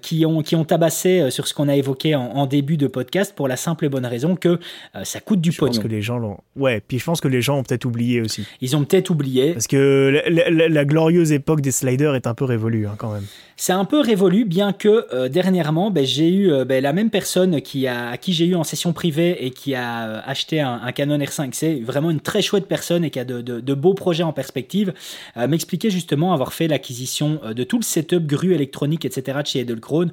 qui 0.00 0.24
ont 0.24 0.42
qui 0.42 0.54
ont 0.56 0.64
tabassé 0.64 1.30
sur 1.30 1.48
ce 1.48 1.54
qu'on 1.54 1.68
a 1.68 1.74
évoqué 1.76 2.14
en, 2.14 2.22
en 2.22 2.46
début 2.46 2.76
de 2.76 2.86
podcast 2.86 3.34
pour 3.34 3.48
la 3.48 3.56
simple 3.56 3.86
et 3.86 3.88
bonne 3.88 4.06
raison 4.06 4.36
que 4.36 4.58
ça 5.02 5.20
coûte 5.20 5.40
du 5.40 5.50
Je 5.52 5.58
pense 5.58 5.70
pognon. 5.70 5.82
que 5.82 5.88
les 5.88 6.02
gens 6.02 6.18
l'ont. 6.18 6.38
Ouais, 6.56 6.80
puis 6.86 6.98
je 6.98 7.04
pense 7.04 7.20
que 7.20 7.28
les 7.28 7.42
gens 7.42 7.58
ont 7.58 7.62
peut-être 7.64 7.84
oublié 7.84 8.20
aussi. 8.20 8.46
Ils 8.60 8.76
ont 8.76 8.84
peut-être 8.84 9.10
oublié. 9.10 9.52
Parce 9.54 9.66
que 9.66 10.22
la, 10.24 10.30
la- 10.30 10.50
la- 10.50 10.68
la 10.68 10.84
glorieuse 10.84 11.32
époque 11.32 11.60
des 11.60 11.70
sliders 11.72 12.14
est 12.14 12.21
un 12.26 12.34
peu 12.34 12.44
révolue 12.44 12.86
hein, 12.86 12.94
quand 12.96 13.12
même. 13.12 13.24
C'est 13.56 13.72
un 13.72 13.84
peu 13.84 14.00
révolu, 14.00 14.44
bien 14.44 14.72
que 14.72 15.06
euh, 15.12 15.28
dernièrement, 15.28 15.90
ben, 15.90 16.04
j'ai 16.04 16.28
eu 16.32 16.50
euh, 16.50 16.64
ben, 16.64 16.82
la 16.82 16.92
même 16.92 17.10
personne 17.10 17.60
qui 17.60 17.86
a, 17.86 18.08
à 18.10 18.16
qui 18.16 18.32
j'ai 18.32 18.46
eu 18.46 18.54
en 18.56 18.64
session 18.64 18.92
privée 18.92 19.44
et 19.44 19.50
qui 19.50 19.74
a 19.74 20.08
euh, 20.08 20.20
acheté 20.24 20.60
un, 20.60 20.80
un 20.82 20.90
Canon 20.92 21.18
R5C, 21.18 21.84
vraiment 21.84 22.10
une 22.10 22.20
très 22.20 22.42
chouette 22.42 22.66
personne 22.66 23.04
et 23.04 23.10
qui 23.10 23.20
a 23.20 23.24
de, 23.24 23.40
de- 23.40 23.60
de 23.60 23.74
beaux 23.74 23.94
projets 23.94 24.22
en 24.24 24.32
perspective, 24.32 24.92
m'expliquait 25.36 25.90
justement 25.90 26.32
avoir 26.32 26.52
fait 26.52 26.66
l'acquisition 26.68 27.40
de 27.54 27.64
tout 27.64 27.76
le 27.78 27.82
setup 27.84 28.26
grue 28.26 28.54
électronique, 28.54 29.04
etc. 29.04 29.38
de 29.42 29.46
chez 29.46 29.60
Edelkrone, 29.60 30.12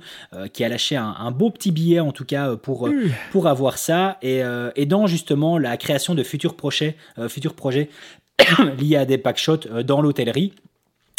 qui 0.54 0.64
a 0.64 0.70
lâché 0.70 0.96
un, 0.96 1.16
un 1.18 1.32
beau 1.32 1.50
petit 1.50 1.72
billet 1.72 2.00
en 2.00 2.12
tout 2.12 2.26
cas 2.26 2.56
pour, 2.56 2.90
pour 3.32 3.48
avoir 3.48 3.78
ça, 3.78 4.18
et, 4.22 4.44
dans 4.86 5.08
justement 5.08 5.58
la 5.58 5.78
création 5.78 6.16
de 6.16 6.24
futurs 6.24 6.56
projets, 6.56 6.96
futurs 7.28 7.54
projets 7.54 7.90
liés 8.80 8.98
à 8.98 9.06
des 9.06 9.18
packshots 9.18 9.68
dans 9.86 10.02
l'hôtellerie. 10.02 10.54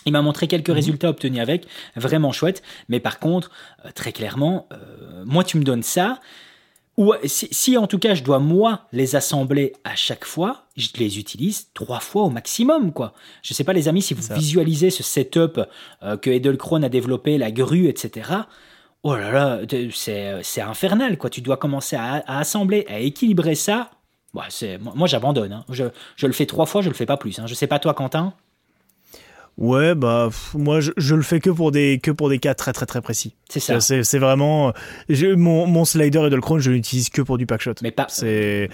Il 0.07 0.13
m'a 0.13 0.23
montré 0.23 0.47
quelques 0.49 0.73
résultats 0.73 1.11
obtenus 1.11 1.41
avec, 1.41 1.67
vraiment 1.97 2.33
chouette. 2.33 2.63
Mais 2.89 3.01
par 3.01 3.19
contre, 3.19 3.51
euh, 3.85 3.91
très 3.95 4.13
clairement, 4.13 4.67
euh, 4.73 5.23
moi 5.27 5.45
tu 5.45 5.59
me 5.59 5.63
donnes 5.65 5.83
ça, 5.83 6.21
ou 6.97 7.15
si, 7.25 7.49
si 7.51 7.77
en 7.79 7.87
tout 7.87 7.99
cas 7.99 8.15
je 8.15 8.23
dois 8.23 8.39
moi 8.41 8.87
les 8.93 9.15
assembler 9.17 9.75
à 9.85 9.95
chaque 9.97 10.25
fois, 10.25 10.67
je 10.77 10.89
les 10.99 11.19
utilise 11.19 11.69
trois 11.75 12.01
fois 12.01 12.23
au 12.25 12.31
maximum 12.31 12.93
quoi. 12.93 13.13
Je 13.43 13.55
sais 13.55 13.65
pas 13.65 13.73
les 13.73 13.89
amis 13.89 14.03
si 14.03 14.13
vous 14.15 14.23
Ça. 14.23 14.35
visualisez 14.35 14.91
ce 14.91 15.03
setup 15.03 15.61
euh, 16.03 16.17
que 16.17 16.31
Edelkrone 16.31 16.85
a 16.85 16.89
développé, 16.89 17.39
la 17.39 17.51
grue, 17.51 17.87
etc. 17.89 18.31
Oh 19.03 19.15
là 19.17 19.31
là, 19.33 19.61
c'est 19.95 20.61
infernal 20.61 21.17
quoi. 21.17 21.31
Tu 21.31 21.41
dois 21.41 21.57
commencer 21.57 21.97
à, 21.97 22.23
à 22.27 22.39
assembler, 22.41 22.85
à 22.89 22.99
équilibrer 23.01 23.55
ça. 23.55 23.91
C'est 24.49 24.79
moi, 24.79 24.93
moi, 24.95 25.09
j'abandonne. 25.09 25.53
hein. 25.53 25.65
Je, 25.71 25.85
je 26.17 26.27
le 26.27 26.33
fais 26.33 26.47
trois 26.47 26.67
fois, 26.67 26.83
je 26.83 26.89
le 26.89 26.95
fais 26.95 27.07
pas 27.07 27.17
plus. 27.17 27.39
Hein. 27.39 27.47
Je 27.47 27.55
sais 27.55 27.67
pas 27.67 27.79
toi 27.79 27.95
Quentin? 27.95 28.35
Ouais, 29.61 29.95
bah 29.95 30.29
pff, 30.31 30.55
moi 30.55 30.81
je, 30.81 30.91
je 30.97 31.15
le 31.15 31.21
fais 31.23 31.39
que 31.39 31.51
pour 31.51 31.71
des 31.71 32.01
que 32.03 32.11
pour 32.11 32.31
des 32.31 32.39
cas 32.39 32.55
très 32.55 32.73
très 32.73 32.87
très 32.87 33.03
précis. 33.03 33.35
C'est 33.51 33.61
ça. 33.61 33.79
C'est 33.81 34.03
c'est 34.05 34.19
vraiment 34.19 34.73
je- 35.11 35.35
mon, 35.35 35.67
mon 35.67 35.85
slider 35.85 36.21
Edelkrone, 36.27 36.61
je 36.61 36.71
l'utilise 36.71 37.11
que 37.11 37.21
pour 37.21 37.37
du 37.37 37.45
packshot. 37.45 37.75
Mais 37.83 37.91
pas. 37.91 38.07
C'est 38.09 38.71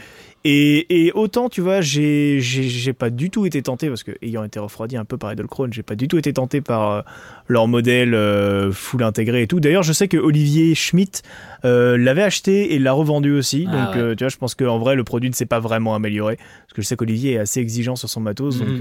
et, 0.49 1.07
et 1.07 1.11
autant 1.12 1.49
tu 1.49 1.61
vois, 1.61 1.80
j'ai 1.80 2.39
j'ai 2.41 2.62
j'ai 2.62 2.93
pas 2.93 3.11
du 3.11 3.30
tout 3.30 3.47
été 3.47 3.61
tenté 3.62 3.89
parce 3.89 4.05
que 4.05 4.12
ayant 4.22 4.45
été 4.45 4.61
refroidi 4.61 4.97
un 4.97 5.05
peu 5.05 5.18
par 5.18 5.32
Edelkrone, 5.32 5.72
j'ai 5.72 5.82
pas 5.82 5.97
du 5.97 6.07
tout 6.07 6.18
été 6.18 6.32
tenté 6.32 6.61
par 6.61 6.91
euh, 6.93 7.03
leur 7.49 7.66
modèle 7.66 8.14
euh, 8.14 8.70
full 8.70 9.03
intégré 9.03 9.43
et 9.43 9.47
tout. 9.49 9.59
D'ailleurs, 9.59 9.82
je 9.82 9.93
sais 9.93 10.07
que 10.07 10.16
Olivier 10.16 10.76
Schmitt 10.76 11.24
euh, 11.64 11.99
l'avait 11.99 12.22
acheté 12.22 12.74
et 12.74 12.78
l'a 12.78 12.93
revendu 12.93 13.32
aussi. 13.32 13.66
Ah 13.68 13.87
donc 13.87 13.95
ouais. 13.97 14.01
euh, 14.03 14.14
tu 14.14 14.22
vois, 14.22 14.28
je 14.28 14.37
pense 14.37 14.55
qu'en 14.55 14.78
vrai 14.78 14.95
le 14.95 15.03
produit 15.03 15.28
ne 15.30 15.34
s'est 15.34 15.47
pas 15.47 15.59
vraiment 15.59 15.97
amélioré 15.97 16.37
parce 16.37 16.74
que 16.74 16.82
je 16.82 16.87
sais 16.87 16.95
qu'Olivier 16.97 17.32
est 17.32 17.39
assez 17.39 17.59
exigeant 17.59 17.97
sur 17.97 18.09
son 18.09 18.20
matos, 18.20 18.61
Mhm. 18.61 18.66
donc. 18.68 18.80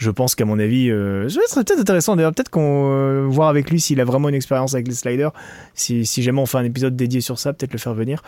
Je 0.00 0.10
pense 0.10 0.34
qu'à 0.34 0.44
mon 0.44 0.58
avis, 0.58 0.90
euh, 0.90 1.28
ce 1.28 1.38
serait 1.48 1.62
peut-être 1.62 1.80
intéressant 1.80 2.16
d'ailleurs, 2.16 2.32
peut-être 2.32 2.48
qu'on 2.48 2.90
euh, 2.90 3.26
voir 3.28 3.48
avec 3.48 3.70
lui 3.70 3.78
s'il 3.80 4.00
a 4.00 4.04
vraiment 4.04 4.28
une 4.30 4.34
expérience 4.34 4.74
avec 4.74 4.88
les 4.88 4.94
sliders. 4.94 5.30
Si, 5.74 6.04
si 6.06 6.22
jamais 6.22 6.40
on 6.40 6.46
fait 6.46 6.58
un 6.58 6.64
épisode 6.64 6.96
dédié 6.96 7.20
sur 7.20 7.38
ça, 7.38 7.52
peut-être 7.52 7.72
le 7.72 7.78
faire 7.78 7.94
venir. 7.94 8.22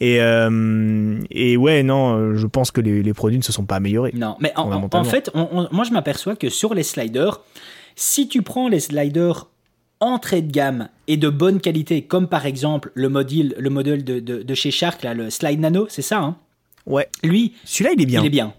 Et, 0.00 0.20
euh, 0.20 1.20
et 1.30 1.56
ouais, 1.56 1.82
non, 1.82 2.16
euh, 2.16 2.34
je 2.36 2.46
pense 2.46 2.70
que 2.70 2.80
les, 2.80 3.02
les 3.02 3.14
produits 3.14 3.38
ne 3.38 3.42
se 3.44 3.52
sont 3.52 3.64
pas 3.64 3.76
améliorés. 3.76 4.12
Non, 4.14 4.36
mais 4.40 4.52
en, 4.56 4.62
en- 4.62 4.66
en 4.66 4.70
Fondamentalement. 4.72 5.04
fait, 5.10 5.30
on- 5.34 5.48
on- 5.52 5.68
moi 5.70 5.84
je 5.84 5.92
m'aperçois 5.92 6.34
que 6.34 6.48
sur 6.48 6.72
les 6.74 6.82
sliders, 6.82 7.40
si 7.94 8.26
tu 8.28 8.42
prends 8.42 8.68
les 8.68 8.80
sliders 8.80 9.48
entrée 10.00 10.42
de 10.42 10.50
gamme 10.52 10.88
et 11.08 11.16
de 11.16 11.28
bonne 11.28 11.60
qualité, 11.60 12.02
comme 12.02 12.28
par 12.28 12.46
exemple 12.46 12.90
le 12.94 13.08
modèle, 13.08 13.54
le 13.58 13.68
modèle 13.70 14.04
de, 14.04 14.20
de- 14.20 14.42
de 14.42 14.54
chez 14.54 14.70
Shark, 14.70 15.02
là, 15.02 15.12
le 15.14 15.28
Slide 15.30 15.58
Nano, 15.60 15.86
c'est 15.90 16.02
ça, 16.02 16.18
hein? 16.18 16.36
Ouais, 16.86 17.08
lui, 17.22 17.54
celui-là 17.64 17.90
il 17.96 18.02
est 18.02 18.06
bien. 18.06 18.22
il 18.22 18.26
est 18.26 18.30
bien. 18.30 18.54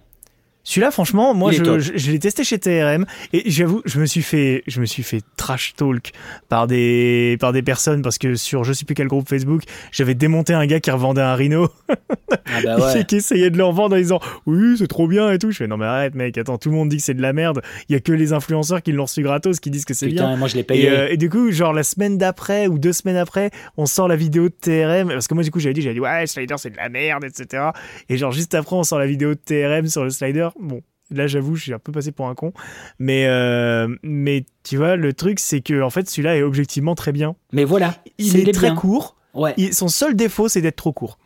Celui-là, 0.69 0.91
franchement, 0.91 1.33
moi, 1.33 1.51
je, 1.51 1.63
top. 1.63 1.79
je, 1.79 1.93
je 1.95 2.11
l'ai 2.11 2.19
testé 2.19 2.43
chez 2.43 2.59
TRM 2.59 3.07
et 3.33 3.49
j'avoue, 3.49 3.81
je 3.85 3.99
me 3.99 4.05
suis 4.05 4.21
fait, 4.21 4.61
je 4.67 4.79
me 4.79 4.85
suis 4.85 5.01
fait 5.01 5.21
trash 5.35 5.73
talk 5.75 6.11
par 6.47 6.67
des, 6.67 7.37
par 7.39 7.53
des 7.53 7.63
personnes 7.63 8.03
parce 8.03 8.19
que 8.19 8.35
sur 8.35 8.63
je 8.63 8.73
sais 8.73 8.85
plus 8.85 8.93
quel 8.93 9.07
groupe 9.07 9.27
Facebook, 9.27 9.63
j'avais 9.91 10.13
démonté 10.13 10.53
un 10.53 10.67
gars 10.67 10.79
qui 10.79 10.91
revendait 10.91 11.23
un 11.23 11.33
Rhino 11.33 11.69
Ah 11.89 12.61
bah 12.63 12.77
ouais. 12.77 13.01
et 13.01 13.03
qui 13.03 13.15
essayait 13.15 13.49
de 13.49 13.57
le 13.57 13.63
revendre 13.63 13.95
en 13.95 13.99
disant 13.99 14.19
oui, 14.45 14.75
c'est 14.77 14.85
trop 14.85 15.07
bien 15.07 15.31
et 15.31 15.39
tout. 15.39 15.49
Je 15.49 15.57
fais 15.57 15.67
non 15.67 15.77
mais 15.77 15.85
arrête 15.85 16.13
mec, 16.13 16.37
attends, 16.37 16.59
tout 16.59 16.69
le 16.69 16.75
monde 16.75 16.89
dit 16.89 16.97
que 16.97 17.03
c'est 17.03 17.15
de 17.15 17.21
la 17.23 17.33
merde. 17.33 17.63
Il 17.89 17.93
y 17.93 17.95
a 17.95 17.99
que 17.99 18.11
les 18.11 18.31
influenceurs 18.31 18.83
qui 18.83 18.91
l'ont 18.91 19.05
reçu 19.05 19.23
gratos 19.23 19.59
qui 19.59 19.71
disent 19.71 19.85
que 19.85 19.95
c'est 19.95 20.07
bien. 20.09 20.35
Moi 20.35 20.47
je 20.47 20.55
l'ai 20.55 20.63
payé. 20.63 20.83
Et, 20.83 20.89
euh, 20.91 21.07
et 21.09 21.17
du 21.17 21.31
coup, 21.31 21.51
genre 21.51 21.73
la 21.73 21.81
semaine 21.83 22.19
d'après 22.19 22.67
ou 22.67 22.77
deux 22.77 22.93
semaines 22.93 23.17
après, 23.17 23.49
on 23.77 23.87
sort 23.87 24.07
la 24.07 24.15
vidéo 24.15 24.49
de 24.49 24.53
TRM. 24.53 25.07
Parce 25.09 25.27
que 25.27 25.33
moi, 25.33 25.43
du 25.43 25.49
coup, 25.49 25.59
j'avais 25.59 25.73
dit, 25.73 25.81
j'avais 25.81 25.95
dit, 25.95 25.99
ouais, 25.99 26.27
Slider, 26.27 26.55
c'est 26.57 26.69
de 26.69 26.77
la 26.77 26.89
merde, 26.89 27.23
etc. 27.23 27.69
Et 28.07 28.17
genre, 28.17 28.31
juste 28.31 28.53
après, 28.53 28.75
on 28.75 28.83
sort 28.83 28.99
la 28.99 29.07
vidéo 29.07 29.33
de 29.33 29.39
TRM 29.39 29.87
sur 29.87 30.03
le 30.03 30.09
Slider. 30.09 30.49
Bon, 30.59 30.81
là, 31.11 31.27
j'avoue, 31.27 31.55
je 31.55 31.63
suis 31.63 31.73
un 31.73 31.79
peu 31.79 31.91
passé 31.91 32.11
pour 32.11 32.27
un 32.27 32.35
con. 32.35 32.53
Mais, 32.99 33.25
euh, 33.27 33.87
mais 34.03 34.45
tu 34.63 34.77
vois, 34.77 34.95
le 34.95 35.13
truc, 35.13 35.39
c'est 35.39 35.61
que, 35.61 35.81
en 35.81 35.89
fait, 35.89 36.09
celui-là 36.09 36.37
est 36.37 36.43
objectivement 36.43 36.95
très 36.95 37.11
bien. 37.11 37.35
Mais 37.53 37.63
voilà, 37.63 37.95
Il 38.17 38.37
est 38.47 38.51
très 38.53 38.67
bien. 38.67 38.75
court. 38.75 39.15
Ouais. 39.33 39.53
Il- 39.57 39.73
son 39.73 39.87
seul 39.87 40.15
défaut, 40.15 40.47
c'est 40.47 40.61
d'être 40.61 40.75
trop 40.75 40.91
court. 40.93 41.17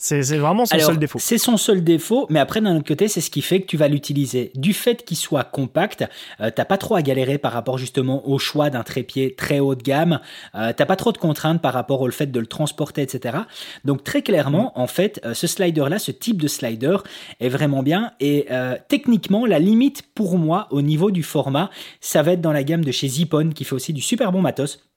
C'est 0.00 0.22
c'est 0.22 0.38
vraiment 0.38 0.64
son 0.64 0.74
Alors, 0.74 0.86
seul 0.86 0.98
défaut. 0.98 1.18
C'est 1.20 1.38
son 1.38 1.56
seul 1.56 1.82
défaut, 1.82 2.26
mais 2.30 2.38
après 2.38 2.60
d'un 2.60 2.76
autre 2.76 2.86
côté, 2.86 3.08
c'est 3.08 3.20
ce 3.20 3.30
qui 3.30 3.42
fait 3.42 3.60
que 3.60 3.66
tu 3.66 3.76
vas 3.76 3.88
l'utiliser. 3.88 4.52
Du 4.54 4.72
fait 4.72 5.04
qu'il 5.04 5.16
soit 5.16 5.42
compact, 5.42 6.04
euh, 6.40 6.50
t'as 6.54 6.64
pas 6.64 6.78
trop 6.78 6.94
à 6.94 7.02
galérer 7.02 7.36
par 7.38 7.52
rapport 7.52 7.78
justement 7.78 8.28
au 8.28 8.38
choix 8.38 8.70
d'un 8.70 8.84
trépied 8.84 9.34
très 9.34 9.58
haut 9.58 9.74
de 9.74 9.82
gamme. 9.82 10.20
Euh, 10.54 10.72
t'as 10.76 10.86
pas 10.86 10.94
trop 10.94 11.10
de 11.10 11.18
contraintes 11.18 11.60
par 11.60 11.74
rapport 11.74 12.00
au 12.00 12.10
fait 12.12 12.28
de 12.28 12.38
le 12.38 12.46
transporter, 12.46 13.02
etc. 13.02 13.38
Donc 13.84 14.04
très 14.04 14.22
clairement, 14.22 14.72
en 14.78 14.86
fait, 14.86 15.20
euh, 15.24 15.34
ce 15.34 15.48
slider-là, 15.48 15.98
ce 15.98 16.12
type 16.12 16.40
de 16.40 16.46
slider 16.46 16.98
est 17.40 17.48
vraiment 17.48 17.82
bien. 17.82 18.12
Et 18.20 18.46
euh, 18.52 18.76
techniquement, 18.88 19.46
la 19.46 19.58
limite 19.58 20.02
pour 20.14 20.38
moi 20.38 20.68
au 20.70 20.80
niveau 20.80 21.10
du 21.10 21.24
format, 21.24 21.70
ça 22.00 22.22
va 22.22 22.32
être 22.32 22.40
dans 22.40 22.52
la 22.52 22.62
gamme 22.62 22.84
de 22.84 22.92
chez 22.92 23.08
Zippon, 23.08 23.50
qui 23.50 23.64
fait 23.64 23.74
aussi 23.74 23.92
du 23.92 24.00
super 24.00 24.30
bon 24.30 24.42
matos. 24.42 24.87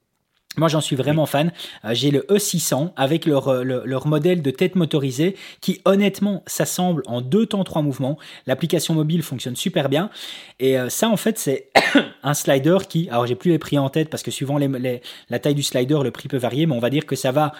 Moi, 0.58 0.68
j'en 0.68 0.82
suis 0.82 0.96
vraiment 0.96 1.24
fan. 1.24 1.50
Euh, 1.84 1.94
J'ai 1.94 2.10
le 2.10 2.26
E600 2.28 2.92
avec 2.96 3.24
leur, 3.24 3.48
euh, 3.48 3.62
le- 3.64 3.82
leur 3.86 4.06
modèle 4.06 4.42
de 4.42 4.50
tête 4.50 4.74
motorisée 4.74 5.34
qui, 5.62 5.80
honnêtement, 5.86 6.42
s'assemble 6.46 7.02
en 7.06 7.22
deux 7.22 7.46
temps, 7.46 7.64
trois 7.64 7.80
mouvements. 7.80 8.18
L'application 8.46 8.92
mobile 8.94 9.22
fonctionne 9.22 9.56
super 9.56 9.88
bien. 9.88 10.10
Et 10.60 10.78
euh, 10.78 10.90
ça, 10.90 11.08
en 11.08 11.16
fait, 11.16 11.38
c'est 11.38 11.70
un 12.22 12.34
slider 12.34 12.76
qui, 12.86 13.08
alors 13.08 13.26
j'ai 13.26 13.34
plus 13.34 13.50
les 13.50 13.58
prix 13.58 13.78
en 13.78 13.88
tête 13.88 14.10
parce 14.10 14.22
que 14.22 14.30
suivant 14.30 14.58
la 14.58 15.38
taille 15.38 15.54
du 15.54 15.62
slider, 15.62 15.98
le 16.04 16.10
prix 16.10 16.28
peut 16.28 16.36
varier, 16.36 16.66
mais 16.66 16.74
on 16.74 16.80
va 16.80 16.90
dire 16.90 17.06
que 17.06 17.16
ça 17.16 17.32
va, 17.32 17.52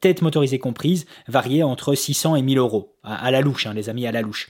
tête 0.00 0.20
motorisée 0.20 0.58
comprise, 0.58 1.06
varier 1.28 1.62
entre 1.62 1.94
600 1.94 2.36
et 2.36 2.42
1000 2.42 2.58
euros. 2.58 2.96
À, 3.04 3.14
à 3.24 3.30
la 3.30 3.40
louche, 3.40 3.66
hein, 3.66 3.72
les 3.72 3.88
amis, 3.88 4.06
à 4.06 4.12
la 4.12 4.20
louche. 4.20 4.48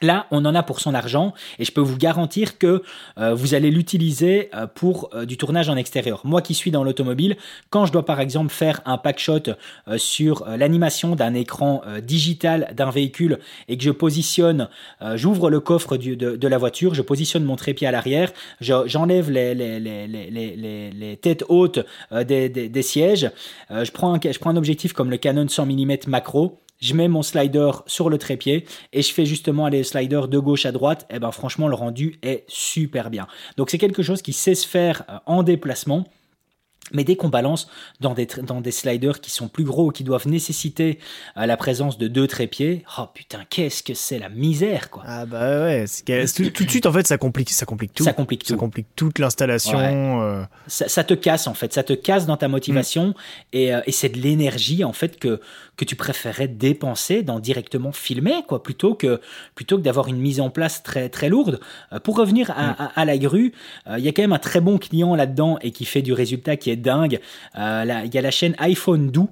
Là, 0.00 0.26
on 0.30 0.44
en 0.46 0.54
a 0.54 0.62
pour 0.62 0.80
son 0.80 0.94
argent 0.94 1.34
et 1.58 1.64
je 1.64 1.72
peux 1.72 1.80
vous 1.80 1.98
garantir 1.98 2.56
que 2.58 2.82
euh, 3.18 3.34
vous 3.34 3.54
allez 3.54 3.70
l'utiliser 3.70 4.48
euh, 4.54 4.66
pour 4.66 5.10
euh, 5.12 5.26
du 5.26 5.36
tournage 5.36 5.68
en 5.68 5.76
extérieur. 5.76 6.22
Moi 6.24 6.40
qui 6.40 6.54
suis 6.54 6.70
dans 6.70 6.82
l'automobile, 6.82 7.36
quand 7.68 7.84
je 7.84 7.92
dois 7.92 8.04
par 8.04 8.18
exemple 8.18 8.50
faire 8.52 8.80
un 8.86 8.96
pack 8.96 9.18
shot 9.18 9.42
sur 9.96 10.46
l'animation 10.48 11.14
d'un 11.14 11.34
écran 11.34 11.82
digital 12.02 12.72
d'un 12.74 12.90
véhicule 12.90 13.38
et 13.68 13.76
que 13.76 13.84
je 13.84 13.90
positionne, 13.90 14.68
j'ouvre 15.14 15.50
le 15.50 15.60
coffre 15.60 15.96
de, 15.96 16.48
la 16.48 16.58
voiture, 16.58 16.94
je 16.94 17.02
positionne 17.02 17.44
mon 17.44 17.56
trépied 17.56 17.86
à 17.86 17.90
l'arrière, 17.90 18.32
je- 18.60 18.86
j'enlève 18.86 19.30
les, 19.30 21.18
têtes 21.20 21.44
hautes 21.48 21.80
des, 22.10 22.82
sièges, 22.82 23.30
je, 23.70 23.90
prends 23.90 24.14
un, 24.14 24.20
je 24.22 24.38
prends 24.38 24.50
un 24.50 24.56
objectif 24.56 24.92
comme 24.92 25.10
le 25.10 25.16
Canon 25.16 25.48
100 25.48 25.66
mm 25.66 25.96
macro, 26.08 26.62
je 26.82 26.94
mets 26.94 27.08
mon 27.08 27.22
slider 27.22 27.70
sur 27.86 28.10
le 28.10 28.18
trépied 28.18 28.66
et 28.92 29.00
je 29.00 29.14
fais 29.14 29.24
justement 29.24 29.64
aller 29.64 29.78
le 29.78 29.84
slider 29.84 30.22
de 30.28 30.38
gauche 30.38 30.66
à 30.66 30.72
droite, 30.72 31.06
et 31.08 31.14
eh 31.16 31.18
ben 31.18 31.30
franchement 31.30 31.68
le 31.68 31.74
rendu 31.74 32.18
est 32.22 32.44
super 32.48 33.08
bien. 33.08 33.26
Donc 33.56 33.70
c'est 33.70 33.78
quelque 33.78 34.02
chose 34.02 34.20
qui 34.20 34.34
sait 34.34 34.54
se 34.54 34.66
faire 34.66 35.04
euh, 35.08 35.18
en 35.26 35.42
déplacement. 35.42 36.04
Mais 36.92 37.04
dès 37.04 37.16
qu'on 37.16 37.28
balance 37.28 37.68
dans 38.00 38.12
des, 38.12 38.26
dans 38.42 38.60
des 38.60 38.70
sliders 38.70 39.20
qui 39.20 39.30
sont 39.30 39.48
plus 39.48 39.64
gros, 39.64 39.90
qui 39.90 40.04
doivent 40.04 40.26
nécessiter 40.26 40.98
euh, 41.36 41.46
la 41.46 41.56
présence 41.56 41.96
de 41.96 42.08
deux 42.08 42.26
trépieds, 42.26 42.84
oh 42.98 43.04
putain, 43.14 43.44
qu'est-ce 43.48 43.82
que 43.82 43.94
c'est 43.94 44.18
la 44.18 44.28
misère, 44.28 44.90
quoi. 44.90 45.02
Ah 45.06 45.24
bah 45.24 45.62
ouais, 45.62 45.84
tout, 45.86 46.50
tout, 46.50 46.64
de 46.64 46.70
suite, 46.70 46.86
en 46.86 46.92
fait, 46.92 47.06
ça 47.06 47.16
complique, 47.18 47.50
ça 47.50 47.66
complique 47.66 47.94
tout. 47.94 48.04
Ça 48.04 48.12
complique 48.12 48.44
tout. 48.44 48.52
Ça 48.52 48.56
complique 48.56 48.88
toute 48.96 49.18
l'installation. 49.18 49.78
Euh. 50.22 50.42
Ça, 50.66 51.04
te 51.04 51.14
casse, 51.14 51.46
en 51.46 51.54
fait. 51.54 51.72
Ça 51.72 51.82
te 51.82 51.92
casse 51.92 52.26
dans 52.26 52.36
ta 52.36 52.48
motivation. 52.48 53.08
Mm. 53.08 53.14
Et, 53.52 53.74
euh, 53.74 53.80
et 53.86 53.92
c'est 53.92 54.10
de 54.10 54.18
l'énergie, 54.18 54.84
en 54.84 54.92
fait, 54.92 55.18
que, 55.18 55.40
que 55.82 55.88
tu 55.88 55.96
préférais 55.96 56.48
dépenser 56.48 57.22
dans 57.22 57.40
directement 57.40 57.92
filmer, 57.92 58.42
quoi, 58.46 58.62
plutôt 58.62 58.94
que, 58.94 59.20
plutôt 59.54 59.76
que 59.76 59.82
d'avoir 59.82 60.08
une 60.08 60.18
mise 60.18 60.40
en 60.40 60.50
place 60.50 60.82
très, 60.82 61.08
très 61.08 61.28
lourde. 61.28 61.60
pour 62.04 62.16
revenir 62.16 62.50
à, 62.50 62.72
mm. 62.72 62.88
à, 62.94 63.04
la 63.04 63.18
grue, 63.18 63.52
il 63.96 64.04
y 64.04 64.08
a 64.08 64.12
quand 64.12 64.22
même 64.22 64.32
un 64.32 64.38
très 64.38 64.60
bon 64.60 64.78
client 64.78 65.14
là-dedans 65.14 65.58
et 65.62 65.70
qui 65.70 65.84
fait 65.84 66.02
du 66.02 66.12
résultat 66.12 66.56
qui 66.56 66.70
est 66.70 66.76
dingue. 66.76 67.20
Euh, 67.58 68.02
il 68.04 68.14
y 68.14 68.18
a 68.18 68.22
la 68.22 68.30
chaîne 68.30 68.54
iPhone 68.58 69.10
Do 69.10 69.28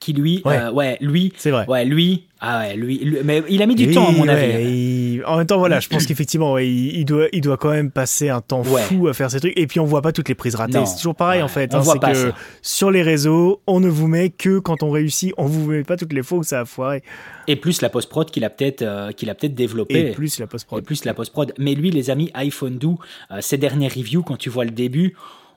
qui 0.00 0.12
lui, 0.12 0.42
ouais, 0.44 0.58
euh, 0.58 0.96
lui, 1.00 1.32
c'est 1.36 1.50
vrai, 1.50 1.66
ouais, 1.68 1.84
lui, 1.84 2.24
ah 2.40 2.60
ouais, 2.60 2.76
lui, 2.76 3.20
mais 3.24 3.42
il 3.48 3.62
a 3.62 3.66
mis 3.66 3.74
du 3.74 3.90
temps 3.90 4.08
à 4.08 4.12
mon 4.12 4.28
avis. 4.28 5.22
En 5.26 5.38
même 5.38 5.46
temps, 5.46 5.58
voilà, 5.58 5.80
je 5.80 5.88
pense 5.88 6.04
qu'effectivement, 6.06 6.58
il, 6.58 7.04
doit, 7.04 7.26
il 7.32 7.40
doit 7.40 7.56
quand 7.56 7.70
même 7.70 7.90
passer 7.90 8.28
un 8.28 8.40
temps 8.40 8.62
fou 8.62 9.08
à 9.08 9.14
faire 9.14 9.30
ces 9.30 9.40
trucs. 9.40 9.58
Et 9.58 9.66
puis 9.66 9.80
on 9.80 9.84
voit 9.84 10.02
pas 10.02 10.12
toutes 10.12 10.28
les 10.28 10.34
prises 10.34 10.54
ratées. 10.54 10.84
C'est 10.84 10.96
toujours 10.96 11.14
pareil 11.14 11.42
en 11.42 11.48
fait. 11.48 11.74
Hein, 11.74 11.78
voit 11.80 12.00
pas 12.00 12.12
que 12.12 12.32
sur 12.60 12.90
les 12.90 13.02
réseaux, 13.02 13.62
on 13.66 13.80
ne 13.80 13.88
vous 13.88 14.08
met 14.08 14.30
que 14.30 14.58
quand 14.58 14.82
on 14.82 14.90
réussit. 14.90 15.32
On 15.38 15.46
vous 15.46 15.70
met 15.70 15.84
pas 15.84 15.96
toutes 15.96 16.12
les 16.12 16.22
fois 16.22 16.38
où 16.38 16.42
ça 16.42 16.60
a 16.60 16.64
foiré. 16.64 17.02
Et 17.46 17.56
plus 17.56 17.82
la 17.82 17.88
post 17.88 18.08
prod 18.08 18.30
qu'il 18.30 18.44
a 18.44 18.50
peut-être 18.50 18.82
euh, 18.82 19.12
qu'il 19.12 19.30
a 19.30 19.34
peut-être 19.34 19.54
développé. 19.54 20.08
Et 20.08 20.12
plus 20.12 20.38
la 20.38 20.46
post 20.46 20.66
prod. 20.66 20.80
Et 20.80 20.82
plus 20.82 21.04
la 21.04 21.14
post 21.14 21.32
prod. 21.32 21.52
Mais 21.58 21.74
lui, 21.74 21.90
les 21.90 22.10
amis, 22.10 22.30
iPhone 22.34 22.78
Do, 22.78 22.98
euh, 23.30 23.40
ses 23.40 23.58
dernières 23.58 23.94
reviews, 23.94 24.22
quand 24.22 24.36
tu 24.36 24.50
vois 24.50 24.64
le 24.64 24.70
début 24.70 25.14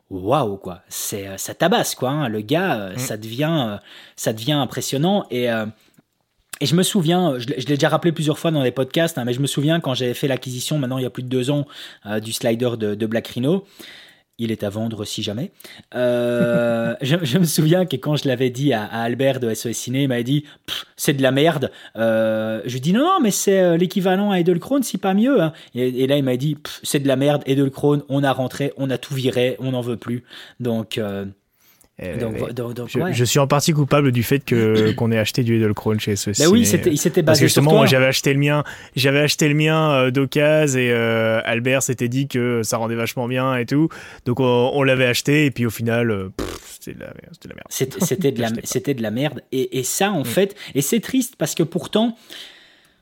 waouh 0.09 0.57
quoi, 0.57 0.81
c'est 0.89 1.27
euh, 1.27 1.37
ça 1.37 1.53
tabasse 1.53 1.95
quoi. 1.95 2.09
Hein. 2.09 2.29
Le 2.29 2.41
gars, 2.41 2.79
euh, 2.79 2.93
mm. 2.93 2.97
ça 2.97 3.17
devient 3.17 3.65
euh, 3.67 3.77
ça 4.15 4.33
devient 4.33 4.53
impressionnant 4.53 5.25
et 5.31 5.47
et 6.59 6.65
je 6.65 6.73
me 6.73 6.81
souviens, 6.81 7.37
je 7.37 7.47
l'ai 7.49 7.63
déjà 7.63 7.87
rappelé 7.87 8.11
plusieurs 8.11 8.39
fois 8.39 8.49
dans 8.49 8.63
les 8.63 8.71
podcasts, 8.71 9.19
hein, 9.19 9.25
mais 9.25 9.33
je 9.33 9.39
me 9.39 9.45
souviens 9.45 9.79
quand 9.79 9.93
j'avais 9.93 10.15
fait 10.15 10.27
l'acquisition, 10.27 10.79
maintenant 10.79 10.97
il 10.97 11.03
y 11.03 11.05
a 11.05 11.11
plus 11.11 11.21
de 11.21 11.27
deux 11.27 11.51
ans, 11.51 11.67
du 12.19 12.33
slider 12.33 12.71
de, 12.77 12.95
de 12.95 13.05
Black 13.05 13.27
Rhino 13.27 13.63
il 14.39 14.51
est 14.51 14.63
à 14.63 14.69
vendre 14.69 15.05
si 15.05 15.23
jamais. 15.23 15.51
Euh, 15.95 16.95
je, 17.01 17.37
me 17.37 17.45
souviens 17.45 17.85
que 17.85 17.95
quand 17.95 18.15
je 18.15 18.27
l'avais 18.27 18.49
dit 18.49 18.73
à, 18.73 18.83
Albert 18.83 19.39
de 19.39 19.53
SOS 19.53 19.73
Ciné, 19.73 20.03
il 20.03 20.09
m'avait 20.09 20.23
dit 20.23 20.45
c'est 20.95 21.13
de 21.13 21.21
la 21.21 21.31
merde. 21.31 21.71
Euh, 21.95 22.61
je 22.65 22.73
lui 22.73 22.81
dis 22.81 22.93
non, 22.93 23.01
non, 23.01 23.19
mais 23.21 23.31
c'est 23.31 23.59
euh, 23.59 23.77
l'équivalent 23.77 24.31
à 24.31 24.39
Edelkrone, 24.39 24.83
si 24.83 24.97
pas 24.97 25.13
mieux. 25.13 25.41
Hein. 25.41 25.53
Et, 25.75 26.07
là, 26.07 26.17
il 26.17 26.23
m'a 26.23 26.37
dit 26.37 26.57
c'est 26.83 26.99
de 26.99 27.07
la 27.07 27.15
merde, 27.15 27.43
Edelkrone, 27.45 28.03
on 28.09 28.23
a 28.23 28.31
rentré, 28.31 28.73
on 28.77 28.89
a 28.89 28.97
tout 28.97 29.13
viré, 29.13 29.55
on 29.59 29.71
n'en 29.71 29.81
veut 29.81 29.97
plus. 29.97 30.23
Donc. 30.59 30.99
Je, 31.99 33.23
suis 33.23 33.39
en 33.39 33.47
partie 33.47 33.73
coupable 33.73 34.11
du 34.11 34.21
fait 34.21 34.39
que 34.39 34.91
qu'on 34.95 35.11
ait 35.11 35.17
acheté 35.17 35.43
du 35.43 35.55
Edelkrone 35.55 35.99
chez 35.99 36.15
SOS. 36.15 36.39
Bah 36.39 36.45
oui, 36.49 36.61
il 36.61 36.67
s'était 36.67 36.89
basé 36.91 37.23
Parce 37.23 37.39
que 37.39 37.45
justement, 37.45 37.73
moi, 37.73 37.85
j'avais 37.87 38.05
acheté 38.05 38.33
le 38.33 38.39
mien, 38.39 38.63
j'avais 38.95 39.19
acheté 39.19 39.47
le 39.47 39.55
mien 39.55 39.91
euh, 39.91 40.11
d'occasion 40.11 40.79
et 40.79 40.91
euh, 40.91 41.41
Albert 41.43 41.81
s'était 41.81 42.07
dit 42.07 42.27
que 42.27 42.61
ça 42.63 42.77
rendait 42.77 42.95
vachement 42.95 43.27
bien 43.27 43.55
et 43.55 43.65
tout. 43.65 43.89
Donc 44.25 44.39
on, 44.39 44.83
l'avait 44.83 45.05
acheté 45.05 45.45
et 45.45 45.51
puis 45.51 45.65
au 45.65 45.69
final, 45.69 46.29
c'était 46.79 46.93
de 46.93 46.99
la, 46.99 47.07
merde. 47.07 47.65
C'était 47.69 48.31
de 48.31 48.41
la, 48.41 48.49
c'était 48.63 48.93
de 48.93 49.01
la 49.01 49.11
merde. 49.11 49.41
Et, 49.51 49.79
et 49.79 49.83
ça, 49.83 50.11
en 50.11 50.21
mm. 50.21 50.25
fait, 50.25 50.55
et 50.75 50.81
c'est 50.81 50.99
triste 50.99 51.35
parce 51.37 51.55
que 51.55 51.63
pourtant. 51.63 52.15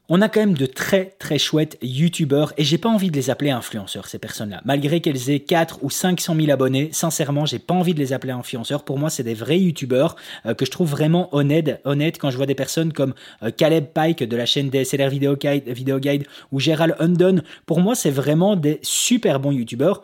On 0.08 0.22
a 0.22 0.30
quand 0.30 0.40
même 0.40 0.54
de 0.54 0.68
très 0.68 1.16
très 1.18 1.40
chouettes 1.40 1.80
youtubeurs 1.82 2.54
et 2.58 2.64
j'ai 2.64 2.78
pas 2.78 2.90
envie 2.90 3.10
de 3.10 3.16
les 3.16 3.32
appeler 3.32 3.50
influenceurs 3.50 4.08
ces 4.08 4.20
personnes-là. 4.20 4.62
Malgré 4.64 5.02
qu'elles 5.02 5.32
aient 5.32 5.40
4 5.40 5.80
ou 5.82 5.90
500 5.90 6.36
000 6.36 6.52
abonnés, 6.52 6.90
sincèrement 6.92 7.48
j'ai 7.48 7.58
pas 7.58 7.74
envie 7.74 7.96
de 7.96 8.00
les 8.00 8.14
appeler 8.14 8.32
influenceurs. 8.32 8.86
Pour 8.86 9.00
moi 9.00 9.10
c'est 9.10 9.24
des 9.24 9.34
vrais 9.34 9.58
youtubeurs 9.58 10.16
euh, 10.46 10.54
que 10.54 10.64
je 10.64 10.70
trouve 10.70 10.92
vraiment 10.92 11.34
honnêtes, 11.36 11.82
honnêtes 11.86 12.20
quand 12.20 12.30
je 12.30 12.38
vois 12.38 12.46
des 12.46 12.54
personnes 12.54 12.94
comme 12.94 13.16
euh, 13.42 13.50
Caleb 13.50 13.86
Pike 13.96 14.22
de 14.22 14.38
la 14.38 14.46
chaîne 14.46 14.70
DSLR 14.70 15.10
Video 15.10 15.36
Video 15.66 15.98
Guide 15.98 16.28
ou 16.52 16.60
Gérald 16.60 16.96
Undon. 17.00 17.42
Pour 17.66 17.80
moi 17.80 17.96
c'est 17.96 18.12
vraiment 18.12 18.56
des 18.56 18.78
super 18.84 19.40
bons 19.40 19.54
youtubeurs 19.54 20.04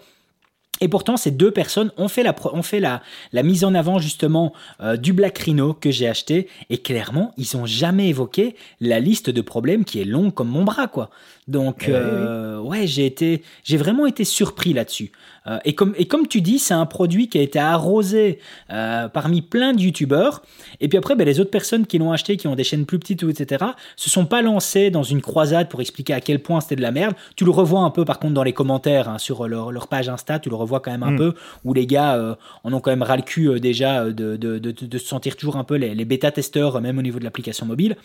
et 0.82 0.88
pourtant, 0.88 1.16
ces 1.16 1.30
deux 1.30 1.52
personnes 1.52 1.92
ont 1.98 2.08
fait 2.08 2.24
la, 2.24 3.44
mise 3.44 3.64
en 3.64 3.76
avant 3.76 4.00
justement 4.00 4.52
euh, 4.82 4.98
du 4.98 5.14
Black 5.14 5.38
Rhino 5.38 5.74
que 5.74 5.92
j'ai 5.92 6.08
acheté. 6.08 6.48
Et 6.72 6.80
clairement, 6.80 7.34
ils 7.38 7.56
n'ont 7.56 7.68
jamais 7.68 8.10
évoqué 8.10 8.56
la 8.80 9.00
liste 9.00 9.30
de 9.30 9.42
problèmes 9.42 9.86
qui 9.86 10.02
est 10.02 10.06
longue 10.06 10.34
comme 10.34 10.50
mon 10.50 10.64
bras, 10.64 10.88
quoi. 10.88 11.12
Donc, 11.52 11.84
eh 11.88 11.92
euh, 11.94 12.60
ouais, 12.60 12.88
j'ai 12.88 13.06
été, 13.06 13.44
j'ai 13.66 13.76
vraiment 13.76 14.06
été 14.06 14.24
surpris 14.24 14.72
là-dessus. 14.72 15.12
Euh, 15.48 15.60
et, 15.66 15.76
comme, 15.76 15.94
et 15.98 16.06
comme 16.06 16.28
tu 16.28 16.40
dis, 16.40 16.60
c'est 16.60 16.74
un 16.74 16.86
produit 16.86 17.28
qui 17.28 17.38
a 17.40 17.42
été 17.42 17.60
arrosé 17.60 18.40
euh, 18.72 19.10
parmi 19.10 19.42
plein 19.42 19.74
de 19.74 19.82
youtubeurs. 19.82 20.44
Et 20.80 20.88
puis 20.88 20.98
après, 20.98 21.16
ben, 21.16 21.26
les 21.26 21.42
autres 21.42 21.52
personnes 21.52 21.86
qui 21.86 21.98
l'ont 21.98 22.14
acheté, 22.14 22.38
qui 22.38 22.48
ont 22.48 22.56
des 22.56 22.64
chaînes 22.64 22.86
plus 22.86 23.00
petites, 23.00 23.24
etc., 23.24 23.66
se 23.98 24.10
sont 24.10 24.26
pas 24.26 24.42
lancées 24.42 24.92
dans 24.92 25.04
une 25.04 25.22
croisade 25.22 25.68
pour 25.68 25.82
expliquer 25.82 26.14
à 26.14 26.22
quel 26.22 26.40
point 26.40 26.62
c'était 26.62 26.78
de 26.78 26.82
la 26.82 26.92
merde. 26.92 27.16
Tu 27.36 27.44
le 27.44 27.52
revois 27.52 27.82
un 27.82 27.90
peu, 27.90 28.06
par 28.06 28.20
contre, 28.20 28.34
dans 28.34 28.44
les 28.44 28.54
commentaires 28.54 29.10
hein, 29.10 29.18
sur 29.18 29.46
leur, 29.50 29.74
leur, 29.74 29.90
page 29.90 30.08
Insta, 30.08 30.40
tu 30.40 30.50
le 30.50 30.56
revois 30.56 30.80
quand 30.80 30.92
même 30.92 31.04
un 31.04 31.12
mm. 31.12 31.18
peu, 31.18 31.34
où 31.66 31.74
les 31.74 31.86
gars 31.86 32.38
en 32.64 32.72
ont 32.72 32.80
quand 32.80 32.92
même 32.92 33.04
ras 33.04 33.18
le 33.18 33.24
cul 33.24 33.60
déjà 33.60 34.06
de, 34.06 34.38
de, 34.38 34.58
de, 34.58 34.72
de, 34.72 34.98
se 34.98 35.06
sentir 35.06 35.36
toujours 35.36 35.58
un 35.58 35.66
peu 35.66 35.76
les, 35.76 35.96
les 35.96 36.06
bêta-testeurs, 36.06 36.80
même 36.80 36.98
au 36.98 37.02
niveau 37.02 37.20
de 37.20 37.26
l'application 37.26 37.66
mobile. 37.66 37.98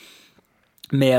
Mais 0.91 1.15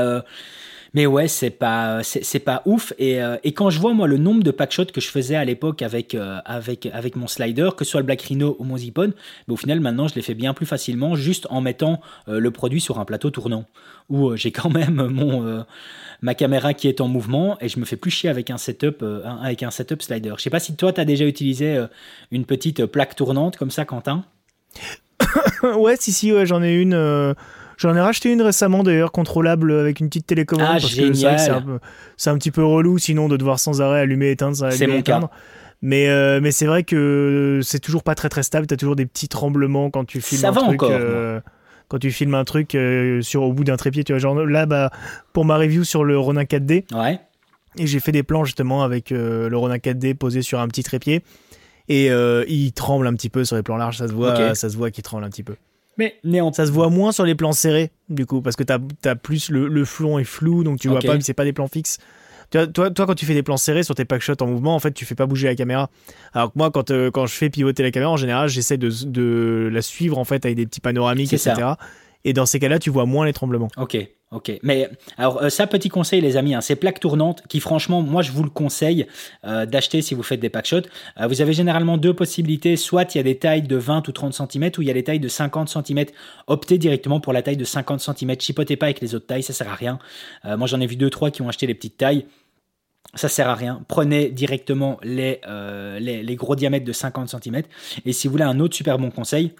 mais 0.94 1.06
ouais, 1.06 1.28
c'est 1.28 1.50
pas, 1.50 2.02
c'est 2.02 2.38
pas 2.38 2.62
ouf. 2.64 2.92
Et, 2.98 3.22
euh, 3.22 3.36
et, 3.44 3.52
quand 3.52 3.70
je 3.70 3.78
vois 3.78 3.92
moi 3.92 4.06
le 4.06 4.16
nombre 4.16 4.42
de 4.42 4.50
packshots 4.50 4.86
que 4.86 5.00
je 5.00 5.08
faisais 5.08 5.36
à 5.36 5.44
l'époque 5.44 5.82
avec, 5.82 6.14
euh, 6.14 6.38
avec, 6.44 6.86
avec 6.86 7.16
mon 7.16 7.26
slider, 7.26 7.70
que 7.76 7.84
ce 7.84 7.92
soit 7.92 8.00
le 8.00 8.06
Black 8.06 8.22
Rhino 8.22 8.56
ou 8.58 8.64
mon 8.64 8.76
Zipon, 8.76 9.12
mais 9.46 9.54
au 9.54 9.56
final 9.56 9.80
maintenant 9.80 10.08
je 10.08 10.14
les 10.14 10.22
fais 10.22 10.34
bien 10.34 10.54
plus 10.54 10.66
facilement 10.66 11.14
juste 11.16 11.46
en 11.50 11.60
mettant 11.60 12.00
euh, 12.28 12.40
le 12.40 12.50
produit 12.50 12.80
sur 12.80 12.98
un 12.98 13.04
plateau 13.04 13.30
tournant 13.30 13.64
où 14.08 14.34
j'ai 14.36 14.52
quand 14.52 14.70
même 14.70 15.06
mon 15.10 15.64
ma 16.22 16.34
caméra 16.34 16.74
qui 16.74 16.88
est 16.88 17.00
en 17.00 17.08
mouvement 17.08 17.58
et 17.60 17.68
je 17.68 17.78
me 17.78 17.84
fais 17.84 17.96
plus 17.96 18.10
chier 18.10 18.30
avec 18.30 18.50
un 18.50 18.58
setup 18.58 19.04
avec 19.42 19.62
un 19.62 19.70
setup 19.70 20.02
slider. 20.02 20.34
Je 20.36 20.42
sais 20.42 20.50
pas 20.50 20.60
si 20.60 20.74
toi 20.76 20.92
tu 20.92 21.00
as 21.00 21.04
déjà 21.04 21.26
utilisé 21.26 21.84
une 22.30 22.44
petite 22.44 22.86
plaque 22.86 23.14
tournante 23.14 23.56
comme 23.56 23.70
ça, 23.70 23.84
Quentin? 23.84 24.24
ouais, 25.62 25.96
si 25.98 26.12
si, 26.12 26.32
j'en 26.46 26.62
ai 26.62 26.72
une 26.72 27.34
J'en 27.78 27.94
ai 27.94 28.00
racheté 28.00 28.32
une 28.32 28.42
récemment 28.42 28.82
d'ailleurs, 28.82 29.12
contrôlable 29.12 29.72
avec 29.72 30.00
une 30.00 30.08
petite 30.08 30.26
télécommande. 30.26 30.66
Ah, 30.68 30.78
parce 30.80 30.94
que 30.94 31.12
c'est 31.12 31.50
un, 31.50 32.32
un, 32.32 32.38
petit 32.38 32.50
peu 32.50 32.64
relou 32.64 32.98
sinon 32.98 33.28
de 33.28 33.36
devoir 33.36 33.60
sans 33.60 33.80
arrêt 33.80 34.00
allumer, 34.00 34.32
éteindre, 34.32 34.64
allumer, 34.64 34.98
éteindre. 34.98 35.30
Mais, 35.80 36.08
euh, 36.08 36.40
mais 36.42 36.50
c'est 36.50 36.66
vrai 36.66 36.82
que 36.82 37.60
c'est 37.62 37.78
toujours 37.78 38.02
pas 38.02 38.16
très 38.16 38.28
très 38.28 38.42
stable. 38.42 38.66
T'as 38.66 38.76
toujours 38.76 38.96
des 38.96 39.06
petits 39.06 39.28
tremblements 39.28 39.90
quand 39.90 40.04
tu 40.04 40.20
filmes 40.20 40.40
Ça 40.40 40.48
un 40.48 40.52
va 40.52 40.62
truc. 40.62 40.82
Encore, 40.82 40.90
euh, 40.92 41.40
quand 41.86 41.98
tu 41.98 42.10
filmes 42.10 42.34
un 42.34 42.44
truc 42.44 42.74
euh, 42.74 43.22
sur 43.22 43.44
au 43.44 43.52
bout 43.52 43.62
d'un 43.62 43.76
trépied, 43.76 44.02
tu 44.02 44.12
vois, 44.12 44.18
genre 44.18 44.34
là, 44.34 44.66
bah, 44.66 44.90
pour 45.32 45.44
ma 45.44 45.56
review 45.56 45.84
sur 45.84 46.04
le 46.04 46.18
Ronin 46.18 46.42
4D, 46.42 46.84
ouais. 46.94 47.20
et 47.78 47.86
j'ai 47.86 48.00
fait 48.00 48.12
des 48.12 48.24
plans 48.24 48.44
justement 48.44 48.82
avec 48.82 49.10
le 49.10 49.56
Ronin 49.56 49.76
4D 49.76 50.14
posé 50.14 50.42
sur 50.42 50.58
un 50.58 50.66
petit 50.68 50.82
trépied, 50.82 51.22
et 51.88 52.08
il 52.08 52.72
tremble 52.72 53.06
un 53.06 53.14
petit 53.14 53.30
peu 53.30 53.44
sur 53.44 53.56
les 53.56 53.62
plans 53.62 53.78
larges, 53.78 53.98
ça 53.98 54.08
se 54.08 54.12
voit, 54.12 54.54
ça 54.54 54.68
se 54.68 54.76
voit 54.76 54.90
qu'il 54.90 55.02
tremble 55.02 55.24
un 55.24 55.30
petit 55.30 55.44
peu. 55.44 55.54
Mais 55.98 56.16
néant. 56.24 56.52
Ça 56.52 56.64
se 56.66 56.70
voit 56.70 56.88
moins 56.88 57.12
sur 57.12 57.24
les 57.24 57.34
plans 57.34 57.52
serrés, 57.52 57.90
du 58.08 58.24
coup, 58.24 58.40
parce 58.40 58.56
que 58.56 58.62
t'as 58.62 58.78
as 59.04 59.16
plus 59.16 59.50
le, 59.50 59.68
le 59.68 59.84
flon 59.84 60.18
est 60.18 60.24
flou, 60.24 60.64
donc 60.64 60.78
tu 60.78 60.88
vois 60.88 61.00
pas, 61.00 61.14
mais 61.14 61.20
c'est 61.20 61.34
pas 61.34 61.44
des 61.44 61.52
plans 61.52 61.68
fixes. 61.68 61.98
Toi, 62.50 62.66
toi, 62.66 62.90
toi, 62.90 63.04
quand 63.06 63.14
tu 63.14 63.26
fais 63.26 63.34
des 63.34 63.42
plans 63.42 63.58
serrés 63.58 63.82
sur 63.82 63.94
tes 63.94 64.06
packshots 64.06 64.40
en 64.40 64.46
mouvement, 64.46 64.74
en 64.74 64.78
fait, 64.78 64.92
tu 64.92 65.04
fais 65.04 65.14
pas 65.14 65.26
bouger 65.26 65.48
la 65.48 65.54
caméra. 65.54 65.90
Alors 66.32 66.52
que 66.52 66.58
moi, 66.58 66.70
quand, 66.70 66.90
euh, 66.90 67.10
quand 67.10 67.26
je 67.26 67.34
fais 67.34 67.50
pivoter 67.50 67.82
la 67.82 67.90
caméra, 67.90 68.10
en 68.10 68.16
général, 68.16 68.48
j'essaie 68.48 68.78
de, 68.78 68.90
de, 69.04 69.68
la 69.70 69.82
suivre 69.82 70.16
en 70.16 70.24
fait 70.24 70.46
avec 70.46 70.56
des 70.56 70.64
petits 70.64 70.80
panoramiques, 70.80 71.34
etc. 71.34 71.72
Et 72.28 72.34
dans 72.34 72.44
ces 72.44 72.60
cas-là, 72.60 72.78
tu 72.78 72.90
vois 72.90 73.06
moins 73.06 73.24
les 73.24 73.32
tremblements. 73.32 73.70
Ok. 73.78 73.96
Ok, 74.30 74.52
mais 74.62 74.90
alors 75.16 75.42
euh, 75.42 75.48
ça 75.48 75.66
petit 75.66 75.88
conseil 75.88 76.20
les 76.20 76.36
amis, 76.36 76.54
hein, 76.54 76.60
ces 76.60 76.76
plaques 76.76 77.00
tournantes 77.00 77.42
qui 77.48 77.60
franchement 77.60 78.02
moi 78.02 78.20
je 78.20 78.30
vous 78.30 78.42
le 78.42 78.50
conseille 78.50 79.06
euh, 79.46 79.64
d'acheter 79.64 80.02
si 80.02 80.14
vous 80.14 80.22
faites 80.22 80.38
des 80.38 80.50
packshots. 80.50 80.82
Euh, 81.18 81.26
vous 81.26 81.40
avez 81.40 81.54
généralement 81.54 81.96
deux 81.96 82.12
possibilités, 82.12 82.76
soit 82.76 83.14
il 83.14 83.16
y 83.16 83.20
a 83.22 83.22
des 83.22 83.38
tailles 83.38 83.62
de 83.62 83.76
20 83.76 84.06
ou 84.06 84.12
30 84.12 84.34
cm 84.34 84.70
ou 84.76 84.82
il 84.82 84.88
y 84.88 84.90
a 84.90 84.92
des 84.92 85.02
tailles 85.02 85.18
de 85.18 85.28
50 85.28 85.70
cm. 85.70 86.04
Optez 86.46 86.76
directement 86.76 87.20
pour 87.20 87.32
la 87.32 87.40
taille 87.40 87.56
de 87.56 87.64
50 87.64 88.00
cm, 88.00 88.38
chipotez 88.38 88.76
pas 88.76 88.84
avec 88.84 89.00
les 89.00 89.14
autres 89.14 89.26
tailles, 89.26 89.42
ça 89.42 89.54
sert 89.54 89.70
à 89.70 89.74
rien. 89.74 89.98
moi 90.44 90.66
j'en 90.66 90.82
ai 90.82 90.86
vu 90.86 90.96
deux 90.96 91.08
trois 91.08 91.30
qui 91.30 91.40
ont 91.40 91.48
acheté 91.48 91.66
les 91.66 91.74
petites 91.74 91.96
tailles. 91.96 92.26
Ça 93.14 93.30
sert 93.30 93.48
à 93.48 93.54
rien. 93.54 93.82
Prenez 93.88 94.28
directement 94.28 94.98
les, 95.02 95.40
les, 95.98 96.22
les 96.22 96.36
gros 96.36 96.54
diamètres 96.54 96.84
de 96.84 96.92
50 96.92 97.30
cm. 97.30 97.62
Et 98.04 98.12
si 98.12 98.28
vous 98.28 98.32
voulez 98.32 98.44
un 98.44 98.60
autre 98.60 98.76
super 98.76 98.98
bon 98.98 99.10
conseil, 99.10 99.54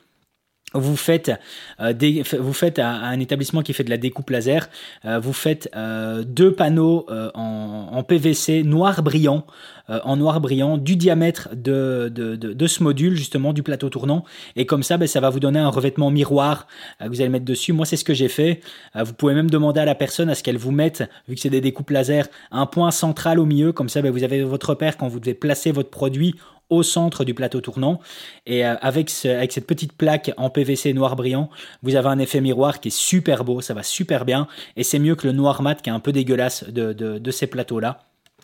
vous 0.75 0.97
faites, 0.97 1.33
euh, 1.81 1.95
vous 2.39 2.53
faites 2.53 2.79
à, 2.79 2.89
un 2.91 3.19
établissement 3.21 3.63
qui 3.63 3.73
fait 3.73 3.85
de 3.85 3.91
la 3.91 3.97
découpe 3.97 4.29
laser, 4.29 4.69
euh, 5.07 5.19
vous 5.19 5.33
faites 5.33 5.71
euh, 5.75 6.25
deux 6.25 6.53
panneaux 6.53 7.07
en, 7.35 7.89
en, 7.93 8.03
PVC 8.03 8.63
noir 8.65 9.03
brillant, 9.03 9.47
en 9.89 10.17
noir 10.17 10.41
brillant, 10.41 10.77
du 10.77 10.97
diamètre 10.97 11.49
de, 11.55 12.13
de, 12.15 12.37
de, 12.37 12.53
de, 12.53 12.67
ce 12.67 12.83
module, 12.83 13.17
justement, 13.17 13.55
du 13.55 13.63
plateau 13.63 13.89
tournant. 13.89 14.25
Et 14.57 14.67
comme 14.67 14.83
ça, 14.83 14.99
ben, 14.99 15.09
ça 15.09 15.21
va 15.21 15.31
vous 15.31 15.41
donner 15.41 15.59
un 15.59 15.71
revêtement 15.71 16.11
miroir 16.11 16.67
que 17.01 17.09
vous 17.09 17.23
allez 17.23 17.31
mettre 17.31 17.47
dessus. 17.47 17.73
Moi, 17.73 17.87
c'est 17.87 17.97
ce 17.97 18.05
que 18.05 18.13
j'ai 18.13 18.29
fait. 18.29 18.61
vous 18.95 19.15
pouvez 19.15 19.33
même 19.33 19.49
demander 19.49 19.81
à 19.81 19.87
la 19.87 19.95
personne 19.95 20.29
à 20.29 20.35
ce 20.35 20.43
qu'elle 20.43 20.59
vous 20.59 20.73
mette, 20.73 21.09
vu 21.27 21.35
que 21.35 21.41
c'est 21.41 21.49
des 21.49 21.63
découpes 21.63 21.89
laser, 21.89 22.27
un 22.51 22.67
point 22.67 22.91
central 22.91 23.39
au 23.39 23.47
milieu. 23.47 23.73
Comme 23.73 23.89
ça, 23.89 24.03
ben, 24.03 24.11
vous 24.11 24.25
avez 24.25 24.43
votre 24.43 24.71
repère 24.71 24.99
quand 24.99 25.09
vous 25.09 25.21
devez 25.21 25.35
placer 25.35 25.73
votre 25.73 25.91
produit 25.91 26.35
au 26.71 26.83
centre 26.83 27.25
du 27.25 27.35
plateau 27.35 27.61
tournant. 27.61 28.01
Et 28.47 28.67
euh, 28.67 28.77
avec, 28.81 29.13
avec 29.25 29.53
cette 29.53 29.67
petite 29.67 29.93
plaque 29.93 30.33
en 30.37 30.51
PVC 30.51 30.93
noir 30.93 31.17
brillant, 31.17 31.51
vous 31.83 31.97
avez 31.97 32.09
un 32.09 32.19
effet 32.19 32.41
miroir 32.41 32.81
qui 32.81 32.89
est 32.89 32.97
super 32.97 33.45
beau, 33.45 33.61
ça 33.61 33.75
va 33.75 33.83
super 33.83 34.25
bien. 34.25 34.49
Et 34.77 34.83
c'est 34.83 34.99
mieux 34.99 35.15
que 35.15 35.27
le 35.27 35.33
noir 35.33 35.63
mat 35.63 35.81
qui 35.81 35.91
est 35.91 35.93
un 35.93 36.01
peu 36.01 36.13
dégueulasse 36.13 36.65
de, 36.69 36.93
de, 36.93 37.31
ces 37.31 37.47
plateaux-là. 37.47 38.01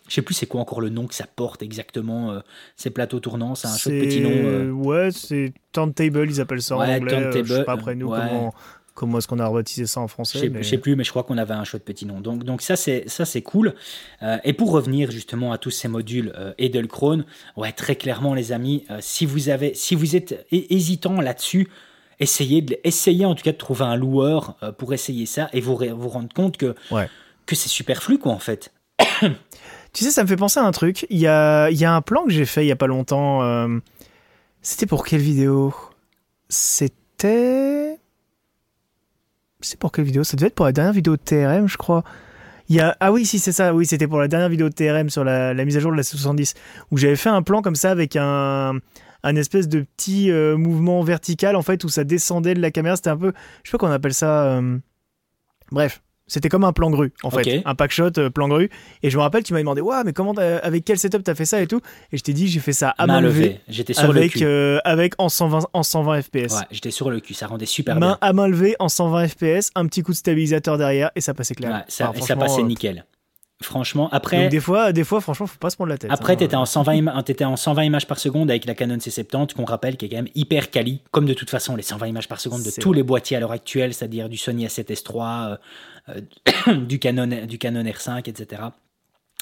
Je 0.07 0.13
sais 0.13 0.21
plus 0.21 0.35
c'est 0.35 0.45
quoi 0.45 0.61
encore 0.61 0.81
le 0.81 0.89
nom 0.89 1.07
que 1.07 1.15
ça 1.15 1.25
porte 1.35 1.63
exactement, 1.63 2.31
euh, 2.31 2.39
ces 2.75 2.91
plateaux 2.91 3.19
tournants. 3.19 3.55
C'est 3.55 3.67
un 3.67 3.75
chouette 3.75 4.03
petit 4.03 4.21
nom. 4.21 4.29
Euh. 4.31 4.69
Ouais, 4.69 5.09
c'est 5.11 5.51
Turntable, 5.71 6.29
ils 6.29 6.39
appellent 6.39 6.61
ça 6.61 6.77
en 6.77 6.81
anglais. 6.81 7.43
Je 7.43 7.53
sais 7.53 7.63
pas 7.63 7.73
après 7.73 7.95
nous 7.95 8.09
comment, 8.09 8.53
Comment 8.95 9.17
est-ce 9.17 9.27
qu'on 9.27 9.39
a 9.39 9.45
rebaptisé 9.45 9.85
ça 9.87 9.99
en 9.99 10.07
français 10.07 10.39
Je 10.39 10.45
ne 10.45 10.63
sais 10.63 10.77
plus, 10.77 10.95
mais 10.95 11.03
je 11.03 11.09
crois 11.09 11.23
qu'on 11.23 11.37
avait 11.37 11.53
un 11.53 11.65
chouette 11.65 11.83
petit 11.83 12.05
nom. 12.05 12.21
Donc, 12.21 12.45
donc 12.45 12.61
ça, 12.61 12.77
c'est 12.77 13.03
ça 13.07 13.25
c'est 13.25 13.41
cool. 13.41 13.75
Euh, 14.23 14.37
et 14.45 14.53
pour 14.53 14.71
revenir 14.71 15.11
justement 15.11 15.51
à 15.51 15.57
tous 15.57 15.69
ces 15.69 15.89
modules 15.89 16.31
euh, 16.37 16.53
Edelkrone, 16.57 17.25
ouais, 17.57 17.73
très 17.73 17.97
clairement, 17.97 18.33
les 18.33 18.53
amis, 18.53 18.85
euh, 18.89 18.99
si 19.01 19.25
vous 19.25 19.49
avez, 19.49 19.73
si 19.73 19.95
vous 19.95 20.15
êtes 20.15 20.47
hésitant 20.49 21.19
là-dessus, 21.19 21.67
essayez, 22.21 22.61
de, 22.61 22.77
essayez 22.85 23.25
en 23.25 23.35
tout 23.35 23.43
cas 23.43 23.51
de 23.51 23.57
trouver 23.57 23.83
un 23.83 23.97
loueur 23.97 24.55
euh, 24.63 24.71
pour 24.71 24.93
essayer 24.93 25.25
ça 25.25 25.49
et 25.51 25.59
vous 25.59 25.75
vous 25.75 26.09
rendre 26.09 26.33
compte 26.33 26.55
que 26.55 26.73
que 27.45 27.55
c'est 27.55 27.69
superflu 27.69 28.17
quoi 28.17 28.31
en 28.31 28.39
fait. 28.39 28.71
tu 29.91 30.05
sais, 30.05 30.11
ça 30.11 30.23
me 30.23 30.27
fait 30.29 30.37
penser 30.37 30.61
à 30.61 30.63
un 30.63 30.71
truc. 30.71 31.05
Il 31.09 31.19
y 31.19 31.27
a, 31.27 31.69
il 31.69 31.77
y 31.77 31.83
a 31.83 31.93
un 31.93 32.01
plan 32.01 32.23
que 32.23 32.31
j'ai 32.31 32.45
fait 32.45 32.63
il 32.63 32.69
y 32.69 32.71
a 32.71 32.77
pas 32.77 32.87
longtemps. 32.87 33.67
C'était 34.61 34.85
pour 34.85 35.05
quelle 35.05 35.21
vidéo? 35.21 35.73
C'était 36.47 37.64
c'est 39.65 39.79
pour 39.79 39.91
quelle 39.91 40.05
vidéo 40.05 40.23
Ça 40.23 40.37
devait 40.37 40.47
être 40.47 40.55
pour 40.55 40.65
la 40.65 40.71
dernière 40.71 40.93
vidéo 40.93 41.15
de 41.15 41.21
TRM, 41.21 41.67
je 41.67 41.77
crois. 41.77 42.03
Il 42.69 42.75
y 42.75 42.79
a... 42.79 42.95
Ah 42.99 43.11
oui, 43.11 43.25
si, 43.25 43.39
c'est 43.39 43.51
ça. 43.51 43.73
Oui, 43.73 43.85
c'était 43.85 44.07
pour 44.07 44.19
la 44.19 44.27
dernière 44.27 44.49
vidéo 44.49 44.69
de 44.69 44.73
TRM 44.73 45.09
sur 45.09 45.23
la, 45.23 45.53
mise 45.65 45.77
à 45.77 45.79
jour 45.79 45.91
de 45.91 45.97
la 45.97 46.03
C70, 46.03 46.55
où 46.91 46.97
j'avais 46.97 47.15
fait 47.15 47.29
un 47.29 47.41
plan 47.41 47.61
comme 47.61 47.75
ça 47.75 47.91
avec 47.91 48.15
un, 48.15 48.79
un 49.23 49.35
espèce 49.35 49.67
de 49.67 49.81
petit 49.81 50.31
euh, 50.31 50.57
mouvement 50.57 51.01
vertical, 51.03 51.55
en 51.55 51.61
fait, 51.61 51.83
où 51.83 51.89
ça 51.89 52.03
descendait 52.03 52.53
de 52.53 52.61
la 52.61 52.71
caméra. 52.71 52.95
C'était 52.95 53.09
un 53.09 53.17
peu. 53.17 53.33
Je 53.63 53.69
sais 53.69 53.77
pas 53.77 53.85
qu'on 53.85 53.91
appelle 53.91 54.13
ça. 54.13 54.45
Euh, 54.45 54.77
bref. 55.71 56.01
C'était 56.27 56.49
comme 56.49 56.63
un 56.63 56.73
plan 56.73 56.89
grue, 56.89 57.13
en 57.21 57.29
fait. 57.29 57.61
Un 57.65 57.75
pack 57.75 57.91
shot 57.91 58.09
euh, 58.17 58.29
plan 58.31 58.47
grue. 58.47 58.69
Et 59.03 59.11
je 59.11 59.17
me 59.17 59.21
rappelle, 59.21 59.43
tu 59.43 59.53
m'as 59.53 59.59
demandé, 59.59 59.81
ouais, 59.81 60.03
mais 60.03 60.13
comment, 60.13 60.33
avec 60.33 60.83
quel 60.83 60.97
setup 60.97 61.23
t'as 61.23 61.35
fait 61.35 61.45
ça 61.45 61.61
et 61.61 61.67
tout. 61.67 61.81
Et 62.11 62.17
je 62.17 62.23
t'ai 62.23 62.33
dit, 62.33 62.47
j'ai 62.47 62.59
fait 62.59 62.73
ça 62.73 62.95
à 62.97 63.05
main, 63.05 63.21
levée. 63.21 63.61
J'étais 63.67 63.93
sur 63.93 64.09
avec, 64.09 64.33
le 64.33 64.39
cul. 64.39 64.45
Euh, 64.45 64.79
avec 64.85 65.13
en 65.19 65.29
120, 65.29 65.67
en 65.71 65.83
120 65.83 66.21
FPS. 66.23 66.35
Ouais, 66.35 66.47
j'étais 66.71 66.91
sur 66.91 67.11
le 67.11 67.19
cul. 67.19 67.35
Ça 67.35 67.47
rendait 67.47 67.67
super 67.67 67.95
main 67.95 67.99
bien. 67.99 68.17
à 68.21 68.33
main 68.33 68.47
levée 68.47 68.75
en 68.79 68.89
120 68.89 69.27
FPS, 69.27 69.71
un 69.75 69.85
petit 69.85 70.01
coup 70.01 70.11
de 70.11 70.17
stabilisateur 70.17 70.77
derrière 70.77 71.11
et 71.15 71.21
ça 71.21 71.33
passait 71.33 71.53
clair. 71.53 71.71
Ouais, 71.71 71.83
ça, 71.87 72.11
et 72.15 72.21
ça 72.21 72.35
passait 72.35 72.61
euh, 72.61 72.65
nickel. 72.65 73.05
Franchement, 73.61 74.09
après. 74.11 74.49
des 74.49 74.59
fois, 74.59 74.91
des 74.91 75.05
fois, 75.05 75.21
franchement, 75.21 75.47
faut 75.47 75.57
pas 75.57 75.69
se 75.69 75.77
prendre 75.77 75.89
la 75.89 75.97
tête. 75.97 76.11
Après, 76.11 76.33
hein. 76.33 76.35
t'étais 76.35 76.57
en 76.57 76.65
120, 76.65 77.23
étais 77.27 77.45
en 77.45 77.55
120 77.55 77.83
images 77.83 78.05
par 78.05 78.19
seconde 78.19 78.49
avec 78.49 78.65
la 78.65 78.75
Canon 78.75 78.97
C70, 78.97 79.53
qu'on 79.53 79.63
rappelle 79.63 79.95
qui 79.95 80.05
est 80.05 80.09
quand 80.09 80.17
même 80.17 80.27
hyper 80.35 80.71
quali, 80.71 81.01
comme 81.11 81.25
de 81.25 81.33
toute 81.33 81.49
façon 81.49 81.77
les 81.77 81.83
120 81.83 82.07
images 82.07 82.27
par 82.27 82.41
seconde 82.41 82.63
de 82.63 82.71
tous 82.81 82.91
les 82.91 83.03
boîtiers 83.03 83.37
à 83.37 83.39
l'heure 83.39 83.53
actuelle, 83.53 83.93
c'est-à-dire 83.93 84.27
du 84.27 84.35
Sony 84.35 84.65
A7S3, 84.65 85.57
euh, 86.09 86.21
du, 86.85 86.99
Canon, 86.99 87.45
du 87.45 87.57
Canon 87.57 87.83
R5, 87.83 88.29
etc. 88.29 88.63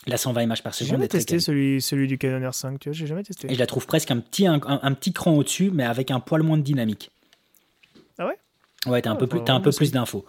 La 0.06 0.18
120 0.18 0.44
images 0.44 0.62
par 0.62 0.76
seconde. 0.76 0.90
J'ai 0.90 0.96
jamais 0.96 1.08
testé 1.08 1.40
celui, 1.40 1.82
celui 1.82 2.08
du 2.08 2.20
Canon 2.20 2.48
R5, 2.48 2.78
tu 2.78 2.90
vois, 2.90 2.96
j'ai 2.96 3.08
jamais 3.08 3.24
testé. 3.24 3.50
Et 3.50 3.56
je 3.56 3.60
la 3.60 3.66
trouve 3.66 3.88
presque 3.88 4.12
un 4.12 4.20
petit, 4.20 4.46
un, 4.46 4.60
un 4.64 4.94
petit 4.94 5.12
cran 5.12 5.32
au-dessus, 5.32 5.72
mais 5.74 5.86
avec 5.86 6.12
un 6.12 6.20
poil 6.20 6.44
moins 6.44 6.58
de 6.58 6.64
dynamique. 6.64 7.10
Ah 8.86 8.90
ouais 8.90 9.02
t'as 9.02 9.12
un, 9.12 9.16
peu 9.16 9.28
plus, 9.28 9.40
as 9.48 9.54
un 9.54 9.62
peu 9.62 9.72
plus 9.72 9.92
d'infos. 9.92 10.26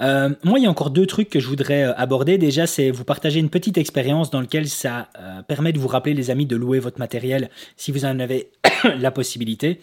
Euh, 0.00 0.30
moi, 0.42 0.58
il 0.58 0.64
y 0.64 0.66
a 0.66 0.70
encore 0.70 0.90
deux 0.90 1.06
trucs 1.06 1.30
que 1.30 1.40
je 1.40 1.46
voudrais 1.46 1.84
euh, 1.84 1.94
aborder. 1.96 2.36
Déjà, 2.38 2.66
c'est 2.66 2.90
vous 2.90 3.04
partager 3.04 3.40
une 3.40 3.50
petite 3.50 3.78
expérience 3.78 4.30
dans 4.30 4.40
laquelle 4.40 4.68
ça 4.68 5.08
euh, 5.18 5.42
permet 5.42 5.72
de 5.72 5.78
vous 5.78 5.88
rappeler, 5.88 6.14
les 6.14 6.30
amis, 6.30 6.46
de 6.46 6.56
louer 6.56 6.80
votre 6.80 6.98
matériel 6.98 7.50
si 7.76 7.92
vous 7.92 8.04
en 8.04 8.18
avez 8.18 8.50
la 8.98 9.10
possibilité. 9.10 9.80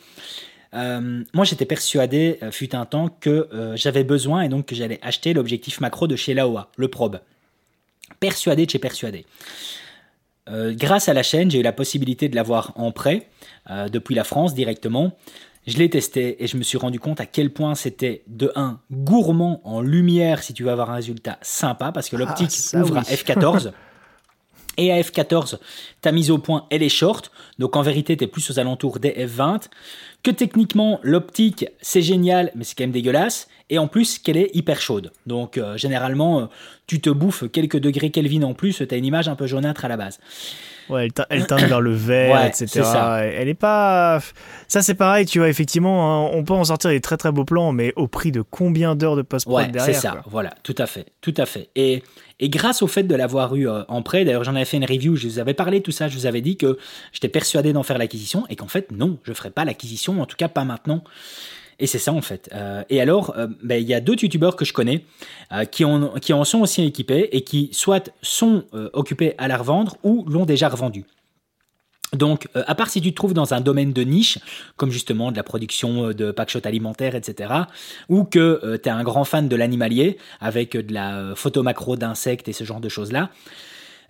moi, 0.74 1.46
j'étais 1.46 1.66
persuadé, 1.66 2.40
fut 2.52 2.76
un 2.76 2.86
temps, 2.86 3.10
que 3.10 3.48
j'avais 3.76 4.04
besoin 4.04 4.42
et 4.42 4.50
donc 4.50 4.66
que 4.66 4.76
j'allais 4.76 5.00
acheter 5.02 5.34
l'objectif 5.34 5.80
macro 5.82 6.08
de 6.08 6.16
chez 6.16 6.34
Laowa, 6.34 6.72
le 6.78 6.88
Probe. 6.88 7.20
Persuadé 8.20 8.66
de 8.66 8.72
chez 8.72 8.80
persuadé. 8.80 9.26
grâce 10.48 11.10
à 11.10 11.14
la 11.14 11.22
chaîne, 11.22 11.52
j'ai 11.52 11.60
eu 11.60 11.64
la 11.64 11.74
possibilité 11.74 12.28
de 12.28 12.36
l'avoir 12.36 12.74
en 12.76 12.92
prêt 12.92 13.30
depuis 13.70 14.16
la 14.16 14.24
France 14.24 14.56
directement. 14.56 15.16
Je 15.66 15.78
l'ai 15.78 15.90
testé 15.90 16.44
et 16.44 16.48
je 16.48 16.58
me 16.58 16.64
suis 16.64 16.78
rendu 16.78 17.00
compte 17.00 17.22
à 17.22 17.26
quel 17.26 17.52
point 17.52 17.74
c'était 17.76 18.24
de 18.28 18.52
1 18.56 18.80
gourmand 18.92 19.62
en 19.64 19.82
lumière 19.82 20.44
si 20.44 20.54
tu 20.54 20.64
veux 20.64 20.72
avoir 20.72 20.92
un 20.92 20.96
résultat 20.96 21.38
sympa 21.42 21.92
parce 21.92 22.10
que 22.10 22.18
l'optique 22.18 22.52
ah, 22.74 22.82
ouvre 22.82 22.98
à 22.98 23.02
f14. 23.02 23.72
Et 24.76 24.92
à 24.92 25.00
f14, 25.00 25.60
ta 26.02 26.12
mise 26.12 26.32
au 26.32 26.40
point, 26.40 26.66
elle 26.72 26.82
est 26.82 26.90
short. 26.90 27.32
Donc 27.60 27.76
en 27.76 27.84
vérité, 27.84 28.18
tu 28.18 28.24
es 28.24 28.28
plus 28.28 28.50
aux 28.50 28.58
alentours 28.58 28.98
des 29.00 29.12
f20. 29.12 29.68
Que 30.24 30.32
techniquement, 30.32 31.00
l'optique, 31.04 31.68
c'est 31.82 32.02
génial, 32.02 32.52
mais 32.56 32.64
c'est 32.64 32.76
quand 32.76 32.84
même 32.84 32.92
dégueulasse. 32.92 33.48
Et 33.70 33.78
en 33.78 33.88
plus, 33.88 34.18
qu'elle 34.18 34.38
est 34.38 34.50
hyper 34.56 34.82
chaude. 34.82 35.12
Donc 35.28 35.58
euh, 35.58 35.78
généralement, 35.78 36.40
euh, 36.40 36.46
tu 36.88 37.02
te 37.02 37.12
bouffes 37.12 37.44
quelques 37.52 37.78
degrés 37.78 38.10
Kelvin 38.10 38.42
en 38.42 38.56
plus, 38.56 38.82
tu 38.88 38.94
as 38.96 38.98
une 38.98 39.06
image 39.06 39.28
un 39.28 39.36
peu 39.36 39.46
jaunâtre 39.46 39.86
à 39.86 39.90
la 39.90 39.98
base. 39.98 40.20
Ouais, 40.90 41.08
elle, 41.30 41.48
teinte 41.48 41.62
vers 41.62 41.82
le 41.82 41.94
vert, 41.94 42.46
etc. 42.46 42.82
Elle 43.38 43.48
est 43.48 43.54
pas. 43.54 44.20
Ça, 44.68 44.82
c'est 44.82 44.96
pareil, 44.96 45.26
tu 45.26 45.40
vois, 45.40 45.50
effectivement, 45.50 46.28
hein, 46.28 46.30
on 46.34 46.44
peut 46.44 46.54
en 46.54 46.66
sortir 46.66 46.90
des 46.90 47.02
très 47.02 47.18
très 47.18 47.32
beaux 47.32 47.46
plans, 47.46 47.72
mais 47.72 47.94
au 47.96 48.08
prix 48.08 48.32
de 48.32 48.42
combien 48.42 48.96
d'heures 48.96 49.16
de 49.16 49.22
post-prod 49.22 49.72
derrière 49.72 49.96
C'est 49.96 50.02
ça, 50.02 50.22
voilà, 50.26 50.54
tout 50.64 50.76
à 50.78 50.86
fait, 50.86 51.08
tout 51.22 51.34
à 51.38 51.46
fait. 51.46 51.70
Et, 51.76 52.04
et 52.40 52.50
grâce 52.50 52.82
au 52.82 52.88
fait 52.88 53.04
de 53.04 53.16
l'avoir 53.16 53.56
eu 53.56 53.70
euh, 53.70 53.84
en 53.88 54.02
prêt, 54.02 54.26
d'ailleurs, 54.26 54.44
j'en 54.44 54.56
avais 54.56 54.66
fait 54.66 54.78
une 54.78 54.86
review, 54.86 55.16
je 55.16 55.28
vous 55.28 55.40
avais 55.40 55.54
parlé 55.54 55.82
tout 55.82 55.92
ça, 55.92 56.08
je 56.08 56.18
vous 56.18 56.26
avais 56.26 56.42
dit 56.42 56.58
que 56.58 56.78
j'étais 57.12 57.30
persuadé 57.30 57.74
d'en 57.74 57.84
faire 57.84 57.98
l'acquisition 57.98 58.46
et 58.50 58.56
qu'en 58.56 58.68
fait, 58.68 58.92
non, 58.92 59.18
je 59.24 59.34
ferai 59.34 59.52
pas 59.52 59.66
l'acquisition, 59.66 60.22
en 60.22 60.26
tout 60.26 60.38
cas 60.38 60.48
pas 60.48 60.64
maintenant. 60.64 61.04
Et 61.80 61.88
c'est 61.88 62.00
ça 62.00 62.14
en 62.14 62.22
fait. 62.22 62.50
Euh, 62.54 62.84
et 62.90 63.02
alors, 63.02 63.34
euh, 63.38 63.48
ben, 63.64 63.82
il 63.82 63.88
y 63.88 63.94
a 63.94 64.02
d'autres 64.02 64.24
youtubeurs 64.24 64.56
que 64.56 64.66
je 64.66 64.74
connais 64.74 65.06
euh, 65.52 65.66
qui, 65.66 65.84
en, 65.86 66.44
sont 66.44 66.62
aussi 66.62 66.84
équipés 66.84 67.30
et 67.32 67.42
qui 67.42 67.70
soit 67.72 68.12
sont 68.22 68.66
occupés 68.94 69.34
à 69.38 69.48
la 69.48 69.58
revendre 69.58 69.98
ou 70.04 70.26
l'ont 70.28 70.46
déjà 70.46 70.70
revendu. 70.70 71.06
Donc, 72.14 72.48
à 72.54 72.76
part 72.76 72.90
si 72.90 73.02
tu 73.02 73.10
te 73.10 73.16
trouves 73.16 73.34
dans 73.34 73.56
un 73.56 73.62
domaine 73.62 73.92
de 73.92 74.04
niche, 74.04 74.38
comme 74.76 74.92
justement 74.92 75.32
de 75.32 75.38
la 75.38 75.42
production 75.42 76.12
de 76.12 76.32
packshots 76.32 76.66
alimentaires, 76.68 77.16
etc., 77.16 77.52
ou 78.08 78.24
que 78.24 78.78
tu 78.78 78.88
es 78.88 78.92
un 78.92 79.04
grand 79.04 79.24
fan 79.24 79.50
de 79.50 79.56
l'animalier, 79.56 80.18
avec 80.40 80.78
de 80.78 80.94
la 80.94 81.34
photo 81.36 81.64
macro 81.64 81.96
d'insectes 81.96 82.48
et 82.48 82.54
ce 82.54 82.66
genre 82.66 82.82
de 82.82 82.90
choses-là, 82.90 83.32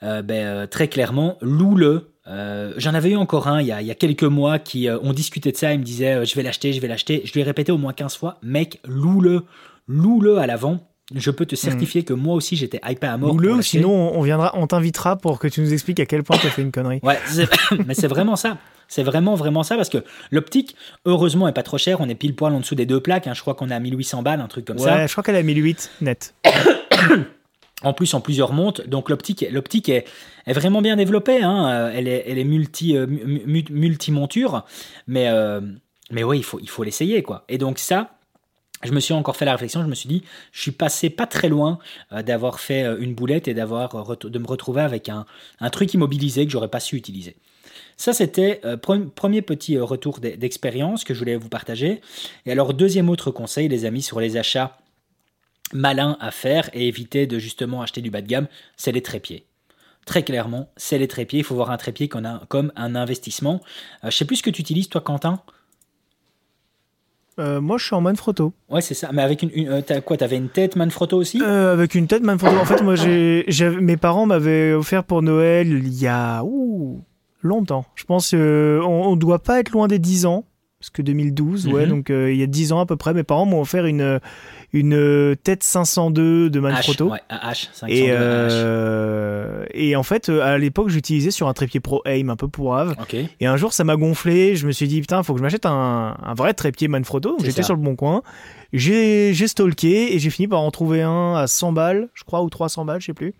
ben, 0.02 0.68
très 0.68 0.90
clairement, 0.90 1.38
loue-le 1.42 2.13
euh, 2.28 2.74
j'en 2.78 2.94
avais 2.94 3.12
eu 3.12 3.18
encore 3.18 3.48
un 3.48 3.62
il 3.62 3.68
y 3.68 3.72
a, 3.72 3.96
quelques 3.96 4.24
mois 4.24 4.58
qui 4.58 4.88
euh, 4.88 4.98
ont 5.02 5.14
discuté 5.14 5.52
de 5.52 5.58
ça. 5.58 5.74
Il 5.74 5.80
me 5.80 5.84
disait 5.84 6.14
euh, 6.14 6.26
Je 6.26 6.36
vais 6.36 6.44
l'acheter, 6.44 6.74
je 6.74 6.80
vais 6.80 6.88
l'acheter. 6.88 7.22
Je 7.26 7.34
lui 7.34 7.42
ai 7.42 7.44
répété 7.44 7.72
au 7.72 7.78
moins 7.78 7.94
15 7.94 8.16
fois 8.16 8.38
Mec, 8.42 8.80
loue-le, 8.86 9.44
loue-le 9.88 10.38
à 10.38 10.48
l'avant. 10.48 10.88
Je 11.14 11.32
peux 11.32 11.46
te 11.46 11.56
certifier 11.56 12.02
hmm. 12.02 12.06
que 12.06 12.14
moi 12.14 12.34
aussi 12.34 12.56
j'étais 12.56 12.80
hypé 12.88 13.08
à 13.08 13.18
mort. 13.18 13.34
Loue-le, 13.36 13.62
sinon 13.62 13.92
on 14.16 14.22
viendra, 14.22 14.52
on 14.56 14.68
t'invitera 14.68 15.18
pour 15.18 15.38
que 15.38 15.48
tu 15.48 15.60
nous 15.60 15.74
expliques 15.74 16.00
à 16.00 16.06
quel 16.06 16.24
point 16.24 16.38
tu 16.38 16.48
as 16.48 16.50
fait 16.50 16.62
une 16.62 16.72
connerie. 16.72 17.02
Ouais, 17.04 17.20
mais 17.86 17.94
c'est 17.94 18.08
vraiment 18.08 18.38
ça. 18.38 18.58
C'est 18.88 19.04
vraiment, 19.04 19.36
vraiment 19.36 19.64
ça 19.64 19.76
parce 19.76 19.90
que 19.90 20.04
l'optique, 20.32 20.76
heureusement, 21.06 21.48
est 21.48 21.54
pas 21.54 21.64
trop 21.64 21.78
cher. 21.78 22.00
On 22.00 22.08
est 22.10 22.16
pile 22.16 22.36
poil 22.36 22.54
en 22.54 22.60
dessous 22.60 22.76
des 22.76 22.86
deux 22.86 23.00
plaques. 23.00 23.28
Hein. 23.28 23.34
Je 23.34 23.42
crois 23.42 23.56
qu'on 23.56 23.70
est 23.70 23.74
à 23.74 23.80
1800 23.80 24.22
balles, 24.22 24.40
un 24.40 24.48
truc 24.48 24.66
comme 24.66 24.78
ça. 24.78 24.96
Ouais, 24.96 25.08
je 25.08 25.12
crois 25.12 25.24
qu'elle 25.24 25.36
est 25.36 25.40
à 25.40 25.44
1008 25.44 25.92
net. 26.02 26.34
en 27.84 27.94
plus 27.94 28.14
en 28.14 28.22
plusieurs 28.22 28.54
montes. 28.54 28.88
Donc 28.88 29.10
l'optique, 29.10 29.46
l'optique 29.52 29.90
est, 29.90 30.06
vraiment 30.48 30.82
bien 30.82 30.96
développée. 30.96 31.42
Hein. 31.44 31.68
Euh, 31.70 31.92
elle 31.94 32.08
est, 32.08 32.44
multi, 32.44 32.98
euh, 32.98 33.08
monture, 34.10 34.66
mais 35.08 35.28
euh, 35.30 35.62
mais 36.12 36.24
oui, 36.24 36.40
il 36.40 36.44
faut, 36.44 36.60
il 36.60 36.70
faut 36.70 36.84
l'essayer 36.84 37.22
quoi. 37.24 37.44
Et 37.50 37.58
donc 37.58 37.80
ça. 37.80 38.12
Je 38.86 38.92
me 38.92 39.00
suis 39.00 39.14
encore 39.14 39.38
fait 39.38 39.46
la 39.46 39.54
réflexion, 39.54 39.82
je 39.82 39.88
me 39.88 39.96
suis 39.96 40.10
dit, 40.10 40.24
je 40.52 40.62
suis 40.62 40.72
passé 40.72 41.10
pas 41.10 41.26
très 41.26 41.48
loin 41.48 41.80
d'avoir 42.12 42.60
fait 42.60 42.86
une 43.00 43.16
boulette 43.16 43.48
et 43.48 43.54
d'avoir 43.54 44.18
de 44.18 44.40
me 44.40 44.46
retrouver 44.46 44.82
avec 44.82 45.08
un, 45.08 45.26
un 45.62 45.70
truc 45.70 45.94
immobilisé 45.94 46.46
que 46.46 46.52
j'aurais 46.52 46.68
pas 46.68 46.82
su 46.82 46.98
utiliser. 46.98 47.38
Ça, 47.96 48.12
c'était 48.12 48.60
premier 48.82 49.42
petit 49.42 49.78
retour 49.78 50.20
d'expérience 50.20 51.06
que 51.06 51.14
je 51.14 51.20
voulais 51.20 51.38
vous 51.38 51.48
partager. 51.48 52.02
Et 52.46 52.52
alors, 52.52 52.74
deuxième 52.74 53.10
autre 53.10 53.32
conseil, 53.32 53.70
les 53.70 53.86
amis, 53.86 54.02
sur 54.02 54.20
les 54.20 54.36
achats 54.36 54.78
malin 55.72 56.18
à 56.20 56.32
faire 56.32 56.70
et 56.74 56.88
éviter 56.88 57.28
de 57.28 57.40
justement 57.40 57.82
acheter 57.82 58.02
du 58.02 58.12
bas 58.12 58.22
de 58.22 58.28
gamme, 58.28 58.48
c'est 58.76 58.92
les 58.92 59.02
trépieds. 59.02 59.46
Très 60.06 60.24
clairement, 60.24 60.70
c'est 60.76 60.98
les 60.98 61.08
trépieds. 61.08 61.40
Il 61.40 61.46
faut 61.46 61.56
voir 61.56 61.72
un 61.72 61.78
trépied 61.78 62.10
comme 62.10 62.26
un, 62.26 62.42
comme 62.50 62.72
un 62.76 62.94
investissement. 62.96 63.62
Euh, 64.04 64.10
je 64.12 64.18
sais 64.18 64.26
plus 64.26 64.38
ce 64.38 64.44
que 64.44 64.50
tu 64.50 64.62
utilises, 64.62 64.90
toi, 64.90 65.00
Quentin 65.02 65.40
Euh, 67.40 67.62
moi, 67.62 67.78
je 67.78 67.86
suis 67.86 67.96
en 67.96 68.02
Manfrotto. 68.02 68.54
Ouais, 68.70 68.82
c'est 68.82 68.94
ça. 68.94 69.12
Mais 69.14 69.22
avec 69.22 69.42
une, 69.42 69.50
une 69.54 69.70
euh, 69.70 69.82
t'as 69.82 70.02
quoi 70.02 70.18
T'avais 70.18 70.36
une 70.36 70.50
tête 70.50 70.76
Manfrotto 70.76 71.18
aussi? 71.18 71.42
Euh, 71.42 71.72
avec 71.74 71.96
une 71.96 72.08
tête 72.08 72.22
Manfrotto. 72.22 72.58
En 72.58 72.66
fait, 72.66 72.84
moi, 72.84 72.96
j'ai, 72.96 73.46
mes 73.82 73.98
parents 73.98 74.26
m'avaient 74.26 74.74
offert 74.74 75.04
pour 75.06 75.22
Noël 75.22 75.68
il 75.70 75.94
y 75.94 76.06
a 76.08 76.44
ouh, 76.44 77.02
longtemps. 77.42 77.86
Je 77.96 78.04
pense 78.04 78.34
euh, 78.36 78.82
on, 78.82 79.08
on 79.08 79.16
doit 79.16 79.40
pas 79.40 79.60
être 79.62 79.72
loin 79.72 79.88
des 79.88 80.00
10 80.00 80.26
ans. 80.26 80.44
Parce 80.84 80.90
que 80.90 81.02
2012, 81.02 81.68
ouais, 81.70 81.84
Mhm. 81.86 81.90
donc 81.90 82.10
euh, 82.10 82.30
il 82.34 82.38
y 82.38 82.44
a 82.44 82.46
10 82.46 82.74
ans 82.74 82.82
à 82.82 82.86
peu 82.86 82.98
près, 82.98 83.14
mes 83.14 83.24
parents 83.24 83.46
m'ont 83.46 83.62
offert 83.62 83.86
une, 83.86 84.20
une 84.74 84.94
euh, 84.94 85.34
tête 85.34 85.64
502 85.64 86.50
de 86.50 86.60
H, 86.60 86.62
Manfrotto. 86.62 87.10
ouais, 87.10 87.22
un 87.30 87.38
H, 87.38 87.70
502 87.72 87.94
Et, 87.96 88.08
H. 88.10 88.12
euh, 88.12 89.66
et 89.74 89.96
en 89.96 90.04
fait, 90.04 90.28
à 90.28 90.58
l'époque, 90.58 90.90
j'utilisais 90.90 91.32
sur 91.32 91.48
un 91.48 91.54
trépied 91.54 91.80
Pro 91.80 92.02
Aim 92.06 92.28
un 92.28 92.36
peu 92.36 92.50
pourrave. 92.50 92.96
Ok. 93.02 93.16
Et 93.40 93.46
un 93.46 93.56
jour, 93.56 93.72
ça 93.72 93.86
m'a 93.86 93.96
gonflé. 93.96 94.58
Je 94.58 94.68
me 94.68 94.74
suis 94.74 94.90
dit, 94.90 95.00
putain, 95.00 95.24
faut 95.24 95.34
que 95.34 95.40
je 95.40 95.44
m'achète 95.44 95.66
un, 95.66 96.18
un 96.22 96.34
vrai 96.34 96.54
trépied 96.54 96.90
Manfrotto. 96.90 97.30
Donc, 97.30 97.46
J'étais 97.46 97.64
sur 97.64 97.76
le 97.76 97.82
bon 97.82 97.96
coin. 97.96 98.22
J'ai 98.74 99.34
j'ai 99.34 99.48
stalké 99.48 100.14
et 100.16 100.20
j'ai 100.20 100.30
fini 100.32 100.48
par 100.50 100.60
en 100.60 100.72
trouver 100.72 101.02
un 101.04 101.36
à 101.36 101.48
100 101.48 101.72
balles, 101.74 102.10
je 102.14 102.24
crois, 102.24 102.42
ou 102.44 102.50
300 102.50 102.86
balles, 102.86 103.00
je 103.02 103.06
sais 103.06 103.14
plus. 103.14 103.34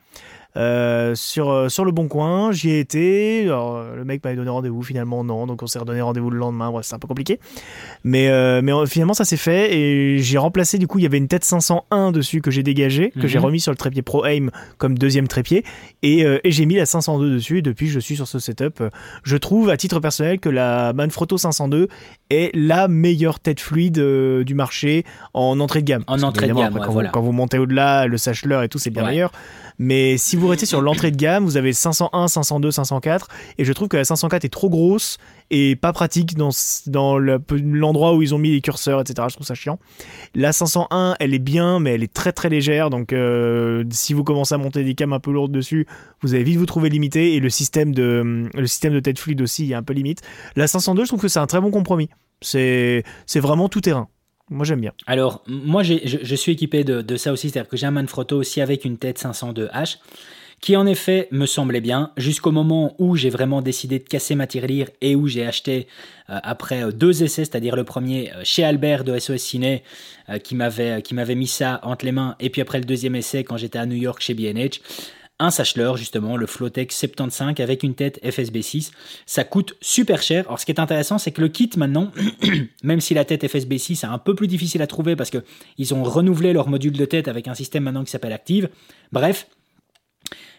Euh, 0.56 1.16
sur, 1.16 1.50
euh, 1.50 1.68
sur 1.70 1.84
le 1.84 1.92
bon 1.92 2.08
coin, 2.08 2.52
j'y 2.52 2.70
ai 2.70 2.80
été. 2.80 3.42
Alors, 3.46 3.78
euh, 3.78 3.96
le 3.96 4.06
mec 4.06 4.24
m'avait 4.24 4.36
donné 4.36 4.50
rendez-vous, 4.52 4.84
finalement 4.84 5.24
non, 5.24 5.48
donc 5.48 5.64
on 5.64 5.68
s'est 5.68 5.80
redonné 5.80 6.02
rendez-vous 6.02 6.30
le 6.30 6.38
lendemain. 6.38 6.70
Bref, 6.70 6.86
c'est 6.86 6.94
un 6.94 7.00
peu 7.00 7.08
compliqué, 7.08 7.40
mais 8.04 8.28
euh, 8.30 8.62
mais 8.64 8.72
finalement 8.86 9.16
ça 9.16 9.26
s'est 9.26 9.38
fait 9.38 9.76
et 9.76 10.20
j'ai 10.20 10.38
remplacé. 10.38 10.78
Du 10.78 10.86
coup, 10.88 11.00
il 11.00 11.04
y 11.04 11.06
avait 11.08 11.18
une 11.18 11.28
tête 11.28 11.44
501 11.44 12.12
dessus 12.12 12.42
que 12.42 12.52
j'ai 12.52 12.62
dégagée, 12.62 13.10
que 13.12 13.22
Mhm. 13.22 13.28
j'ai 13.28 13.40
remis 13.40 13.60
sur 13.60 13.72
le 13.72 13.78
trépied 13.78 14.04
Pro 14.04 14.26
Aim 14.26 14.50
comme 14.78 14.98
deuxième 14.98 15.28
trépied 15.28 15.64
et, 16.04 16.24
euh, 16.24 16.40
et 16.44 16.52
j'ai 16.52 16.66
mis 16.68 16.76
la 16.76 16.86
502 16.86 17.32
dessus. 17.32 17.58
Et 17.58 17.62
depuis, 17.64 17.88
je 17.88 18.00
suis 18.00 18.16
sur 18.16 18.28
ce 18.28 18.38
setup. 18.40 18.84
Je 19.24 19.38
trouve 19.38 19.70
à 19.72 19.78
titre 19.78 20.00
personnel 20.00 20.40
que 20.40 20.50
la 20.50 20.94
Manfrotto 20.94 21.38
502 21.38 21.88
est 22.30 22.52
la 22.56 22.88
meilleure 22.88 23.40
tête 23.40 23.60
fluide 23.60 24.00
du 24.44 24.54
marché 24.54 25.04
en 25.34 25.60
entrée 25.60 25.82
de 25.82 25.86
gamme. 25.88 26.04
En 26.08 26.22
entrée 26.22 26.48
de 26.48 26.54
gamme, 26.54 26.66
après, 26.66 26.80
ouais, 26.80 26.86
quand, 26.86 26.92
voilà. 26.94 27.10
vous, 27.10 27.14
quand 27.14 27.22
vous 27.22 27.32
montez 27.32 27.58
au-delà, 27.58 28.06
le 28.08 28.18
sacheleur 28.18 28.62
et 28.64 28.70
tout, 28.70 28.78
c'est 28.78 28.90
bien 28.92 29.04
Ouais. 29.04 29.10
meilleur. 29.12 29.32
Mais 29.80 30.18
si 30.18 30.36
vous 30.36 30.43
restez 30.48 30.66
sur 30.66 30.82
l'entrée 30.82 31.12
de 31.12 31.16
gamme, 31.18 31.44
vous 31.46 31.58
avez 31.58 31.74
501, 31.74 32.28
502, 32.28 32.72
504. 32.72 33.28
Et 33.58 33.66
je 33.66 33.74
trouve 33.74 33.88
que 33.88 33.98
la 33.98 34.04
504 34.06 34.46
est 34.46 34.50
trop 34.50 34.70
grosse 34.70 35.18
et 35.52 35.76
pas 35.76 35.94
pratique 35.94 36.36
dans, 36.36 36.50
dans 36.88 37.18
le- 37.18 37.42
l'endroit 37.62 38.14
où 38.16 38.22
ils 38.22 38.34
ont 38.34 38.38
mis 38.38 38.52
les 38.52 38.62
curseurs, 38.62 39.02
etc. 39.02 39.28
Je 39.30 39.36
trouve 39.36 39.46
ça 39.48 39.56
chiant. 39.56 39.80
La 40.36 40.52
501, 40.54 41.16
elle 41.20 41.34
est 41.34 41.40
bien, 41.40 41.80
mais 41.80 41.94
elle 41.96 42.04
est 42.04 42.14
très 42.14 42.32
très 42.32 42.50
légère. 42.50 42.90
Donc 42.90 43.14
euh, 43.14 43.84
si 43.92 44.14
vous 44.14 44.24
commencez 44.24 44.56
à 44.56 44.58
monter 44.58 44.84
des 44.84 44.96
cams 44.96 45.14
un 45.14 45.20
peu 45.20 45.32
lourdes 45.32 45.52
dessus, 45.52 45.86
vous 46.22 46.34
allez 46.34 46.44
vite 46.44 46.58
vous 46.58 46.66
trouver 46.66 46.90
limité. 46.90 47.34
Et 47.36 47.40
le 47.40 47.50
système 47.50 47.94
de, 47.94 48.48
le 48.54 48.68
système 48.68 48.94
de 48.94 49.00
tête 49.00 49.20
fluide 49.20 49.42
aussi 49.42 49.72
est 49.72 49.76
un 49.76 49.84
peu 49.84 49.94
limite. 49.94 50.22
La 50.56 50.68
502, 50.68 51.04
je 51.04 51.08
trouve 51.10 51.22
que 51.22 51.28
c'est 51.28 51.40
un 51.40 51.48
très 51.48 51.62
bon 51.62 51.72
compromis. 51.72 52.10
C'est 52.42 53.04
vraiment 53.36 53.70
tout 53.70 53.82
terrain. 53.82 54.08
Moi 54.50 54.66
j'aime 54.66 54.82
bien. 54.82 54.92
Alors, 55.08 55.44
moi, 55.48 55.84
je, 55.84 55.96
je 56.04 56.36
suis 56.36 56.52
équipé 56.52 56.84
de, 56.84 57.02
de 57.02 57.16
ça 57.16 57.32
aussi, 57.32 57.50
c'est-à-dire 57.50 57.70
que 57.70 57.78
j'ai 57.78 57.86
un 57.86 57.92
Manfrotto 57.92 58.38
aussi 58.38 58.62
avec 58.62 58.84
une 58.86 58.98
tête 58.98 59.20
502H, 59.20 59.98
qui 60.60 60.76
en 60.78 60.86
effet 60.86 61.28
me 61.32 61.46
semblait 61.46 61.82
bien, 61.82 62.12
jusqu'au 62.18 62.52
moment 62.52 62.96
où 62.98 63.16
j'ai 63.16 63.30
vraiment 63.30 63.62
décidé 63.62 64.00
de 64.00 64.08
casser 64.08 64.36
ma 64.36 64.48
tirelire 64.48 64.90
et 65.02 65.16
où 65.16 65.28
j'ai 65.28 65.46
acheté, 65.46 65.88
euh, 66.30 66.40
après 66.44 66.84
euh, 66.84 66.92
deux 66.92 67.24
essais, 67.24 67.44
c'est-à-dire 67.46 67.76
le 67.76 67.84
premier 67.84 68.32
euh, 68.34 68.42
chez 68.44 68.64
Albert 68.64 69.04
de 69.04 69.18
SOS 69.18 69.38
Ciné, 69.38 69.84
euh, 70.30 70.38
qui 70.40 70.56
m'avait 70.56 71.02
qui 71.02 71.16
m'avait 71.16 71.36
mis 71.36 71.48
ça 71.48 71.80
entre 71.84 72.06
les 72.06 72.14
mains, 72.14 72.36
et 72.40 72.50
puis 72.50 72.62
après 72.62 72.80
le 72.80 72.86
deuxième 72.86 73.16
essai 73.16 73.44
quand 73.44 73.58
j'étais 73.58 73.80
à 73.80 73.86
New 73.86 73.98
York 73.98 74.22
chez 74.22 74.34
B&H, 74.34 74.80
un 75.44 75.52
Sachler, 75.52 75.92
justement, 75.98 76.38
le 76.38 76.46
Flowtech 76.46 76.92
75 76.92 77.60
avec 77.60 77.84
une 77.84 77.96
tête 77.96 78.20
FSB6. 78.24 78.92
Ça 79.26 79.44
coûte 79.44 79.76
super 79.82 80.22
cher. 80.22 80.46
Alors, 80.48 80.60
ce 80.60 80.66
qui 80.66 80.72
est 80.72 80.80
intéressant, 80.80 81.18
c'est 81.18 81.32
que 81.32 81.42
le 81.42 81.50
kit 81.50 81.70
maintenant, 81.76 82.12
même 82.84 83.02
si 83.02 83.14
la 83.14 83.26
tête 83.26 83.44
FSB6 83.44 84.06
est 84.06 84.06
un 84.06 84.18
peu 84.18 84.36
plus 84.36 84.48
difficile 84.48 84.82
à 84.82 84.88
trouver 84.88 85.16
parce 85.16 85.30
que 85.30 85.44
ils 85.78 85.94
ont 85.94 86.04
renouvelé 86.04 86.54
leur 86.54 86.70
module 86.70 86.94
de 86.94 87.06
tête 87.06 87.28
avec 87.28 87.48
un 87.48 87.54
système 87.54 87.84
maintenant 87.84 88.04
qui 88.04 88.12
s'appelle 88.12 88.34
Active. 88.34 88.70
Bref, 89.12 89.48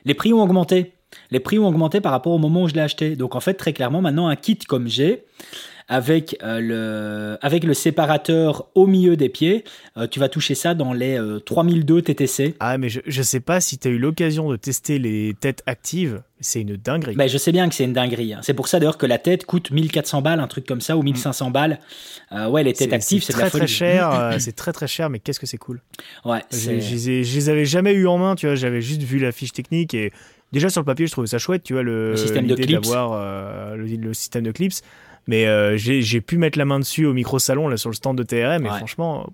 les 0.05 0.15
prix 0.15 0.33
ont 0.33 0.43
augmenté. 0.43 0.93
Les 1.31 1.41
prix 1.41 1.59
ont 1.59 1.67
augmenté 1.67 2.01
par 2.01 2.13
rapport 2.13 2.33
au 2.33 2.39
moment 2.39 2.65
où 2.65 2.69
je 2.69 2.75
l'ai 2.75 2.81
acheté. 2.81 3.17
Donc 3.17 3.35
en 3.35 3.41
fait, 3.41 3.55
très 3.55 3.73
clairement, 3.73 4.03
maintenant, 4.03 4.29
un 4.29 4.37
kit 4.37 4.59
comme 4.59 4.89
j'ai, 4.89 5.25
avec, 5.89 6.37
euh, 6.43 6.61
le, 6.61 7.39
avec 7.43 7.65
le 7.65 7.75
séparateur 7.75 8.69
au 8.75 8.87
milieu 8.87 9.17
des 9.17 9.29
pieds, 9.29 9.65
euh, 9.97 10.07
tu 10.07 10.19
vas 10.21 10.29
toucher 10.29 10.55
ça 10.55 10.75
dans 10.75 10.93
les 10.93 11.19
euh, 11.19 11.41
3002 11.41 12.03
TTC. 12.03 12.55
Ah 12.61 12.79
mais 12.79 12.89
je, 12.89 13.01
je 13.07 13.23
sais 13.23 13.41
pas 13.41 13.61
si 13.61 13.79
tu 13.79 13.89
as 13.89 13.91
eu 13.91 13.99
l'occasion 13.99 14.51
de 14.51 14.57
tester 14.57 14.99
les 14.99 15.35
têtes 15.39 15.63
actives. 15.67 16.23
C'est 16.41 16.61
une 16.61 16.77
dinguerie. 16.77 17.15
Ben, 17.15 17.27
je 17.29 17.39
sais 17.39 17.53
bien 17.53 17.69
que 17.69 17.75
c'est 17.75 17.85
une 17.85 17.93
dinguerie. 17.95 18.35
hein. 18.35 18.41
C'est 18.43 18.53
pour 18.55 18.69
ça 18.69 18.79
d'ailleurs 18.79 18.99
que 18.99 19.07
la 19.07 19.19
tête 19.19 19.47
coûte 19.47 19.71
1400 19.71 20.21
balles, 20.21 20.41
un 20.41 20.47
truc 20.47 20.67
comme 20.67 20.81
ça, 20.83 20.97
ou 20.97 21.03
1500 21.03 21.51
balles. 21.51 21.79
Euh, 22.33 22.49
ouais, 22.49 22.63
les 22.63 22.73
têtes 22.75 22.93
actives, 22.93 23.23
c'est 23.23 23.33
de 23.33 23.37
très 23.39 23.45
la 23.45 23.51
folie. 23.51 23.61
très 23.65 23.73
cher. 23.73 24.11
euh, 24.13 24.37
c'est 24.39 24.53
très 24.53 24.73
très 24.73 24.87
cher, 24.89 25.09
mais 25.11 25.21
qu'est-ce 25.21 25.41
que 25.41 25.47
c'est 25.47 25.57
cool. 25.59 25.81
Ouais, 26.25 26.41
Je, 26.53 26.71
les 26.73 27.49
avais 27.49 27.65
jamais 27.65 27.93
eu 27.93 28.07
en 28.07 28.19
main, 28.19 28.35
tu 28.35 28.47
vois. 28.47 28.57
J'avais 28.57 28.83
juste 28.83 29.03
vu 29.03 29.19
la 29.19 29.33
fiche 29.33 29.53
technique 29.53 29.95
et 29.95 30.13
déjà 30.53 30.69
sur 30.69 30.81
le 30.83 30.85
papier, 30.87 31.07
je 31.07 31.13
trouvais 31.13 31.29
ça 31.29 31.39
chouette, 31.39 31.63
tu 31.63 31.73
vois, 31.73 31.83
le, 31.83 32.11
Le 32.11 32.17
système 32.17 32.47
de 32.47 32.55
clips. 32.57 32.73
d'avoir 32.73 33.13
euh, 33.13 33.77
le, 33.77 33.87
le 33.87 34.13
système 34.15 34.43
de 34.43 34.51
clips. 34.53 34.75
Mais 35.27 35.47
euh, 35.47 35.77
j'ai 35.79 36.21
pu 36.21 36.37
mettre 36.37 36.59
la 36.59 36.65
main 36.67 36.79
dessus 36.79 37.07
au 37.07 37.15
micro 37.15 37.39
salon 37.39 37.69
là 37.69 37.77
sur 37.79 37.89
le 37.91 37.95
stand 37.95 38.19
de 38.19 38.23
TRM 38.23 38.67
et 38.67 38.69
Ouais. 38.71 38.77
franchement, 38.77 39.27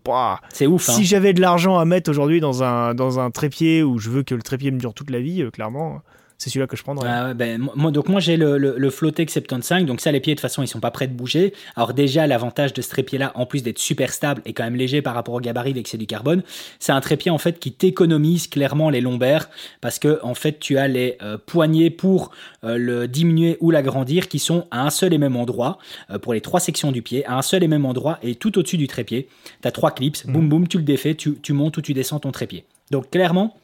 c'est 0.52 0.66
ouf. 0.66 0.88
hein. 0.88 0.92
si 0.92 1.04
j'avais 1.04 1.32
de 1.32 1.40
l'argent 1.40 1.78
à 1.78 1.84
mettre 1.84 2.10
aujourd'hui 2.10 2.40
dans 2.40 2.62
un 2.62 2.94
dans 2.94 3.18
un 3.18 3.30
trépied 3.30 3.82
où 3.82 3.98
je 3.98 4.08
veux 4.10 4.22
que 4.22 4.34
le 4.34 4.42
trépied 4.42 4.70
me 4.70 4.78
dure 4.78 4.94
toute 4.94 5.10
la 5.10 5.18
vie, 5.20 5.42
euh, 5.42 5.50
clairement, 5.50 6.00
c'est 6.40 6.48
celui-là 6.48 6.66
que 6.66 6.76
je 6.76 6.82
prendrais. 6.82 7.06
Ah 7.08 7.26
ouais, 7.26 7.34
ben, 7.34 7.68
moi, 7.76 7.90
donc 7.90 8.08
moi 8.08 8.18
j'ai 8.18 8.38
le, 8.38 8.56
le, 8.56 8.74
le 8.78 8.90
Flowtech 8.90 9.30
75, 9.30 9.84
donc 9.84 10.00
ça 10.00 10.10
les 10.10 10.20
pieds 10.20 10.34
de 10.34 10.38
toute 10.38 10.42
façon 10.42 10.62
ils 10.62 10.66
sont 10.66 10.80
pas 10.80 10.90
prêts 10.90 11.06
de 11.06 11.12
bouger. 11.12 11.52
Alors 11.76 11.92
déjà 11.92 12.26
l'avantage 12.26 12.72
de 12.72 12.80
ce 12.80 12.88
trépied 12.88 13.18
là, 13.18 13.30
en 13.34 13.44
plus 13.44 13.62
d'être 13.62 13.78
super 13.78 14.10
stable 14.10 14.40
et 14.46 14.54
quand 14.54 14.64
même 14.64 14.74
léger 14.74 15.02
par 15.02 15.12
rapport 15.12 15.34
au 15.34 15.40
gabarit 15.40 15.74
c'est 15.84 15.98
du 15.98 16.06
carbone, 16.06 16.42
c'est 16.78 16.92
un 16.92 17.00
trépied 17.02 17.30
en 17.30 17.36
fait 17.36 17.58
qui 17.58 17.72
t'économise 17.72 18.48
clairement 18.48 18.88
les 18.88 19.02
lombaires 19.02 19.50
parce 19.82 19.98
que 19.98 20.18
en 20.22 20.34
fait 20.34 20.58
tu 20.58 20.78
as 20.78 20.88
les 20.88 21.18
euh, 21.20 21.36
poignées 21.36 21.90
pour 21.90 22.30
euh, 22.64 22.78
le 22.78 23.06
diminuer 23.06 23.58
ou 23.60 23.70
l'agrandir 23.70 24.26
qui 24.26 24.38
sont 24.38 24.66
à 24.70 24.86
un 24.86 24.90
seul 24.90 25.12
et 25.12 25.18
même 25.18 25.36
endroit 25.36 25.78
euh, 26.10 26.18
pour 26.18 26.32
les 26.32 26.40
trois 26.40 26.60
sections 26.60 26.90
du 26.90 27.02
pied, 27.02 27.22
à 27.26 27.36
un 27.36 27.42
seul 27.42 27.62
et 27.62 27.68
même 27.68 27.84
endroit 27.84 28.18
et 28.22 28.34
tout 28.34 28.58
au-dessus 28.58 28.78
du 28.78 28.88
trépied. 28.88 29.28
Tu 29.60 29.68
as 29.68 29.72
trois 29.72 29.90
clips, 29.90 30.26
boum 30.26 30.48
boum, 30.48 30.66
tu 30.66 30.78
le 30.78 30.84
défais, 30.84 31.14
tu, 31.14 31.34
tu 31.34 31.52
montes 31.52 31.76
ou 31.76 31.82
tu 31.82 31.92
descends 31.92 32.18
ton 32.18 32.32
trépied. 32.32 32.64
Donc 32.90 33.10
clairement 33.10 33.54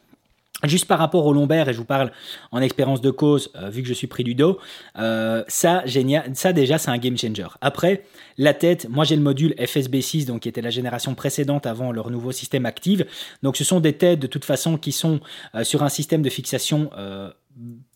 Juste 0.63 0.85
par 0.85 0.97
rapport 0.97 1.23
au 1.27 1.33
lombaire, 1.33 1.69
et 1.69 1.73
je 1.73 1.77
vous 1.77 1.85
parle 1.85 2.11
en 2.51 2.61
expérience 2.61 2.99
de 2.99 3.11
cause, 3.11 3.51
euh, 3.55 3.69
vu 3.69 3.83
que 3.83 3.87
je 3.87 3.93
suis 3.93 4.07
pris 4.07 4.23
du 4.23 4.33
dos, 4.33 4.57
euh, 4.97 5.43
ça, 5.47 5.83
déjà, 5.85 6.77
c'est 6.79 6.89
un 6.89 6.97
game 6.97 7.15
changer. 7.15 7.47
Après, 7.61 8.05
la 8.39 8.55
tête, 8.55 8.87
moi 8.89 9.03
j'ai 9.03 9.15
le 9.15 9.21
module 9.21 9.53
FSB6, 9.59 10.25
donc 10.25 10.41
qui 10.41 10.49
était 10.49 10.61
la 10.63 10.71
génération 10.71 11.13
précédente 11.13 11.67
avant 11.67 11.91
leur 11.91 12.09
nouveau 12.09 12.31
système 12.31 12.65
Active. 12.65 13.05
Donc 13.43 13.55
ce 13.55 13.63
sont 13.63 13.79
des 13.79 13.93
têtes 13.93 14.19
de 14.19 14.25
toute 14.25 14.45
façon 14.45 14.77
qui 14.77 14.91
sont 14.91 15.19
euh, 15.53 15.63
sur 15.63 15.83
un 15.83 15.89
système 15.89 16.23
de 16.23 16.29
fixation 16.29 16.89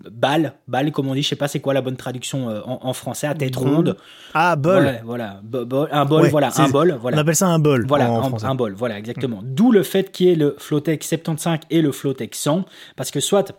balle, 0.10 0.54
balle 0.68 0.92
comme 0.92 1.08
on 1.08 1.14
dit, 1.14 1.22
je 1.22 1.30
sais 1.30 1.36
pas 1.36 1.48
c'est 1.48 1.60
quoi 1.60 1.74
la 1.74 1.82
bonne 1.82 1.98
traduction 1.98 2.50
euh, 2.50 2.62
en, 2.66 2.80
en 2.84 2.94
français, 2.94 3.28
à 3.28 3.36
tête 3.36 3.56
ronde. 3.56 3.96
Ah 4.34 4.56
bol. 4.56 5.00
Voilà, 5.04 5.40
Bo- 5.44 5.66
bol- 5.66 5.90
un 5.92 6.06
bol, 6.06 6.24
Ouais, 6.24 6.30
voilà, 6.30 6.50
un 6.58 6.70
bol, 6.70 6.98
voilà. 7.00 7.18
On 7.18 7.20
appelle 7.22 7.36
ça 7.36 7.48
un 7.48 7.60
bol 7.60 7.86
Voilà, 7.88 8.12
en 8.12 8.44
un, 8.44 8.56
bol, 8.56 8.74
voilà, 8.74 8.98
exactement. 8.98 9.42
D'où 9.44 9.72
le 9.72 9.84
fait 9.84 10.12
qu'il 10.12 10.28
y 10.28 10.32
ait 10.32 10.36
le 10.36 10.56
Flowtech 10.58 11.04
75 11.04 11.60
et 11.70 11.82
le 11.82 11.92
Flowtech 11.92 12.34
100, 12.36 12.66
parce 12.96 13.12
que 13.12 13.20
soit 13.20 13.54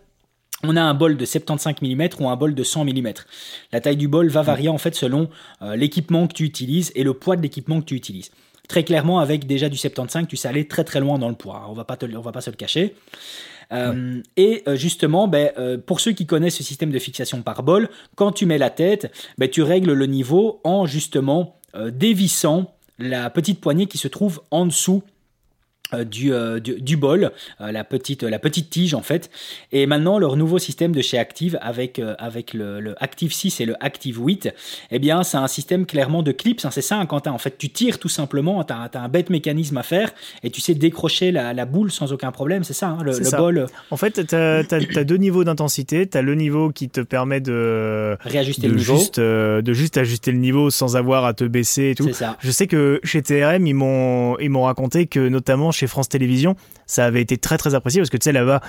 on 0.64 0.76
a 0.76 0.82
un 0.82 0.94
bol 0.94 1.16
de 1.16 1.24
75 1.24 1.76
mm 1.82 2.09
ou 2.20 2.28
un 2.28 2.36
bol 2.36 2.55
de 2.55 2.62
100 2.62 2.84
mm. 2.84 3.12
La 3.72 3.80
taille 3.80 3.96
du 3.96 4.09
bol 4.09 4.28
va 4.28 4.42
varier 4.42 4.68
en 4.68 4.78
fait 4.78 4.94
selon 4.94 5.28
euh, 5.62 5.74
l'équipement 5.76 6.26
que 6.26 6.34
tu 6.34 6.44
utilises 6.44 6.92
et 6.94 7.03
le 7.03 7.14
poids 7.14 7.36
de 7.36 7.42
l'équipement 7.42 7.80
que 7.80 7.86
tu 7.86 7.94
utilises. 7.96 8.30
Très 8.68 8.84
clairement, 8.84 9.18
avec 9.18 9.46
déjà 9.46 9.68
du 9.68 9.76
75, 9.76 10.26
tu 10.28 10.36
sais 10.36 10.46
aller 10.48 10.68
très 10.68 10.84
très 10.84 11.00
loin 11.00 11.18
dans 11.18 11.28
le 11.28 11.34
poids. 11.34 11.66
On 11.68 11.72
va 11.72 11.84
pas 11.84 11.96
te 11.96 12.07
on 12.14 12.20
va 12.20 12.30
pas 12.32 12.40
se 12.40 12.48
le 12.50 12.57
cacher. 12.57 12.94
Euh, 13.72 14.20
Et 14.36 14.62
euh, 14.66 14.76
justement, 14.76 15.28
ben, 15.28 15.50
euh, 15.58 15.78
pour 15.78 16.00
ceux 16.00 16.12
qui 16.12 16.26
connaissent 16.26 16.56
ce 16.56 16.62
système 16.62 16.90
de 16.90 16.98
fixation 16.98 17.42
par 17.42 17.62
bol, 17.62 17.88
quand 18.16 18.32
tu 18.32 18.46
mets 18.46 18.58
la 18.58 18.70
tête, 18.70 19.12
ben, 19.38 19.48
tu 19.48 19.62
règles 19.62 19.92
le 19.92 20.06
niveau 20.06 20.60
en 20.64 20.86
justement 20.86 21.56
dévissant 21.90 22.74
la 22.98 23.30
petite 23.30 23.58
poignée 23.58 23.86
qui 23.86 23.96
se 23.96 24.06
trouve 24.06 24.42
en 24.50 24.66
dessous 24.66 25.02
du, 26.05 26.32
euh, 26.32 26.61
du, 26.61 26.80
du 26.80 26.97
bol, 26.97 27.30
euh, 27.61 27.72
la, 27.72 27.84
petite, 27.84 28.22
la 28.22 28.38
petite 28.38 28.70
tige 28.70 28.95
en 28.95 29.03
fait. 29.03 29.30
Et 29.72 29.86
maintenant, 29.86 30.18
leur 30.18 30.36
nouveau 30.36 30.59
système 30.59 30.93
de 30.93 31.03
chez 31.03 31.18
Active 31.18 31.59
avec, 31.61 31.99
euh, 31.99 32.14
avec 32.18 32.55
le, 32.55 32.80
le 32.80 32.95
Active 33.03 33.32
6 33.32 33.61
et 33.61 33.66
le 33.66 33.74
Active 33.80 34.18
8, 34.18 34.53
eh 34.90 34.99
bien, 34.99 35.22
c'est 35.22 35.36
un 35.36 35.49
système 35.49 35.86
clairement 35.86 36.22
de 36.22 36.32
clips. 36.32 36.64
hein, 36.64 36.70
c'est 36.70 36.82
ça, 36.82 36.99
hein, 36.99 37.07
Quentin. 37.07 37.32
En 37.32 37.38
fait, 37.38 37.57
tu 37.59 37.70
tires 37.70 37.99
tout 37.99 38.09
simplement, 38.09 38.62
tu 38.64 38.72
as, 38.72 38.90
un 38.95 39.09
bête 39.09 39.30
mécanisme 39.30 39.76
à 39.76 39.82
faire 39.82 40.11
et 40.43 40.51
tu 40.51 40.61
sais 40.61 40.74
décrocher 40.74 41.32
la, 41.32 41.53
la 41.55 41.64
boule 41.64 41.90
sans 41.90 42.12
aucun 42.12 42.32
problème. 42.32 42.64
C'est 42.64 42.72
ça, 42.72 42.88
hein, 42.88 43.03
le, 43.03 43.12
C'est 43.12 43.20
le 43.20 43.24
ça. 43.24 43.38
bol, 43.38 43.59
euh, 43.59 43.66
En 43.90 43.97
fait, 43.97 44.26
tu 44.26 44.34
as, 44.34 45.05
deux 45.05 45.16
niveaux 45.16 45.45
d'intensité. 45.45 46.07
Tu 46.07 46.16
as 46.16 46.22
le 46.22 46.34
niveau 46.34 46.70
qui 46.70 46.88
te 46.88 47.01
permet 47.01 47.40
de, 47.40 48.16
réajuster 48.20 48.66
de, 48.68 48.72
le 48.72 48.78
niveau. 48.78 48.97
juste, 48.97 49.18
euh, 49.18 49.62
de 49.62 49.72
juste 49.72 49.97
ajuster 49.97 50.32
le 50.32 50.38
niveau 50.38 50.70
sans 50.70 50.97
avoir 50.97 51.24
à 51.24 51.34
te 51.34 51.45
baisser 51.45 51.90
et 51.90 51.95
tout. 51.95 52.12
Ça. 52.12 52.36
Je 52.40 52.51
sais 52.51 52.66
que 52.66 53.01
chez 53.05 53.22
TRM, 53.22 53.66
ils 53.66 53.74
m'ont 53.74 54.62
raconté 54.62 55.07
que 55.07 55.28
notamment 55.28 55.70
chez 55.72 55.81
chez 55.82 55.88
France 55.88 56.08
Télévisions, 56.08 56.54
ça 56.86 57.04
avait 57.06 57.20
été 57.20 57.36
très 57.38 57.58
très 57.58 57.74
apprécié 57.74 58.00
parce 58.00 58.08
que 58.10 58.16
tu 58.16 58.22
sais 58.24 58.32
là-bas, 58.32 58.60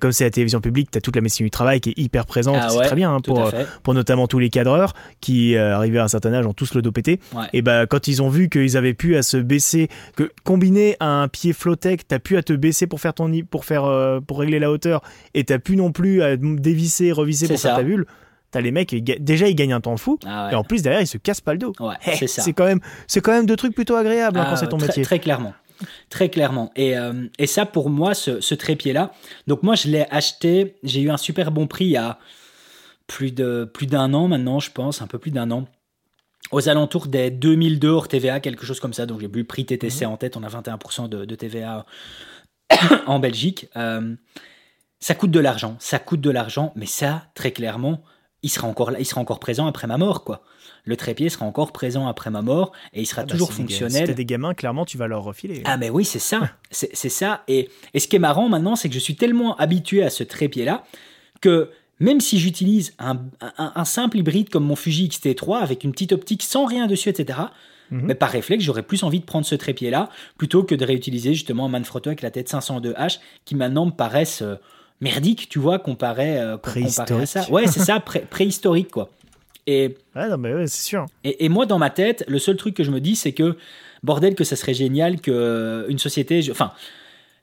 comme 0.00 0.12
c'est 0.12 0.24
la 0.24 0.30
télévision 0.30 0.60
publique, 0.60 0.90
tu 0.90 0.98
as 0.98 1.00
toute 1.00 1.16
la 1.16 1.22
médecine 1.22 1.46
du 1.46 1.50
travail 1.50 1.80
qui 1.80 1.90
est 1.90 1.98
hyper 1.98 2.26
présente, 2.26 2.58
Ah 2.60 2.68
c'est 2.68 2.82
très 2.82 2.94
bien 2.96 3.10
hein, 3.14 3.20
pour, 3.20 3.48
fait. 3.48 3.66
pour 3.82 3.94
notamment 3.94 4.26
tous 4.26 4.38
les 4.38 4.50
cadreurs 4.50 4.92
qui, 5.22 5.56
euh, 5.56 5.74
arrivés 5.74 5.98
à 5.98 6.04
un 6.04 6.08
certain 6.08 6.34
âge, 6.34 6.44
ont 6.46 6.52
tous 6.52 6.74
le 6.74 6.82
dos 6.82 6.92
pété. 6.92 7.20
Ouais. 7.34 7.44
Et 7.54 7.62
bah 7.62 7.86
quand 7.86 8.06
ils 8.06 8.22
ont 8.22 8.28
vu 8.28 8.50
qu'ils 8.50 8.76
avaient 8.76 8.92
pu 8.92 9.16
à 9.16 9.22
se 9.22 9.38
baisser, 9.38 9.88
que 10.14 10.30
combiné 10.44 10.96
à 11.00 11.06
un 11.22 11.28
pied 11.28 11.54
flottec, 11.54 12.06
t'as 12.06 12.18
pu 12.18 12.36
à 12.36 12.42
te 12.42 12.52
baisser 12.52 12.86
pour 12.86 13.00
faire 13.00 13.14
ton 13.14 13.30
pour 13.50 13.64
faire 13.64 13.84
euh, 13.86 14.20
pour 14.20 14.40
régler 14.40 14.58
la 14.58 14.70
hauteur, 14.70 15.00
et 15.32 15.44
t'as 15.44 15.58
pu 15.58 15.76
non 15.76 15.90
plus 15.90 16.22
à 16.22 16.36
dévisser, 16.36 17.12
revisser 17.12 17.46
pour 17.48 17.58
faire 17.58 17.70
ça. 17.72 17.76
ta 17.78 17.82
bulle. 17.82 18.04
T'as 18.50 18.62
les 18.62 18.70
mecs, 18.72 18.94
déjà 19.22 19.46
ils 19.46 19.54
gagnent 19.54 19.74
un 19.74 19.80
temps 19.82 19.98
fou, 19.98 20.18
Ah 20.26 20.46
ouais. 20.46 20.52
et 20.52 20.56
en 20.56 20.64
plus 20.64 20.80
derrière 20.82 21.02
ils 21.02 21.06
se 21.06 21.18
cassent 21.18 21.42
pas 21.42 21.52
le 21.52 21.58
dos. 21.58 21.72
Ouais, 21.80 21.94
Eh, 22.06 22.26
c'est 22.26 22.52
quand 22.54 22.64
même, 22.64 22.80
c'est 23.06 23.20
quand 23.20 23.32
même 23.32 23.44
deux 23.44 23.56
trucs 23.56 23.74
plutôt 23.74 23.94
agréables 23.94 24.38
hein, 24.38 24.44
Ah, 24.46 24.50
quand 24.50 24.56
c'est 24.56 24.68
ton 24.68 24.78
très, 24.78 24.86
métier. 24.86 25.02
Très 25.04 25.18
clairement. 25.18 25.52
Très 26.10 26.28
clairement. 26.28 26.72
Et, 26.76 26.96
euh, 26.98 27.26
et 27.38 27.46
ça, 27.46 27.66
pour 27.66 27.90
moi, 27.90 28.14
ce, 28.14 28.40
ce 28.40 28.54
trépied-là, 28.54 29.12
donc 29.46 29.62
moi, 29.62 29.74
je 29.74 29.88
l'ai 29.88 30.06
acheté, 30.10 30.76
j'ai 30.82 31.00
eu 31.02 31.10
un 31.10 31.16
super 31.16 31.50
bon 31.50 31.66
prix 31.66 31.84
il 31.86 31.90
y 31.92 31.96
a 31.96 32.18
plus 33.06 33.32
de 33.32 33.64
plus 33.72 33.86
d'un 33.86 34.12
an 34.14 34.28
maintenant, 34.28 34.60
je 34.60 34.70
pense, 34.70 35.00
un 35.02 35.06
peu 35.06 35.18
plus 35.18 35.30
d'un 35.30 35.50
an. 35.50 35.66
Aux 36.50 36.68
alentours 36.68 37.06
des 37.08 37.30
2002 37.30 37.88
hors 37.88 38.08
TVA, 38.08 38.40
quelque 38.40 38.64
chose 38.64 38.80
comme 38.80 38.92
ça. 38.94 39.06
Donc 39.06 39.20
j'ai 39.20 39.28
plus 39.28 39.42
le 39.42 39.46
prix 39.46 39.66
TTC 39.66 40.06
Mhm. 40.06 40.12
en 40.12 40.16
tête, 40.16 40.36
on 40.36 40.42
a 40.42 40.48
21% 40.48 41.08
de, 41.08 41.24
de 41.24 41.34
TVA 41.34 41.84
en 43.06 43.18
Belgique. 43.18 43.68
Euh, 43.76 44.14
ça 45.00 45.14
coûte 45.14 45.30
de 45.30 45.40
l'argent, 45.40 45.76
ça 45.78 45.98
coûte 45.98 46.20
de 46.20 46.30
l'argent, 46.30 46.72
mais 46.74 46.86
ça, 46.86 47.26
très 47.34 47.52
clairement, 47.52 48.02
il 48.42 48.48
sera 48.50 48.66
encore 48.68 48.90
là, 48.90 48.98
il 49.00 49.04
sera 49.06 49.20
encore 49.20 49.40
présent 49.40 49.66
après 49.66 49.86
ma 49.86 49.98
mort, 49.98 50.24
quoi. 50.24 50.42
Le 50.84 50.96
trépied 50.96 51.28
sera 51.28 51.44
encore 51.44 51.72
présent 51.72 52.06
après 52.06 52.30
ma 52.30 52.40
mort 52.40 52.72
et 52.94 53.00
il 53.02 53.06
sera 53.06 53.22
Ah 53.22 53.24
bah, 53.24 53.32
toujours 53.32 53.52
si 53.52 53.58
des 53.62 53.62
fonctionnel. 53.74 54.08
Si 54.08 54.14
des 54.14 54.24
gamins, 54.24 54.54
clairement 54.54 54.84
tu 54.84 54.96
vas 54.96 55.06
leur 55.08 55.22
refiler. 55.24 55.62
Ah 55.64 55.76
mais 55.76 55.90
oui, 55.90 56.04
c'est 56.04 56.18
ça, 56.18 56.50
c'est 56.70 56.90
c'est 56.94 57.08
ça. 57.08 57.42
Et, 57.48 57.68
et 57.94 58.00
ce 58.00 58.08
qui 58.08 58.16
est 58.16 58.20
marrant 58.20 58.48
maintenant, 58.48 58.76
c'est 58.76 58.88
que 58.88 58.94
je 58.94 59.00
suis 59.00 59.16
tellement 59.16 59.56
habitué 59.56 60.02
à 60.02 60.10
ce 60.10 60.22
trépied-là 60.24 60.84
que 61.40 61.70
même 62.00 62.20
si 62.20 62.38
j'utilise 62.38 62.94
un, 63.00 63.16
un- 63.40 63.72
un 63.74 63.84
simple 63.84 64.18
hybride 64.18 64.50
comme 64.50 64.64
mon 64.64 64.76
Fuji 64.76 65.06
X-T3 65.06 65.58
avec 65.58 65.82
une 65.84 65.90
petite 65.92 66.12
optique 66.12 66.42
sans 66.44 66.64
rien 66.64 66.86
dessus, 66.86 67.08
etc., 67.08 67.38
Mhm. 67.90 68.02
mais 68.04 68.14
par 68.14 68.28
réflexe, 68.30 68.62
j'aurais 68.62 68.82
plus 68.82 69.02
envie 69.02 69.18
de 69.18 69.24
prendre 69.24 69.46
ce 69.46 69.54
trépied-là 69.54 70.10
plutôt 70.36 70.62
que 70.62 70.74
de 70.74 70.84
réutiliser 70.84 71.32
justement 71.32 71.64
un 71.64 71.68
Manfrotto 71.70 72.10
avec 72.10 72.20
la 72.20 72.30
tête 72.30 72.50
502H 72.50 73.18
qui 73.46 73.54
maintenant 73.54 73.86
me 73.86 73.90
paraissent 73.92 74.42
euh, 74.42 74.56
merdiques, 75.00 75.48
tu 75.48 75.58
vois, 75.58 75.78
comparé, 75.78 76.38
euh, 76.40 76.56
com- 76.56 76.72
comparé 76.74 76.84
à 76.86 76.90
ça. 76.90 77.04
Préhistorique. 77.04 77.50
Ouais, 77.52 77.66
c'est 77.66 77.80
ça, 77.80 78.00
pré- 78.00 78.26
préhistorique, 78.28 78.90
quoi. 78.90 79.08
Et 79.66 79.96
Ouais, 80.16 80.28
non, 80.28 80.38
mais 80.38 80.54
ouais, 80.54 80.66
c'est 80.66 80.82
sûr. 80.82 81.06
et, 81.24 81.44
et 81.44 81.48
moi, 81.48 81.66
dans 81.66 81.78
ma 81.78 81.90
tête, 81.90 82.24
le 82.26 82.38
seul 82.38 82.56
truc 82.56 82.74
que 82.74 82.82
je 82.84 82.90
me 82.90 83.00
dis, 83.00 83.16
c'est 83.16 83.32
que, 83.32 83.56
bordel, 84.02 84.34
que 84.34 84.44
ça 84.44 84.56
serait 84.56 84.74
génial 84.74 85.20
que 85.20 85.30
euh, 85.30 85.96
société, 85.98 86.40
je- 86.42 86.52
enfin, 86.52 86.72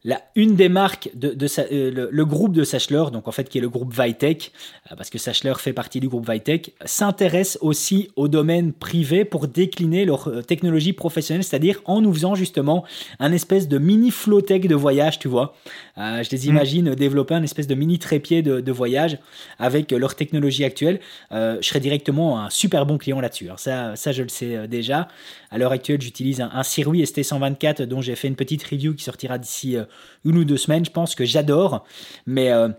la, 0.08 0.22
une 0.36 0.56
des 0.56 0.70
marques 0.70 1.10
de, 1.16 1.32
de 1.32 1.48
sa- 1.48 1.64
euh, 1.72 1.90
le, 1.92 2.10
le 2.12 2.26
groupe 2.26 2.54
de 2.54 2.64
Sachler, 2.64 3.06
donc 3.12 3.28
en 3.28 3.32
fait 3.32 3.50
qui 3.50 3.58
est 3.58 3.62
le 3.62 3.70
groupe 3.70 3.92
Vitech, 4.00 4.52
euh, 4.92 4.96
parce 4.96 5.10
que 5.10 5.18
Sachler 5.18 5.54
fait 5.58 5.74
partie 5.74 6.00
du 6.00 6.08
groupe 6.08 6.30
Vitech, 6.32 6.74
s'intéresse 6.86 7.58
aussi 7.62 8.12
au 8.16 8.28
domaine 8.28 8.72
privé 8.72 9.26
pour 9.26 9.48
décliner 9.48 10.06
leur 10.06 10.28
euh, 10.28 10.42
technologie 10.44 10.94
professionnelle, 10.94 11.44
c'est-à-dire 11.44 11.82
en 11.86 12.02
nous 12.02 12.14
faisant 12.14 12.36
justement 12.36 12.86
un 13.20 13.32
espèce 13.32 13.68
de 13.68 13.80
mini 13.80 14.12
flowtech 14.12 14.68
de 14.68 14.76
voyage, 14.76 15.18
tu 15.18 15.28
vois. 15.28 15.56
Euh, 15.98 16.22
je 16.22 16.30
les 16.30 16.48
imagine 16.50 16.94
développer 16.94 17.34
un 17.34 17.42
espèce 17.44 17.66
de 17.66 17.74
mini 17.74 17.98
trépied 17.98 18.44
de, 18.44 18.62
de 18.62 18.72
voyage 18.72 19.18
avec 19.58 19.92
leur 19.92 20.14
technologie 20.16 20.64
actuelle. 20.66 21.00
Euh, 21.32 21.58
je 21.62 21.68
serais 21.68 21.80
directement 21.80 22.40
un 22.40 22.52
super 22.52 22.86
bon 22.86 23.00
client 23.00 23.20
là-dessus. 23.20 23.46
Alors 23.46 23.60
ça, 23.60 23.96
ça, 23.96 24.12
je 24.12 24.22
le 24.22 24.30
sais 24.30 24.68
déjà. 24.68 25.08
À 25.50 25.58
l'heure 25.58 25.72
actuelle, 25.72 26.00
j'utilise 26.02 26.42
un, 26.42 26.52
un 26.54 26.62
Sirui 26.64 27.02
ST124 27.02 27.84
dont 27.84 28.02
j'ai 28.02 28.16
fait 28.16 28.28
une 28.28 28.36
petite 28.36 28.64
review 28.64 28.94
qui 28.94 29.04
sortira 29.04 29.38
d'ici 29.40 29.78
une 30.24 30.38
ou 30.38 30.46
deux 30.46 30.58
semaines. 30.58 30.86
Je 30.86 30.92
pense 30.92 31.16
que 31.16 31.26
j'adore, 31.26 31.86
mais 32.26 32.52
euh, 32.52 32.70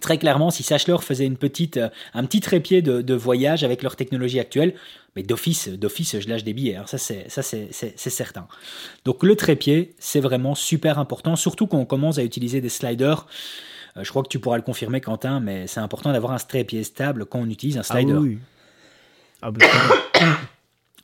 très 0.00 0.18
clairement, 0.18 0.50
si 0.50 0.62
Sachler 0.62 0.96
faisait 1.00 1.26
une 1.26 1.36
petite, 1.36 1.76
euh, 1.78 1.88
un 2.14 2.24
petit 2.24 2.40
trépied 2.40 2.82
de, 2.82 3.02
de 3.02 3.14
voyage 3.14 3.64
avec 3.64 3.82
leur 3.82 3.96
technologie 3.96 4.40
actuelle, 4.40 4.74
mais 5.14 5.22
d'office, 5.22 5.68
d'office, 5.68 6.20
je 6.20 6.28
lâche 6.28 6.44
des 6.44 6.52
billets. 6.52 6.74
Alors 6.76 6.88
ça, 6.88 6.98
c'est, 6.98 7.28
ça, 7.30 7.42
c'est, 7.42 7.70
certain. 7.96 8.46
Donc 9.04 9.22
le 9.22 9.34
trépied, 9.34 9.94
c'est 9.98 10.20
vraiment 10.20 10.54
super 10.54 10.98
important, 10.98 11.36
surtout 11.36 11.66
quand 11.66 11.78
on 11.78 11.86
commence 11.86 12.18
à 12.18 12.22
utiliser 12.24 12.60
des 12.60 12.68
sliders. 12.68 13.26
Euh, 13.96 14.04
je 14.04 14.10
crois 14.10 14.22
que 14.22 14.28
tu 14.28 14.38
pourras 14.38 14.56
le 14.56 14.62
confirmer, 14.62 15.00
Quentin, 15.00 15.40
mais 15.40 15.66
c'est 15.66 15.80
important 15.80 16.12
d'avoir 16.12 16.32
un 16.32 16.36
trépied 16.38 16.84
stable 16.84 17.24
quand 17.24 17.38
on 17.38 17.48
utilise 17.48 17.78
un 17.78 17.80
Ah 17.80 17.94
slider. 17.94 18.12
oui. 18.12 18.38
Ah 19.40 19.50
bah. 19.50 19.66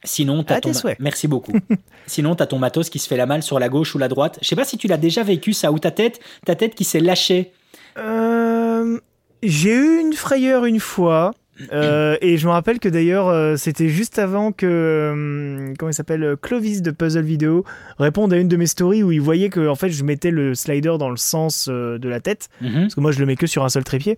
Sinon, 0.05 0.43
t'as 0.43 0.57
À 0.57 0.61
ton... 0.61 0.73
Merci 0.99 1.29
beaucoup. 1.29 1.53
Sinon, 2.07 2.35
t'as 2.35 2.47
ton 2.47 2.59
matos 2.59 2.91
qui 2.91 2.99
se 2.99 3.07
fait 3.09 3.17
la 3.17 3.27
malle 3.27 3.43
sur 3.43 3.59
la 3.59 3.69
gauche 3.69 3.95
ou 3.95 3.99
la 3.99 4.09
droite. 4.09 4.39
Je 4.43 4.49
sais 4.49 4.57
pas 4.57 4.65
si 4.65 4.77
tu 4.77 4.89
l'as 4.89 4.97
déjà 4.97 5.23
vécu 5.23 5.53
ça, 5.53 5.71
ou 5.73 5.79
ta 5.79 5.91
tête, 5.91 6.21
ta 6.45 6.55
tête 6.55 6.75
qui 6.75 6.85
s'est 6.85 7.01
lâchée. 7.01 7.53
Euh, 7.99 8.99
j'ai 9.43 9.75
eu 9.75 10.01
une 10.01 10.13
frayeur 10.13 10.65
une 10.65 10.81
fois. 10.81 11.33
euh, 11.73 12.17
et 12.23 12.39
je 12.39 12.47
me 12.47 12.53
rappelle 12.53 12.79
que 12.81 12.89
d'ailleurs 12.89 13.29
euh, 13.29 13.57
c'était 13.57 13.89
juste 13.91 14.19
avant 14.19 14.53
que 14.53 14.67
euh, 14.67 15.75
comment 15.79 15.91
il 15.91 15.95
s'appelle 15.95 16.35
Clovis 16.41 16.81
de 16.81 16.91
Puzzle 16.91 17.25
Video 17.25 17.65
réponde 17.99 18.33
à 18.33 18.39
une 18.39 18.49
de 18.49 18.57
mes 18.57 18.67
stories 18.67 19.03
où 19.03 19.13
il 19.13 19.21
voyait 19.21 19.51
que 19.51 19.69
en 19.69 19.75
fait 19.75 19.91
je 19.91 20.03
mettais 20.03 20.31
le 20.31 20.55
slider 20.55 20.95
dans 20.99 21.11
le 21.11 21.19
sens 21.19 21.69
de 21.69 22.09
la 22.09 22.21
tête 22.21 22.49
Mhm. 22.63 22.81
parce 22.81 22.95
que 22.95 23.01
moi 23.01 23.13
je 23.13 23.21
le 23.21 23.27
mets 23.27 23.37
que 23.37 23.47
sur 23.47 23.63
un 23.65 23.69
seul 23.69 23.85
trépied 23.85 24.17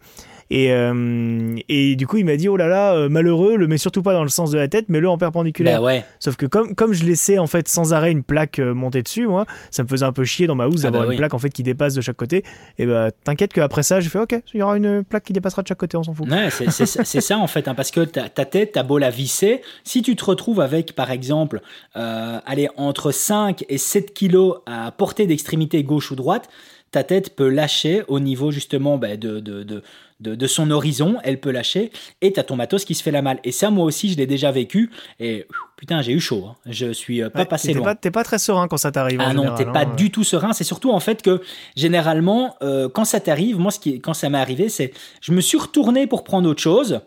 et, 0.51 0.73
euh, 0.73 1.57
et 1.69 1.97
du 1.97 2.07
coup 2.07 2.17
il 2.19 2.25
m'a 2.25 2.37
dit 2.37 2.49
oh 2.49 2.57
là 2.57 2.67
là 2.69 2.95
euh, 2.95 3.09
malheureux 3.09 3.57
le 3.57 3.67
mets 3.67 3.79
surtout 3.79 4.03
pas 4.03 4.13
dans 4.13 4.23
le 4.23 4.29
sens 4.29 4.51
de 4.51 4.59
la 4.59 4.69
tête 4.69 4.87
mais 4.89 5.01
le 5.01 5.09
en 5.09 5.19
perpendiculaire 5.19 5.81
Bah 5.81 5.87
ouais. 5.87 6.05
Sauf 6.19 6.37
que 6.37 6.47
comme, 6.47 6.75
comme 6.75 6.93
je 6.93 7.05
laissais 7.05 7.39
en 7.39 7.47
fait 7.47 7.69
sans 7.69 7.93
arrêt 7.95 8.11
une 8.13 8.23
plaque 8.23 8.59
euh, 8.59 8.75
monter 8.75 9.03
dessus, 9.03 9.27
moi, 9.27 9.47
ça 9.71 9.83
me 9.83 9.89
faisait 9.89 10.05
un 10.05 10.13
peu 10.13 10.25
chier 10.25 10.47
dans 10.47 10.55
ma 10.55 10.67
housse 10.67 10.81
Ah 10.81 10.85
d'avoir 10.85 11.03
bah 11.03 11.07
une 11.07 11.11
oui. 11.11 11.17
plaque 11.17 11.35
en 11.35 11.39
fait 11.39 11.51
qui 11.51 11.63
dépasse 11.63 11.95
de 11.95 12.01
chaque 12.01 12.17
côté. 12.17 12.45
Et 12.79 12.87
bah 12.87 13.11
t'inquiète 13.25 13.53
qu'après 13.53 13.83
ça, 13.83 14.01
j'ai 14.01 14.09
fait 14.09 14.19
ok, 14.19 14.35
il 14.53 14.61
y 14.61 14.63
aura 14.63 14.77
une 14.77 15.03
plaque 15.05 15.25
qui 15.25 15.33
dépassera 15.33 15.63
de 15.63 15.69
chaque 15.69 15.79
côté, 15.79 15.97
on 15.97 16.03
s'en 16.03 16.15
fout. 16.15 16.29
Ouais, 16.31 16.49
c'est 16.51 16.87
ça, 17.21 17.39
en 17.39 17.47
fait, 17.47 17.69
hein, 17.69 17.75
parce 17.75 17.91
que 17.91 18.01
ta, 18.01 18.29
ta 18.29 18.45
tête, 18.45 18.73
t'as 18.73 18.83
beau 18.83 18.99
la 18.99 19.11
visser, 19.11 19.63
si 19.85 20.03
tu 20.03 20.17
te 20.17 20.25
retrouves 20.25 20.61
avec, 20.61 20.95
par 20.95 21.11
exemple, 21.11 21.61
euh, 21.97 22.39
allez, 22.47 22.69
entre 22.77 23.11
5 23.13 23.65
et 23.69 23.79
7 23.79 24.13
kilos 24.15 24.57
à 24.67 24.91
portée 24.93 25.27
d'extrémité 25.27 25.83
gauche 25.85 26.11
ou 26.11 26.17
droite, 26.17 26.49
ta 26.95 27.03
tête 27.05 27.35
peut 27.35 27.49
lâcher 27.49 28.03
au 28.09 28.21
niveau 28.21 28.51
justement 28.53 28.99
bah, 28.99 29.17
de, 29.17 29.41
de, 29.41 29.65
de, 29.65 29.83
de, 30.21 30.47
son 30.47 30.71
horizon, 30.71 31.17
elle 31.25 31.41
peut 31.41 31.51
lâcher, 31.51 31.91
et 32.23 32.33
t'as 32.33 32.45
ton 32.45 32.55
matos 32.57 32.85
qui 32.85 32.95
se 32.95 33.03
fait 33.03 33.11
la 33.11 33.21
malle. 33.21 33.41
Et 33.43 33.51
ça, 33.51 33.71
moi 33.71 33.85
aussi, 33.85 34.13
je 34.13 34.17
l'ai 34.17 34.27
déjà 34.27 34.53
vécu, 34.53 34.91
et 35.19 35.47
putain, 35.77 36.03
j'ai 36.03 36.13
eu 36.13 36.21
chaud. 36.21 36.45
hein. 36.49 36.55
Je 36.67 36.93
suis 36.93 37.21
euh, 37.21 37.31
pas 37.31 37.41
Ouais, 37.41 37.47
passé 37.47 37.73
loin. 37.75 37.83
Pas, 37.85 37.95
t'es 37.97 38.13
pas 38.13 38.23
très 38.23 38.39
serein 38.39 38.69
quand 38.69 38.77
ça 38.77 38.93
t'arrive. 38.93 39.21
en 39.21 39.25
Ah 39.27 39.35
non, 39.35 39.43
général, 39.43 39.59
t'es 39.59 39.73
pas 39.73 39.81
hein. 39.91 39.95
du 39.97 40.11
tout 40.13 40.23
serein. 40.25 40.53
C'est 40.53 40.63
surtout 40.65 40.93
en 40.93 41.01
fait 41.01 41.21
que 41.21 41.43
généralement, 41.77 42.55
euh, 42.63 42.89
quand 42.89 43.05
ça 43.05 43.19
t'arrive, 43.21 43.59
moi, 43.59 43.71
ce 43.73 43.81
qui, 43.81 44.01
quand 44.01 44.15
ça 44.15 44.29
m'est 44.31 44.39
arrivé, 44.39 44.69
c'est 44.69 44.93
je 45.21 45.33
me 45.33 45.41
suis 45.41 45.59
retourné 45.59 46.07
pour 46.07 46.23
prendre 46.25 46.49
autre 46.49 46.63
chose. 46.63 47.01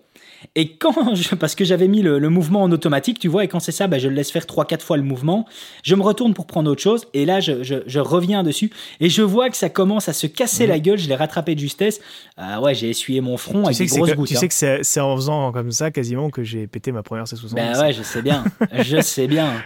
Et 0.56 0.76
quand, 0.76 0.94
je- 1.16 1.36
parce 1.36 1.56
que 1.56 1.66
j'avais 1.66 1.88
mis 1.88 2.02
le, 2.02 2.20
le 2.20 2.30
mouvement 2.30 2.64
en 2.64 2.72
automatique, 2.72 3.20
tu 3.20 3.28
vois, 3.28 3.44
et 3.44 3.48
quand 3.48 3.60
c'est 3.60 3.72
ça, 3.72 3.88
ben, 3.88 4.00
je 4.00 4.08
le 4.08 4.16
laisse 4.16 4.32
faire 4.32 4.46
3-4 4.46 4.82
fois 4.82 4.98
le 4.98 5.04
mouvement. 5.04 5.46
Je 5.84 5.96
me 5.96 6.02
retourne 6.02 6.34
pour 6.34 6.46
prendre 6.48 6.70
autre 6.72 6.82
chose, 6.82 7.06
et 7.14 7.26
là, 7.26 7.40
je, 7.40 7.64
je- 7.64 7.84
je 7.86 8.00
reviens 8.00 8.44
dessus, 8.44 8.72
et 9.00 9.10
je 9.10 9.22
vois 9.22 9.50
que 9.50 9.58
ça 9.58 9.70
commence 9.70 10.10
à 10.10 10.14
se 10.14 10.28
casser 10.28 10.68
la 10.68 10.80
gueule. 10.80 10.98
Je 10.98 11.08
l'ai 11.08 11.16
rattrapé 11.16 11.56
de 11.56 11.60
justesse. 11.60 12.00
Ah 12.38 12.62
ouais, 12.62 12.76
j'ai 12.76 12.90
essuyé 12.90 13.22
mon 13.22 13.38
front 13.38 13.64
Tu 13.64 13.68
avec 13.68 13.78
des 13.78 13.86
grosses 13.88 14.12
que, 14.12 14.16
gouttes. 14.16 14.28
tu 14.30 14.36
hein. 14.38 14.40
sais 14.40 14.48
que 14.48 14.54
c'est, 14.54 14.80
c'est 14.84 15.00
en 15.00 15.16
faisant 15.16 15.52
comme 15.52 15.72
ça 15.72 15.92
quasiment 15.92 16.30
que 16.30 16.44
j'ai 16.44 16.68
pété 16.68 16.92
ma 16.92 17.04
première 17.04 17.26
C70. 17.26 17.54
Ben 17.56 17.80
ouais, 17.80 17.94
je 17.94 18.04
sais 18.04 18.22
bien. 18.22 18.44
je 18.74 19.02
sais 19.02 19.28
bien. 19.28 19.52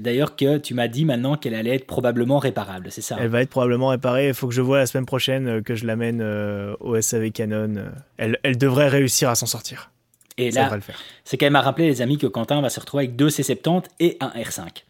D'ailleurs, 0.00 0.36
que 0.36 0.58
tu 0.58 0.74
m'as 0.74 0.88
dit 0.88 1.04
maintenant 1.04 1.36
qu'elle 1.36 1.54
allait 1.54 1.76
être 1.76 1.86
probablement 1.86 2.38
réparable, 2.38 2.88
c'est 2.90 3.00
ça 3.00 3.16
Elle 3.20 3.28
va 3.28 3.42
être 3.42 3.50
probablement 3.50 3.88
réparée. 3.88 4.28
Il 4.28 4.34
faut 4.34 4.48
que 4.48 4.54
je 4.54 4.60
vois 4.60 4.78
la 4.78 4.86
semaine 4.86 5.06
prochaine 5.06 5.46
euh, 5.48 5.62
que 5.62 5.74
je 5.74 5.86
l'amène 5.86 6.20
euh, 6.20 6.74
au 6.80 7.00
SAV 7.00 7.30
Canon. 7.30 7.76
Euh, 7.76 7.90
Elle, 8.16 8.38
elle 8.42 8.58
devrait 8.58 8.88
réussir 8.88 9.28
à 9.28 9.34
s'en 9.34 9.46
sortir. 9.46 9.90
Et 10.38 10.50
ça 10.50 10.68
là, 10.68 10.78
c'est 11.24 11.36
quand 11.36 11.46
même 11.46 11.56
à 11.56 11.60
rappeler, 11.60 11.86
les 11.86 12.00
amis, 12.00 12.18
que 12.18 12.26
Quentin 12.26 12.60
va 12.60 12.70
se 12.70 12.80
retrouver 12.80 13.04
avec 13.04 13.16
deux 13.16 13.28
C70 13.28 13.84
et 14.00 14.16
un 14.20 14.28
R5. 14.28 14.84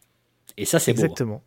Et 0.56 0.64
ça, 0.64 0.78
c'est 0.78 0.92
beau. 0.92 1.02
Exactement. 1.02 1.42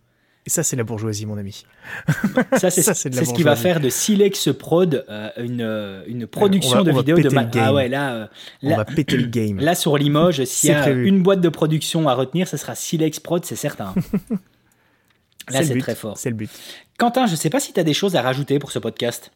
Et 0.48 0.52
ça, 0.52 0.62
c'est 0.62 0.76
la 0.76 0.84
bourgeoisie, 0.84 1.26
mon 1.26 1.38
ami. 1.40 1.66
Ça, 2.58 2.70
c'est 2.70 2.84
Ça, 2.84 2.94
c'est 2.94 3.10
de 3.10 3.16
la 3.16 3.22
c'est 3.24 3.30
ce 3.30 3.34
qui 3.34 3.42
va 3.42 3.56
faire 3.56 3.80
de 3.80 3.90
Silex 3.90 4.50
Prod 4.58 5.04
euh, 5.10 5.30
une, 5.38 5.62
euh, 5.62 6.04
une 6.06 6.28
production 6.28 6.82
on 6.82 6.84
va- 6.84 6.92
de 6.92 6.92
on 6.92 6.98
vidéos 7.00 7.18
de 7.18 7.30
ma-. 7.30 7.50
Ah 7.56 7.74
ouais, 7.74 7.88
là, 7.90 8.14
euh, 8.14 8.28
On 8.62 8.70
là, 8.70 8.76
va 8.78 8.86
péter 8.86 9.18
le 9.18 9.26
game. 9.26 9.60
là, 9.60 9.74
sur 9.74 9.98
Limoges, 9.98 10.44
s'il 10.44 10.70
y 10.70 10.74
a 10.74 10.82
prévu. 10.84 11.08
une 11.08 11.24
boîte 11.24 11.42
de 11.42 11.50
production 11.50 12.08
à 12.08 12.14
retenir, 12.14 12.48
ce 12.48 12.58
sera 12.58 12.76
Silex 12.76 13.20
Prod, 13.20 13.44
c'est 13.44 13.56
certain. 13.56 13.96
Là, 15.52 15.64
c'est 15.64 15.78
très 15.78 15.94
fort. 15.96 16.18
C'est 16.18 16.30
le 16.30 16.36
but. 16.36 16.50
Quentin, 16.98 17.28
je 17.28 17.36
sais 17.36 17.50
pas 17.52 17.60
si 17.60 17.72
tu 17.74 17.80
as 17.80 17.84
des 17.84 17.94
choses 17.94 18.16
à 18.16 18.22
rajouter 18.24 18.58
pour 18.58 18.72
ce 18.72 18.80
podcast. 18.80 19.32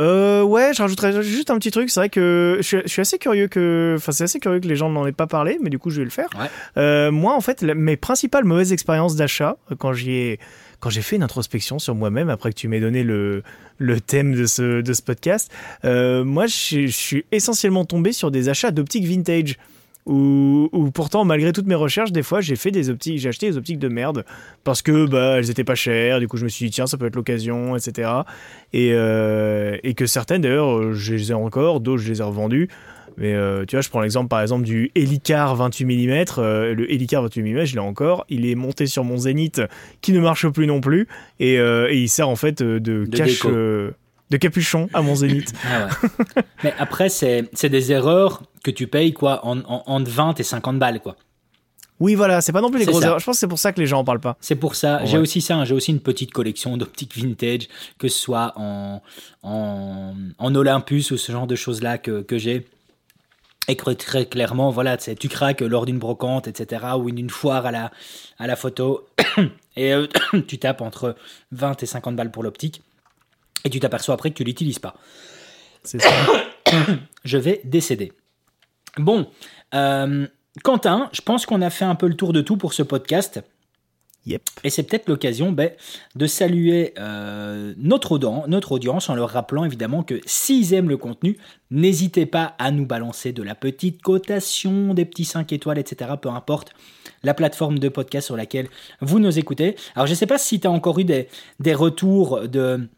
Euh, 0.00 0.42
ouais, 0.42 0.72
je 0.74 0.80
rajouterais 0.82 1.22
juste 1.22 1.50
un 1.50 1.58
petit 1.58 1.70
truc. 1.70 1.90
C'est 1.90 2.00
vrai 2.00 2.08
que 2.08 2.56
je, 2.60 2.66
suis- 2.66 2.82
je 2.84 2.88
suis 2.88 3.02
assez 3.02 3.18
curieux 3.18 3.48
que, 3.48 3.94
enfin, 3.98 4.12
c'est 4.12 4.24
assez 4.24 4.40
curieux 4.40 4.58
que 4.60 4.66
les 4.66 4.76
gens 4.76 4.88
n'en 4.88 5.06
aient 5.06 5.12
pas 5.12 5.26
parlé, 5.26 5.58
mais 5.62 5.68
du 5.70 5.78
coup, 5.78 5.90
je 5.90 5.98
vais 5.98 6.04
le 6.04 6.10
faire. 6.10 6.28
Ouais. 6.38 6.46
Euh, 6.78 7.10
moi, 7.10 7.34
en 7.34 7.40
fait, 7.40 7.60
la- 7.62 7.74
mes 7.74 7.96
principales 7.96 8.44
mauvaises 8.44 8.72
expériences 8.72 9.14
d'achat, 9.16 9.56
euh, 9.70 9.74
quand 9.78 9.92
j'y 9.92 10.12
ai, 10.12 10.40
quand 10.80 10.88
j'ai 10.90 11.02
fait 11.02 11.16
une 11.16 11.22
introspection 11.22 11.78
sur 11.78 11.94
moi-même, 11.94 12.30
après 12.30 12.50
que 12.50 12.56
tu 12.58 12.66
m'aies 12.68 12.80
donné 12.80 13.02
le, 13.02 13.42
le 13.78 14.00
thème 14.00 14.34
de 14.34 14.46
ce, 14.46 14.80
de 14.80 14.92
ce 14.94 15.02
podcast, 15.02 15.52
euh, 15.84 16.24
moi, 16.24 16.46
je, 16.46 16.86
je 16.86 16.96
suis 16.96 17.24
essentiellement 17.32 17.84
tombé 17.84 18.12
sur 18.12 18.30
des 18.30 18.48
achats 18.48 18.70
d'optique 18.70 19.04
vintage. 19.04 19.58
Où, 20.10 20.68
où 20.72 20.90
pourtant, 20.90 21.24
malgré 21.24 21.52
toutes 21.52 21.68
mes 21.68 21.76
recherches, 21.76 22.10
des 22.10 22.24
fois, 22.24 22.40
j'ai 22.40 22.56
fait 22.56 22.72
des 22.72 22.90
optiques, 22.90 23.18
j'ai 23.18 23.28
acheté 23.28 23.48
des 23.48 23.56
optiques 23.56 23.78
de 23.78 23.86
merde 23.86 24.24
parce 24.64 24.82
que 24.82 25.06
bah, 25.06 25.36
elles 25.38 25.50
étaient 25.50 25.62
pas 25.62 25.76
chères. 25.76 26.18
Du 26.18 26.26
coup, 26.26 26.36
je 26.36 26.42
me 26.42 26.48
suis 26.48 26.66
dit, 26.66 26.72
tiens, 26.72 26.88
ça 26.88 26.98
peut 26.98 27.06
être 27.06 27.14
l'occasion, 27.14 27.76
etc. 27.76 28.10
Et, 28.72 28.90
euh, 28.92 29.76
et 29.84 29.94
que 29.94 30.06
certaines, 30.06 30.42
d'ailleurs, 30.42 30.92
je 30.94 31.14
les 31.14 31.30
ai 31.30 31.34
encore, 31.34 31.78
d'autres, 31.78 32.02
je 32.02 32.10
les 32.10 32.18
ai 32.20 32.24
revendues. 32.24 32.68
Mais 33.20 33.34
euh, 33.34 33.64
tu 33.66 33.76
vois, 33.76 33.82
je 33.82 33.88
prends 33.90 34.00
l'exemple 34.00 34.28
par 34.28 34.40
exemple 34.40 34.64
du 34.64 34.90
Helicar 34.94 35.54
28 35.54 35.84
mm. 35.84 36.24
Euh, 36.38 36.74
le 36.74 36.90
Helicar 36.90 37.22
28 37.22 37.42
mm, 37.42 37.64
je 37.64 37.74
l'ai 37.74 37.80
encore. 37.80 38.24
Il 38.28 38.46
est 38.46 38.54
monté 38.54 38.86
sur 38.86 39.04
mon 39.04 39.18
Zénith 39.18 39.60
qui 40.00 40.12
ne 40.12 40.20
marche 40.20 40.48
plus 40.48 40.66
non 40.66 40.80
plus. 40.80 41.06
Et, 41.38 41.58
euh, 41.58 41.88
et 41.90 41.98
il 41.98 42.08
sert 42.08 42.28
en 42.28 42.36
fait 42.36 42.62
de, 42.62 42.78
De 42.78 43.04
cache. 43.16 43.46
De 44.30 44.36
capuchon 44.36 44.88
à 44.94 45.02
mon 45.02 45.14
Zénith. 45.14 45.52
Ah 45.64 45.86
ouais. 45.86 46.42
Mais 46.64 46.74
après, 46.78 47.08
c'est 47.08 47.48
des 47.68 47.92
erreurs 47.92 48.42
que 48.64 48.70
tu 48.70 48.86
payes 48.86 49.12
quoi 49.12 49.44
en, 49.46 49.58
en, 49.60 49.82
entre 49.86 50.10
20 50.10 50.38
et 50.40 50.42
50 50.42 50.78
balles 50.78 51.00
quoi. 51.00 51.16
oui, 51.98 52.14
voilà, 52.14 52.40
c'est 52.40 52.52
pas 52.52 52.60
non 52.60 52.70
plus 52.70 52.78
les 52.80 52.86
grosses 52.86 53.00
ça. 53.00 53.06
erreurs. 53.08 53.18
Je 53.18 53.24
pense 53.26 53.36
que 53.36 53.40
c'est 53.40 53.48
pour 53.48 53.58
ça 53.58 53.72
que 53.72 53.80
les 53.80 53.86
gens 53.86 53.98
en 54.00 54.04
parlent 54.04 54.20
pas. 54.20 54.36
C'est 54.40 54.54
pour 54.56 54.74
ça. 54.74 54.98
Ouais. 55.00 55.06
J'ai 55.06 55.18
aussi 55.18 55.40
ça. 55.40 55.56
hein. 55.56 55.64
J'ai 55.64 55.74
aussi 55.74 55.90
une 55.90 56.00
petite 56.00 56.32
collection 56.32 56.76
d'optiques 56.76 57.16
vintage, 57.16 57.68
que 57.98 58.08
ce 58.08 58.18
soit 58.18 58.52
en, 58.56 59.02
en, 59.42 60.14
en 60.38 60.54
Olympus 60.54 61.10
ou 61.10 61.16
ce 61.16 61.32
genre 61.32 61.46
de 61.46 61.56
choses-là 61.56 61.98
que, 61.98 62.22
que 62.22 62.38
j'ai. 62.38 62.66
Et 63.68 63.76
que 63.76 63.90
très 63.90 64.26
clairement, 64.26 64.70
voilà, 64.70 64.96
tu 64.96 65.28
craques 65.28 65.60
lors 65.60 65.86
d'une 65.86 65.98
brocante, 65.98 66.48
etc., 66.48 66.86
ou 66.98 67.08
d'une 67.10 67.30
foire 67.30 67.66
à 67.66 67.70
la, 67.70 67.92
à 68.38 68.46
la 68.48 68.56
photo, 68.56 69.06
et 69.76 69.92
euh, 69.92 70.08
tu 70.48 70.58
tapes 70.58 70.80
entre 70.80 71.14
20 71.52 71.80
et 71.82 71.86
50 71.86 72.16
balles 72.16 72.32
pour 72.32 72.42
l'optique, 72.42 72.82
et 73.64 73.70
tu 73.70 73.80
t'aperçois 73.80 74.14
après 74.14 74.30
que 74.30 74.36
tu 74.36 74.44
l'utilises 74.44 74.78
pas. 74.78 74.94
C'est 75.82 76.00
ça. 76.00 76.10
je 77.24 77.38
vais 77.38 77.60
décéder. 77.64 78.12
Bon, 78.98 79.28
euh, 79.74 80.26
Quentin, 80.62 81.08
je 81.12 81.20
pense 81.20 81.46
qu'on 81.46 81.62
a 81.62 81.70
fait 81.70 81.84
un 81.84 81.94
peu 81.94 82.08
le 82.08 82.14
tour 82.14 82.32
de 82.32 82.40
tout 82.40 82.56
pour 82.56 82.72
ce 82.72 82.82
podcast. 82.82 83.42
Yep. 84.26 84.42
Et 84.64 84.70
c'est 84.70 84.82
peut-être 84.82 85.08
l'occasion 85.08 85.50
ben, 85.50 85.70
de 86.14 86.26
saluer 86.26 86.92
euh, 86.98 87.72
notre, 87.78 88.12
audience, 88.12 88.46
notre 88.48 88.72
audience 88.72 89.08
en 89.08 89.14
leur 89.14 89.30
rappelant 89.30 89.64
évidemment 89.64 90.02
que 90.02 90.20
s'ils 90.26 90.74
aiment 90.74 90.90
le 90.90 90.98
contenu, 90.98 91.38
n'hésitez 91.70 92.26
pas 92.26 92.54
à 92.58 92.70
nous 92.70 92.84
balancer 92.84 93.32
de 93.32 93.42
la 93.42 93.54
petite 93.54 94.02
cotation, 94.02 94.92
des 94.92 95.06
petits 95.06 95.24
5 95.24 95.50
étoiles, 95.54 95.78
etc. 95.78 96.10
Peu 96.20 96.28
importe 96.28 96.74
la 97.22 97.32
plateforme 97.32 97.78
de 97.78 97.88
podcast 97.88 98.26
sur 98.26 98.36
laquelle 98.36 98.68
vous 99.00 99.20
nous 99.20 99.38
écoutez. 99.38 99.74
Alors 99.94 100.06
je 100.06 100.12
ne 100.12 100.16
sais 100.16 100.26
pas 100.26 100.38
si 100.38 100.60
tu 100.60 100.66
as 100.66 100.70
encore 100.70 100.98
eu 100.98 101.04
des, 101.04 101.28
des 101.58 101.74
retours 101.74 102.46
de 102.46 102.88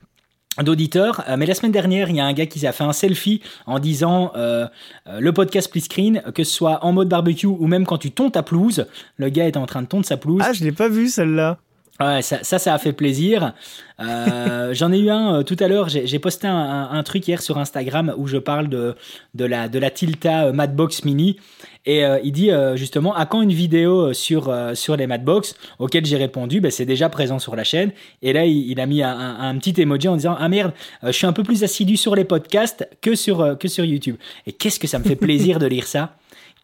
d'auditeurs, 0.61 1.25
euh, 1.29 1.37
mais 1.39 1.47
la 1.47 1.55
semaine 1.55 1.73
dernière, 1.73 2.11
il 2.11 2.17
y 2.17 2.21
a 2.21 2.27
un 2.27 2.33
gars 2.33 2.47
qui 2.47 2.67
a 2.67 2.73
fait 2.73 2.85
un 2.85 2.93
selfie 2.93 3.41
en 3.67 3.79
disant 3.79 4.33
euh, 4.37 4.67
euh, 5.07 5.21
le 5.21 5.33
podcast 5.33 5.69
split 5.69 5.81
screen, 5.81 6.23
que 6.35 6.45
ce 6.45 6.53
soit 6.53 6.85
en 6.85 6.93
mode 6.93 7.09
barbecue 7.09 7.47
ou 7.47 7.67
même 7.67 7.87
quand 7.87 7.99
tu 7.99 8.11
tonds 8.11 8.31
ta 8.31 8.43
pelouse, 8.43 8.87
le 9.17 9.29
gars 9.31 9.47
est 9.47 9.57
en 9.57 9.67
train 9.67 9.83
de 9.83 9.87
tondre 9.87 10.05
sa 10.05 10.17
pelouse. 10.17 10.43
Ah, 10.45 10.53
je 10.53 10.63
l'ai 10.63 10.73
pas 10.73 10.89
vu 10.89 11.09
celle-là. 11.09 11.59
Ouais, 12.03 12.23
ça, 12.23 12.39
ça, 12.43 12.59
ça 12.59 12.75
a 12.75 12.79
fait 12.79 12.93
plaisir. 12.93 13.53
Euh, 14.01 14.73
J'en 14.75 14.91
ai 14.93 14.99
eu 14.99 15.11
un 15.11 15.37
euh, 15.37 15.43
tout 15.43 15.57
à 15.61 15.69
l'heure. 15.69 15.89
J'ai 15.89 16.19
posté 16.19 16.47
un, 16.49 16.57
un- 16.57 16.91
un 16.91 17.03
truc 17.03 17.29
hier 17.29 17.41
sur 17.43 17.59
Instagram 17.59 18.15
où 18.17 18.27
je 18.27 18.39
parle 18.39 18.69
de, 18.69 18.95
de, 19.35 19.45
la, 19.45 19.69
de 19.69 19.79
la 19.79 19.91
Tilta 19.91 20.47
euh, 20.47 20.53
Madbox 20.53 21.05
Mini. 21.05 21.37
Et 21.85 22.05
euh, 22.05 22.19
il 22.23 22.33
dit 22.33 22.51
justement 22.77 23.15
à 23.15 23.27
quand 23.27 23.43
une 23.43 23.53
vidéo 23.53 24.13
sur, 24.13 24.55
sur 24.75 24.97
les 24.97 25.07
Madbox? 25.07 25.55
Auquel 25.81 26.05
j'ai 26.07 26.17
répondu 26.17 26.61
ben, 26.61 26.71
c'est 26.71 26.87
déjà 26.87 27.09
présent 27.09 27.39
sur 27.41 27.57
la 27.57 27.65
chaîne. 27.65 27.91
Et 28.23 28.33
là, 28.33 28.47
il, 28.47 28.71
il 28.71 28.81
a 28.81 28.87
mis 28.87 29.03
un, 29.03 29.57
petit 29.59 29.81
emoji 29.81 30.09
en 30.09 30.17
disant 30.17 30.37
Ah 30.39 30.49
merde, 30.49 30.73
je 31.03 31.11
suis 31.11 31.27
un 31.27 31.33
peu 31.33 31.43
plus 31.43 31.65
assidu 31.65 31.97
sur 31.97 32.15
les 32.15 32.25
podcasts 32.25 32.89
que 33.01 33.15
sur, 33.17 33.59
que 33.59 33.67
sur 33.69 33.85
YouTube. 33.85 34.17
Et 34.47 34.53
qu'est-ce 34.53 34.79
que 34.79 34.87
ça 34.87 34.99
me 35.01 35.05
fait 35.05 35.17
plaisir 35.17 35.59
de 35.59 35.67
lire 35.67 35.87
ça? 35.87 36.15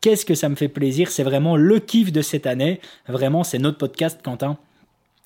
Qu'est-ce 0.01 0.25
que 0.25 0.37
ça 0.37 0.49
me 0.49 0.55
fait 0.55 0.69
plaisir? 0.69 1.11
C'est 1.11 1.25
vraiment 1.25 1.57
le 1.57 1.81
kiff 1.81 2.13
de 2.13 2.23
cette 2.23 2.47
année. 2.47 2.81
Vraiment, 3.09 3.43
c'est 3.43 3.59
notre 3.59 3.79
podcast, 3.79 4.21
Quentin. 4.23 4.57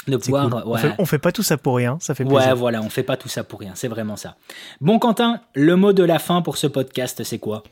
De 0.09 0.13
C'est 0.15 0.19
pouvoir, 0.27 0.51
cool. 0.51 0.63
on, 0.67 0.73
ouais. 0.73 0.81
fait, 0.81 0.95
on 0.99 1.07
fait 1.07 1.19
pas 1.19 1.31
tout 1.33 1.43
ça 1.45 1.57
pour 1.57 1.77
rien, 1.77 1.97
ça 2.01 2.15
fait 2.17 2.25
Ouais, 2.25 2.35
plaisir. 2.35 2.57
voilà, 2.57 2.81
on 2.83 2.89
fait 2.89 3.05
pas 3.05 3.17
tout 3.17 3.29
ça 3.29 3.45
pour 3.45 3.61
rien, 3.61 3.73
c'est 3.77 3.87
vraiment 3.89 4.17
ça. 4.17 4.35
Bon, 4.81 4.99
Quentin, 4.99 5.41
le 5.55 5.77
mot 5.77 5.93
de 5.93 6.03
la 6.03 6.19
fin 6.19 6.43
pour 6.43 6.57
ce 6.57 6.67
podcast, 6.67 7.23
c'est 7.23 7.39
quoi? 7.39 7.63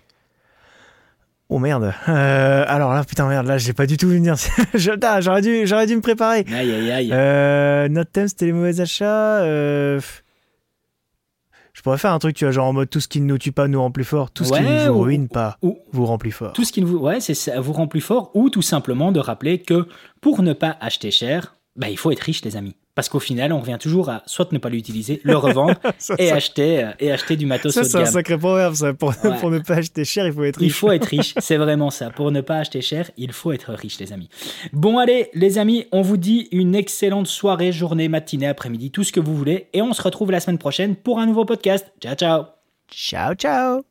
Oh 1.48 1.58
merde. 1.58 1.92
Euh, 2.08 2.64
alors 2.68 2.94
là, 2.94 3.02
putain, 3.02 3.26
merde, 3.28 3.46
là, 3.48 3.58
j'ai 3.58 3.72
pas 3.72 3.86
du 3.86 3.96
tout 3.96 4.08
vu 4.08 4.16
venir. 4.18 4.36
J'aurais 4.74 5.42
dû, 5.42 5.66
j'aurais 5.66 5.86
dû 5.88 5.96
me 5.96 6.00
préparer. 6.00 6.46
Aïe, 6.52 6.72
aïe, 6.72 6.92
aïe. 6.92 7.10
Euh, 7.12 7.88
notre 7.88 8.12
thème, 8.12 8.28
c'était 8.28 8.46
les 8.46 8.52
mauvais 8.52 8.80
achats. 8.80 9.40
euh, 9.42 9.98
Je 11.72 11.82
pourrais 11.82 11.98
faire 11.98 12.12
un 12.12 12.20
truc, 12.20 12.36
tu 12.36 12.44
vois, 12.44 12.52
genre 12.52 12.68
en 12.68 12.72
mode 12.72 12.88
tout 12.90 13.00
ce 13.00 13.08
qui 13.08 13.20
ne 13.20 13.26
nous 13.26 13.38
tue 13.38 13.50
pas 13.50 13.66
nous 13.66 13.80
rend 13.80 13.90
plus 13.90 14.04
fort. 14.04 14.30
Tout 14.30 14.44
ce 14.44 14.50
qui 14.52 14.60
Ouais, 14.60 14.84
ne 14.84 14.88
vous 14.90 14.98
ou- 14.98 15.02
ruine 15.02 15.28
pas 15.28 15.58
ou- 15.62 15.78
vous 15.90 16.06
rend 16.06 16.18
plus 16.18 16.30
fort. 16.30 16.52
Tout 16.52 16.62
ce 16.64 16.72
qui 16.72 16.82
vous, 16.82 16.98
ouais, 16.98 17.18
c'est 17.20 17.34
ça 17.34 17.58
vous 17.60 17.72
rend 17.72 17.88
plus 17.88 18.00
fort, 18.00 18.30
ou 18.34 18.48
tout 18.50 18.62
simplement 18.62 19.10
de 19.10 19.18
rappeler 19.18 19.60
que 19.60 19.88
pour 20.20 20.42
ne 20.42 20.52
pas 20.52 20.76
acheter 20.80 21.10
cher, 21.10 21.56
bah, 21.80 21.88
il 21.88 21.96
faut 21.98 22.10
être 22.12 22.20
riche, 22.20 22.44
les 22.44 22.56
amis. 22.56 22.76
Parce 22.94 23.08
qu'au 23.08 23.20
final, 23.20 23.52
on 23.52 23.60
revient 23.60 23.78
toujours 23.80 24.10
à 24.10 24.22
soit 24.26 24.52
ne 24.52 24.58
pas 24.58 24.68
l'utiliser, 24.68 25.20
le 25.24 25.36
revendre 25.36 25.74
et 26.18 26.28
ça- 26.28 26.34
acheter, 26.34 26.84
euh, 26.84 26.90
et 27.00 27.10
acheter 27.10 27.36
du 27.36 27.46
matos 27.46 27.72
ça, 27.72 27.80
haut 27.80 27.84
de 27.84 27.88
c'est 27.88 27.98
un 27.98 28.04
sacré 28.04 28.36
proverbe, 28.36 28.74
ça. 28.74 28.92
Pour, 28.92 29.14
Ouais. 29.24 29.38
pour 29.40 29.50
ne 29.50 29.60
pas 29.60 29.76
acheter 29.76 30.04
cher, 30.04 30.26
il 30.26 30.32
faut 30.32 30.44
être 30.44 30.60
Il 30.60 30.64
riche. 30.66 30.74
faut 30.76 30.92
être 30.92 31.04
riche, 31.16 31.32
c'est 31.38 31.56
vraiment 31.56 31.90
ça. 31.90 32.10
Pour 32.10 32.30
ne 32.30 32.40
pas 32.42 32.58
acheter 32.58 32.82
cher, 32.82 33.10
il 33.16 33.32
faut 33.32 33.52
être 33.52 33.72
riche, 33.72 33.98
les 33.98 34.12
amis. 34.12 34.28
Bon, 34.72 34.98
allez, 34.98 35.30
les 35.34 35.56
amis, 35.58 35.86
on 35.92 36.02
vous 36.02 36.18
dit 36.18 36.48
une 36.52 36.74
excellente 36.74 37.26
soirée, 37.28 37.72
journée, 37.72 38.08
matinée, 38.08 38.48
après-midi, 38.48 38.90
tout 38.90 39.04
ce 39.04 39.12
que 39.12 39.20
vous 39.20 39.34
voulez. 39.36 39.68
Et 39.72 39.80
on 39.80 39.92
se 39.94 40.02
retrouve 40.02 40.30
la 40.30 40.40
semaine 40.40 40.58
prochaine 40.58 40.96
pour 40.96 41.18
un 41.20 41.26
nouveau 41.26 41.44
podcast. 41.46 41.86
Ciao, 42.02 42.14
ciao 42.14 42.42
Ciao, 42.92 43.34
ciao 43.34 43.89